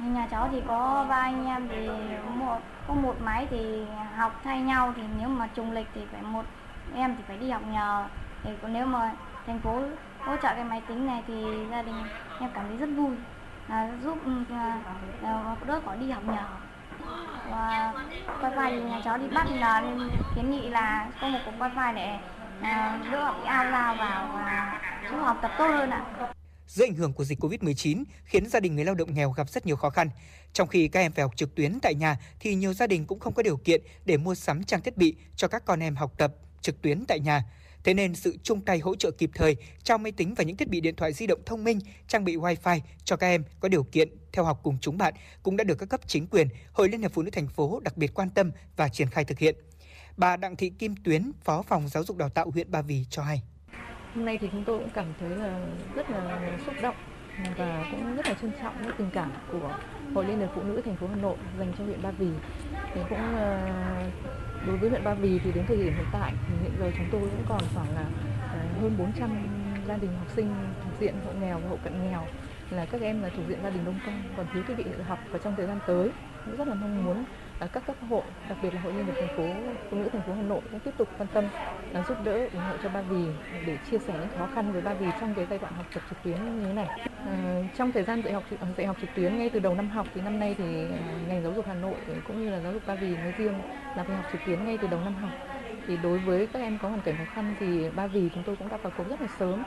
Nhà 0.05 0.27
cháu 0.31 0.49
thì 0.51 0.61
có 0.67 1.05
ba 1.09 1.15
anh 1.15 1.45
em 1.45 1.67
thì 1.69 1.89
một 2.35 2.59
có 2.87 2.93
một 2.93 3.15
máy 3.21 3.47
thì 3.49 3.83
học 4.17 4.41
thay 4.43 4.61
nhau 4.61 4.93
thì 4.95 5.01
nếu 5.19 5.29
mà 5.29 5.47
trùng 5.47 5.71
lịch 5.71 5.87
thì 5.93 6.01
phải 6.11 6.21
một 6.21 6.45
em 6.95 7.15
thì 7.17 7.23
phải 7.27 7.37
đi 7.37 7.49
học 7.49 7.61
nhờ. 7.71 8.05
Thì 8.43 8.51
nếu 8.67 8.85
mà 8.85 9.11
thành 9.47 9.59
phố 9.59 9.81
hỗ 10.25 10.35
trợ 10.35 10.49
cái 10.55 10.63
máy 10.63 10.81
tính 10.87 11.07
này 11.07 11.23
thì 11.27 11.65
gia 11.71 11.81
đình 11.81 11.95
em 12.39 12.49
cảm 12.53 12.65
thấy 12.67 12.77
rất 12.77 12.89
vui. 12.95 13.15
Là 13.67 13.89
giúp 14.03 14.17
ừ, 14.25 14.31
à, 14.51 14.77
à, 15.23 15.55
đỡ 15.67 15.79
có 15.85 15.95
đi 15.95 16.11
học 16.11 16.23
nhờ. 16.25 16.43
Và 17.51 17.93
wifi 18.41 18.69
thì 18.69 18.81
nhà 18.81 19.01
cháu 19.05 19.17
đi 19.17 19.27
bắt 19.33 19.47
là 19.59 19.81
nên 19.81 20.09
kiến 20.35 20.51
nghị 20.51 20.69
là 20.69 21.07
có 21.21 21.27
một 21.27 21.39
cục 21.45 21.59
wifi 21.59 21.93
để 21.93 22.19
à, 22.61 22.99
đỡ 23.11 23.23
học 23.23 23.35
ao 23.45 23.65
lao 23.65 23.95
vào 23.95 24.27
và 24.33 24.79
giúp 25.11 25.17
học 25.17 25.37
tập 25.41 25.51
tốt 25.57 25.67
hơn 25.67 25.89
ạ. 25.89 26.01
Dưới 26.72 26.88
ảnh 26.88 26.95
hưởng 26.95 27.14
của 27.14 27.23
dịch 27.23 27.39
Covid-19 27.39 28.03
khiến 28.23 28.49
gia 28.49 28.60
đình 28.60 28.76
người 28.76 28.85
lao 28.85 28.95
động 28.95 29.14
nghèo 29.14 29.31
gặp 29.31 29.49
rất 29.49 29.65
nhiều 29.65 29.76
khó 29.76 29.89
khăn. 29.89 30.10
Trong 30.53 30.68
khi 30.68 30.88
các 30.88 30.99
em 30.99 31.11
phải 31.11 31.22
học 31.22 31.31
trực 31.35 31.56
tuyến 31.56 31.80
tại 31.80 31.95
nhà 31.95 32.18
thì 32.39 32.56
nhiều 32.56 32.73
gia 32.73 32.88
đình 32.88 33.06
cũng 33.06 33.19
không 33.19 33.34
có 33.34 33.43
điều 33.43 33.57
kiện 33.57 33.81
để 34.06 34.18
mua 34.18 34.35
sắm 34.35 34.64
trang 34.64 34.81
thiết 34.81 34.98
bị 34.98 35.15
cho 35.35 35.48
các 35.48 35.65
con 35.65 35.80
em 35.80 35.95
học 35.95 36.14
tập 36.18 36.34
trực 36.61 36.81
tuyến 36.81 37.06
tại 37.06 37.19
nhà. 37.19 37.43
Thế 37.84 37.93
nên 37.93 38.15
sự 38.15 38.38
chung 38.43 38.61
tay 38.61 38.80
hỗ 38.80 38.95
trợ 38.95 39.11
kịp 39.11 39.30
thời 39.34 39.56
trao 39.84 39.98
máy 39.98 40.11
tính 40.11 40.34
và 40.34 40.43
những 40.43 40.57
thiết 40.57 40.69
bị 40.69 40.81
điện 40.81 40.95
thoại 40.95 41.14
di 41.14 41.27
động 41.27 41.39
thông 41.45 41.64
minh, 41.64 41.80
trang 42.07 42.23
bị 42.23 42.35
wifi 42.35 42.80
cho 43.03 43.15
các 43.15 43.27
em 43.27 43.43
có 43.60 43.69
điều 43.69 43.84
kiện 43.84 44.10
theo 44.34 44.45
học 44.45 44.60
cùng 44.64 44.77
chúng 44.81 44.98
bạn 44.98 45.14
cũng 45.43 45.57
đã 45.57 45.64
được 45.64 45.76
các 45.76 45.89
cấp 45.89 46.02
chính 46.07 46.27
quyền, 46.27 46.48
Hội 46.72 46.89
Liên 46.89 47.02
hiệp 47.02 47.14
Phụ 47.14 47.22
nữ 47.22 47.31
thành 47.31 47.48
phố 47.48 47.80
đặc 47.80 47.98
biệt 47.98 48.14
quan 48.14 48.30
tâm 48.30 48.52
và 48.76 48.89
triển 48.89 49.10
khai 49.10 49.26
thực 49.26 49.39
hiện. 49.39 49.56
Bà 50.18 50.38
Đặng 50.38 50.56
Thị 50.56 50.69
Kim 50.69 50.95
Tuyến, 51.03 51.31
Phó 51.43 51.61
phòng 51.61 51.89
Giáo 51.89 52.03
dục 52.03 52.18
Đào 52.18 52.30
tạo 52.30 52.52
huyện 52.52 52.72
Ba 52.72 52.81
Vì 52.81 53.06
cho 53.10 53.23
hay. 53.23 53.41
Hôm 54.15 54.25
nay 54.25 54.38
thì 54.38 54.47
chúng 54.51 54.63
tôi 54.63 54.79
cũng 54.79 54.89
cảm 54.89 55.05
thấy 55.19 55.29
là 55.29 55.59
rất 55.95 56.09
là 56.09 56.41
xúc 56.65 56.75
động 56.81 56.95
và 57.57 57.85
cũng 57.91 58.15
rất 58.15 58.27
là 58.27 58.33
trân 58.41 58.51
trọng 58.61 58.73
những 58.81 58.95
tình 58.97 59.09
cảm 59.13 59.31
của 59.51 59.75
Hội 60.13 60.25
Liên 60.25 60.39
hiệp 60.39 60.49
Phụ 60.55 60.63
nữ 60.63 60.81
thành 60.85 60.95
phố 60.95 61.07
Hà 61.07 61.15
Nội 61.15 61.35
dành 61.59 61.73
cho 61.77 61.83
huyện 61.83 62.01
Ba 62.01 62.11
Vì. 62.11 62.29
Thì 62.93 63.01
cũng 63.09 63.35
ờ, 63.35 63.59
đối 64.67 64.77
với 64.77 64.89
huyện 64.89 65.03
Ba 65.03 65.13
Vì 65.13 65.39
thì 65.39 65.51
đến 65.51 65.65
thời 65.67 65.77
điểm 65.77 65.93
hiện 65.95 66.05
tại 66.11 66.33
thì 66.47 66.53
hiện 66.63 66.71
giờ 66.79 66.91
chúng 66.97 67.07
tôi 67.11 67.21
cũng 67.21 67.45
còn 67.49 67.61
khoảng 67.75 67.95
là 67.95 68.05
ờ, 68.51 68.59
hơn 68.81 68.95
400 68.97 69.29
gia 69.88 69.97
đình 69.97 70.11
học 70.17 70.27
sinh 70.35 70.53
thuộc 70.83 70.93
diện 70.99 71.15
hộ 71.25 71.31
nghèo 71.41 71.59
và 71.59 71.69
hộ 71.69 71.77
cận 71.83 71.93
nghèo 72.03 72.23
là 72.69 72.85
các 72.85 73.01
em 73.01 73.21
là 73.21 73.29
thuộc 73.29 73.45
diện 73.49 73.59
gia 73.63 73.69
đình 73.69 73.85
đông 73.85 73.99
con 74.05 74.21
còn 74.38 74.45
thiếu 74.53 74.63
thiết 74.67 74.77
bị 74.77 74.83
học 75.07 75.19
và 75.31 75.39
trong 75.43 75.53
thời 75.57 75.67
gian 75.67 75.79
tới 75.88 76.09
cũng 76.45 76.55
rất 76.57 76.67
là 76.67 76.73
mong 76.73 77.05
muốn 77.05 77.23
À, 77.61 77.67
các 77.67 77.85
cấp 77.85 77.95
hội 78.01 78.23
đặc 78.49 78.57
biệt 78.61 78.73
là 78.73 78.81
hội 78.81 78.93
liên 78.93 79.05
hiệp 79.05 79.15
thành 79.19 79.29
phố 79.29 79.77
phụ 79.89 79.97
nữ 79.97 80.09
thành 80.13 80.21
phố 80.23 80.33
Hà 80.33 80.41
Nội 80.41 80.61
cũng 80.71 80.79
tiếp 80.79 80.91
tục 80.97 81.09
quan 81.17 81.27
tâm 81.33 81.49
à, 81.91 82.03
giúp 82.03 82.19
đỡ 82.19 82.47
ủng 82.51 82.61
hộ 82.63 82.77
cho 82.77 82.89
Ba 82.89 83.01
Vì 83.01 83.39
để 83.65 83.77
chia 83.77 83.99
sẻ 83.99 84.17
những 84.17 84.29
khó 84.29 84.47
khăn 84.47 84.71
với 84.71 84.81
Ba 84.81 84.93
Vì 84.93 85.11
trong 85.11 85.35
cái 85.35 85.45
giai 85.45 85.59
đoạn 85.59 85.73
học 85.73 85.85
tập 85.93 86.03
trực 86.09 86.21
tuyến 86.21 86.59
như 86.59 86.67
thế 86.67 86.73
này. 86.73 86.91
À, 87.23 87.61
trong 87.73 87.91
thời 87.91 88.03
gian 88.03 88.21
dạy 88.23 88.33
học 88.33 88.43
dạy 88.77 88.88
học 88.88 88.97
trực 89.01 89.13
tuyến 89.13 89.38
ngay 89.38 89.49
từ 89.53 89.59
đầu 89.59 89.75
năm 89.75 89.89
học 89.89 90.07
thì 90.13 90.21
năm 90.21 90.39
nay 90.39 90.55
thì 90.57 90.91
à, 90.91 91.19
ngành 91.27 91.43
giáo 91.43 91.53
dục 91.53 91.65
Hà 91.67 91.73
Nội 91.73 92.01
cũng 92.23 92.39
như 92.39 92.49
là 92.49 92.59
giáo 92.61 92.73
dục 92.73 92.85
Ba 92.85 92.95
Vì 92.95 93.17
nói 93.17 93.31
riêng 93.38 93.61
là 93.93 94.03
phải 94.03 94.15
học 94.15 94.25
trực 94.31 94.43
tuyến 94.43 94.65
ngay 94.65 94.77
từ 94.77 94.88
đầu 94.88 95.01
năm 95.01 95.15
học. 95.15 95.33
Thì 95.88 95.97
đối 95.97 96.19
với 96.19 96.47
các 96.47 96.59
em 96.59 96.77
có 96.79 96.88
hoàn 96.89 97.01
cảnh 97.01 97.17
khó 97.17 97.25
khăn 97.25 97.55
thì 97.55 97.89
Ba 97.89 98.07
Vì 98.07 98.29
chúng 98.33 98.43
tôi 98.43 98.55
cũng 98.57 98.69
đã 98.69 98.77
vào 98.77 98.91
cuộc 98.91 99.09
rất 99.09 99.21
là 99.21 99.27
sớm 99.27 99.63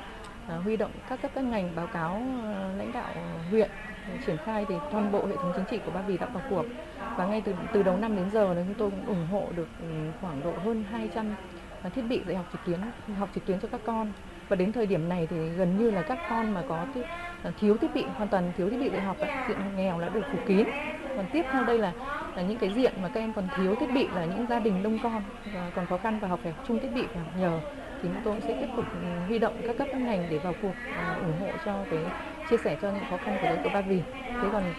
À, 0.46 0.56
huy 0.56 0.76
động 0.76 0.92
các 1.06 1.20
cấp 1.20 1.30
các 1.34 1.44
ngành 1.44 1.74
báo 1.74 1.86
cáo 1.86 2.38
ờ, 2.42 2.72
lãnh 2.74 2.92
đạo 2.92 3.14
huyện 3.50 3.70
ờ, 4.06 4.18
triển 4.18 4.38
khai 4.38 4.66
thì 4.66 4.80
toàn 4.88 5.10
bộ 5.10 5.26
hệ 5.26 5.36
thống 5.36 5.52
chính 5.52 5.66
trị 5.66 5.80
của 5.80 5.90
Ba 5.90 6.02
Vì 6.02 6.18
đã 6.18 6.26
vào 6.26 6.42
cuộc. 6.42 6.68
Và 7.16 7.26
ngay 7.26 7.42
từ 7.44 7.54
từ 7.72 7.82
đầu 7.82 7.96
năm 7.96 8.16
đến 8.16 8.30
giờ 8.30 8.54
chúng 8.66 8.74
tôi 8.74 8.90
cũng 8.90 9.06
ủng 9.06 9.26
hộ 9.26 9.52
được 9.52 9.70
ừ, 9.78 10.12
khoảng 10.20 10.42
độ 10.42 10.58
hơn 10.58 10.84
200 10.84 11.36
à, 11.82 11.90
thiết 11.90 12.02
bị 12.02 12.24
dạy 12.26 12.36
học 12.36 12.46
trực 12.52 12.64
tuyến, 12.64 12.92
học 13.16 13.30
trực 13.34 13.44
tuyến 13.44 13.60
cho 13.60 13.68
các 13.68 13.80
con. 13.84 14.12
Và 14.48 14.56
đến 14.56 14.72
thời 14.72 14.86
điểm 14.86 15.08
này 15.08 15.26
thì 15.26 15.50
gần 15.50 15.76
như 15.76 15.90
là 15.90 16.02
các 16.02 16.18
con 16.26 16.50
mà 16.50 16.62
có 16.62 16.86
à, 17.42 17.52
thiếu 17.56 17.76
thiết 17.78 17.94
bị, 17.94 18.08
hoàn 18.16 18.28
toàn 18.28 18.52
thiếu 18.52 18.70
thiết 18.70 18.76
bị 18.80 18.90
dạy 18.90 19.00
học 19.02 19.18
diện 19.46 19.74
nghèo 19.76 20.00
đã 20.00 20.08
được 20.08 20.26
phủ 20.30 20.38
kín. 20.46 20.68
Còn 21.12 21.26
tiếp 21.28 21.46
theo 21.50 21.64
đây 21.64 21.78
là 21.78 21.94
là 22.34 22.42
những 22.42 22.58
cái 22.58 22.70
diện 22.70 23.02
mà 23.02 23.08
các 23.08 23.20
em 23.20 23.32
còn 23.32 23.48
thiếu 23.50 23.76
thiết 23.76 23.90
bị 23.90 24.10
là 24.10 24.24
những 24.26 24.46
gia 24.46 24.60
đình 24.60 24.82
đông 24.82 24.98
con 24.98 25.24
còn 25.72 25.86
khó 25.86 25.98
khăn 25.98 26.18
và 26.18 26.28
học 26.28 26.40
phải 26.42 26.52
học 26.52 26.60
chung 26.62 26.80
thiết 26.80 26.92
bị 26.92 27.06
phải 27.12 27.22
học 27.22 27.32
nhờ 27.34 27.62
thì 28.04 28.10
chúng 28.12 28.22
tôi 28.24 28.40
sẽ 28.40 28.56
tiếp 28.60 28.68
tục 28.76 28.84
ừ, 29.02 29.08
huy 29.28 29.38
động 29.38 29.54
các 29.66 29.78
cấp 29.78 29.88
các 29.92 30.00
ngành 30.00 30.26
để 30.30 30.38
vào 30.38 30.54
cuộc 30.62 30.72
à, 30.96 31.14
ủng 31.14 31.40
hộ 31.40 31.46
cho 31.64 31.84
cái 31.90 32.00
chia 32.50 32.56
sẻ 32.64 32.76
cho 32.82 32.90
những 32.90 33.04
khó 33.10 33.16
khăn 33.24 33.38
của 33.42 33.48
đối 33.48 33.58
tượng 33.58 33.72
Ba 33.72 33.80
Vì. 33.80 34.00
Thế 34.42 34.48
còn 34.52 34.74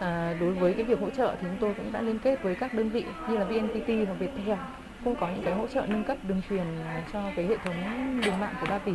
à, 0.00 0.34
đối 0.40 0.52
với 0.52 0.74
cái 0.74 0.84
việc 0.84 1.00
hỗ 1.00 1.10
trợ 1.10 1.36
thì 1.40 1.46
chúng 1.48 1.56
tôi 1.60 1.74
cũng 1.76 1.92
đã 1.92 2.02
liên 2.02 2.18
kết 2.18 2.42
với 2.42 2.54
các 2.54 2.74
đơn 2.74 2.90
vị 2.90 3.04
như 3.28 3.36
là 3.38 3.44
VNPT 3.44 4.08
và 4.08 4.14
Viettel 4.14 4.58
cũng 5.04 5.16
có 5.20 5.28
những 5.34 5.44
cái 5.44 5.54
hỗ 5.54 5.66
trợ 5.66 5.86
nâng 5.88 6.04
cấp 6.04 6.16
đường 6.28 6.42
truyền 6.48 6.64
à, 6.84 7.02
cho 7.12 7.22
cái 7.36 7.46
hệ 7.46 7.56
thống 7.64 7.74
đường 8.24 8.40
mạng 8.40 8.54
của 8.60 8.66
Ba 8.70 8.78
Vì. 8.78 8.92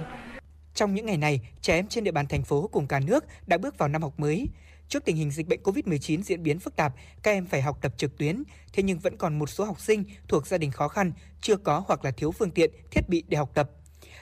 Trong 0.74 0.94
những 0.94 1.06
ngày 1.06 1.18
này, 1.18 1.40
trẻ 1.62 1.76
em 1.76 1.88
trên 1.88 2.04
địa 2.04 2.12
bàn 2.12 2.26
thành 2.30 2.44
phố 2.44 2.70
cùng 2.72 2.88
cả 2.88 3.00
nước 3.08 3.26
đã 3.48 3.58
bước 3.58 3.78
vào 3.78 3.90
năm 3.90 4.02
học 4.02 4.14
mới. 4.18 4.48
Trước 4.90 5.06
tình 5.06 5.16
hình 5.16 5.32
dịch 5.32 5.48
bệnh 5.48 5.64
COVID-19 5.64 6.22
diễn 6.22 6.44
biến 6.44 6.60
phức 6.60 6.76
tạp, 6.76 6.94
các 7.24 7.32
em 7.32 7.46
phải 7.46 7.62
học 7.62 7.78
tập 7.82 7.94
trực 7.98 8.18
tuyến, 8.18 8.44
thế 8.74 8.84
nhưng 8.84 9.00
vẫn 9.00 9.18
còn 9.18 9.40
một 9.40 9.50
số 9.50 9.66
học 9.66 9.80
sinh 9.80 10.04
thuộc 10.28 10.48
gia 10.48 10.58
đình 10.58 10.72
khó 10.72 10.88
khăn, 10.88 11.12
chưa 11.42 11.56
có 11.58 11.84
hoặc 11.88 12.06
là 12.06 12.12
thiếu 12.12 12.32
phương 12.32 12.52
tiện, 12.52 12.72
thiết 12.92 13.10
bị 13.10 13.24
để 13.28 13.38
học 13.38 13.52
tập. 13.54 13.72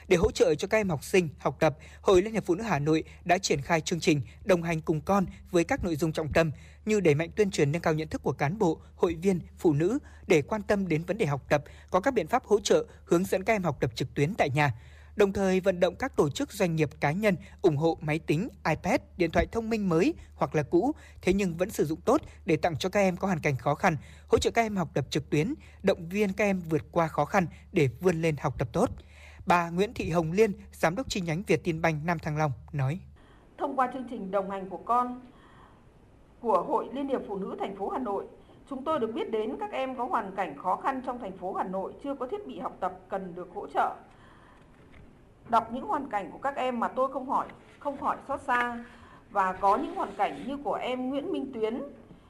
Để 0.08 0.16
hỗ 0.16 0.30
trợ 0.30 0.54
cho 0.54 0.68
các 0.68 0.78
em 0.78 0.88
học 0.88 1.04
sinh 1.04 1.28
học 1.38 1.56
tập, 1.60 1.76
Hội 2.00 2.22
Liên 2.22 2.32
hiệp 2.32 2.44
Phụ 2.46 2.54
nữ 2.54 2.62
Hà 2.62 2.78
Nội 2.78 3.04
đã 3.24 3.38
triển 3.38 3.60
khai 3.60 3.80
chương 3.80 4.00
trình 4.00 4.20
đồng 4.44 4.62
hành 4.62 4.80
cùng 4.80 5.00
con 5.00 5.26
với 5.50 5.64
các 5.64 5.84
nội 5.84 5.96
dung 5.96 6.12
trọng 6.12 6.32
tâm 6.32 6.50
như 6.84 7.00
đẩy 7.00 7.14
mạnh 7.14 7.30
tuyên 7.36 7.50
truyền 7.50 7.72
nâng 7.72 7.82
cao 7.82 7.94
nhận 7.94 8.08
thức 8.08 8.22
của 8.22 8.32
cán 8.32 8.58
bộ, 8.58 8.80
hội 8.96 9.14
viên, 9.14 9.40
phụ 9.58 9.72
nữ 9.72 9.98
để 10.26 10.42
quan 10.42 10.62
tâm 10.62 10.88
đến 10.88 11.04
vấn 11.04 11.18
đề 11.18 11.26
học 11.26 11.44
tập, 11.48 11.64
có 11.90 12.00
các 12.00 12.14
biện 12.14 12.26
pháp 12.26 12.44
hỗ 12.44 12.60
trợ, 12.60 12.86
hướng 13.04 13.24
dẫn 13.24 13.44
các 13.44 13.52
em 13.52 13.62
học 13.62 13.76
tập 13.80 13.90
trực 13.94 14.14
tuyến 14.14 14.34
tại 14.34 14.50
nhà, 14.50 14.72
đồng 15.16 15.32
thời 15.32 15.60
vận 15.60 15.80
động 15.80 15.94
các 15.96 16.16
tổ 16.16 16.30
chức 16.30 16.52
doanh 16.52 16.76
nghiệp 16.76 16.90
cá 17.00 17.12
nhân 17.12 17.36
ủng 17.62 17.76
hộ 17.76 17.98
máy 18.00 18.18
tính, 18.18 18.48
iPad, 18.68 19.00
điện 19.16 19.30
thoại 19.30 19.46
thông 19.52 19.70
minh 19.70 19.88
mới 19.88 20.14
hoặc 20.34 20.54
là 20.54 20.62
cũ, 20.62 20.92
thế 21.22 21.32
nhưng 21.32 21.56
vẫn 21.56 21.70
sử 21.70 21.84
dụng 21.84 22.00
tốt 22.00 22.20
để 22.46 22.56
tặng 22.56 22.76
cho 22.78 22.88
các 22.88 23.00
em 23.00 23.16
có 23.16 23.26
hoàn 23.26 23.40
cảnh 23.40 23.56
khó 23.56 23.74
khăn, 23.74 23.96
hỗ 24.28 24.38
trợ 24.38 24.50
các 24.50 24.62
em 24.62 24.76
học 24.76 24.88
tập 24.94 25.04
trực 25.10 25.30
tuyến, 25.30 25.54
động 25.82 26.08
viên 26.08 26.32
các 26.32 26.44
em 26.44 26.60
vượt 26.60 26.82
qua 26.92 27.08
khó 27.08 27.24
khăn 27.24 27.46
để 27.72 27.88
vươn 28.00 28.22
lên 28.22 28.36
học 28.40 28.54
tập 28.58 28.68
tốt. 28.72 28.90
Bà 29.46 29.70
Nguyễn 29.70 29.94
Thị 29.94 30.10
Hồng 30.10 30.32
Liên, 30.32 30.52
Giám 30.72 30.96
đốc 30.96 31.08
chi 31.08 31.20
nhánh 31.20 31.42
Việt 31.42 31.64
Tiên 31.64 31.82
Banh 31.82 32.00
Nam 32.06 32.18
Thăng 32.18 32.36
Long 32.36 32.52
nói: 32.72 33.00
Thông 33.58 33.76
qua 33.76 33.90
chương 33.92 34.06
trình 34.10 34.30
đồng 34.30 34.50
hành 34.50 34.70
của 34.70 34.80
con 34.84 35.20
của 36.40 36.62
Hội 36.68 36.88
Liên 36.92 37.08
hiệp 37.08 37.20
Phụ 37.28 37.36
nữ 37.36 37.56
thành 37.58 37.76
phố 37.76 37.88
Hà 37.88 37.98
Nội, 37.98 38.24
chúng 38.70 38.84
tôi 38.84 39.00
được 39.00 39.12
biết 39.14 39.30
đến 39.30 39.56
các 39.60 39.72
em 39.72 39.96
có 39.96 40.04
hoàn 40.04 40.36
cảnh 40.36 40.58
khó 40.58 40.76
khăn 40.76 41.02
trong 41.06 41.18
thành 41.18 41.38
phố 41.38 41.54
Hà 41.54 41.64
Nội 41.64 41.92
chưa 42.04 42.14
có 42.14 42.26
thiết 42.30 42.46
bị 42.46 42.58
học 42.58 42.76
tập 42.80 43.00
cần 43.08 43.34
được 43.34 43.48
hỗ 43.54 43.66
trợ 43.66 43.94
đọc 45.48 45.72
những 45.72 45.86
hoàn 45.86 46.08
cảnh 46.08 46.30
của 46.32 46.38
các 46.38 46.56
em 46.56 46.80
mà 46.80 46.88
tôi 46.88 47.12
không 47.12 47.28
hỏi 47.28 47.46
không 47.78 48.00
hỏi 48.00 48.16
xót 48.28 48.40
xa 48.40 48.84
và 49.30 49.52
có 49.52 49.76
những 49.76 49.94
hoàn 49.94 50.14
cảnh 50.16 50.44
như 50.46 50.56
của 50.56 50.74
em 50.74 51.08
Nguyễn 51.08 51.32
Minh 51.32 51.52
Tuyến, 51.54 51.82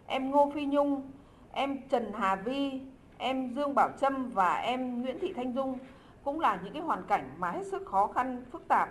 em 0.06 0.30
Ngô 0.30 0.50
Phi 0.54 0.66
Nhung, 0.66 1.10
em 1.52 1.88
Trần 1.88 2.12
Hà 2.12 2.36
Vi, 2.36 2.80
em 3.18 3.54
Dương 3.54 3.74
Bảo 3.74 3.90
Trâm 4.00 4.30
và 4.30 4.54
em 4.54 5.02
Nguyễn 5.02 5.18
Thị 5.20 5.32
Thanh 5.36 5.52
Dung 5.54 5.78
cũng 6.24 6.40
là 6.40 6.60
những 6.64 6.72
cái 6.72 6.82
hoàn 6.82 7.02
cảnh 7.02 7.30
mà 7.38 7.50
hết 7.50 7.66
sức 7.66 7.86
khó 7.86 8.06
khăn, 8.06 8.44
phức 8.52 8.68
tạp. 8.68 8.88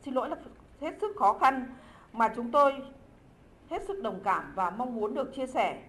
Xin 0.00 0.14
lỗi 0.14 0.28
là 0.28 0.36
hết 0.80 0.94
sức 1.00 1.16
khó 1.16 1.32
khăn 1.32 1.66
mà 2.12 2.32
chúng 2.36 2.50
tôi 2.50 2.72
hết 3.70 3.82
sức 3.82 4.02
đồng 4.02 4.20
cảm 4.24 4.52
và 4.54 4.70
mong 4.70 4.94
muốn 4.94 5.14
được 5.14 5.34
chia 5.34 5.46
sẻ. 5.46 5.82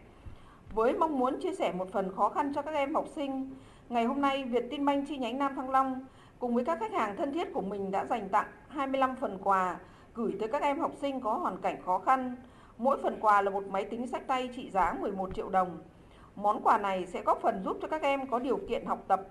Với 0.74 0.94
mong 0.94 1.20
muốn 1.20 1.40
chia 1.42 1.56
sẻ 1.56 1.74
một 1.78 1.92
phần 1.92 2.16
khó 2.16 2.30
khăn 2.30 2.54
cho 2.56 2.62
các 2.62 2.74
em 2.74 2.96
học 2.96 3.06
sinh, 3.16 3.56
ngày 3.90 4.06
hôm 4.06 4.22
nay 4.22 4.44
Việt 4.44 4.64
Tin 4.72 4.86
Banh 4.86 5.06
chi 5.06 5.18
nhánh 5.18 5.38
Nam 5.38 5.56
Thăng 5.56 5.70
Long 5.70 6.06
cùng 6.40 6.56
với 6.56 6.66
các 6.66 6.80
khách 6.80 6.94
hàng 6.94 7.16
thân 7.18 7.34
thiết 7.34 7.54
của 7.54 7.62
mình 7.62 7.92
đã 7.92 8.06
dành 8.06 8.30
tặng 8.30 8.48
25 8.68 9.16
phần 9.16 9.40
quà 9.44 9.80
gửi 10.16 10.36
tới 10.40 10.50
các 10.50 10.62
em 10.62 10.80
học 10.80 10.92
sinh 11.02 11.22
có 11.22 11.34
hoàn 11.34 11.58
cảnh 11.58 11.82
khó 11.86 12.00
khăn. 12.00 12.36
Mỗi 12.78 12.98
phần 13.04 13.18
quà 13.22 13.42
là 13.42 13.52
một 13.52 13.64
máy 13.68 13.86
tính 13.86 14.08
sách 14.08 14.28
tay 14.28 14.50
trị 14.56 14.70
giá 14.70 14.94
11 15.00 15.36
triệu 15.36 15.50
đồng. 15.50 15.78
Món 16.36 16.62
quà 16.64 16.78
này 16.78 17.06
sẽ 17.06 17.22
góp 17.22 17.42
phần 17.42 17.62
giúp 17.66 17.78
cho 17.82 17.88
các 17.88 18.02
em 18.02 18.28
có 18.28 18.40
điều 18.40 18.60
kiện 18.70 18.86
học 18.86 19.04
tập, 19.08 19.22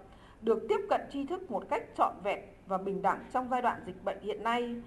được 0.41 0.67
tiếp 0.69 0.81
cận 0.91 1.01
tri 1.11 1.27
thức 1.27 1.51
một 1.51 1.65
cách 1.71 1.83
trọn 1.97 2.13
vẹn 2.23 2.41
và 2.67 2.79
bình 2.79 3.03
đẳng 3.03 3.19
trong 3.33 3.49
giai 3.51 3.63
đoạn 3.63 3.83
dịch 3.87 4.05
bệnh 4.05 4.21
hiện 4.21 4.43
nay. 4.43 4.83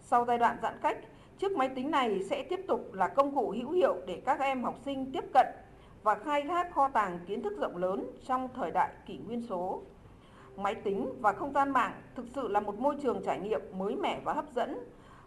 Sau 0.00 0.24
giai 0.24 0.38
đoạn 0.38 0.56
giãn 0.62 0.74
cách, 0.82 0.98
chiếc 1.38 1.52
máy 1.52 1.68
tính 1.68 1.90
này 1.90 2.22
sẽ 2.30 2.42
tiếp 2.42 2.60
tục 2.68 2.94
là 2.94 3.08
công 3.08 3.34
cụ 3.34 3.50
hữu 3.50 3.70
hiệu 3.70 3.96
để 4.06 4.22
các 4.26 4.40
em 4.40 4.64
học 4.64 4.74
sinh 4.84 5.12
tiếp 5.12 5.24
cận 5.34 5.46
và 6.02 6.14
khai 6.14 6.42
thác 6.42 6.74
kho 6.74 6.88
tàng 6.88 7.18
kiến 7.26 7.42
thức 7.42 7.58
rộng 7.58 7.76
lớn 7.76 8.06
trong 8.26 8.48
thời 8.54 8.70
đại 8.70 8.90
kỷ 9.06 9.18
nguyên 9.18 9.42
số 9.42 9.82
máy 10.56 10.74
tính 10.74 11.12
và 11.20 11.32
không 11.32 11.52
gian 11.52 11.70
mạng 11.70 11.92
thực 12.14 12.26
sự 12.34 12.48
là 12.48 12.60
một 12.60 12.78
môi 12.78 12.96
trường 13.02 13.22
trải 13.24 13.40
nghiệm 13.40 13.60
mới 13.78 13.96
mẻ 13.96 14.20
và 14.24 14.32
hấp 14.32 14.52
dẫn, 14.54 14.78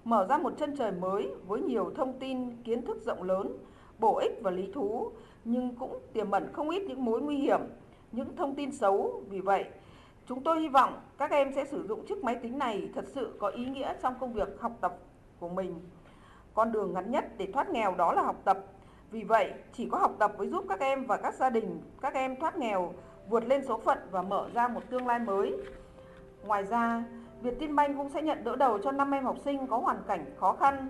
mở 0.04 0.28
ra 0.30 0.38
một 0.38 0.54
chân 0.58 0.76
trời 0.78 0.92
mới 0.92 1.32
với 1.48 1.62
nhiều 1.62 1.92
thông 1.96 2.20
tin, 2.20 2.64
kiến 2.64 2.86
thức 2.86 2.98
rộng 3.06 3.24
lớn, 3.24 3.58
bổ 4.00 4.18
ích 4.18 4.40
và 4.42 4.52
lý 4.52 4.72
thú, 4.74 5.12
nhưng 5.46 5.76
cũng 5.76 6.00
tiềm 6.14 6.32
ẩn 6.32 6.54
không 6.54 6.70
ít 6.70 6.82
những 6.82 7.06
mối 7.06 7.22
nguy 7.22 7.38
hiểm, 7.38 7.60
những 8.12 8.36
thông 8.36 8.56
tin 8.56 8.72
xấu. 8.72 9.24
Vì 9.30 9.40
vậy, 9.40 9.66
chúng 10.26 10.44
tôi 10.44 10.62
hy 10.62 10.68
vọng 10.68 11.02
các 11.18 11.32
em 11.32 11.54
sẽ 11.56 11.66
sử 11.66 11.88
dụng 11.88 12.06
chiếc 12.06 12.24
máy 12.24 12.36
tính 12.36 12.58
này 12.58 12.90
thật 12.96 13.06
sự 13.08 13.34
có 13.40 13.48
ý 13.48 13.66
nghĩa 13.66 13.94
trong 14.02 14.14
công 14.20 14.34
việc 14.34 14.48
học 14.60 14.72
tập 14.82 14.98
của 15.40 15.50
mình. 15.50 15.82
Con 16.54 16.72
đường 16.72 16.94
ngắn 16.94 17.12
nhất 17.12 17.26
để 17.38 17.48
thoát 17.54 17.70
nghèo 17.70 17.96
đó 17.96 18.14
là 18.14 18.22
học 18.22 18.42
tập. 18.44 18.58
Vì 19.12 19.24
vậy, 19.24 19.54
chỉ 19.74 19.90
có 19.90 19.98
học 19.98 20.16
tập 20.20 20.34
mới 20.38 20.48
giúp 20.48 20.66
các 20.70 20.80
em 20.80 21.06
và 21.06 21.18
các 21.18 21.34
gia 21.34 21.50
đình, 21.50 21.82
các 22.02 22.14
em 22.14 22.36
thoát 22.36 22.58
nghèo 22.58 22.94
vượt 23.30 23.48
lên 23.48 23.66
số 23.66 23.78
phận 23.78 23.98
và 24.12 24.22
mở 24.22 24.50
ra 24.54 24.68
một 24.68 24.82
tương 24.90 25.08
lai 25.08 25.20
mới. 25.20 25.58
Ngoài 26.46 26.64
ra, 26.64 27.04
VietinBank 27.42 27.98
cũng 27.98 28.10
sẽ 28.10 28.22
nhận 28.22 28.44
đỡ 28.44 28.56
đầu 28.56 28.80
cho 28.84 28.92
5 28.92 29.12
em 29.12 29.24
học 29.24 29.38
sinh 29.46 29.68
có 29.68 29.78
hoàn 29.78 29.98
cảnh 30.08 30.26
khó 30.40 30.54
khăn. 30.54 30.88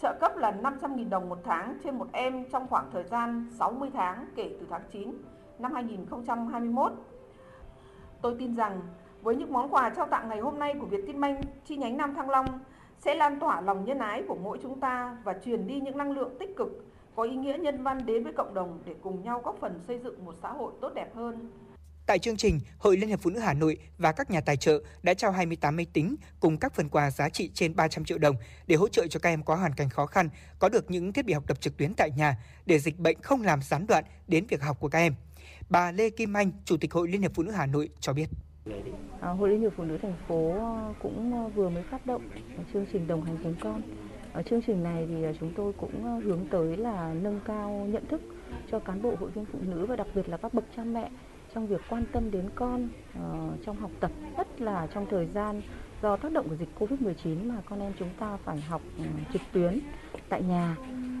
Trợ 0.00 0.14
cấp 0.20 0.36
là 0.36 0.52
500.000 0.62 1.08
đồng 1.08 1.28
một 1.28 1.38
tháng 1.44 1.78
trên 1.84 1.98
một 1.98 2.06
em 2.12 2.44
trong 2.50 2.66
khoảng 2.68 2.90
thời 2.92 3.04
gian 3.04 3.46
60 3.58 3.90
tháng 3.94 4.26
kể 4.34 4.56
từ 4.60 4.66
tháng 4.70 4.82
9 4.92 5.12
năm 5.58 5.72
2021. 5.72 6.92
Tôi 8.22 8.36
tin 8.38 8.56
rằng 8.56 8.80
với 9.22 9.36
những 9.36 9.52
món 9.52 9.74
quà 9.74 9.90
trao 9.90 10.06
tặng 10.06 10.28
ngày 10.28 10.40
hôm 10.40 10.58
nay 10.58 10.74
của 10.80 10.86
VietinBank 10.86 11.40
chi 11.64 11.76
nhánh 11.76 11.96
Nam 11.96 12.14
Thăng 12.14 12.30
Long 12.30 12.46
sẽ 12.98 13.14
lan 13.14 13.40
tỏa 13.40 13.60
lòng 13.60 13.84
nhân 13.84 13.98
ái 13.98 14.22
của 14.28 14.36
mỗi 14.42 14.58
chúng 14.62 14.80
ta 14.80 15.16
và 15.24 15.34
truyền 15.44 15.66
đi 15.66 15.80
những 15.80 15.96
năng 15.96 16.12
lượng 16.12 16.38
tích 16.38 16.56
cực 16.56 16.84
có 17.16 17.22
ý 17.22 17.36
nghĩa 17.36 17.58
nhân 17.60 17.82
văn 17.82 18.06
đến 18.06 18.24
với 18.24 18.32
cộng 18.32 18.54
đồng 18.54 18.78
để 18.84 18.94
cùng 19.02 19.22
nhau 19.22 19.40
góp 19.44 19.56
phần 19.60 19.80
xây 19.86 19.98
dựng 19.98 20.24
một 20.24 20.34
xã 20.42 20.52
hội 20.52 20.72
tốt 20.80 20.94
đẹp 20.94 21.14
hơn. 21.14 21.50
Tại 22.08 22.18
chương 22.18 22.36
trình, 22.36 22.60
Hội 22.78 22.96
Liên 22.96 23.08
hiệp 23.08 23.20
Phụ 23.20 23.30
nữ 23.30 23.38
Hà 23.38 23.54
Nội 23.54 23.78
và 23.98 24.12
các 24.12 24.30
nhà 24.30 24.40
tài 24.40 24.56
trợ 24.56 24.82
đã 25.02 25.14
trao 25.14 25.32
28 25.32 25.76
máy 25.76 25.86
tính 25.92 26.16
cùng 26.40 26.58
các 26.58 26.74
phần 26.74 26.88
quà 26.88 27.10
giá 27.10 27.28
trị 27.28 27.50
trên 27.54 27.76
300 27.76 28.04
triệu 28.04 28.18
đồng 28.18 28.36
để 28.66 28.76
hỗ 28.76 28.88
trợ 28.88 29.06
cho 29.06 29.20
các 29.20 29.30
em 29.30 29.42
có 29.42 29.54
hoàn 29.54 29.72
cảnh 29.72 29.88
khó 29.88 30.06
khăn 30.06 30.28
có 30.58 30.68
được 30.68 30.90
những 30.90 31.12
thiết 31.12 31.26
bị 31.26 31.32
học 31.32 31.44
tập 31.46 31.60
trực 31.60 31.76
tuyến 31.76 31.94
tại 31.94 32.10
nhà 32.16 32.36
để 32.66 32.78
dịch 32.78 32.98
bệnh 32.98 33.20
không 33.22 33.42
làm 33.42 33.62
gián 33.62 33.86
đoạn 33.86 34.04
đến 34.28 34.46
việc 34.46 34.62
học 34.62 34.80
của 34.80 34.88
các 34.88 34.98
em. 34.98 35.14
Bà 35.68 35.92
Lê 35.92 36.10
Kim 36.10 36.36
Anh, 36.36 36.50
Chủ 36.64 36.76
tịch 36.76 36.92
Hội 36.92 37.08
Liên 37.08 37.20
hiệp 37.20 37.34
Phụ 37.34 37.42
nữ 37.42 37.50
Hà 37.50 37.66
Nội 37.66 37.88
cho 38.00 38.12
biết. 38.12 38.26
À, 39.20 39.30
Hội 39.30 39.48
Liên 39.48 39.60
hiệp 39.60 39.72
Phụ 39.76 39.84
nữ 39.84 39.98
thành 40.02 40.16
phố 40.28 40.52
ờ, 40.58 40.94
cũng 41.02 41.44
ờ, 41.44 41.48
vừa 41.48 41.68
mới 41.68 41.82
phát 41.90 42.06
động 42.06 42.22
chương 42.72 42.86
trình 42.92 43.06
đồng 43.06 43.24
hành 43.24 43.36
cùng 43.42 43.54
con. 43.60 43.82
Ở 44.32 44.42
chương 44.42 44.60
trình 44.66 44.82
này 44.82 45.06
thì 45.08 45.22
ờ, 45.22 45.32
chúng 45.40 45.52
tôi 45.56 45.72
cũng 45.72 46.20
hướng 46.24 46.46
tới 46.50 46.76
là 46.76 47.14
nâng 47.14 47.40
cao 47.44 47.86
nhận 47.92 48.06
thức 48.06 48.20
cho 48.70 48.78
cán 48.78 49.02
bộ 49.02 49.14
hội 49.20 49.30
viên 49.30 49.44
phụ 49.52 49.58
nữ 49.62 49.86
và 49.86 49.96
đặc 49.96 50.06
biệt 50.14 50.28
là 50.28 50.36
các 50.36 50.54
bậc 50.54 50.64
cha 50.76 50.84
mẹ 50.84 51.10
trong 51.58 51.66
việc 51.66 51.80
quan 51.88 52.04
tâm 52.12 52.30
đến 52.30 52.44
con 52.54 52.88
uh, 53.18 53.64
trong 53.64 53.76
học 53.76 53.90
tập, 54.00 54.10
nhất 54.36 54.60
là 54.60 54.86
trong 54.94 55.06
thời 55.10 55.26
gian 55.26 55.62
do 56.02 56.16
tác 56.16 56.32
động 56.32 56.48
của 56.48 56.56
dịch 56.56 56.68
Covid-19 56.78 57.48
mà 57.48 57.54
con 57.68 57.80
em 57.80 57.92
chúng 57.98 58.08
ta 58.18 58.36
phải 58.44 58.60
học 58.60 58.82
ờ, 58.98 59.04
trực 59.32 59.42
tuyến 59.52 59.78
tại 60.28 60.42
nhà. 60.42 60.76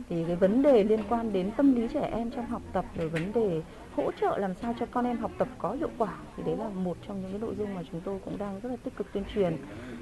Thì 0.08 0.24
cái 0.26 0.36
vấn 0.36 0.62
đề 0.62 0.84
liên 0.84 1.00
quan 1.08 1.32
đến 1.32 1.50
tâm 1.56 1.74
lý 1.74 1.88
trẻ 1.94 2.10
em 2.12 2.30
trong 2.30 2.46
học 2.46 2.62
tập 2.72 2.84
rồi 2.98 3.08
vấn 3.08 3.32
đề 3.32 3.62
hỗ 3.96 4.12
trợ 4.20 4.38
làm 4.38 4.54
sao 4.54 4.74
cho 4.80 4.86
con 4.86 5.04
em 5.04 5.18
học 5.18 5.30
tập 5.38 5.48
có 5.58 5.72
hiệu 5.72 5.90
quả 5.98 6.14
thì 6.36 6.42
đấy 6.42 6.56
là 6.56 6.68
một 6.68 6.96
trong 7.08 7.22
những 7.22 7.30
cái 7.30 7.40
nội 7.40 7.54
dung 7.58 7.74
mà 7.74 7.82
chúng 7.92 8.00
tôi 8.00 8.18
cũng 8.24 8.38
đang 8.38 8.60
rất 8.60 8.68
là 8.68 8.76
tích 8.76 8.96
cực 8.96 9.12
tuyên 9.12 9.24
truyền. 9.34 9.56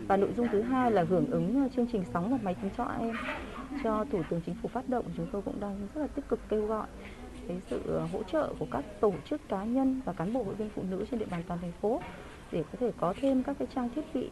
Và 0.08 0.16
nội 0.16 0.30
dung 0.36 0.48
thứ 0.52 0.62
hai 0.62 0.90
là 0.90 1.04
hưởng 1.08 1.30
ứng 1.30 1.62
ờ, 1.62 1.68
chương 1.76 1.86
trình 1.92 2.04
sóng 2.12 2.30
và 2.30 2.38
máy 2.42 2.54
tính 2.62 2.70
cho 2.76 2.84
em 3.00 3.16
cho 3.84 4.04
Thủ 4.12 4.22
tướng 4.30 4.40
Chính 4.46 4.54
phủ 4.62 4.68
phát 4.68 4.88
động 4.88 5.04
chúng 5.16 5.26
tôi 5.32 5.42
cũng 5.42 5.60
đang 5.60 5.88
rất 5.94 6.00
là 6.00 6.06
tích 6.06 6.28
cực 6.28 6.40
kêu 6.48 6.66
gọi 6.66 6.86
cái 7.48 7.56
sự 7.70 7.80
ờ, 7.86 8.06
hỗ 8.12 8.22
trợ 8.22 8.52
của 8.58 8.66
các 8.70 8.84
tổ 9.00 9.12
chức 9.30 9.48
cá 9.48 9.64
nhân 9.64 10.00
và 10.04 10.12
cán 10.12 10.32
bộ 10.32 10.42
hội 10.42 10.54
viên 10.54 10.68
phụ 10.68 10.82
nữ 10.90 11.04
trên 11.10 11.20
địa 11.20 11.26
bàn 11.30 11.42
toàn 11.48 11.60
thành 11.60 11.72
phố 11.80 12.00
để 12.52 12.64
có 12.72 12.78
thể 12.80 12.92
có 13.00 13.14
thêm 13.20 13.42
các 13.42 13.56
cái 13.58 13.68
trang 13.74 13.88
thiết 13.94 14.14
bị 14.14 14.30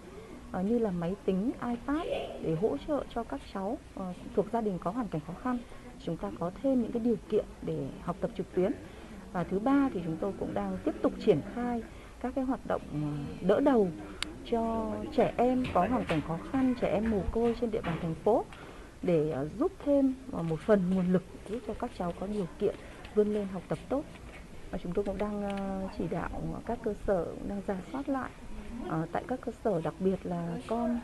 uh, 0.61 0.65
như 0.65 0.79
là 0.79 0.91
máy 0.91 1.15
tính, 1.25 1.51
iPad 1.53 2.07
để 2.43 2.57
hỗ 2.61 2.77
trợ 2.89 3.05
cho 3.15 3.25
các 3.25 3.41
cháu 3.55 3.79
uh, 4.01 4.03
thuộc 4.35 4.47
gia 4.53 4.61
đình 4.61 4.79
có 4.79 4.91
hoàn 4.91 5.09
cảnh 5.09 5.21
khó 5.27 5.33
khăn. 5.43 5.59
Chúng 6.05 6.17
ta 6.17 6.31
có 6.39 6.51
thêm 6.63 6.83
những 6.83 6.93
cái 6.93 7.03
điều 7.03 7.17
kiện 7.29 7.45
để 7.63 7.89
học 8.03 8.17
tập 8.21 8.31
trực 8.37 8.55
tuyến. 8.55 8.73
Và 9.33 9.45
thứ 9.45 9.59
ba 9.59 9.91
thì 9.95 10.01
chúng 10.05 10.17
tôi 10.17 10.33
cũng 10.41 10.55
đang 10.55 10.79
tiếp 10.85 10.95
tục 11.03 11.13
triển 11.25 11.41
khai 11.55 11.83
các 12.21 12.33
cái 12.35 12.45
hoạt 12.45 12.67
động 12.67 12.83
đỡ 13.41 13.61
đầu 13.61 13.89
cho 14.51 14.93
trẻ 15.17 15.35
em 15.37 15.65
có 15.75 15.87
hoàn 15.87 16.05
cảnh 16.05 16.21
khó 16.29 16.39
khăn, 16.53 16.75
trẻ 16.81 16.89
em 16.89 17.11
mồ 17.11 17.21
côi 17.33 17.57
trên 17.61 17.71
địa 17.71 17.81
bàn 17.81 17.99
thành 18.03 18.15
phố 18.15 18.45
để 19.03 19.35
giúp 19.59 19.73
thêm 19.85 20.15
một 20.31 20.61
phần 20.61 20.91
nguồn 20.95 21.13
lực 21.13 21.23
giúp 21.49 21.59
cho 21.67 21.75
các 21.75 21.91
cháu 21.99 22.13
có 22.21 22.27
điều 22.27 22.47
kiện 22.59 22.75
vươn 23.15 23.35
lên 23.35 23.47
học 23.53 23.63
tập 23.69 23.79
tốt. 23.89 24.03
Và 24.71 24.79
chúng 24.83 24.93
tôi 24.93 25.05
cũng 25.05 25.19
đang 25.19 25.43
ờ, 25.43 25.89
chỉ 25.99 26.05
đạo 26.11 26.31
các 26.67 26.79
cơ 26.85 26.95
sở 27.07 27.25
cũng 27.25 27.49
đang 27.49 27.63
giả 27.67 27.77
soát 27.93 28.09
lại 28.09 28.31
uh, 28.87 29.09
tại 29.13 29.25
các 29.29 29.41
cơ 29.41 29.53
sở 29.65 29.81
đặc 29.81 29.95
biệt 29.99 30.17
là 30.23 30.57
con 30.67 31.01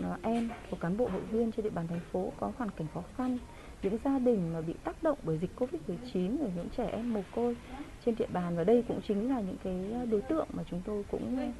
uh, 0.00 0.22
em 0.22 0.50
của 0.70 0.76
cán 0.76 0.96
bộ 0.96 1.08
hội 1.08 1.20
viên 1.20 1.52
trên 1.52 1.64
địa 1.64 1.70
bàn 1.70 1.86
thành 1.88 2.00
phố 2.12 2.32
có 2.40 2.52
hoàn 2.56 2.70
cảnh 2.70 2.86
khó 2.94 3.02
khăn 3.16 3.38
những 3.82 3.98
gia 4.04 4.18
đình 4.18 4.52
mà 4.52 4.60
bị 4.60 4.74
tác 4.84 5.02
động 5.02 5.18
bởi 5.22 5.38
dịch 5.38 5.50
Covid-19 5.58 6.38
rồi 6.38 6.52
những 6.56 6.68
trẻ 6.76 6.86
em 6.86 7.14
mồ 7.14 7.20
côi 7.34 7.56
trên 8.04 8.14
địa 8.18 8.26
bàn. 8.32 8.56
Và 8.56 8.64
đây 8.64 8.84
cũng 8.88 9.00
chính 9.08 9.28
là 9.28 9.40
những 9.40 9.56
cái 9.64 10.06
đối 10.10 10.20
tượng 10.20 10.46
mà 10.52 10.62
chúng 10.70 10.82
tôi 10.84 11.04
cũng 11.10 11.52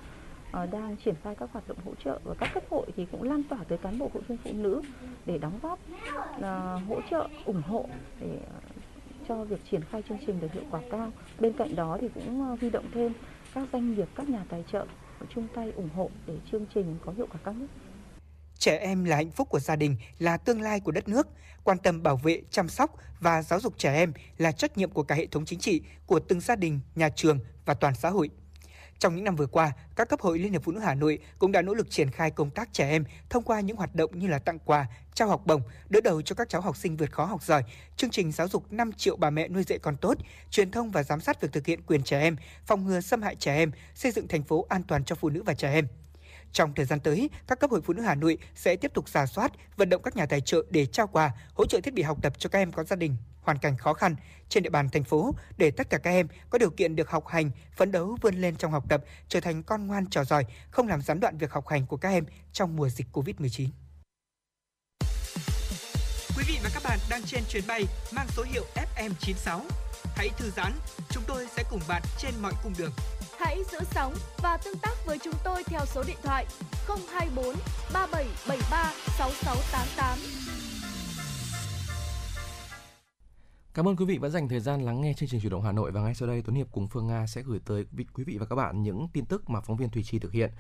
uh, 0.49 0.71
đang 0.73 0.97
triển 0.97 1.15
khai 1.23 1.35
các 1.35 1.53
hoạt 1.53 1.69
động 1.69 1.79
hỗ 1.85 1.95
trợ. 2.05 2.19
Và 2.25 2.35
các 2.35 2.51
cấp 2.55 2.63
hội 2.71 2.87
thì 2.97 3.07
cũng 3.13 3.23
lan 3.23 3.43
tỏa 3.43 3.59
tới 3.69 3.79
cán 3.79 3.99
bộ 3.99 4.11
hội 4.15 4.23
viên 4.29 4.39
phụ 4.39 4.51
nữ 4.55 4.83
để 5.27 5.39
đóng 5.39 5.59
góp 5.63 5.79
uh, 6.37 6.89
hỗ 6.89 7.01
trợ 7.11 7.29
ủng 7.45 7.63
hộ 7.67 7.87
để 8.21 8.39
cho 9.33 9.45
việc 9.45 9.61
triển 9.71 9.81
khai 9.91 10.03
chương 10.09 10.19
trình 10.27 10.41
được 10.41 10.53
hiệu 10.53 10.63
quả 10.71 10.81
cao. 10.91 11.13
Bên 11.41 11.53
cạnh 11.59 11.77
đó 11.77 11.99
thì 12.01 12.09
cũng 12.15 12.49
ờ, 12.49 12.57
huy 12.61 12.71
động 12.71 12.85
thêm 12.95 13.13
các 13.55 13.69
doanh 13.73 13.95
nghiệp, 13.95 14.09
các 14.15 14.29
nhà 14.29 14.45
tài 14.49 14.65
trợ 14.73 14.87
chung 15.35 15.49
tay 15.55 15.73
ủng 15.77 15.89
hộ 15.95 16.11
để 16.27 16.35
chương 16.53 16.67
trình 16.75 16.97
có 17.05 17.13
hiệu 17.17 17.27
quả 17.33 17.41
cao 17.45 17.55
nhất. 17.55 17.71
Trẻ 18.59 18.77
em 18.77 19.05
là 19.05 19.17
hạnh 19.17 19.31
phúc 19.31 19.49
của 19.49 19.61
gia 19.61 19.77
đình, 19.77 19.97
là 20.19 20.37
tương 20.37 20.61
lai 20.61 20.81
của 20.81 20.93
đất 20.93 21.09
nước. 21.09 21.27
Quan 21.65 21.79
tâm 21.79 22.03
bảo 22.03 22.17
vệ, 22.17 22.43
chăm 22.51 22.69
sóc 22.69 22.97
và 23.21 23.43
giáo 23.43 23.61
dục 23.61 23.75
trẻ 23.79 23.95
em 23.95 24.13
là 24.39 24.53
trách 24.53 24.79
nhiệm 24.79 24.91
của 24.91 25.03
cả 25.03 25.15
hệ 25.15 25.27
thống 25.27 25.45
chính 25.45 25.59
trị, 25.59 25.83
của 26.07 26.21
từng 26.21 26.41
gia 26.41 26.57
đình, 26.57 26.81
nhà 26.95 27.09
trường 27.09 27.39
và 27.65 27.75
toàn 27.75 27.95
xã 27.95 28.11
hội. 28.11 28.31
Trong 29.03 29.17
những 29.17 29.25
năm 29.25 29.37
vừa 29.37 29.47
qua, 29.47 29.73
các 29.97 30.09
cấp 30.09 30.21
hội 30.21 30.39
Liên 30.39 30.53
hiệp 30.53 30.63
Phụ 30.63 30.73
nữ 30.73 30.81
Hà 30.81 30.95
Nội 30.95 31.19
cũng 31.39 31.53
đã 31.53 31.63
nỗ 31.63 31.75
lực 31.75 31.91
triển 31.91 32.11
khai 32.11 32.31
công 32.31 32.51
tác 32.51 32.73
trẻ 32.73 32.91
em 32.91 33.05
thông 33.31 33.43
qua 33.43 33.61
những 33.61 33.77
hoạt 33.77 33.95
động 33.95 34.19
như 34.19 34.27
là 34.27 34.39
tặng 34.39 34.59
quà, 34.65 34.87
trao 35.15 35.29
học 35.29 35.47
bổng, 35.47 35.63
đỡ 35.89 36.01
đầu 36.01 36.23
cho 36.23 36.35
các 36.35 36.49
cháu 36.49 36.61
học 36.61 36.77
sinh 36.77 36.97
vượt 36.97 37.13
khó 37.13 37.25
học 37.25 37.43
giỏi, 37.43 37.63
chương 37.97 38.11
trình 38.11 38.33
giáo 38.33 38.49
dục 38.49 38.73
5 38.73 38.93
triệu 38.93 39.17
bà 39.17 39.31
mẹ 39.31 39.49
nuôi 39.49 39.63
dạy 39.63 39.79
con 39.79 39.97
tốt, 39.97 40.19
truyền 40.51 40.71
thông 40.71 40.91
và 40.91 41.03
giám 41.03 41.21
sát 41.21 41.41
việc 41.41 41.53
thực 41.53 41.67
hiện 41.67 41.83
quyền 41.83 42.03
trẻ 42.03 42.21
em, 42.21 42.37
phòng 42.67 42.85
ngừa 42.85 43.01
xâm 43.01 43.23
hại 43.23 43.35
trẻ 43.35 43.57
em, 43.57 43.71
xây 43.95 44.13
dựng 44.13 44.29
thành 44.29 44.43
phố 44.43 44.67
an 44.69 44.83
toàn 44.83 45.05
cho 45.05 45.17
phụ 45.17 45.29
nữ 45.29 45.43
và 45.43 45.55
trẻ 45.55 45.73
em. 45.73 45.87
Trong 46.53 46.75
thời 46.75 46.87
gian 46.87 47.01
tới, 47.01 47.31
các 47.47 47.61
cấp 47.61 47.71
hội 47.71 47.81
phụ 47.85 47.93
nữ 47.93 48.03
Hà 48.03 48.15
Nội 48.15 48.39
sẽ 48.55 48.77
tiếp 48.77 48.91
tục 48.95 49.09
giả 49.09 49.27
soát, 49.27 49.53
vận 49.77 49.89
động 49.89 50.03
các 50.03 50.17
nhà 50.17 50.27
tài 50.27 50.41
trợ 50.41 50.63
để 50.71 50.87
trao 50.87 51.07
quà, 51.07 51.31
hỗ 51.55 51.67
trợ 51.67 51.81
thiết 51.81 51.95
bị 51.95 52.03
học 52.03 52.19
tập 52.23 52.33
cho 52.39 52.49
các 52.49 52.59
em 52.59 52.73
có 52.73 52.85
gia 52.85 52.97
đình 52.97 53.17
hoàn 53.43 53.59
cảnh 53.59 53.77
khó 53.77 53.93
khăn 53.95 54.17
trên 54.49 54.63
địa 54.63 54.71
bàn 54.71 54.89
thành 54.89 55.05
phố 55.05 55.35
để 55.57 55.71
tất 55.71 55.91
cả 55.91 55.99
các 55.99 56.11
em 56.11 56.29
có 56.51 56.59
điều 56.59 56.71
kiện 56.71 56.97
được 56.97 57.11
học 57.11 57.27
hành, 57.27 57.51
phấn 57.77 57.93
đấu 57.93 58.17
vươn 58.23 58.35
lên 58.35 58.57
trong 58.57 58.73
học 58.73 58.85
tập, 58.89 59.05
trở 59.29 59.41
thành 59.41 59.63
con 59.63 59.87
ngoan 59.87 60.07
trò 60.11 60.25
giỏi, 60.25 60.45
không 60.71 60.89
làm 60.89 61.03
gián 61.03 61.21
đoạn 61.21 61.39
việc 61.39 61.53
học 61.53 61.69
hành 61.69 61.87
của 61.87 61.97
các 61.97 62.09
em 62.09 62.25
trong 62.53 62.77
mùa 62.77 62.89
dịch 62.89 63.07
Covid-19. 63.13 63.69
Quý 66.37 66.45
vị 66.49 66.59
và 66.63 66.71
các 66.75 66.83
bạn 66.85 66.99
đang 67.11 67.23
trên 67.23 67.43
chuyến 67.49 67.65
bay 67.67 67.85
mang 68.13 68.27
số 68.29 68.43
hiệu 68.43 68.65
FM96. 68.97 69.61
Hãy 70.17 70.29
thư 70.39 70.51
giãn, 70.51 70.73
chúng 71.11 71.23
tôi 71.27 71.47
sẽ 71.57 71.65
cùng 71.71 71.81
bạn 71.89 72.03
trên 72.19 72.33
mọi 72.43 72.53
cung 72.63 72.73
đường. 72.79 72.93
Hãy 73.39 73.59
giữ 73.73 73.79
sóng 73.95 74.15
và 74.43 74.57
tương 74.65 74.79
tác 74.79 74.95
với 75.07 75.19
chúng 75.25 75.35
tôi 75.45 75.65
theo 75.65 75.81
số 75.87 76.03
điện 76.07 76.19
thoại 76.23 76.47
024 76.87 77.45
3773 77.93 78.93
6688. 79.19 80.72
Cảm 83.75 83.89
ơn 83.89 83.97
quý 83.97 84.05
vị 84.05 84.19
đã 84.23 84.29
dành 84.29 84.49
thời 84.49 84.61
gian 84.61 84.83
lắng 84.83 85.01
nghe 85.01 85.15
chương 85.15 85.29
trình 85.29 85.41
chuyển 85.41 85.53
động 85.53 85.63
Hà 85.63 85.73
Nội 85.73 85.91
và 85.91 86.01
ngay 86.01 86.15
sau 86.15 86.29
đây 86.29 86.43
Tuấn 86.43 86.57
Hiệp 86.57 86.67
cùng 86.73 86.89
Phương 86.89 87.07
Nga 87.07 87.27
sẽ 87.27 87.43
gửi 87.43 87.61
tới 87.65 87.85
quý 88.15 88.25
vị 88.25 88.37
và 88.39 88.47
các 88.47 88.57
bạn 88.57 88.83
những 88.83 89.09
tin 89.13 89.25
tức 89.25 89.51
mà 89.51 89.61
phóng 89.61 89.77
viên 89.77 89.91
Thùy 89.91 90.03
Chi 90.03 90.19
thực 90.19 90.33
hiện. 90.33 90.51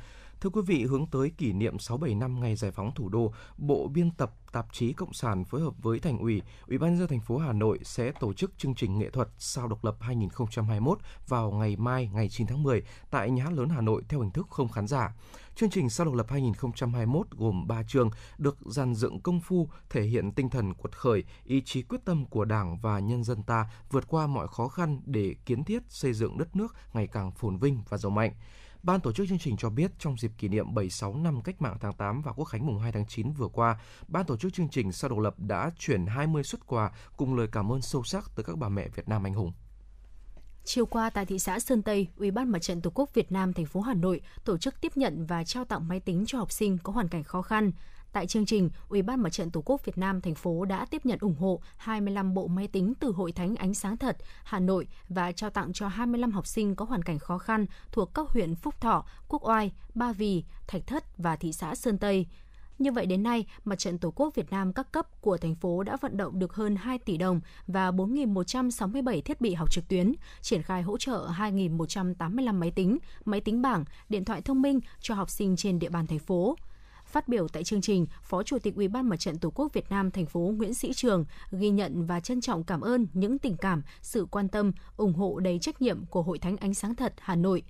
Thưa 0.40 0.50
quý 0.50 0.60
vị, 0.66 0.84
hướng 0.84 1.06
tới 1.06 1.30
kỷ 1.30 1.52
niệm 1.52 1.78
67 1.78 2.14
năm 2.14 2.40
ngày 2.40 2.56
giải 2.56 2.70
phóng 2.70 2.94
thủ 2.94 3.08
đô, 3.08 3.32
Bộ 3.58 3.88
biên 3.88 4.10
tập 4.10 4.34
tạp 4.52 4.66
chí 4.72 4.92
Cộng 4.92 5.12
sản 5.12 5.44
phối 5.44 5.60
hợp 5.60 5.74
với 5.82 5.98
Thành 5.98 6.18
ủy, 6.18 6.42
Ủy 6.68 6.78
ban 6.78 6.90
nhân 6.90 6.98
dân 6.98 7.08
thành 7.08 7.20
phố 7.20 7.38
Hà 7.38 7.52
Nội 7.52 7.78
sẽ 7.82 8.12
tổ 8.20 8.32
chức 8.32 8.58
chương 8.58 8.74
trình 8.74 8.98
nghệ 8.98 9.10
thuật 9.10 9.28
Sao 9.38 9.68
độc 9.68 9.84
lập 9.84 9.96
2021 10.00 10.98
vào 11.28 11.50
ngày 11.50 11.76
mai 11.76 12.10
ngày 12.12 12.28
9 12.28 12.46
tháng 12.46 12.62
10 12.62 12.82
tại 13.10 13.30
Nhà 13.30 13.44
hát 13.44 13.52
lớn 13.52 13.68
Hà 13.68 13.80
Nội 13.80 14.02
theo 14.08 14.20
hình 14.20 14.30
thức 14.30 14.46
không 14.50 14.68
khán 14.68 14.86
giả. 14.86 15.14
Chương 15.54 15.70
trình 15.70 15.90
Sao 15.90 16.04
độc 16.04 16.14
lập 16.14 16.26
2021 16.28 17.26
gồm 17.30 17.66
3 17.66 17.82
chương 17.82 18.10
được 18.38 18.58
dàn 18.60 18.94
dựng 18.94 19.20
công 19.20 19.40
phu 19.40 19.68
thể 19.90 20.02
hiện 20.02 20.32
tinh 20.32 20.50
thần 20.50 20.74
cuột 20.74 20.92
khởi, 20.92 21.24
ý 21.44 21.62
chí 21.64 21.82
quyết 21.82 21.98
tâm 22.04 22.26
của 22.26 22.44
Đảng 22.44 22.78
và 22.78 22.98
nhân 22.98 23.24
dân 23.24 23.42
ta 23.42 23.70
vượt 23.90 24.04
qua 24.08 24.26
mọi 24.26 24.48
khó 24.48 24.68
khăn 24.68 25.00
để 25.04 25.34
kiến 25.46 25.64
thiết 25.64 25.82
xây 25.88 26.12
dựng 26.12 26.38
đất 26.38 26.56
nước 26.56 26.74
ngày 26.92 27.06
càng 27.06 27.32
phồn 27.32 27.56
vinh 27.56 27.82
và 27.88 27.98
giàu 27.98 28.10
mạnh. 28.10 28.32
Ban 28.82 29.00
tổ 29.00 29.12
chức 29.12 29.28
chương 29.28 29.38
trình 29.38 29.56
cho 29.56 29.70
biết 29.70 29.90
trong 29.98 30.16
dịp 30.18 30.32
kỷ 30.38 30.48
niệm 30.48 30.74
76 30.74 31.14
năm 31.14 31.42
Cách 31.42 31.62
mạng 31.62 31.76
tháng 31.80 31.92
8 31.92 32.22
và 32.22 32.32
Quốc 32.32 32.44
khánh 32.44 32.66
mùng 32.66 32.78
2 32.78 32.92
tháng 32.92 33.06
9 33.06 33.32
vừa 33.32 33.48
qua, 33.48 33.80
ban 34.08 34.26
tổ 34.26 34.36
chức 34.36 34.54
chương 34.54 34.68
trình 34.68 34.92
Sao 34.92 35.10
độc 35.10 35.18
lập 35.18 35.34
đã 35.38 35.70
chuyển 35.78 36.06
20 36.06 36.42
xuất 36.42 36.66
quà 36.66 36.92
cùng 37.16 37.34
lời 37.34 37.46
cảm 37.52 37.72
ơn 37.72 37.82
sâu 37.82 38.02
sắc 38.02 38.30
tới 38.36 38.44
các 38.44 38.58
bà 38.58 38.68
mẹ 38.68 38.88
Việt 38.88 39.08
Nam 39.08 39.26
anh 39.26 39.34
hùng. 39.34 39.52
Chiều 40.64 40.86
qua 40.86 41.10
tại 41.10 41.26
thị 41.26 41.38
xã 41.38 41.58
Sơn 41.58 41.82
Tây, 41.82 42.08
Ủy 42.16 42.30
ban 42.30 42.48
Mặt 42.48 42.58
trận 42.58 42.80
Tổ 42.80 42.90
quốc 42.94 43.14
Việt 43.14 43.32
Nam 43.32 43.52
thành 43.52 43.66
phố 43.66 43.80
Hà 43.80 43.94
Nội 43.94 44.20
tổ 44.44 44.58
chức 44.58 44.80
tiếp 44.80 44.96
nhận 44.96 45.26
và 45.26 45.44
trao 45.44 45.64
tặng 45.64 45.88
máy 45.88 46.00
tính 46.00 46.24
cho 46.26 46.38
học 46.38 46.52
sinh 46.52 46.78
có 46.82 46.92
hoàn 46.92 47.08
cảnh 47.08 47.22
khó 47.22 47.42
khăn. 47.42 47.72
Tại 48.12 48.26
chương 48.26 48.46
trình, 48.46 48.70
Ủy 48.88 49.02
ban 49.02 49.20
Mặt 49.20 49.32
trận 49.32 49.50
Tổ 49.50 49.62
quốc 49.64 49.84
Việt 49.84 49.98
Nam 49.98 50.20
thành 50.20 50.34
phố 50.34 50.64
đã 50.64 50.84
tiếp 50.84 51.06
nhận 51.06 51.18
ủng 51.20 51.36
hộ 51.36 51.60
25 51.76 52.34
bộ 52.34 52.46
máy 52.46 52.68
tính 52.68 52.94
từ 53.00 53.12
Hội 53.12 53.32
Thánh 53.32 53.56
Ánh 53.56 53.74
Sáng 53.74 53.96
Thật 53.96 54.16
Hà 54.44 54.58
Nội 54.58 54.86
và 55.08 55.32
trao 55.32 55.50
tặng 55.50 55.72
cho 55.72 55.88
25 55.88 56.32
học 56.32 56.46
sinh 56.46 56.74
có 56.76 56.84
hoàn 56.84 57.02
cảnh 57.02 57.18
khó 57.18 57.38
khăn 57.38 57.66
thuộc 57.92 58.14
các 58.14 58.28
huyện 58.28 58.54
Phúc 58.54 58.74
Thọ, 58.80 59.04
Quốc 59.28 59.48
Oai, 59.48 59.72
Ba 59.94 60.12
Vì, 60.12 60.44
Thạch 60.66 60.86
Thất 60.86 61.18
và 61.18 61.36
thị 61.36 61.52
xã 61.52 61.74
Sơn 61.74 61.98
Tây. 61.98 62.26
Như 62.82 62.92
vậy 62.92 63.06
đến 63.06 63.22
nay, 63.22 63.46
Mặt 63.64 63.78
trận 63.78 63.98
Tổ 63.98 64.12
quốc 64.16 64.34
Việt 64.34 64.50
Nam 64.50 64.72
các 64.72 64.92
cấp 64.92 65.20
của 65.20 65.36
thành 65.36 65.54
phố 65.54 65.82
đã 65.82 65.96
vận 66.00 66.16
động 66.16 66.38
được 66.38 66.54
hơn 66.54 66.76
2 66.76 66.98
tỷ 66.98 67.16
đồng 67.16 67.40
và 67.66 67.90
4.167 67.90 69.20
thiết 69.20 69.40
bị 69.40 69.54
học 69.54 69.72
trực 69.72 69.88
tuyến, 69.88 70.12
triển 70.40 70.62
khai 70.62 70.82
hỗ 70.82 70.98
trợ 70.98 71.28
2.185 71.36 72.54
máy 72.54 72.70
tính, 72.70 72.98
máy 73.24 73.40
tính 73.40 73.62
bảng, 73.62 73.84
điện 74.08 74.24
thoại 74.24 74.42
thông 74.42 74.62
minh 74.62 74.80
cho 75.00 75.14
học 75.14 75.30
sinh 75.30 75.56
trên 75.56 75.78
địa 75.78 75.88
bàn 75.88 76.06
thành 76.06 76.18
phố. 76.18 76.56
Phát 77.06 77.28
biểu 77.28 77.48
tại 77.48 77.64
chương 77.64 77.80
trình, 77.80 78.06
Phó 78.22 78.42
Chủ 78.42 78.58
tịch 78.58 78.74
Ủy 78.74 78.88
ban 78.88 79.08
Mặt 79.08 79.16
trận 79.16 79.38
Tổ 79.38 79.50
quốc 79.54 79.72
Việt 79.72 79.90
Nam 79.90 80.10
thành 80.10 80.26
phố 80.26 80.40
Nguyễn 80.40 80.74
Sĩ 80.74 80.92
Trường 80.92 81.24
ghi 81.52 81.70
nhận 81.70 82.06
và 82.06 82.20
trân 82.20 82.40
trọng 82.40 82.64
cảm 82.64 82.80
ơn 82.80 83.06
những 83.12 83.38
tình 83.38 83.56
cảm, 83.56 83.82
sự 84.00 84.26
quan 84.30 84.48
tâm, 84.48 84.72
ủng 84.96 85.14
hộ 85.14 85.40
đầy 85.40 85.58
trách 85.58 85.82
nhiệm 85.82 86.06
của 86.06 86.22
Hội 86.22 86.38
Thánh 86.38 86.56
Ánh 86.56 86.74
Sáng 86.74 86.94
Thật 86.94 87.14
Hà 87.18 87.34
Nội 87.36 87.62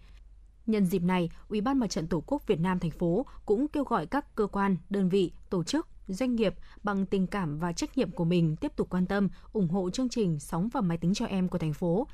Nhân 0.67 0.87
dịp 0.87 1.03
này, 1.03 1.31
Ủy 1.49 1.61
ban 1.61 1.79
Mặt 1.79 1.87
trận 1.87 2.07
Tổ 2.07 2.23
quốc 2.27 2.47
Việt 2.47 2.61
Nam 2.61 2.79
thành 2.79 2.91
phố 2.91 3.27
cũng 3.47 3.69
kêu 3.69 3.85
gọi 3.85 4.07
các 4.07 4.35
cơ 4.35 4.47
quan, 4.47 4.77
đơn 4.91 5.09
vị, 5.09 5.33
tổ 5.51 5.65
chức, 5.65 5.89
doanh 6.09 6.35
nghiệp 6.37 6.55
bằng 6.83 7.07
tình 7.07 7.27
cảm 7.27 7.59
và 7.59 7.73
trách 7.73 7.99
nhiệm 7.99 8.11
của 8.11 8.25
mình 8.25 8.57
tiếp 8.57 8.77
tục 8.77 8.91
quan 8.91 9.07
tâm, 9.07 9.29
ủng 9.53 9.69
hộ 9.69 9.91
chương 9.91 10.09
trình 10.09 10.39
Sóng 10.39 10.69
và 10.73 10.81
máy 10.81 10.99
tính 10.99 11.15
cho 11.15 11.27
em 11.27 11.49
của 11.49 11.59
thành 11.59 11.73
phố. 11.73 12.07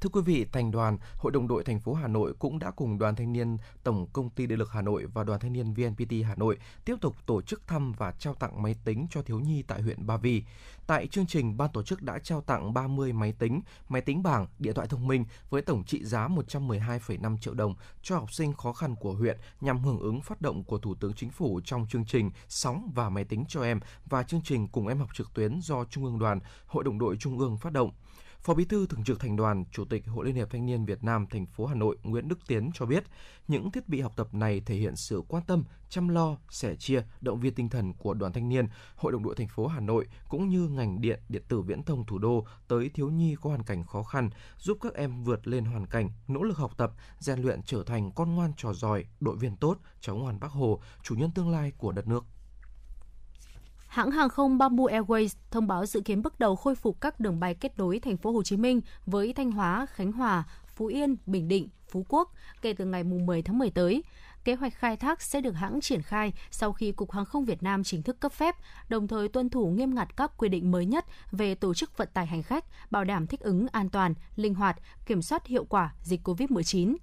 Thưa 0.00 0.08
quý 0.12 0.20
vị, 0.24 0.46
thành 0.52 0.70
đoàn, 0.70 0.98
Hội 1.16 1.32
đồng 1.32 1.48
đội 1.48 1.64
thành 1.64 1.80
phố 1.80 1.94
Hà 1.94 2.08
Nội 2.08 2.34
cũng 2.38 2.58
đã 2.58 2.70
cùng 2.70 2.98
Đoàn 2.98 3.16
Thanh 3.16 3.32
niên 3.32 3.56
Tổng 3.82 4.06
công 4.12 4.30
ty 4.30 4.46
Điện 4.46 4.58
lực 4.58 4.72
Hà 4.72 4.82
Nội 4.82 5.06
và 5.14 5.24
Đoàn 5.24 5.40
Thanh 5.40 5.52
niên 5.52 5.74
VNPT 5.74 6.12
Hà 6.24 6.34
Nội 6.34 6.58
tiếp 6.84 6.96
tục 7.00 7.16
tổ 7.26 7.42
chức 7.42 7.66
thăm 7.66 7.92
và 7.92 8.12
trao 8.12 8.34
tặng 8.34 8.62
máy 8.62 8.76
tính 8.84 9.06
cho 9.10 9.22
thiếu 9.22 9.40
nhi 9.40 9.62
tại 9.62 9.82
huyện 9.82 10.06
Ba 10.06 10.16
Vì. 10.16 10.42
Tại 10.86 11.06
chương 11.06 11.26
trình, 11.26 11.56
ban 11.56 11.70
tổ 11.72 11.82
chức 11.82 12.02
đã 12.02 12.18
trao 12.18 12.40
tặng 12.40 12.74
30 12.74 13.12
máy 13.12 13.32
tính, 13.32 13.60
máy 13.88 14.02
tính 14.02 14.22
bảng, 14.22 14.46
điện 14.58 14.74
thoại 14.74 14.88
thông 14.88 15.06
minh 15.06 15.24
với 15.50 15.62
tổng 15.62 15.84
trị 15.84 16.04
giá 16.04 16.28
112,5 16.28 17.38
triệu 17.38 17.54
đồng 17.54 17.74
cho 18.02 18.16
học 18.16 18.32
sinh 18.32 18.52
khó 18.52 18.72
khăn 18.72 18.94
của 19.00 19.12
huyện 19.12 19.38
nhằm 19.60 19.78
hưởng 19.78 19.98
ứng 19.98 20.20
phát 20.20 20.40
động 20.40 20.64
của 20.64 20.78
Thủ 20.78 20.94
tướng 20.94 21.12
Chính 21.12 21.30
phủ 21.30 21.60
trong 21.64 21.86
chương 21.88 22.04
trình 22.04 22.30
Sóng 22.48 22.90
và 22.94 23.08
máy 23.08 23.24
tính 23.24 23.44
cho 23.48 23.62
em 23.62 23.80
và 24.06 24.22
chương 24.22 24.42
trình 24.44 24.68
Cùng 24.68 24.88
em 24.88 24.98
học 24.98 25.08
trực 25.14 25.34
tuyến 25.34 25.60
do 25.62 25.84
Trung 25.84 26.04
ương 26.04 26.18
Đoàn, 26.18 26.40
Hội 26.66 26.84
đồng 26.84 26.98
đội 26.98 27.16
Trung 27.16 27.38
ương 27.38 27.56
phát 27.56 27.72
động. 27.72 27.90
Phó 28.46 28.54
Bí 28.54 28.64
thư 28.64 28.86
Thường 28.86 29.04
trực 29.04 29.20
Thành 29.20 29.36
đoàn, 29.36 29.64
Chủ 29.72 29.84
tịch 29.84 30.06
Hội 30.06 30.26
Liên 30.26 30.34
hiệp 30.34 30.50
Thanh 30.50 30.66
niên 30.66 30.84
Việt 30.84 31.04
Nam 31.04 31.26
thành 31.30 31.46
phố 31.46 31.66
Hà 31.66 31.74
Nội 31.74 31.96
Nguyễn 32.02 32.28
Đức 32.28 32.38
Tiến 32.46 32.70
cho 32.74 32.86
biết, 32.86 33.04
những 33.48 33.70
thiết 33.70 33.88
bị 33.88 34.00
học 34.00 34.12
tập 34.16 34.34
này 34.34 34.60
thể 34.66 34.74
hiện 34.74 34.96
sự 34.96 35.22
quan 35.28 35.42
tâm, 35.46 35.64
chăm 35.88 36.08
lo, 36.08 36.36
sẻ 36.50 36.76
chia, 36.76 37.02
động 37.20 37.40
viên 37.40 37.54
tinh 37.54 37.68
thần 37.68 37.92
của 37.92 38.14
đoàn 38.14 38.32
thanh 38.32 38.48
niên, 38.48 38.66
Hội 38.96 39.12
đồng 39.12 39.22
đội 39.22 39.34
thành 39.34 39.48
phố 39.48 39.66
Hà 39.66 39.80
Nội 39.80 40.06
cũng 40.28 40.48
như 40.48 40.68
ngành 40.68 41.00
điện, 41.00 41.20
điện 41.28 41.42
tử 41.48 41.60
viễn 41.60 41.82
thông 41.82 42.06
thủ 42.06 42.18
đô 42.18 42.46
tới 42.68 42.90
thiếu 42.94 43.10
nhi 43.10 43.36
có 43.40 43.50
hoàn 43.50 43.62
cảnh 43.62 43.84
khó 43.84 44.02
khăn, 44.02 44.30
giúp 44.58 44.78
các 44.80 44.94
em 44.94 45.24
vượt 45.24 45.46
lên 45.46 45.64
hoàn 45.64 45.86
cảnh, 45.86 46.10
nỗ 46.28 46.42
lực 46.42 46.58
học 46.58 46.72
tập, 46.76 46.92
rèn 47.18 47.38
luyện 47.38 47.62
trở 47.62 47.82
thành 47.86 48.12
con 48.12 48.34
ngoan 48.34 48.52
trò 48.56 48.72
giỏi, 48.72 49.04
đội 49.20 49.36
viên 49.36 49.56
tốt, 49.56 49.78
cháu 50.00 50.16
ngoan 50.16 50.40
Bác 50.40 50.50
Hồ, 50.52 50.80
chủ 51.02 51.14
nhân 51.14 51.30
tương 51.34 51.50
lai 51.50 51.72
của 51.78 51.92
đất 51.92 52.08
nước. 52.08 52.24
Hãng 53.96 54.10
hàng 54.10 54.28
không 54.28 54.58
Bamboo 54.58 54.84
Airways 54.84 55.36
thông 55.50 55.66
báo 55.66 55.86
dự 55.86 56.00
kiến 56.00 56.22
bước 56.22 56.38
đầu 56.38 56.56
khôi 56.56 56.74
phục 56.74 57.00
các 57.00 57.20
đường 57.20 57.40
bay 57.40 57.54
kết 57.54 57.78
nối 57.78 57.98
thành 57.98 58.16
phố 58.16 58.32
Hồ 58.32 58.42
Chí 58.42 58.56
Minh 58.56 58.80
với 59.06 59.32
Thanh 59.32 59.50
Hóa, 59.50 59.86
Khánh 59.86 60.12
Hòa, 60.12 60.44
Phú 60.74 60.86
Yên, 60.86 61.16
Bình 61.26 61.48
Định, 61.48 61.68
Phú 61.90 62.06
Quốc 62.08 62.32
kể 62.62 62.72
từ 62.72 62.84
ngày 62.84 63.04
10 63.04 63.42
tháng 63.42 63.58
10 63.58 63.70
tới. 63.70 64.02
Kế 64.44 64.54
hoạch 64.54 64.74
khai 64.74 64.96
thác 64.96 65.22
sẽ 65.22 65.40
được 65.40 65.52
hãng 65.52 65.80
triển 65.80 66.02
khai 66.02 66.32
sau 66.50 66.72
khi 66.72 66.92
Cục 66.92 67.12
Hàng 67.12 67.24
không 67.24 67.44
Việt 67.44 67.62
Nam 67.62 67.84
chính 67.84 68.02
thức 68.02 68.20
cấp 68.20 68.32
phép, 68.32 68.56
đồng 68.88 69.08
thời 69.08 69.28
tuân 69.28 69.50
thủ 69.50 69.66
nghiêm 69.66 69.94
ngặt 69.94 70.16
các 70.16 70.32
quy 70.36 70.48
định 70.48 70.70
mới 70.70 70.86
nhất 70.86 71.04
về 71.32 71.54
tổ 71.54 71.74
chức 71.74 71.98
vận 71.98 72.08
tải 72.14 72.26
hành 72.26 72.42
khách, 72.42 72.64
bảo 72.90 73.04
đảm 73.04 73.26
thích 73.26 73.40
ứng 73.40 73.66
an 73.72 73.88
toàn, 73.88 74.14
linh 74.36 74.54
hoạt, 74.54 74.76
kiểm 75.06 75.22
soát 75.22 75.46
hiệu 75.46 75.64
quả 75.64 75.94
dịch 76.02 76.28
COVID-19. 76.28 76.96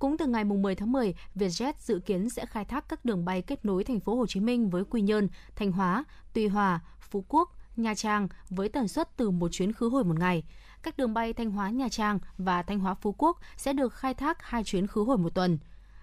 Cũng 0.00 0.16
từ 0.16 0.26
ngày 0.26 0.44
10 0.44 0.74
tháng 0.74 0.92
10, 0.92 1.14
Vietjet 1.34 1.72
dự 1.78 1.98
kiến 1.98 2.30
sẽ 2.30 2.46
khai 2.46 2.64
thác 2.64 2.88
các 2.88 3.04
đường 3.04 3.24
bay 3.24 3.42
kết 3.42 3.64
nối 3.64 3.84
thành 3.84 4.00
phố 4.00 4.16
Hồ 4.16 4.26
Chí 4.26 4.40
Minh 4.40 4.70
với 4.70 4.84
Quy 4.84 5.00
Nhơn, 5.00 5.28
Thanh 5.56 5.72
Hóa, 5.72 6.04
Tuy 6.32 6.46
Hòa, 6.46 6.80
Phú 7.00 7.24
Quốc, 7.28 7.56
Nha 7.76 7.94
Trang 7.94 8.28
với 8.50 8.68
tần 8.68 8.88
suất 8.88 9.16
từ 9.16 9.30
một 9.30 9.48
chuyến 9.48 9.72
khứ 9.72 9.88
hồi 9.88 10.04
một 10.04 10.18
ngày. 10.18 10.44
Các 10.82 10.96
đường 10.96 11.14
bay 11.14 11.32
Thanh 11.32 11.50
Hóa 11.50 11.70
Nha 11.70 11.88
Trang 11.88 12.18
và 12.38 12.62
Thanh 12.62 12.78
Hóa 12.78 12.94
Phú 12.94 13.14
Quốc 13.18 13.38
sẽ 13.56 13.72
được 13.72 13.94
khai 13.94 14.14
thác 14.14 14.42
hai 14.42 14.64
chuyến 14.64 14.86
khứ 14.86 15.04
hồi 15.04 15.18
một 15.18 15.34
tuần. 15.34 15.58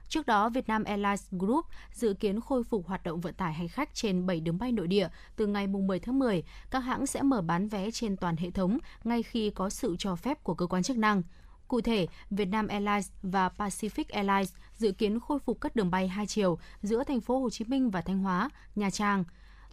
Trước 0.09 0.25
đó, 0.25 0.49
Vietnam 0.49 0.83
Airlines 0.83 1.27
Group 1.31 1.65
dự 1.93 2.13
kiến 2.13 2.41
khôi 2.41 2.63
phục 2.63 2.87
hoạt 2.87 3.03
động 3.03 3.21
vận 3.21 3.33
tải 3.33 3.53
hành 3.53 3.67
khách 3.67 3.93
trên 3.93 4.25
7 4.25 4.39
đường 4.39 4.57
bay 4.57 4.71
nội 4.71 4.87
địa 4.87 5.09
từ 5.35 5.47
ngày 5.47 5.67
10 5.67 5.99
tháng 5.99 6.19
10. 6.19 6.43
Các 6.71 6.79
hãng 6.79 7.05
sẽ 7.05 7.21
mở 7.21 7.41
bán 7.41 7.67
vé 7.67 7.91
trên 7.91 8.17
toàn 8.17 8.37
hệ 8.37 8.51
thống 8.51 8.77
ngay 9.03 9.23
khi 9.23 9.49
có 9.49 9.69
sự 9.69 9.95
cho 9.99 10.15
phép 10.15 10.43
của 10.43 10.53
cơ 10.53 10.65
quan 10.67 10.83
chức 10.83 10.97
năng. 10.97 11.21
Cụ 11.67 11.81
thể, 11.81 12.07
Vietnam 12.29 12.67
Airlines 12.67 13.09
và 13.21 13.49
Pacific 13.57 14.03
Airlines 14.09 14.53
dự 14.77 14.91
kiến 14.91 15.19
khôi 15.19 15.39
phục 15.39 15.61
các 15.61 15.75
đường 15.75 15.91
bay 15.91 16.07
hai 16.07 16.27
chiều 16.27 16.59
giữa 16.81 17.03
thành 17.03 17.21
phố 17.21 17.39
Hồ 17.39 17.49
Chí 17.49 17.65
Minh 17.65 17.89
và 17.89 18.01
Thanh 18.01 18.19
Hóa, 18.19 18.49
Nha 18.75 18.89
Trang, 18.89 19.23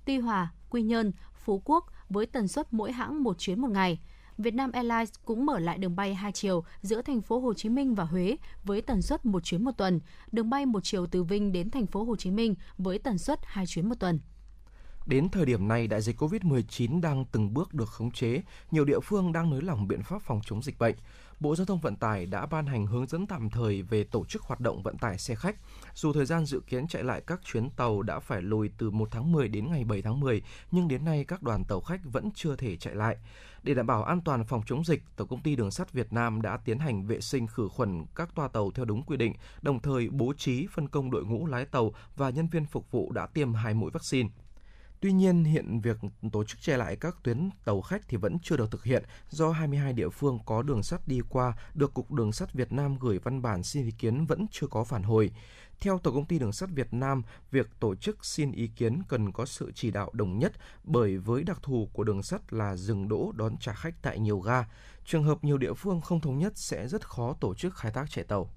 Tuy 0.05 0.19
Hòa, 0.19 0.53
Quy 0.71 0.83
Nhơn, 0.83 1.13
Phú 1.45 1.63
Quốc 1.65 1.87
với 2.09 2.27
tần 2.27 2.49
suất 2.49 2.73
mỗi 2.73 2.93
hãng 2.93 3.23
một 3.23 3.39
chuyến 3.39 3.61
một 3.61 3.71
ngày. 3.71 3.99
Vietnam 4.39 4.73
Airlines 4.73 5.13
cũng 5.25 5.47
mở 5.47 5.59
lại 5.59 5.79
đường 5.79 5.97
bay 5.97 6.15
hai 6.15 6.33
chiều 6.33 6.65
giữa 6.83 7.03
thành 7.03 7.23
phố 7.23 7.41
Hồ 7.41 7.55
Chí 7.55 7.69
Minh 7.69 7.95
và 7.95 8.05
Huế 8.05 8.37
với 8.65 8.83
tần 8.83 9.03
suất 9.03 9.27
một 9.27 9.45
chuyến 9.45 9.65
một 9.65 9.73
tuần, 9.77 10.01
đường 10.33 10.51
bay 10.51 10.67
một 10.67 10.81
chiều 10.83 11.07
từ 11.07 11.25
Vinh 11.25 11.53
đến 11.53 11.71
thành 11.71 11.87
phố 11.87 12.05
Hồ 12.05 12.17
Chí 12.17 12.31
Minh 12.31 12.55
với 12.79 12.99
tần 12.99 13.19
suất 13.19 13.41
hai 13.45 13.67
chuyến 13.67 13.89
một 13.89 13.95
tuần. 14.01 14.21
Đến 15.07 15.29
thời 15.29 15.47
điểm 15.47 15.69
này, 15.69 15.87
đại 15.87 16.01
dịch 16.03 16.23
COVID-19 16.23 17.01
đang 17.01 17.25
từng 17.33 17.55
bước 17.55 17.75
được 17.75 17.89
khống 17.89 18.11
chế, 18.11 18.43
nhiều 18.71 18.85
địa 18.85 19.01
phương 19.01 19.33
đang 19.33 19.51
nới 19.51 19.63
lỏng 19.63 19.89
biện 19.89 20.03
pháp 20.03 20.23
phòng 20.23 20.41
chống 20.47 20.63
dịch 20.63 20.79
bệnh. 20.79 20.95
Bộ 21.45 21.57
Giao 21.57 21.65
thông 21.65 21.81
Vận 21.81 21.97
tải 21.97 22.27
đã 22.27 22.47
ban 22.47 22.67
hành 22.67 22.87
hướng 22.87 23.07
dẫn 23.07 23.27
tạm 23.27 23.51
thời 23.51 23.83
về 23.83 24.05
tổ 24.05 24.25
chức 24.25 24.43
hoạt 24.43 24.61
động 24.61 24.83
vận 24.83 24.99
tải 24.99 25.19
xe 25.19 25.35
khách. 25.35 25.57
Dù 25.95 26.13
thời 26.13 26.27
gian 26.27 26.47
dự 26.47 26.61
kiến 26.67 26.87
chạy 26.87 27.05
lại 27.05 27.23
các 27.27 27.41
chuyến 27.45 27.71
tàu 27.71 28.03
đã 28.03 28.21
phải 28.21 28.43
lùi 28.43 28.71
từ 28.79 28.91
1 28.91 29.09
tháng 29.11 29.33
10 29.33 29.49
đến 29.49 29.71
ngày 29.71 29.85
7 29.85 30.03
tháng 30.03 30.21
10, 30.21 30.43
nhưng 30.71 30.89
đến 30.89 31.05
nay 31.05 31.25
các 31.29 31.43
đoàn 31.43 31.65
tàu 31.65 31.81
khách 31.81 32.01
vẫn 32.05 32.31
chưa 32.35 32.57
thể 32.57 32.77
chạy 32.77 32.95
lại. 32.95 33.17
Để 33.63 33.75
đảm 33.75 33.87
bảo 33.87 34.05
an 34.05 34.21
toàn 34.21 34.45
phòng 34.45 34.63
chống 34.67 34.85
dịch, 34.85 35.03
Tổng 35.17 35.29
công 35.29 35.43
ty 35.43 35.57
Đường 35.57 35.71
sắt 35.71 35.93
Việt 35.93 36.13
Nam 36.13 36.43
đã 36.43 36.57
tiến 36.57 36.79
hành 36.79 37.07
vệ 37.07 37.21
sinh 37.21 37.47
khử 37.47 37.69
khuẩn 37.69 38.05
các 38.15 38.35
toa 38.35 38.49
tàu 38.49 38.71
theo 38.71 38.85
đúng 38.85 39.03
quy 39.03 39.17
định, 39.17 39.35
đồng 39.63 39.81
thời 39.81 40.09
bố 40.09 40.33
trí 40.37 40.67
phân 40.67 40.89
công 40.89 41.11
đội 41.11 41.25
ngũ 41.25 41.47
lái 41.47 41.65
tàu 41.65 41.93
và 42.17 42.31
nhân 42.31 42.49
viên 42.49 42.67
phục 42.67 42.91
vụ 42.91 43.13
đã 43.13 43.27
tiêm 43.27 43.55
hai 43.55 43.75
mũi 43.75 43.91
vaccine. 43.91 44.29
Tuy 45.05 45.13
nhiên, 45.13 45.45
hiện 45.45 45.81
việc 45.81 45.97
tổ 46.33 46.45
chức 46.45 46.61
che 46.61 46.77
lại 46.77 46.97
các 46.97 47.17
tuyến 47.23 47.51
tàu 47.65 47.83
khách 47.83 48.09
thì 48.09 48.17
vẫn 48.17 48.39
chưa 48.43 48.57
được 48.57 48.71
thực 48.71 48.85
hiện 48.85 49.05
do 49.31 49.51
22 49.51 49.93
địa 49.93 50.09
phương 50.09 50.39
có 50.47 50.63
đường 50.63 50.83
sắt 50.83 51.09
đi 51.09 51.21
qua 51.29 51.53
được 51.75 51.95
Cục 51.95 52.13
Đường 52.13 52.33
sắt 52.33 52.53
Việt 52.53 52.73
Nam 52.73 52.99
gửi 52.99 53.19
văn 53.19 53.43
bản 53.43 53.63
xin 53.63 53.85
ý 53.85 53.91
kiến 53.99 54.27
vẫn 54.27 54.47
chưa 54.51 54.67
có 54.67 54.85
phản 54.85 55.03
hồi. 55.03 55.31
Theo 55.81 55.99
Tổng 55.99 56.15
công 56.15 56.25
ty 56.25 56.39
Đường 56.39 56.53
sắt 56.53 56.71
Việt 56.71 56.95
Nam, 56.95 57.23
việc 57.51 57.67
tổ 57.81 57.95
chức 57.95 58.25
xin 58.25 58.53
ý 58.53 58.67
kiến 58.67 59.03
cần 59.09 59.33
có 59.33 59.47
sự 59.47 59.73
chỉ 59.75 59.91
đạo 59.91 60.11
đồng 60.13 60.39
nhất 60.39 60.53
bởi 60.85 61.19
với 61.19 61.45
đặc 61.45 61.59
thù 61.63 61.89
của 61.93 62.05
đường 62.05 62.23
sắt 62.23 62.53
là 62.53 62.77
dừng 62.77 63.09
đỗ 63.09 63.33
đón 63.37 63.57
trả 63.61 63.73
khách 63.73 64.03
tại 64.03 64.19
nhiều 64.19 64.41
ga. 64.41 64.65
Trường 65.05 65.25
hợp 65.25 65.45
nhiều 65.45 65.59
địa 65.59 65.75
phương 65.75 66.01
không 66.01 66.21
thống 66.21 66.39
nhất 66.39 66.53
sẽ 66.57 66.89
rất 66.89 67.09
khó 67.09 67.37
tổ 67.41 67.55
chức 67.55 67.77
khai 67.77 67.93
thác 67.93 68.11
chạy 68.11 68.25
tàu. 68.25 68.51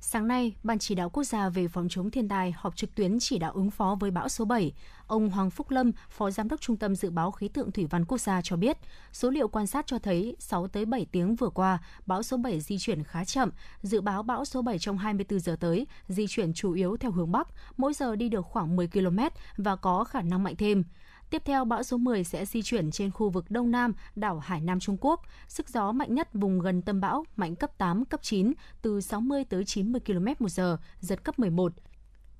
Sáng 0.00 0.28
nay, 0.28 0.54
Ban 0.62 0.78
chỉ 0.78 0.94
đạo 0.94 1.10
quốc 1.10 1.24
gia 1.24 1.48
về 1.48 1.68
phòng 1.68 1.88
chống 1.90 2.10
thiên 2.10 2.28
tai 2.28 2.54
họp 2.56 2.76
trực 2.76 2.94
tuyến 2.94 3.18
chỉ 3.20 3.38
đạo 3.38 3.52
ứng 3.52 3.70
phó 3.70 3.96
với 4.00 4.10
bão 4.10 4.28
số 4.28 4.44
7. 4.44 4.72
Ông 5.06 5.30
Hoàng 5.30 5.50
Phúc 5.50 5.70
Lâm, 5.70 5.92
Phó 6.10 6.30
Giám 6.30 6.48
đốc 6.48 6.60
Trung 6.60 6.76
tâm 6.76 6.96
Dự 6.96 7.10
báo 7.10 7.30
Khí 7.30 7.48
tượng 7.48 7.72
Thủy 7.72 7.86
văn 7.90 8.04
Quốc 8.04 8.18
gia 8.18 8.40
cho 8.42 8.56
biết, 8.56 8.76
số 9.12 9.30
liệu 9.30 9.48
quan 9.48 9.66
sát 9.66 9.86
cho 9.86 9.98
thấy 9.98 10.36
6 10.38 10.68
tới 10.68 10.84
7 10.84 11.06
tiếng 11.12 11.36
vừa 11.36 11.48
qua, 11.48 11.78
bão 12.06 12.22
số 12.22 12.36
7 12.36 12.60
di 12.60 12.78
chuyển 12.78 13.04
khá 13.04 13.24
chậm. 13.24 13.50
Dự 13.82 14.00
báo 14.00 14.22
bão 14.22 14.44
số 14.44 14.62
7 14.62 14.78
trong 14.78 14.98
24 14.98 15.40
giờ 15.40 15.56
tới 15.60 15.86
di 16.08 16.26
chuyển 16.28 16.52
chủ 16.52 16.72
yếu 16.72 16.96
theo 16.96 17.10
hướng 17.10 17.32
Bắc, 17.32 17.48
mỗi 17.76 17.94
giờ 17.94 18.16
đi 18.16 18.28
được 18.28 18.46
khoảng 18.46 18.76
10 18.76 18.88
km 18.88 19.18
và 19.56 19.76
có 19.76 20.04
khả 20.04 20.22
năng 20.22 20.42
mạnh 20.42 20.56
thêm. 20.56 20.84
Tiếp 21.30 21.42
theo, 21.44 21.64
bão 21.64 21.82
số 21.82 21.96
10 21.96 22.24
sẽ 22.24 22.44
di 22.44 22.62
chuyển 22.62 22.90
trên 22.90 23.10
khu 23.10 23.30
vực 23.30 23.50
Đông 23.50 23.70
Nam, 23.70 23.92
đảo 24.14 24.38
Hải 24.38 24.60
Nam 24.60 24.80
Trung 24.80 24.96
Quốc. 25.00 25.22
Sức 25.48 25.68
gió 25.68 25.92
mạnh 25.92 26.14
nhất 26.14 26.28
vùng 26.34 26.60
gần 26.60 26.82
tâm 26.82 27.00
bão, 27.00 27.24
mạnh 27.36 27.56
cấp 27.56 27.78
8, 27.78 28.04
cấp 28.04 28.20
9, 28.22 28.52
từ 28.82 29.00
60 29.00 29.44
tới 29.44 29.64
90 29.64 30.00
km 30.06 30.26
một 30.38 30.48
giờ, 30.48 30.78
giật 31.00 31.24
cấp 31.24 31.38
11. 31.38 31.72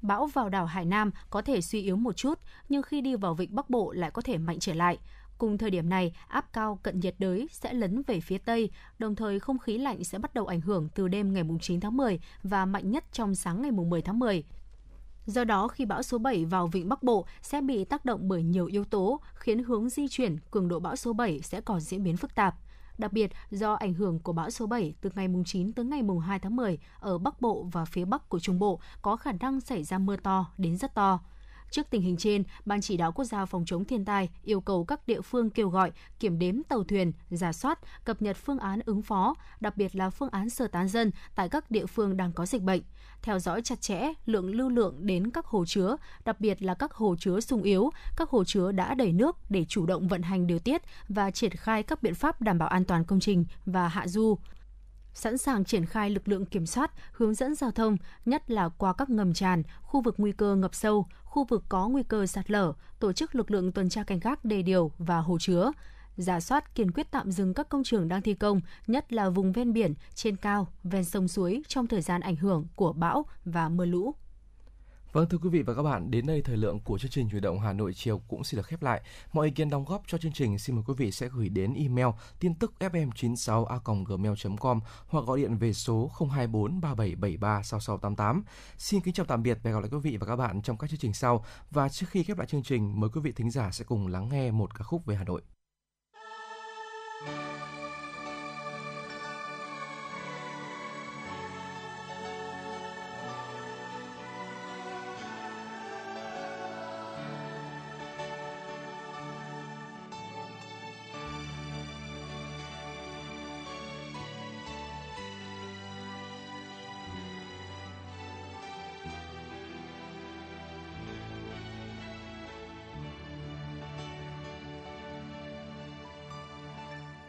Bão 0.03 0.27
vào 0.27 0.49
đảo 0.49 0.67
Hải 0.67 0.85
Nam 0.85 1.11
có 1.31 1.43
thể 1.43 1.61
suy 1.61 1.83
yếu 1.83 1.97
một 1.97 2.17
chút, 2.17 2.39
nhưng 2.69 2.83
khi 2.83 3.01
đi 3.01 3.15
vào 3.15 3.35
vịnh 3.35 3.55
Bắc 3.55 3.71
Bộ 3.71 3.93
lại 3.93 4.11
có 4.11 4.23
thể 4.23 4.39
mạnh 4.39 4.59
trở 4.59 4.75
lại. 4.75 4.99
Cùng 5.39 5.59
thời 5.59 5.71
điểm 5.71 5.89
này, 5.89 6.13
áp 6.29 6.53
cao 6.53 6.79
cận 6.83 7.01
nhiệt 7.01 7.15
đới 7.19 7.49
sẽ 7.53 7.73
lấn 7.73 8.03
về 8.07 8.21
phía 8.21 8.39
Tây, 8.39 8.71
đồng 8.99 9.15
thời 9.15 9.41
không 9.41 9.59
khí 9.59 9.79
lạnh 9.79 10.05
sẽ 10.05 10.19
bắt 10.19 10.35
đầu 10.35 10.47
ảnh 10.47 10.61
hưởng 10.61 10.89
từ 10.95 11.09
đêm 11.09 11.33
ngày 11.33 11.45
9 11.61 11.81
tháng 11.81 11.97
10 11.97 12.21
và 12.43 12.67
mạnh 12.67 12.91
nhất 12.91 13.05
trong 13.13 13.35
sáng 13.35 13.63
ngày 13.63 13.71
10 13.71 14.03
tháng 14.03 14.19
10. 14.19 14.45
Do 15.27 15.45
đó, 15.45 15.69
khi 15.69 15.85
bão 15.85 16.03
số 16.03 16.19
7 16.19 16.45
vào 16.45 16.67
vịnh 16.67 16.89
Bắc 16.89 17.03
Bộ 17.03 17.27
sẽ 17.43 17.61
bị 17.61 17.85
tác 17.85 18.05
động 18.05 18.29
bởi 18.29 18.43
nhiều 18.43 18.67
yếu 18.67 18.85
tố, 18.85 19.21
khiến 19.35 19.65
hướng 19.65 19.89
di 19.89 20.09
chuyển, 20.09 20.39
cường 20.51 20.69
độ 20.69 20.81
bão 20.81 20.97
số 20.97 21.13
7 21.13 21.41
sẽ 21.43 21.61
còn 21.61 21.81
diễn 21.81 22.03
biến 22.03 22.17
phức 22.17 22.35
tạp. 22.35 22.55
Đặc 22.99 23.13
biệt, 23.13 23.31
do 23.51 23.75
ảnh 23.75 23.95
hưởng 23.95 24.19
của 24.19 24.33
bão 24.33 24.51
số 24.51 24.67
7 24.67 24.95
từ 25.01 25.11
ngày 25.15 25.29
9 25.47 25.73
tới 25.73 25.85
ngày 25.85 26.03
2 26.23 26.39
tháng 26.39 26.57
10 26.57 26.79
ở 27.01 27.19
Bắc 27.19 27.41
Bộ 27.41 27.67
và 27.73 27.85
phía 27.85 28.05
Bắc 28.05 28.29
của 28.29 28.39
Trung 28.39 28.59
Bộ 28.59 28.81
có 29.03 29.17
khả 29.17 29.33
năng 29.33 29.61
xảy 29.61 29.85
ra 29.85 29.99
mưa 29.99 30.17
to 30.17 30.47
đến 30.59 30.77
rất 30.77 30.95
to. 30.95 31.21
Trước 31.71 31.91
tình 31.91 32.03
hình 32.03 32.17
trên, 32.17 32.45
Ban 32.65 32.81
chỉ 32.81 32.97
đạo 32.97 33.13
quốc 33.13 33.25
gia 33.25 33.45
phòng 33.45 33.65
chống 33.67 33.85
thiên 33.85 34.05
tai 34.05 34.29
yêu 34.45 34.61
cầu 34.61 34.85
các 34.85 35.07
địa 35.07 35.21
phương 35.21 35.51
kêu 35.51 35.69
gọi 35.69 35.93
kiểm 36.19 36.39
đếm 36.39 36.63
tàu 36.63 36.85
thuyền, 36.85 37.13
giả 37.31 37.53
soát, 37.53 37.79
cập 38.05 38.23
nhật 38.23 38.37
phương 38.37 38.59
án 38.59 38.81
ứng 38.87 39.03
phó, 39.03 39.35
đặc 39.61 39.77
biệt 39.77 39.97
là 39.97 40.11
phương 40.11 40.31
án 40.31 40.51
sơ 40.51 40.67
tán 40.67 40.89
dân 40.89 41.11
tại 41.35 41.49
các 41.49 41.71
địa 41.71 41.87
phương 41.87 42.17
đang 42.17 42.33
có 42.33 42.47
dịch 42.47 42.63
bệnh, 42.63 42.83
theo 43.23 43.39
dõi 43.39 43.63
chặt 43.63 43.81
chẽ 43.81 44.13
lượng 44.27 44.55
lưu 44.55 44.69
lượng 44.69 44.95
đến 45.07 45.31
các 45.31 45.47
hồ 45.47 45.65
chứa, 45.67 45.97
đặc 46.25 46.41
biệt 46.41 46.63
là 46.63 46.75
các 46.75 46.93
hồ 46.93 47.17
chứa 47.19 47.41
sung 47.41 47.63
yếu, 47.63 47.91
các 48.17 48.31
hồ 48.31 48.45
chứa 48.45 48.73
đã 48.73 48.95
đầy 48.95 49.13
nước 49.13 49.37
để 49.51 49.65
chủ 49.69 49.87
động 49.87 50.09
vận 50.09 50.23
hành 50.23 50.47
điều 50.47 50.59
tiết 50.59 50.83
và 51.09 51.31
triển 51.31 51.51
khai 51.51 51.83
các 51.83 52.03
biện 52.03 52.15
pháp 52.15 52.41
đảm 52.43 52.59
bảo 52.59 52.69
an 52.69 52.85
toàn 52.85 53.05
công 53.05 53.21
trình 53.21 53.45
và 53.67 53.89
hạ 53.89 54.07
du 54.07 54.39
sẵn 55.17 55.39
sàng 55.39 55.65
triển 55.65 55.87
khai 55.87 56.11
lực 56.11 56.29
lượng 56.29 56.47
kiểm 56.47 56.67
soát, 56.67 56.91
hướng 57.13 57.35
dẫn 57.35 57.55
giao 57.55 57.71
thông, 57.71 57.97
nhất 58.25 58.51
là 58.51 58.69
qua 58.69 58.93
các 58.93 59.11
ngầm 59.11 59.35
tràn, 59.35 59.63
khu 59.83 60.01
vực 60.01 60.15
nguy 60.19 60.33
cơ 60.33 60.57
ngập 60.57 60.75
sâu, 60.75 61.07
khu 61.25 61.45
vực 61.45 61.65
có 61.69 61.89
nguy 61.89 62.03
cơ 62.03 62.27
sạt 62.27 62.51
lở, 62.51 62.73
tổ 62.99 63.13
chức 63.13 63.35
lực 63.35 63.51
lượng 63.51 63.73
tuần 63.73 63.89
tra 63.89 64.03
canh 64.03 64.21
gác 64.21 64.45
đề 64.45 64.63
điều 64.63 64.91
và 64.99 65.19
hồ 65.19 65.39
chứa. 65.41 65.73
giả 66.17 66.41
soát 66.41 66.75
kiên 66.75 66.91
quyết 66.91 67.11
tạm 67.11 67.31
dừng 67.31 67.55
các 67.55 67.69
công 67.69 67.85
trường 67.85 68.09
đang 68.09 68.23
thi 68.23 68.35
công, 68.35 68.61
nhất 68.87 69.13
là 69.13 69.29
vùng 69.29 69.53
ven 69.53 69.73
biển, 69.73 69.95
trên 70.15 70.37
cao, 70.37 70.69
ven 70.85 71.05
sông 71.05 71.29
suối 71.29 71.63
trong 71.69 71.87
thời 71.87 72.01
gian 72.01 72.21
ảnh 72.21 72.37
hưởng 72.37 72.67
của 72.75 72.93
bão 72.93 73.27
và 73.45 73.69
mưa 73.69 73.85
lũ. 73.85 74.15
Vâng 75.17 75.29
thưa 75.29 75.39
quý 75.39 75.49
vị 75.49 75.63
và 75.63 75.75
các 75.75 75.83
bạn, 75.83 76.11
đến 76.11 76.27
đây 76.27 76.43
thời 76.43 76.57
lượng 76.57 76.81
của 76.81 76.99
chương 76.99 77.11
trình 77.11 77.29
Chuyển 77.31 77.43
động 77.43 77.61
Hà 77.61 77.73
Nội 77.73 77.93
chiều 77.95 78.21
cũng 78.29 78.45
xin 78.45 78.57
được 78.57 78.67
khép 78.67 78.83
lại. 78.83 79.03
Mọi 79.33 79.47
ý 79.47 79.53
kiến 79.53 79.71
đóng 79.71 79.85
góp 79.85 80.03
cho 80.07 80.19
chương 80.19 80.33
trình 80.33 80.59
xin 80.59 80.77
mời 80.77 80.85
quý 80.87 80.95
vị 80.97 81.13
sẽ 81.13 81.29
gửi 81.29 81.49
đến 81.49 81.75
email 81.75 82.07
tin 82.41 82.55
tức 82.55 82.73
fm96a@gmail.com 82.81 84.81
hoặc 85.07 85.25
gọi 85.27 85.39
điện 85.39 85.57
về 85.57 85.73
số 85.73 86.11
024 86.31 86.81
3773 86.81 87.63
6688. 87.63 88.45
Xin 88.79 89.01
kính 89.01 89.15
chào 89.15 89.27
tạm 89.27 89.43
biệt 89.43 89.59
và 89.63 89.71
hẹn 89.71 89.75
gặp 89.75 89.81
lại 89.81 89.89
quý 89.93 89.99
vị 89.99 90.17
và 90.17 90.27
các 90.27 90.37
bạn 90.37 90.63
trong 90.63 90.79
các 90.79 90.91
chương 90.91 91.01
trình 91.01 91.15
sau. 91.15 91.45
Và 91.71 91.89
trước 91.89 92.07
khi 92.11 92.23
khép 92.23 92.39
lại 92.39 92.47
chương 92.47 92.63
trình, 92.63 93.01
mời 93.01 93.11
quý 93.15 93.21
vị 93.21 93.33
thính 93.33 93.51
giả 93.51 93.71
sẽ 93.71 93.85
cùng 93.85 94.07
lắng 94.07 94.29
nghe 94.29 94.51
một 94.51 94.79
ca 94.79 94.85
khúc 94.85 95.07
về 95.07 95.17
Hà 95.17 95.25
Nội. 95.25 95.43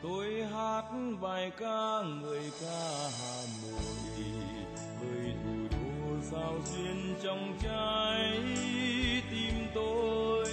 Tôi 0.10 0.44
hát 0.54 0.84
bài 1.22 1.52
ca 1.60 2.02
người 2.22 2.52
ca 2.62 3.10
hà 3.20 3.42
nội, 3.64 4.24
người 5.02 5.34
thủ 5.44 5.68
đô 5.72 6.22
sao 6.32 6.54
xuyên 6.66 7.16
trong 7.24 7.58
trái 7.64 8.40
tim 9.32 9.54
tôi. 9.76 10.48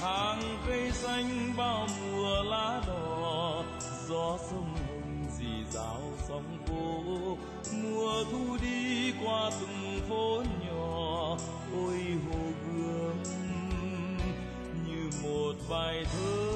Hàng 0.00 0.42
cây 0.66 0.90
xanh 0.90 1.52
bao 1.56 1.86
mùa 2.00 2.42
lá 2.42 2.82
đỏ, 2.86 3.64
gió 4.08 4.38
sông 4.50 4.74
hồng 4.86 5.26
dì 5.38 5.64
dào 5.70 6.00
sóng 6.28 6.58
phố. 6.66 7.36
Mùa 7.82 8.24
thu 8.32 8.56
đi 8.62 9.12
qua 9.24 9.50
từng 9.60 10.00
phố 10.08 10.42
nhỏ, 10.66 11.36
ôi 11.74 12.00
hồ 12.26 12.40
gươm 12.66 13.22
như 14.86 15.10
một 15.22 15.54
bài 15.70 16.04
thơ. 16.12 16.47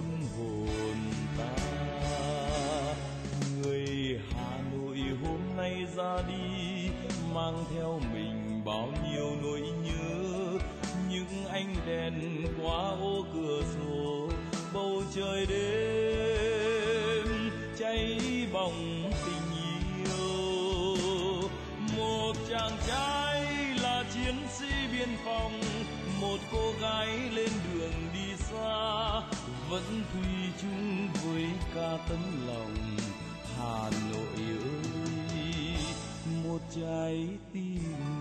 Tâm 0.00 0.20
hồn 0.38 0.96
ta. 1.38 1.50
Người 3.62 4.20
Hà 4.34 4.58
Nội 4.72 4.98
hôm 5.22 5.56
nay 5.56 5.86
ra 5.96 6.16
đi, 6.28 6.90
mang 7.34 7.64
theo 7.74 8.00
mình 8.14 8.62
bao 8.64 8.88
nhiêu 9.04 9.26
nỗi 9.42 9.60
nhớ. 9.60 10.58
Những 11.10 11.46
ánh 11.52 11.74
đèn 11.86 12.14
qua 12.62 12.88
ô 13.00 13.24
cửa 13.34 13.62
sổ, 13.74 14.28
bầu 14.74 15.02
trời 15.14 15.46
đêm 15.46 15.89
vẫn 29.70 30.02
thủy 30.12 30.22
chung 30.62 31.08
với 31.24 31.44
ca 31.74 31.98
tấm 32.08 32.18
lòng 32.46 32.76
hà 33.58 33.90
nội 34.12 34.36
ơi. 34.36 35.74
Một 36.44 36.58
trái 36.76 37.28
tim 37.52 38.19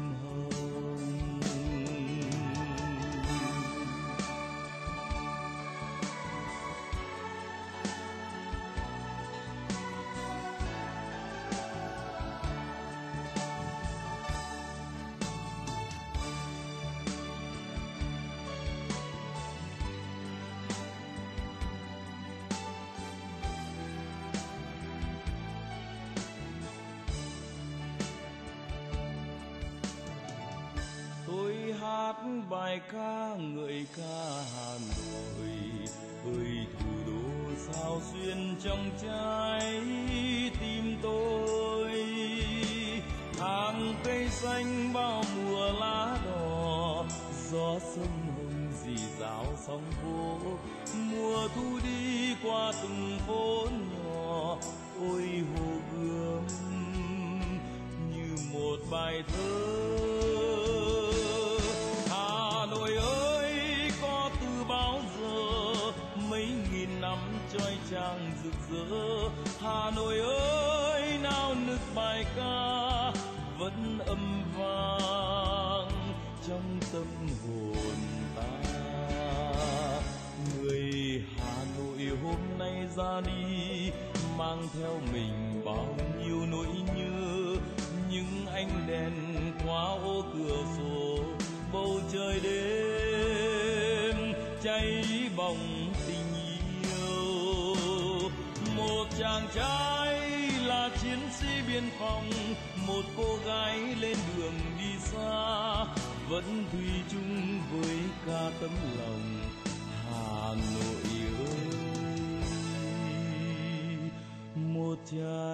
vẫn 106.45 106.65
thủy 106.71 106.89
chung 107.11 107.59
với 107.71 107.97
ca 108.25 108.51
tấm 108.61 108.71
lòng 108.99 109.21
hà 110.05 110.53
nội 110.73 111.03
ơi. 111.47 111.69
Một 114.55 114.95
trái 115.11 115.48